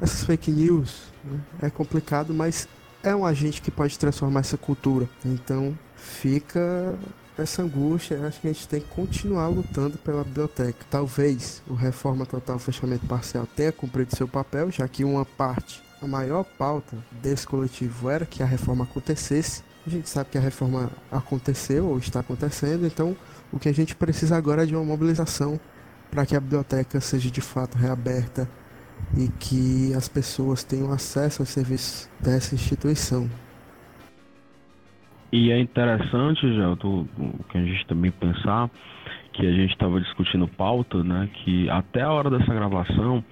essas 0.00 0.24
fake 0.24 0.50
news. 0.50 1.12
Né? 1.24 1.40
É 1.62 1.70
complicado, 1.70 2.34
mas 2.34 2.68
é 3.02 3.14
um 3.14 3.24
agente 3.24 3.62
que 3.62 3.70
pode 3.70 3.98
transformar 3.98 4.40
essa 4.40 4.56
cultura. 4.56 5.08
Então 5.24 5.76
fica 5.96 6.96
essa 7.42 7.62
angústia, 7.62 8.26
acho 8.26 8.40
que 8.40 8.48
a 8.48 8.52
gente 8.52 8.68
tem 8.68 8.80
que 8.80 8.88
continuar 8.88 9.48
lutando 9.48 9.98
pela 9.98 10.24
biblioteca. 10.24 10.84
Talvez 10.90 11.62
o 11.68 11.74
Reforma 11.74 12.26
Total 12.26 12.58
Fechamento 12.58 13.06
Parcial 13.06 13.46
tenha 13.56 13.72
cumprido 13.72 14.16
seu 14.16 14.26
papel, 14.26 14.70
já 14.70 14.86
que 14.88 15.04
uma 15.04 15.24
parte, 15.24 15.82
a 16.02 16.06
maior 16.06 16.44
pauta 16.44 16.96
desse 17.10 17.46
coletivo 17.46 18.10
era 18.10 18.26
que 18.26 18.42
a 18.42 18.46
reforma 18.46 18.84
acontecesse. 18.84 19.62
A 19.86 19.90
gente 19.90 20.08
sabe 20.08 20.30
que 20.30 20.38
a 20.38 20.40
reforma 20.40 20.90
aconteceu 21.10 21.86
ou 21.86 21.98
está 21.98 22.20
acontecendo, 22.20 22.86
então 22.86 23.16
o 23.52 23.58
que 23.58 23.68
a 23.68 23.74
gente 23.74 23.94
precisa 23.94 24.36
agora 24.36 24.64
é 24.64 24.66
de 24.66 24.74
uma 24.74 24.84
mobilização 24.84 25.58
para 26.10 26.26
que 26.26 26.36
a 26.36 26.40
biblioteca 26.40 27.00
seja 27.00 27.30
de 27.30 27.40
fato 27.40 27.76
reaberta 27.76 28.48
e 29.16 29.28
que 29.28 29.94
as 29.94 30.08
pessoas 30.08 30.62
tenham 30.62 30.92
acesso 30.92 31.42
aos 31.42 31.48
serviços 31.48 32.08
dessa 32.20 32.54
instituição. 32.54 33.28
E 35.30 35.50
é 35.52 35.60
interessante, 35.60 36.54
já 36.54 36.70
o 36.70 37.06
que 37.50 37.58
a 37.58 37.64
gente 37.64 37.86
também 37.86 38.10
pensar 38.10 38.70
que 39.32 39.46
a 39.46 39.52
gente 39.52 39.72
estava 39.72 40.00
discutindo 40.00 40.48
pauta, 40.48 41.04
né, 41.04 41.28
que 41.32 41.70
até 41.70 42.02
a 42.02 42.10
hora 42.10 42.28
dessa 42.28 42.52
gravação 42.52 43.22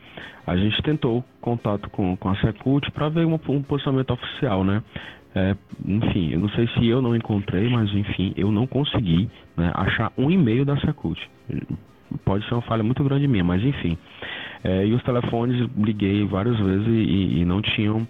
a 0.47 0.56
gente 0.56 0.81
tentou 0.82 1.24
contato 1.40 1.90
com, 1.90 2.16
com 2.16 2.28
a 2.28 2.36
Secult 2.36 2.89
para 2.93 3.09
ver 3.09 3.27
um, 3.27 3.35
um 3.48 3.62
posicionamento 3.62 4.12
oficial, 4.12 4.62
né? 4.62 4.82
É, 5.35 5.55
enfim, 5.85 6.31
eu 6.32 6.39
não 6.39 6.48
sei 6.51 6.68
se 6.68 6.86
eu 6.86 7.02
não 7.02 7.14
encontrei, 7.14 7.68
mas 7.68 7.93
enfim, 7.93 8.32
eu 8.36 8.51
não 8.52 8.66
consegui 8.66 9.28
né, 9.56 9.70
achar 9.74 10.12
um 10.16 10.31
e-mail 10.31 10.64
da 10.64 10.78
Secult. 10.81 11.20
Pode 12.24 12.47
ser 12.47 12.55
uma 12.55 12.62
falha 12.62 12.82
muito 12.82 13.02
grande 13.02 13.27
minha, 13.27 13.44
mas 13.44 13.62
enfim. 13.62 13.98
É, 14.62 14.86
e 14.86 14.94
os 14.94 15.02
telefones 15.02 15.68
liguei 15.77 16.24
várias 16.24 16.56
vezes 16.59 16.86
e, 16.86 17.40
e 17.40 17.44
não 17.44 17.60
tinham, 17.60 18.06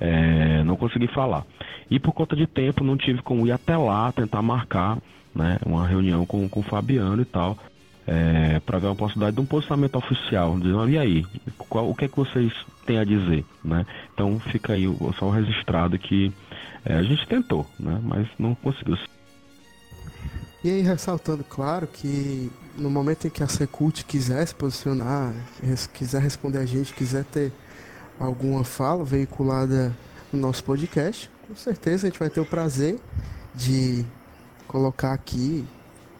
é, 0.00 0.62
não 0.64 0.76
consegui 0.76 1.06
falar. 1.08 1.44
E 1.90 1.98
por 1.98 2.12
conta 2.12 2.34
de 2.34 2.46
tempo 2.46 2.84
não 2.84 2.96
tive 2.96 3.22
como 3.22 3.46
ir 3.46 3.52
até 3.52 3.76
lá 3.76 4.12
tentar 4.12 4.42
marcar 4.42 4.98
né, 5.34 5.58
uma 5.64 5.86
reunião 5.86 6.24
com, 6.24 6.48
com 6.48 6.60
o 6.60 6.62
Fabiano 6.62 7.20
e 7.20 7.24
tal, 7.24 7.58
é, 8.06 8.60
para 8.60 8.78
ver 8.78 8.88
a 8.88 8.94
possibilidade 8.94 9.36
de 9.36 9.42
um 9.42 9.46
posicionamento 9.46 9.96
oficial, 9.96 10.58
dizendo, 10.58 10.88
e 10.88 10.96
aí, 10.98 11.26
qual, 11.68 11.90
o 11.90 11.94
que 11.94 12.04
é 12.04 12.08
que 12.08 12.16
vocês 12.16 12.52
têm 12.86 12.98
a 12.98 13.04
dizer, 13.04 13.44
né? 13.64 13.84
Então 14.14 14.38
fica 14.38 14.74
aí 14.74 14.84
só 15.18 15.28
registrado 15.28 15.98
que 15.98 16.32
é, 16.84 16.94
a 16.94 17.02
gente 17.02 17.26
tentou, 17.26 17.66
né, 17.78 18.00
mas 18.02 18.28
não 18.38 18.54
conseguiu. 18.54 18.96
E 20.64 20.70
aí, 20.70 20.82
ressaltando, 20.82 21.44
claro, 21.44 21.86
que 21.86 22.50
no 22.76 22.90
momento 22.90 23.26
em 23.26 23.30
que 23.30 23.42
a 23.42 23.48
Secult 23.48 24.04
quiser 24.04 24.46
se 24.46 24.54
posicionar, 24.54 25.34
quiser 25.92 26.20
responder 26.20 26.58
a 26.58 26.66
gente, 26.66 26.92
quiser 26.92 27.24
ter 27.24 27.52
alguma 28.18 28.64
fala 28.64 29.04
veiculada 29.04 29.96
no 30.32 30.40
nosso 30.40 30.64
podcast, 30.64 31.30
com 31.46 31.54
certeza 31.54 32.06
a 32.06 32.10
gente 32.10 32.18
vai 32.18 32.30
ter 32.30 32.40
o 32.40 32.46
prazer 32.46 32.98
de 33.54 34.04
colocar 34.66 35.12
aqui 35.12 35.66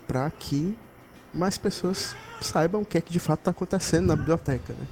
para 0.06 0.31
que 0.31 0.77
mais 1.35 1.59
pessoas 1.59 2.14
saibam 2.40 2.82
o 2.82 2.85
que 2.85 2.98
é 2.98 3.01
que 3.01 3.12
de 3.12 3.18
fato 3.18 3.40
está 3.40 3.51
acontecendo 3.51 4.06
na 4.06 4.16
biblioteca, 4.16 4.73
né? 4.73 4.86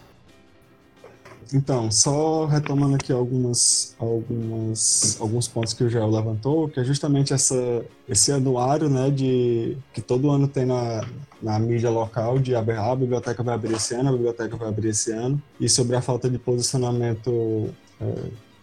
Então, 1.55 1.89
só 1.89 2.47
retomando 2.47 2.97
aqui 2.97 3.13
algumas, 3.13 3.95
algumas, 3.97 5.17
alguns 5.21 5.47
pontos 5.47 5.73
que 5.73 5.85
o 5.85 5.89
Joel 5.89 6.11
levantou, 6.11 6.69
que 6.69 6.81
é 6.81 6.85
justamente 6.85 7.33
essa, 7.33 7.85
esse 8.09 8.33
anuário, 8.33 8.91
né, 8.91 9.09
de, 9.09 9.79
que 9.93 10.01
todo 10.01 10.33
ano 10.33 10.49
tem 10.49 10.67
na, 10.67 11.07
na 11.41 11.57
mídia 11.61 11.91
local 11.91 12.41
de 12.41 12.57
abrir, 12.57 12.77
a 12.77 12.97
biblioteca 12.97 13.41
vai 13.45 13.55
abrir 13.55 13.75
esse 13.75 13.95
ano, 13.95 14.09
a 14.09 14.13
biblioteca 14.13 14.57
vai 14.57 14.69
abrir 14.69 14.89
esse 14.89 15.13
ano, 15.13 15.41
e 15.61 15.69
sobre 15.69 15.95
a 15.95 16.03
falta 16.03 16.29
de 16.29 16.41
posicionamento 16.41 17.73
é, 18.01 18.15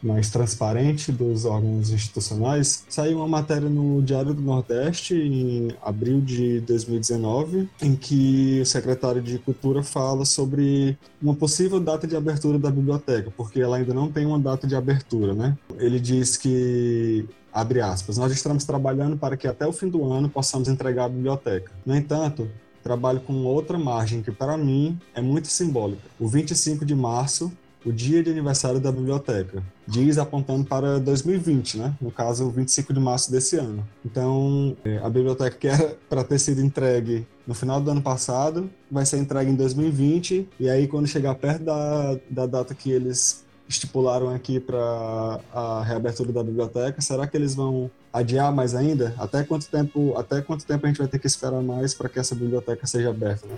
mais 0.02 0.30
transparente 0.30 1.12
dos 1.12 1.46
órgãos 1.46 1.92
institucionais, 1.92 2.84
saiu 2.90 3.18
uma 3.18 3.28
matéria 3.28 3.70
no 3.70 4.02
Diário 4.02 4.34
do 4.34 4.42
Nordeste 4.42 5.16
em 5.16 5.70
abril 5.82 6.20
de 6.22 6.62
2019, 6.62 7.70
em 7.82 7.96
que 7.96 8.60
o 8.62 8.66
secretário 8.66 9.22
de 9.22 9.38
Cultura 9.40 9.84
fala 9.84 10.26
sobre 10.26 10.98
uma 11.22 11.36
possível 11.36 11.80
data 11.80 12.08
de 12.08 12.16
abertura 12.16 12.58
da 12.58 12.70
biblioteca, 12.72 13.32
porque 13.36 13.62
ela 13.62 13.78
ainda 13.78 13.94
não 13.94 14.12
tem 14.12 14.26
uma 14.26 14.40
data 14.40 14.68
de 14.68 14.76
abertura, 14.76 15.34
né? 15.34 15.58
Ele 15.78 16.00
diz 16.00 16.38
que 16.38 17.26
abre 17.54 17.82
aspas, 17.82 18.18
nós 18.18 18.32
estamos 18.32 18.64
trabalhando 18.64 19.18
para 19.18 19.36
que 19.36 19.48
até 19.48 19.68
o 19.68 19.74
fim 19.74 19.90
do 19.90 20.12
ano 20.12 20.30
possamos 20.30 20.68
entregar 20.68 21.06
a 21.06 21.10
biblioteca. 21.10 21.72
No 21.86 21.96
entanto, 21.96 22.50
trabalho 22.82 23.20
com 23.22 23.34
outra 23.44 23.78
margem 23.78 24.22
que 24.22 24.32
para 24.32 24.58
mim 24.58 25.00
é 25.14 25.22
muito 25.22 25.48
simbólica. 25.48 26.02
O 26.20 26.28
25 26.28 26.86
de 26.86 26.96
março 26.96 27.52
o 27.86 27.92
dia 27.92 28.24
de 28.24 28.30
aniversário 28.30 28.80
da 28.80 28.92
biblioteca. 28.92 29.64
Diz 29.88 30.18
apontando 30.18 30.66
para 30.66 31.00
2020, 31.00 31.78
né? 31.78 31.94
No 32.00 32.12
caso, 32.12 32.50
25 32.50 32.94
de 32.94 33.00
março 33.00 33.32
desse 33.32 33.58
ano. 33.58 33.88
Então, 34.06 34.76
é, 34.86 34.98
a 35.00 35.10
biblioteca 35.10 35.56
que 35.58 35.68
era 35.68 35.98
para 36.10 36.24
ter 36.24 36.40
sido 36.40 36.62
entregue 36.62 37.26
no 37.46 37.54
final 37.54 37.82
do 37.82 37.90
ano 37.90 38.02
passado, 38.02 38.70
vai 38.90 39.06
ser 39.06 39.18
entregue 39.18 39.52
em 39.52 39.56
2020, 39.56 40.48
e 40.60 40.70
aí 40.70 40.88
quando 40.88 41.08
chegar 41.08 41.36
perto 41.36 41.64
da, 41.64 42.18
da 42.30 42.46
data 42.46 42.74
que 42.74 42.92
eles 42.92 43.44
estipularam 43.68 44.30
aqui 44.30 44.60
para 44.60 45.40
a 45.54 45.84
reabertura 45.84 46.32
da 46.32 46.44
biblioteca, 46.44 47.02
será 47.02 47.26
que 47.26 47.36
eles 47.36 47.56
vão 47.56 47.90
adiar 48.14 48.54
mais 48.54 48.76
ainda? 48.76 49.16
Até 49.18 49.44
quanto 49.44 49.70
tempo, 49.70 50.14
até 50.18 50.42
quanto 50.42 50.66
tempo 50.66 50.86
a 50.86 50.90
gente 50.90 50.98
vai 50.98 51.08
ter 51.08 51.20
que 51.20 51.28
esperar 51.28 51.62
mais 51.62 51.94
para 51.94 52.10
que 52.10 52.20
essa 52.20 52.36
biblioteca 52.36 52.86
seja 52.86 53.10
aberta, 53.10 53.48
né? 53.48 53.58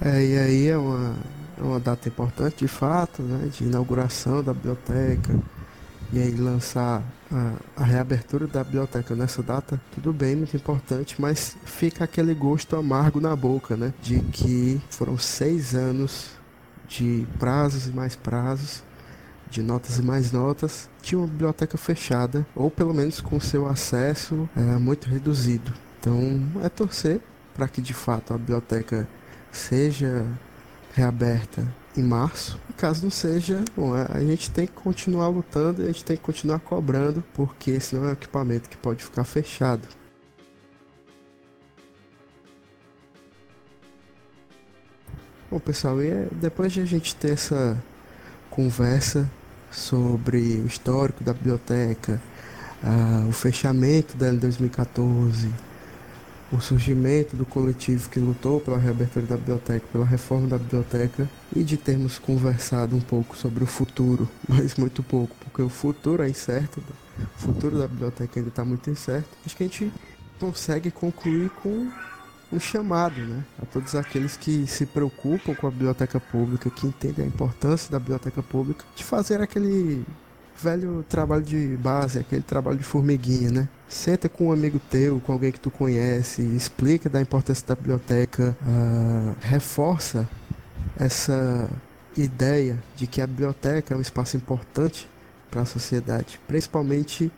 É, 0.00 0.24
e 0.24 0.38
aí 0.38 0.66
é 0.66 0.76
uma, 0.76 1.14
uma 1.64 1.80
data 1.80 2.08
importante 2.08 2.58
de 2.58 2.68
fato, 2.68 3.22
né, 3.22 3.48
de 3.48 3.64
inauguração 3.64 4.42
da 4.42 4.52
biblioteca, 4.52 5.38
e 6.12 6.20
aí 6.20 6.30
lançar 6.32 7.02
a, 7.30 7.82
a, 7.82 7.84
reabertura 7.84 8.46
da 8.46 8.62
biblioteca 8.62 9.14
nessa 9.14 9.42
data, 9.42 9.80
tudo 9.94 10.12
bem, 10.12 10.36
muito 10.36 10.54
importante, 10.54 11.16
mas 11.18 11.56
fica 11.64 12.04
aquele 12.04 12.34
gosto 12.34 12.76
amargo 12.76 13.20
na 13.20 13.34
boca, 13.34 13.76
né, 13.76 13.94
de 14.02 14.20
que 14.20 14.80
foram 14.90 15.16
seis 15.16 15.74
anos 15.74 16.30
de 16.86 17.26
prazos 17.38 17.86
e 17.86 17.92
mais 17.92 18.14
prazos, 18.14 18.82
de 19.50 19.62
notas 19.62 19.98
e 19.98 20.02
mais 20.02 20.32
notas, 20.32 20.88
de 21.02 21.16
uma 21.16 21.26
biblioteca 21.26 21.78
fechada, 21.78 22.46
ou 22.54 22.70
pelo 22.70 22.92
menos 22.92 23.20
com 23.20 23.38
seu 23.40 23.66
acesso 23.66 24.48
é, 24.56 24.60
muito 24.60 25.08
reduzido. 25.08 25.72
Então 25.98 26.42
é 26.62 26.68
torcer 26.68 27.20
para 27.54 27.68
que 27.68 27.80
de 27.80 27.94
fato 27.94 28.34
a 28.34 28.38
biblioteca 28.38 29.06
seja 29.50 30.26
reaberta 30.92 31.66
em 31.96 32.02
março. 32.02 32.58
Caso 32.76 33.04
não 33.04 33.10
seja, 33.10 33.64
bom, 33.76 33.92
a 33.94 34.20
gente 34.20 34.50
tem 34.50 34.66
que 34.66 34.72
continuar 34.72 35.28
lutando 35.28 35.82
e 35.82 35.84
a 35.84 35.88
gente 35.88 36.04
tem 36.04 36.16
que 36.16 36.22
continuar 36.22 36.58
cobrando, 36.58 37.22
porque 37.34 37.78
senão 37.80 38.04
é 38.04 38.08
um 38.08 38.12
equipamento 38.12 38.68
que 38.68 38.76
pode 38.76 39.04
ficar 39.04 39.24
fechado. 39.24 39.86
Bom, 45.50 45.58
pessoal, 45.58 46.02
e 46.02 46.08
é, 46.08 46.28
depois 46.32 46.72
de 46.72 46.80
a 46.80 46.84
gente 46.86 47.14
ter 47.14 47.32
essa 47.32 47.76
conversa 48.48 49.30
sobre 49.70 50.38
o 50.38 50.66
histórico 50.66 51.22
da 51.22 51.34
biblioteca, 51.34 52.20
uh, 52.82 53.28
o 53.28 53.32
fechamento 53.32 54.16
dela 54.16 54.34
em 54.34 54.38
2014, 54.38 55.52
o 56.52 56.60
surgimento 56.60 57.34
do 57.34 57.46
coletivo 57.46 58.10
que 58.10 58.20
lutou 58.20 58.60
pela 58.60 58.76
reabertura 58.76 59.26
da 59.26 59.36
biblioteca, 59.36 59.86
pela 59.90 60.04
reforma 60.04 60.46
da 60.46 60.58
biblioteca 60.58 61.28
e 61.56 61.64
de 61.64 61.76
termos 61.76 62.18
conversado 62.18 62.94
um 62.94 63.00
pouco 63.00 63.36
sobre 63.36 63.64
o 63.64 63.66
futuro, 63.66 64.28
mas 64.46 64.76
muito 64.76 65.02
pouco, 65.02 65.34
porque 65.40 65.62
o 65.62 65.68
futuro 65.68 66.22
é 66.22 66.28
incerto, 66.28 66.82
o 67.18 67.38
futuro 67.38 67.78
da 67.78 67.88
biblioteca 67.88 68.38
ainda 68.38 68.50
está 68.50 68.64
muito 68.64 68.90
incerto. 68.90 69.28
Acho 69.46 69.56
que 69.56 69.64
a 69.64 69.66
gente 69.66 69.92
consegue 70.38 70.90
concluir 70.90 71.48
com 71.62 71.90
um 72.52 72.60
chamado 72.60 73.18
né, 73.18 73.42
a 73.62 73.64
todos 73.64 73.94
aqueles 73.94 74.36
que 74.36 74.66
se 74.66 74.84
preocupam 74.84 75.54
com 75.54 75.66
a 75.66 75.70
biblioteca 75.70 76.20
pública, 76.20 76.68
que 76.68 76.86
entendem 76.86 77.24
a 77.24 77.28
importância 77.28 77.90
da 77.90 77.98
biblioteca 77.98 78.42
pública, 78.42 78.84
de 78.94 79.02
fazer 79.02 79.40
aquele 79.40 80.04
velho 80.62 81.04
trabalho 81.08 81.42
de 81.42 81.76
base, 81.76 82.18
aquele 82.18 82.42
trabalho 82.42 82.78
de 82.78 82.84
formiguinha, 82.84 83.50
né? 83.50 83.68
Senta 83.88 84.28
com 84.28 84.48
um 84.48 84.52
amigo 84.52 84.80
teu, 84.90 85.20
com 85.20 85.32
alguém 85.32 85.50
que 85.50 85.60
tu 85.60 85.70
conhece, 85.70 86.42
explica 86.42 87.08
da 87.08 87.20
importância 87.20 87.66
da 87.66 87.74
biblioteca, 87.74 88.56
uh, 88.62 89.36
reforça 89.40 90.28
essa 90.96 91.68
ideia 92.16 92.78
de 92.94 93.06
que 93.06 93.20
a 93.20 93.26
biblioteca 93.26 93.94
é 93.94 93.96
um 93.96 94.00
espaço 94.00 94.36
importante 94.36 95.08
para 95.50 95.62
a 95.62 95.66
sociedade, 95.66 96.40
principalmente 96.46 97.30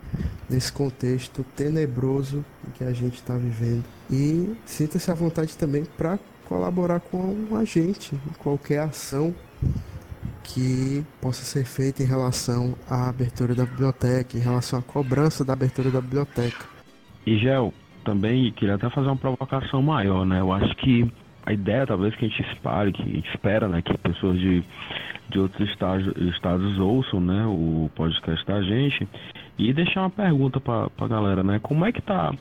nesse 0.48 0.70
contexto 0.70 1.44
tenebroso 1.56 2.44
que 2.74 2.84
a 2.84 2.92
gente 2.92 3.14
está 3.14 3.36
vivendo. 3.36 3.84
E 4.10 4.54
sinta-se 4.64 5.10
à 5.10 5.14
vontade 5.14 5.56
também 5.56 5.84
para 5.96 6.18
colaborar 6.48 7.00
com 7.00 7.56
a 7.56 7.64
gente 7.64 8.14
em 8.14 8.32
qualquer 8.38 8.80
ação 8.80 9.34
que 10.44 11.04
possa 11.20 11.42
ser 11.42 11.64
feita 11.64 12.02
em 12.02 12.06
relação 12.06 12.74
à 12.88 13.08
abertura 13.08 13.54
da 13.54 13.64
biblioteca, 13.64 14.36
em 14.36 14.40
relação 14.40 14.78
à 14.78 14.82
cobrança 14.82 15.44
da 15.44 15.54
abertura 15.54 15.90
da 15.90 16.00
biblioteca. 16.00 16.66
E 17.26 17.38
Gel, 17.38 17.72
também 18.04 18.52
queria 18.52 18.74
até 18.74 18.88
fazer 18.90 19.08
uma 19.08 19.16
provocação 19.16 19.82
maior, 19.82 20.26
né? 20.26 20.40
Eu 20.40 20.52
acho 20.52 20.76
que 20.76 21.10
a 21.46 21.52
ideia 21.52 21.86
talvez 21.86 22.14
que 22.14 22.26
a 22.26 22.28
gente 22.28 22.42
espere, 22.52 22.92
que 22.92 23.02
a 23.02 23.06
gente 23.06 23.28
espera, 23.30 23.68
né, 23.68 23.82
que 23.82 23.96
pessoas 23.98 24.38
de, 24.38 24.62
de 25.30 25.38
outros 25.38 25.68
estados, 25.68 26.06
estados 26.34 26.78
ouçam, 26.78 27.20
né, 27.20 27.44
o 27.46 27.90
podcast 27.94 28.46
da 28.46 28.62
gente 28.62 29.08
e 29.58 29.72
deixar 29.72 30.02
uma 30.02 30.10
pergunta 30.10 30.60
para 30.60 30.90
a 30.98 31.08
galera, 31.08 31.42
né? 31.42 31.58
Como 31.62 31.84
é 31.84 31.92
que 31.92 32.02
tá 32.02 32.34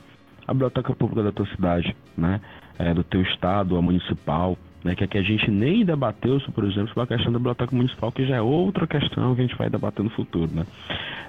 a 0.46 0.52
biblioteca 0.52 0.94
pública 0.94 1.22
da 1.22 1.32
tua 1.32 1.46
cidade, 1.46 1.96
né? 2.16 2.40
É, 2.78 2.92
do 2.92 3.04
teu 3.04 3.22
estado, 3.22 3.76
a 3.76 3.82
municipal, 3.82 4.58
né, 4.84 4.94
que 4.94 5.02
aqui 5.02 5.16
a 5.16 5.22
gente 5.22 5.50
nem 5.50 5.84
debateu, 5.84 6.38
por 6.54 6.64
exemplo, 6.64 6.88
sobre 6.88 7.02
a 7.02 7.16
questão 7.16 7.32
da 7.32 7.38
biblioteca 7.38 7.74
municipal, 7.74 8.12
que 8.12 8.26
já 8.26 8.36
é 8.36 8.42
outra 8.42 8.86
questão 8.86 9.34
que 9.34 9.40
a 9.40 9.46
gente 9.46 9.56
vai 9.56 9.70
debater 9.70 10.04
no 10.04 10.10
futuro, 10.10 10.50
né? 10.54 10.66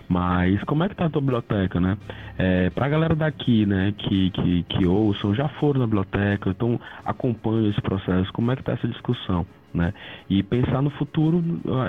Mas 0.10 0.62
como 0.66 0.84
é 0.84 0.90
que 0.90 0.96
tá 0.96 1.06
a 1.06 1.10
tua 1.10 1.22
biblioteca, 1.22 1.80
né? 1.80 1.98
É, 2.38 2.70
pra 2.70 2.90
galera 2.90 3.16
daqui, 3.16 3.66
né, 3.66 3.94
que, 3.98 4.30
que, 4.32 4.64
que 4.64 4.86
ouçam, 4.86 5.34
já 5.34 5.48
foram 5.48 5.80
na 5.80 5.88
biblioteca, 5.88 6.50
então 6.50 6.80
acompanham 7.06 7.70
esse 7.70 7.82
processo, 7.82 8.32
como 8.34 8.52
é 8.52 8.56
que 8.56 8.64
tá 8.64 8.74
essa 8.74 8.88
discussão? 8.88 9.46
Né? 9.76 9.94
E 10.30 10.42
pensar 10.42 10.82
no 10.82 10.90
futuro 10.92 11.44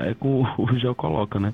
é 0.04 0.14
como 0.14 0.46
o 0.58 0.78
Geo 0.78 0.94
coloca, 0.94 1.38
né? 1.38 1.52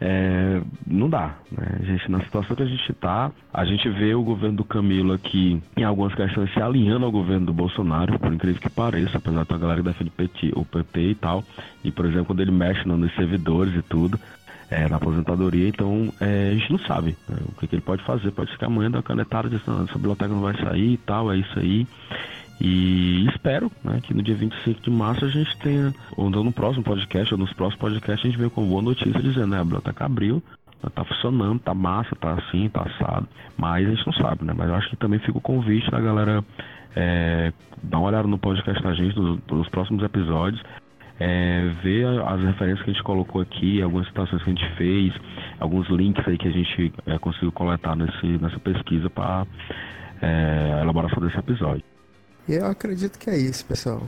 É, 0.00 0.60
não 0.86 1.08
dá, 1.08 1.36
né? 1.50 1.78
A 1.80 1.84
gente, 1.84 2.10
na 2.10 2.20
situação 2.20 2.56
que 2.56 2.62
a 2.62 2.66
gente 2.66 2.90
está, 2.90 3.30
a 3.52 3.64
gente 3.64 3.88
vê 3.88 4.14
o 4.14 4.22
governo 4.22 4.56
do 4.56 4.64
Camilo 4.64 5.12
aqui, 5.12 5.62
em 5.76 5.84
algumas 5.84 6.14
questões, 6.14 6.52
se 6.52 6.60
alinhando 6.60 7.04
ao 7.04 7.12
governo 7.12 7.46
do 7.46 7.52
Bolsonaro, 7.52 8.18
por 8.18 8.32
incrível 8.32 8.60
que 8.60 8.70
pareça, 8.70 9.18
apesar 9.18 9.44
da 9.44 9.58
galera 9.58 9.82
que 9.82 9.88
defende 9.88 10.10
PT, 10.10 10.52
o 10.56 10.64
PP 10.64 11.00
e 11.00 11.14
tal. 11.14 11.44
E, 11.84 11.90
por 11.90 12.06
exemplo, 12.06 12.26
quando 12.26 12.40
ele 12.40 12.50
mexe 12.50 12.86
nos 12.86 13.14
servidores 13.14 13.74
e 13.74 13.82
tudo, 13.82 14.18
é, 14.72 14.88
na 14.88 14.96
aposentadoria, 14.96 15.68
então 15.68 16.12
é, 16.18 16.50
a 16.50 16.54
gente 16.54 16.70
não 16.70 16.78
sabe 16.78 17.16
né, 17.28 17.36
o 17.46 17.60
que, 17.60 17.66
que, 17.66 17.74
ele 17.74 17.82
pode 17.82 18.02
fazer. 18.04 18.30
Pode 18.30 18.50
ficar 18.50 18.66
amanhã 18.66 18.90
da 18.90 19.02
canetada 19.02 19.48
dizendo 19.48 19.84
essa 19.84 19.98
biblioteca 19.98 20.32
não 20.32 20.40
vai 20.40 20.56
sair 20.56 20.94
e 20.94 20.96
tal, 20.96 21.30
é 21.30 21.36
isso 21.36 21.58
aí. 21.58 21.86
E 22.64 23.26
espero 23.28 23.72
né, 23.82 24.00
que 24.00 24.14
no 24.14 24.22
dia 24.22 24.36
25 24.36 24.82
de 24.82 24.90
março 24.90 25.24
a 25.24 25.28
gente 25.28 25.58
tenha, 25.58 25.92
ou 26.16 26.30
no 26.30 26.52
próximo 26.52 26.84
podcast, 26.84 27.34
ou 27.34 27.40
nos 27.40 27.52
próximos 27.54 27.80
podcasts, 27.80 28.24
a 28.24 28.28
gente 28.28 28.38
venha 28.38 28.50
com 28.50 28.64
boa 28.64 28.80
notícia 28.80 29.20
dizendo, 29.20 29.48
né, 29.48 29.58
a 29.58 29.64
biblioteca 29.64 30.04
abriu, 30.04 30.40
tá 30.94 31.04
funcionando, 31.04 31.58
tá 31.58 31.74
massa, 31.74 32.14
tá 32.14 32.34
assim, 32.34 32.68
tá 32.68 32.82
assado. 32.82 33.26
Mas 33.56 33.84
a 33.84 33.90
gente 33.90 34.06
não 34.06 34.12
sabe, 34.12 34.44
né? 34.44 34.54
Mas 34.56 34.68
eu 34.68 34.76
acho 34.76 34.90
que 34.90 34.96
também 34.96 35.18
fica 35.18 35.38
o 35.38 35.40
convite 35.40 35.90
da 35.90 36.00
galera 36.00 36.44
é, 36.94 37.52
dar 37.82 37.98
uma 37.98 38.08
olhada 38.08 38.28
no 38.28 38.38
podcast 38.38 38.80
da 38.80 38.94
gente, 38.94 39.16
nos, 39.16 39.40
nos 39.50 39.68
próximos 39.68 40.04
episódios, 40.04 40.62
é, 41.18 41.68
ver 41.82 42.06
as 42.06 42.40
referências 42.42 42.84
que 42.84 42.90
a 42.90 42.92
gente 42.92 43.02
colocou 43.02 43.40
aqui, 43.40 43.82
algumas 43.82 44.06
citações 44.06 44.40
que 44.40 44.50
a 44.50 44.54
gente 44.54 44.76
fez, 44.76 45.12
alguns 45.58 45.88
links 45.88 46.26
aí 46.28 46.38
que 46.38 46.46
a 46.46 46.52
gente 46.52 46.92
é, 47.06 47.18
conseguiu 47.18 47.50
coletar 47.50 47.96
nesse, 47.96 48.26
nessa 48.38 48.60
pesquisa 48.60 49.10
para 49.10 49.46
é, 50.20 50.78
elaboração 50.80 51.20
desse 51.20 51.36
episódio. 51.36 51.91
E 52.48 52.54
eu 52.54 52.66
acredito 52.66 53.18
que 53.18 53.30
é 53.30 53.36
isso, 53.38 53.64
pessoal. 53.64 54.02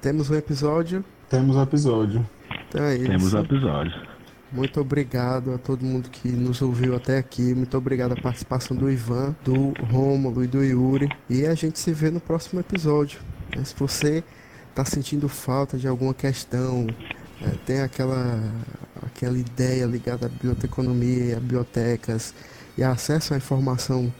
Temos 0.00 0.30
um 0.30 0.34
episódio. 0.34 1.04
Temos 1.28 1.56
um 1.56 1.62
episódio. 1.62 2.28
Então 2.68 2.84
é 2.84 2.96
Temos 2.98 3.24
isso. 3.24 3.36
um 3.36 3.40
episódio. 3.40 4.10
Muito 4.52 4.80
obrigado 4.80 5.54
a 5.54 5.58
todo 5.58 5.84
mundo 5.84 6.10
que 6.10 6.28
nos 6.28 6.60
ouviu 6.60 6.96
até 6.96 7.18
aqui. 7.18 7.54
Muito 7.54 7.76
obrigado 7.76 8.12
a 8.12 8.16
participação 8.20 8.76
do 8.76 8.90
Ivan, 8.90 9.34
do 9.44 9.72
Rômulo 9.84 10.42
e 10.42 10.46
do 10.48 10.62
Yuri. 10.64 11.08
E 11.28 11.46
a 11.46 11.54
gente 11.54 11.78
se 11.78 11.92
vê 11.92 12.10
no 12.10 12.20
próximo 12.20 12.60
episódio. 12.60 13.20
Se 13.64 13.74
você 13.76 14.24
está 14.68 14.84
sentindo 14.84 15.28
falta 15.28 15.76
de 15.78 15.86
alguma 15.86 16.14
questão, 16.14 16.86
é, 17.42 17.50
tem 17.64 17.80
aquela, 17.80 18.40
aquela 19.02 19.38
ideia 19.38 19.84
ligada 19.86 20.26
à 20.26 20.28
biblioteconomia, 20.28 21.36
a 21.36 21.40
bibliotecas 21.40 22.34
e 22.76 22.82
acesso 22.82 23.34
à 23.34 23.36
informação 23.36 24.12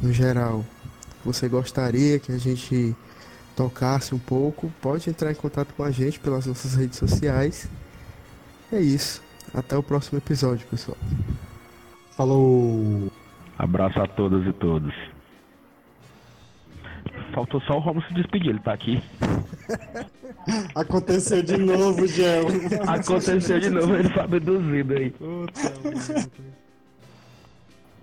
no 0.00 0.12
geral, 0.12 0.64
você 1.24 1.48
gostaria 1.48 2.18
que 2.18 2.32
a 2.32 2.38
gente 2.38 2.94
tocasse 3.56 4.14
um 4.14 4.18
pouco, 4.18 4.72
pode 4.80 5.08
entrar 5.08 5.30
em 5.30 5.34
contato 5.34 5.72
com 5.74 5.82
a 5.82 5.90
gente 5.90 6.18
pelas 6.18 6.46
nossas 6.46 6.74
redes 6.74 6.98
sociais. 6.98 7.68
É 8.72 8.80
isso. 8.80 9.22
Até 9.54 9.76
o 9.76 9.82
próximo 9.82 10.18
episódio, 10.18 10.66
pessoal. 10.68 10.96
Falou! 12.16 13.10
Abraço 13.58 14.00
a 14.00 14.06
todas 14.06 14.46
e 14.46 14.52
todos. 14.54 14.94
Faltou 17.34 17.60
só 17.62 17.76
o 17.76 17.78
Romulo 17.78 18.04
se 18.06 18.14
despedir, 18.14 18.50
ele 18.50 18.60
tá 18.60 18.72
aqui. 18.72 19.02
Aconteceu 20.74 21.42
de 21.42 21.56
novo, 21.56 22.06
Gel. 22.06 22.46
Aconteceu 22.86 23.60
de 23.60 23.70
novo, 23.70 23.94
ele 23.94 24.08
tá 24.10 24.24
abduzido 24.24 24.94
aí. 24.94 25.14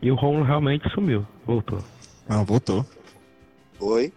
E 0.02 0.12
o 0.12 0.16
Romulo 0.16 0.44
realmente 0.44 0.90
sumiu, 0.92 1.26
voltou. 1.46 1.80
Não, 2.28 2.46
voltou. 2.46 2.86
Oi? 3.80 4.14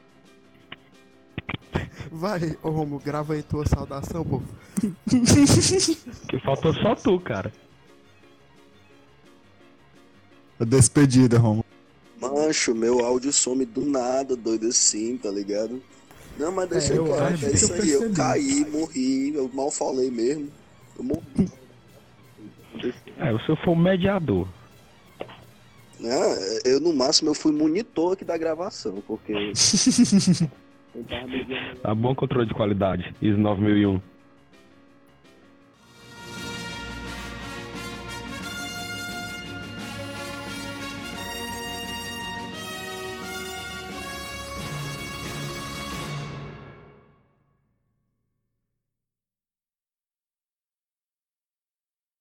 Vai, 2.10 2.56
ô 2.62 2.70
Romulo, 2.70 3.00
grava 3.00 3.34
aí 3.34 3.42
tua 3.42 3.66
saudação, 3.66 4.24
pô. 4.24 4.42
que 6.28 6.38
faltou 6.40 6.74
só 6.74 6.94
tu, 6.94 7.18
cara. 7.20 7.52
A 10.60 10.64
despedida, 10.64 11.38
Romulo. 11.38 11.64
Mancho, 12.20 12.74
meu 12.74 13.04
áudio 13.04 13.32
some 13.32 13.64
do 13.64 13.84
nada, 13.84 14.36
doido 14.36 14.68
assim, 14.68 15.16
tá 15.16 15.30
ligado? 15.30 15.82
Não, 16.38 16.52
mas 16.52 16.68
deixa 16.68 16.94
É, 16.94 16.98
eu 16.98 17.14
acho 17.14 17.46
é 17.46 17.50
isso 17.50 17.72
eu 17.72 17.82
aí, 17.82 17.90
eu 17.90 18.12
caí, 18.12 18.66
morri, 18.70 19.34
eu 19.34 19.50
mal 19.52 19.70
falei 19.70 20.10
mesmo. 20.10 20.48
Eu 20.96 21.04
morri. 21.04 21.50
É, 23.18 23.38
se 23.38 23.48
eu 23.48 23.56
for 23.64 23.76
mediador. 23.76 24.48
Não, 26.02 26.34
eu 26.64 26.80
no 26.80 26.92
máximo 26.92 27.30
eu 27.30 27.34
fui 27.34 27.52
monitor 27.52 28.14
aqui 28.14 28.24
da 28.24 28.36
gravação, 28.36 29.02
porque. 29.06 29.52
Tá 31.82 31.94
bom 31.94 32.14
controle 32.14 32.46
de 32.46 32.52
qualidade. 32.52 33.14
ISO 33.22 33.38
9001. 33.38 33.98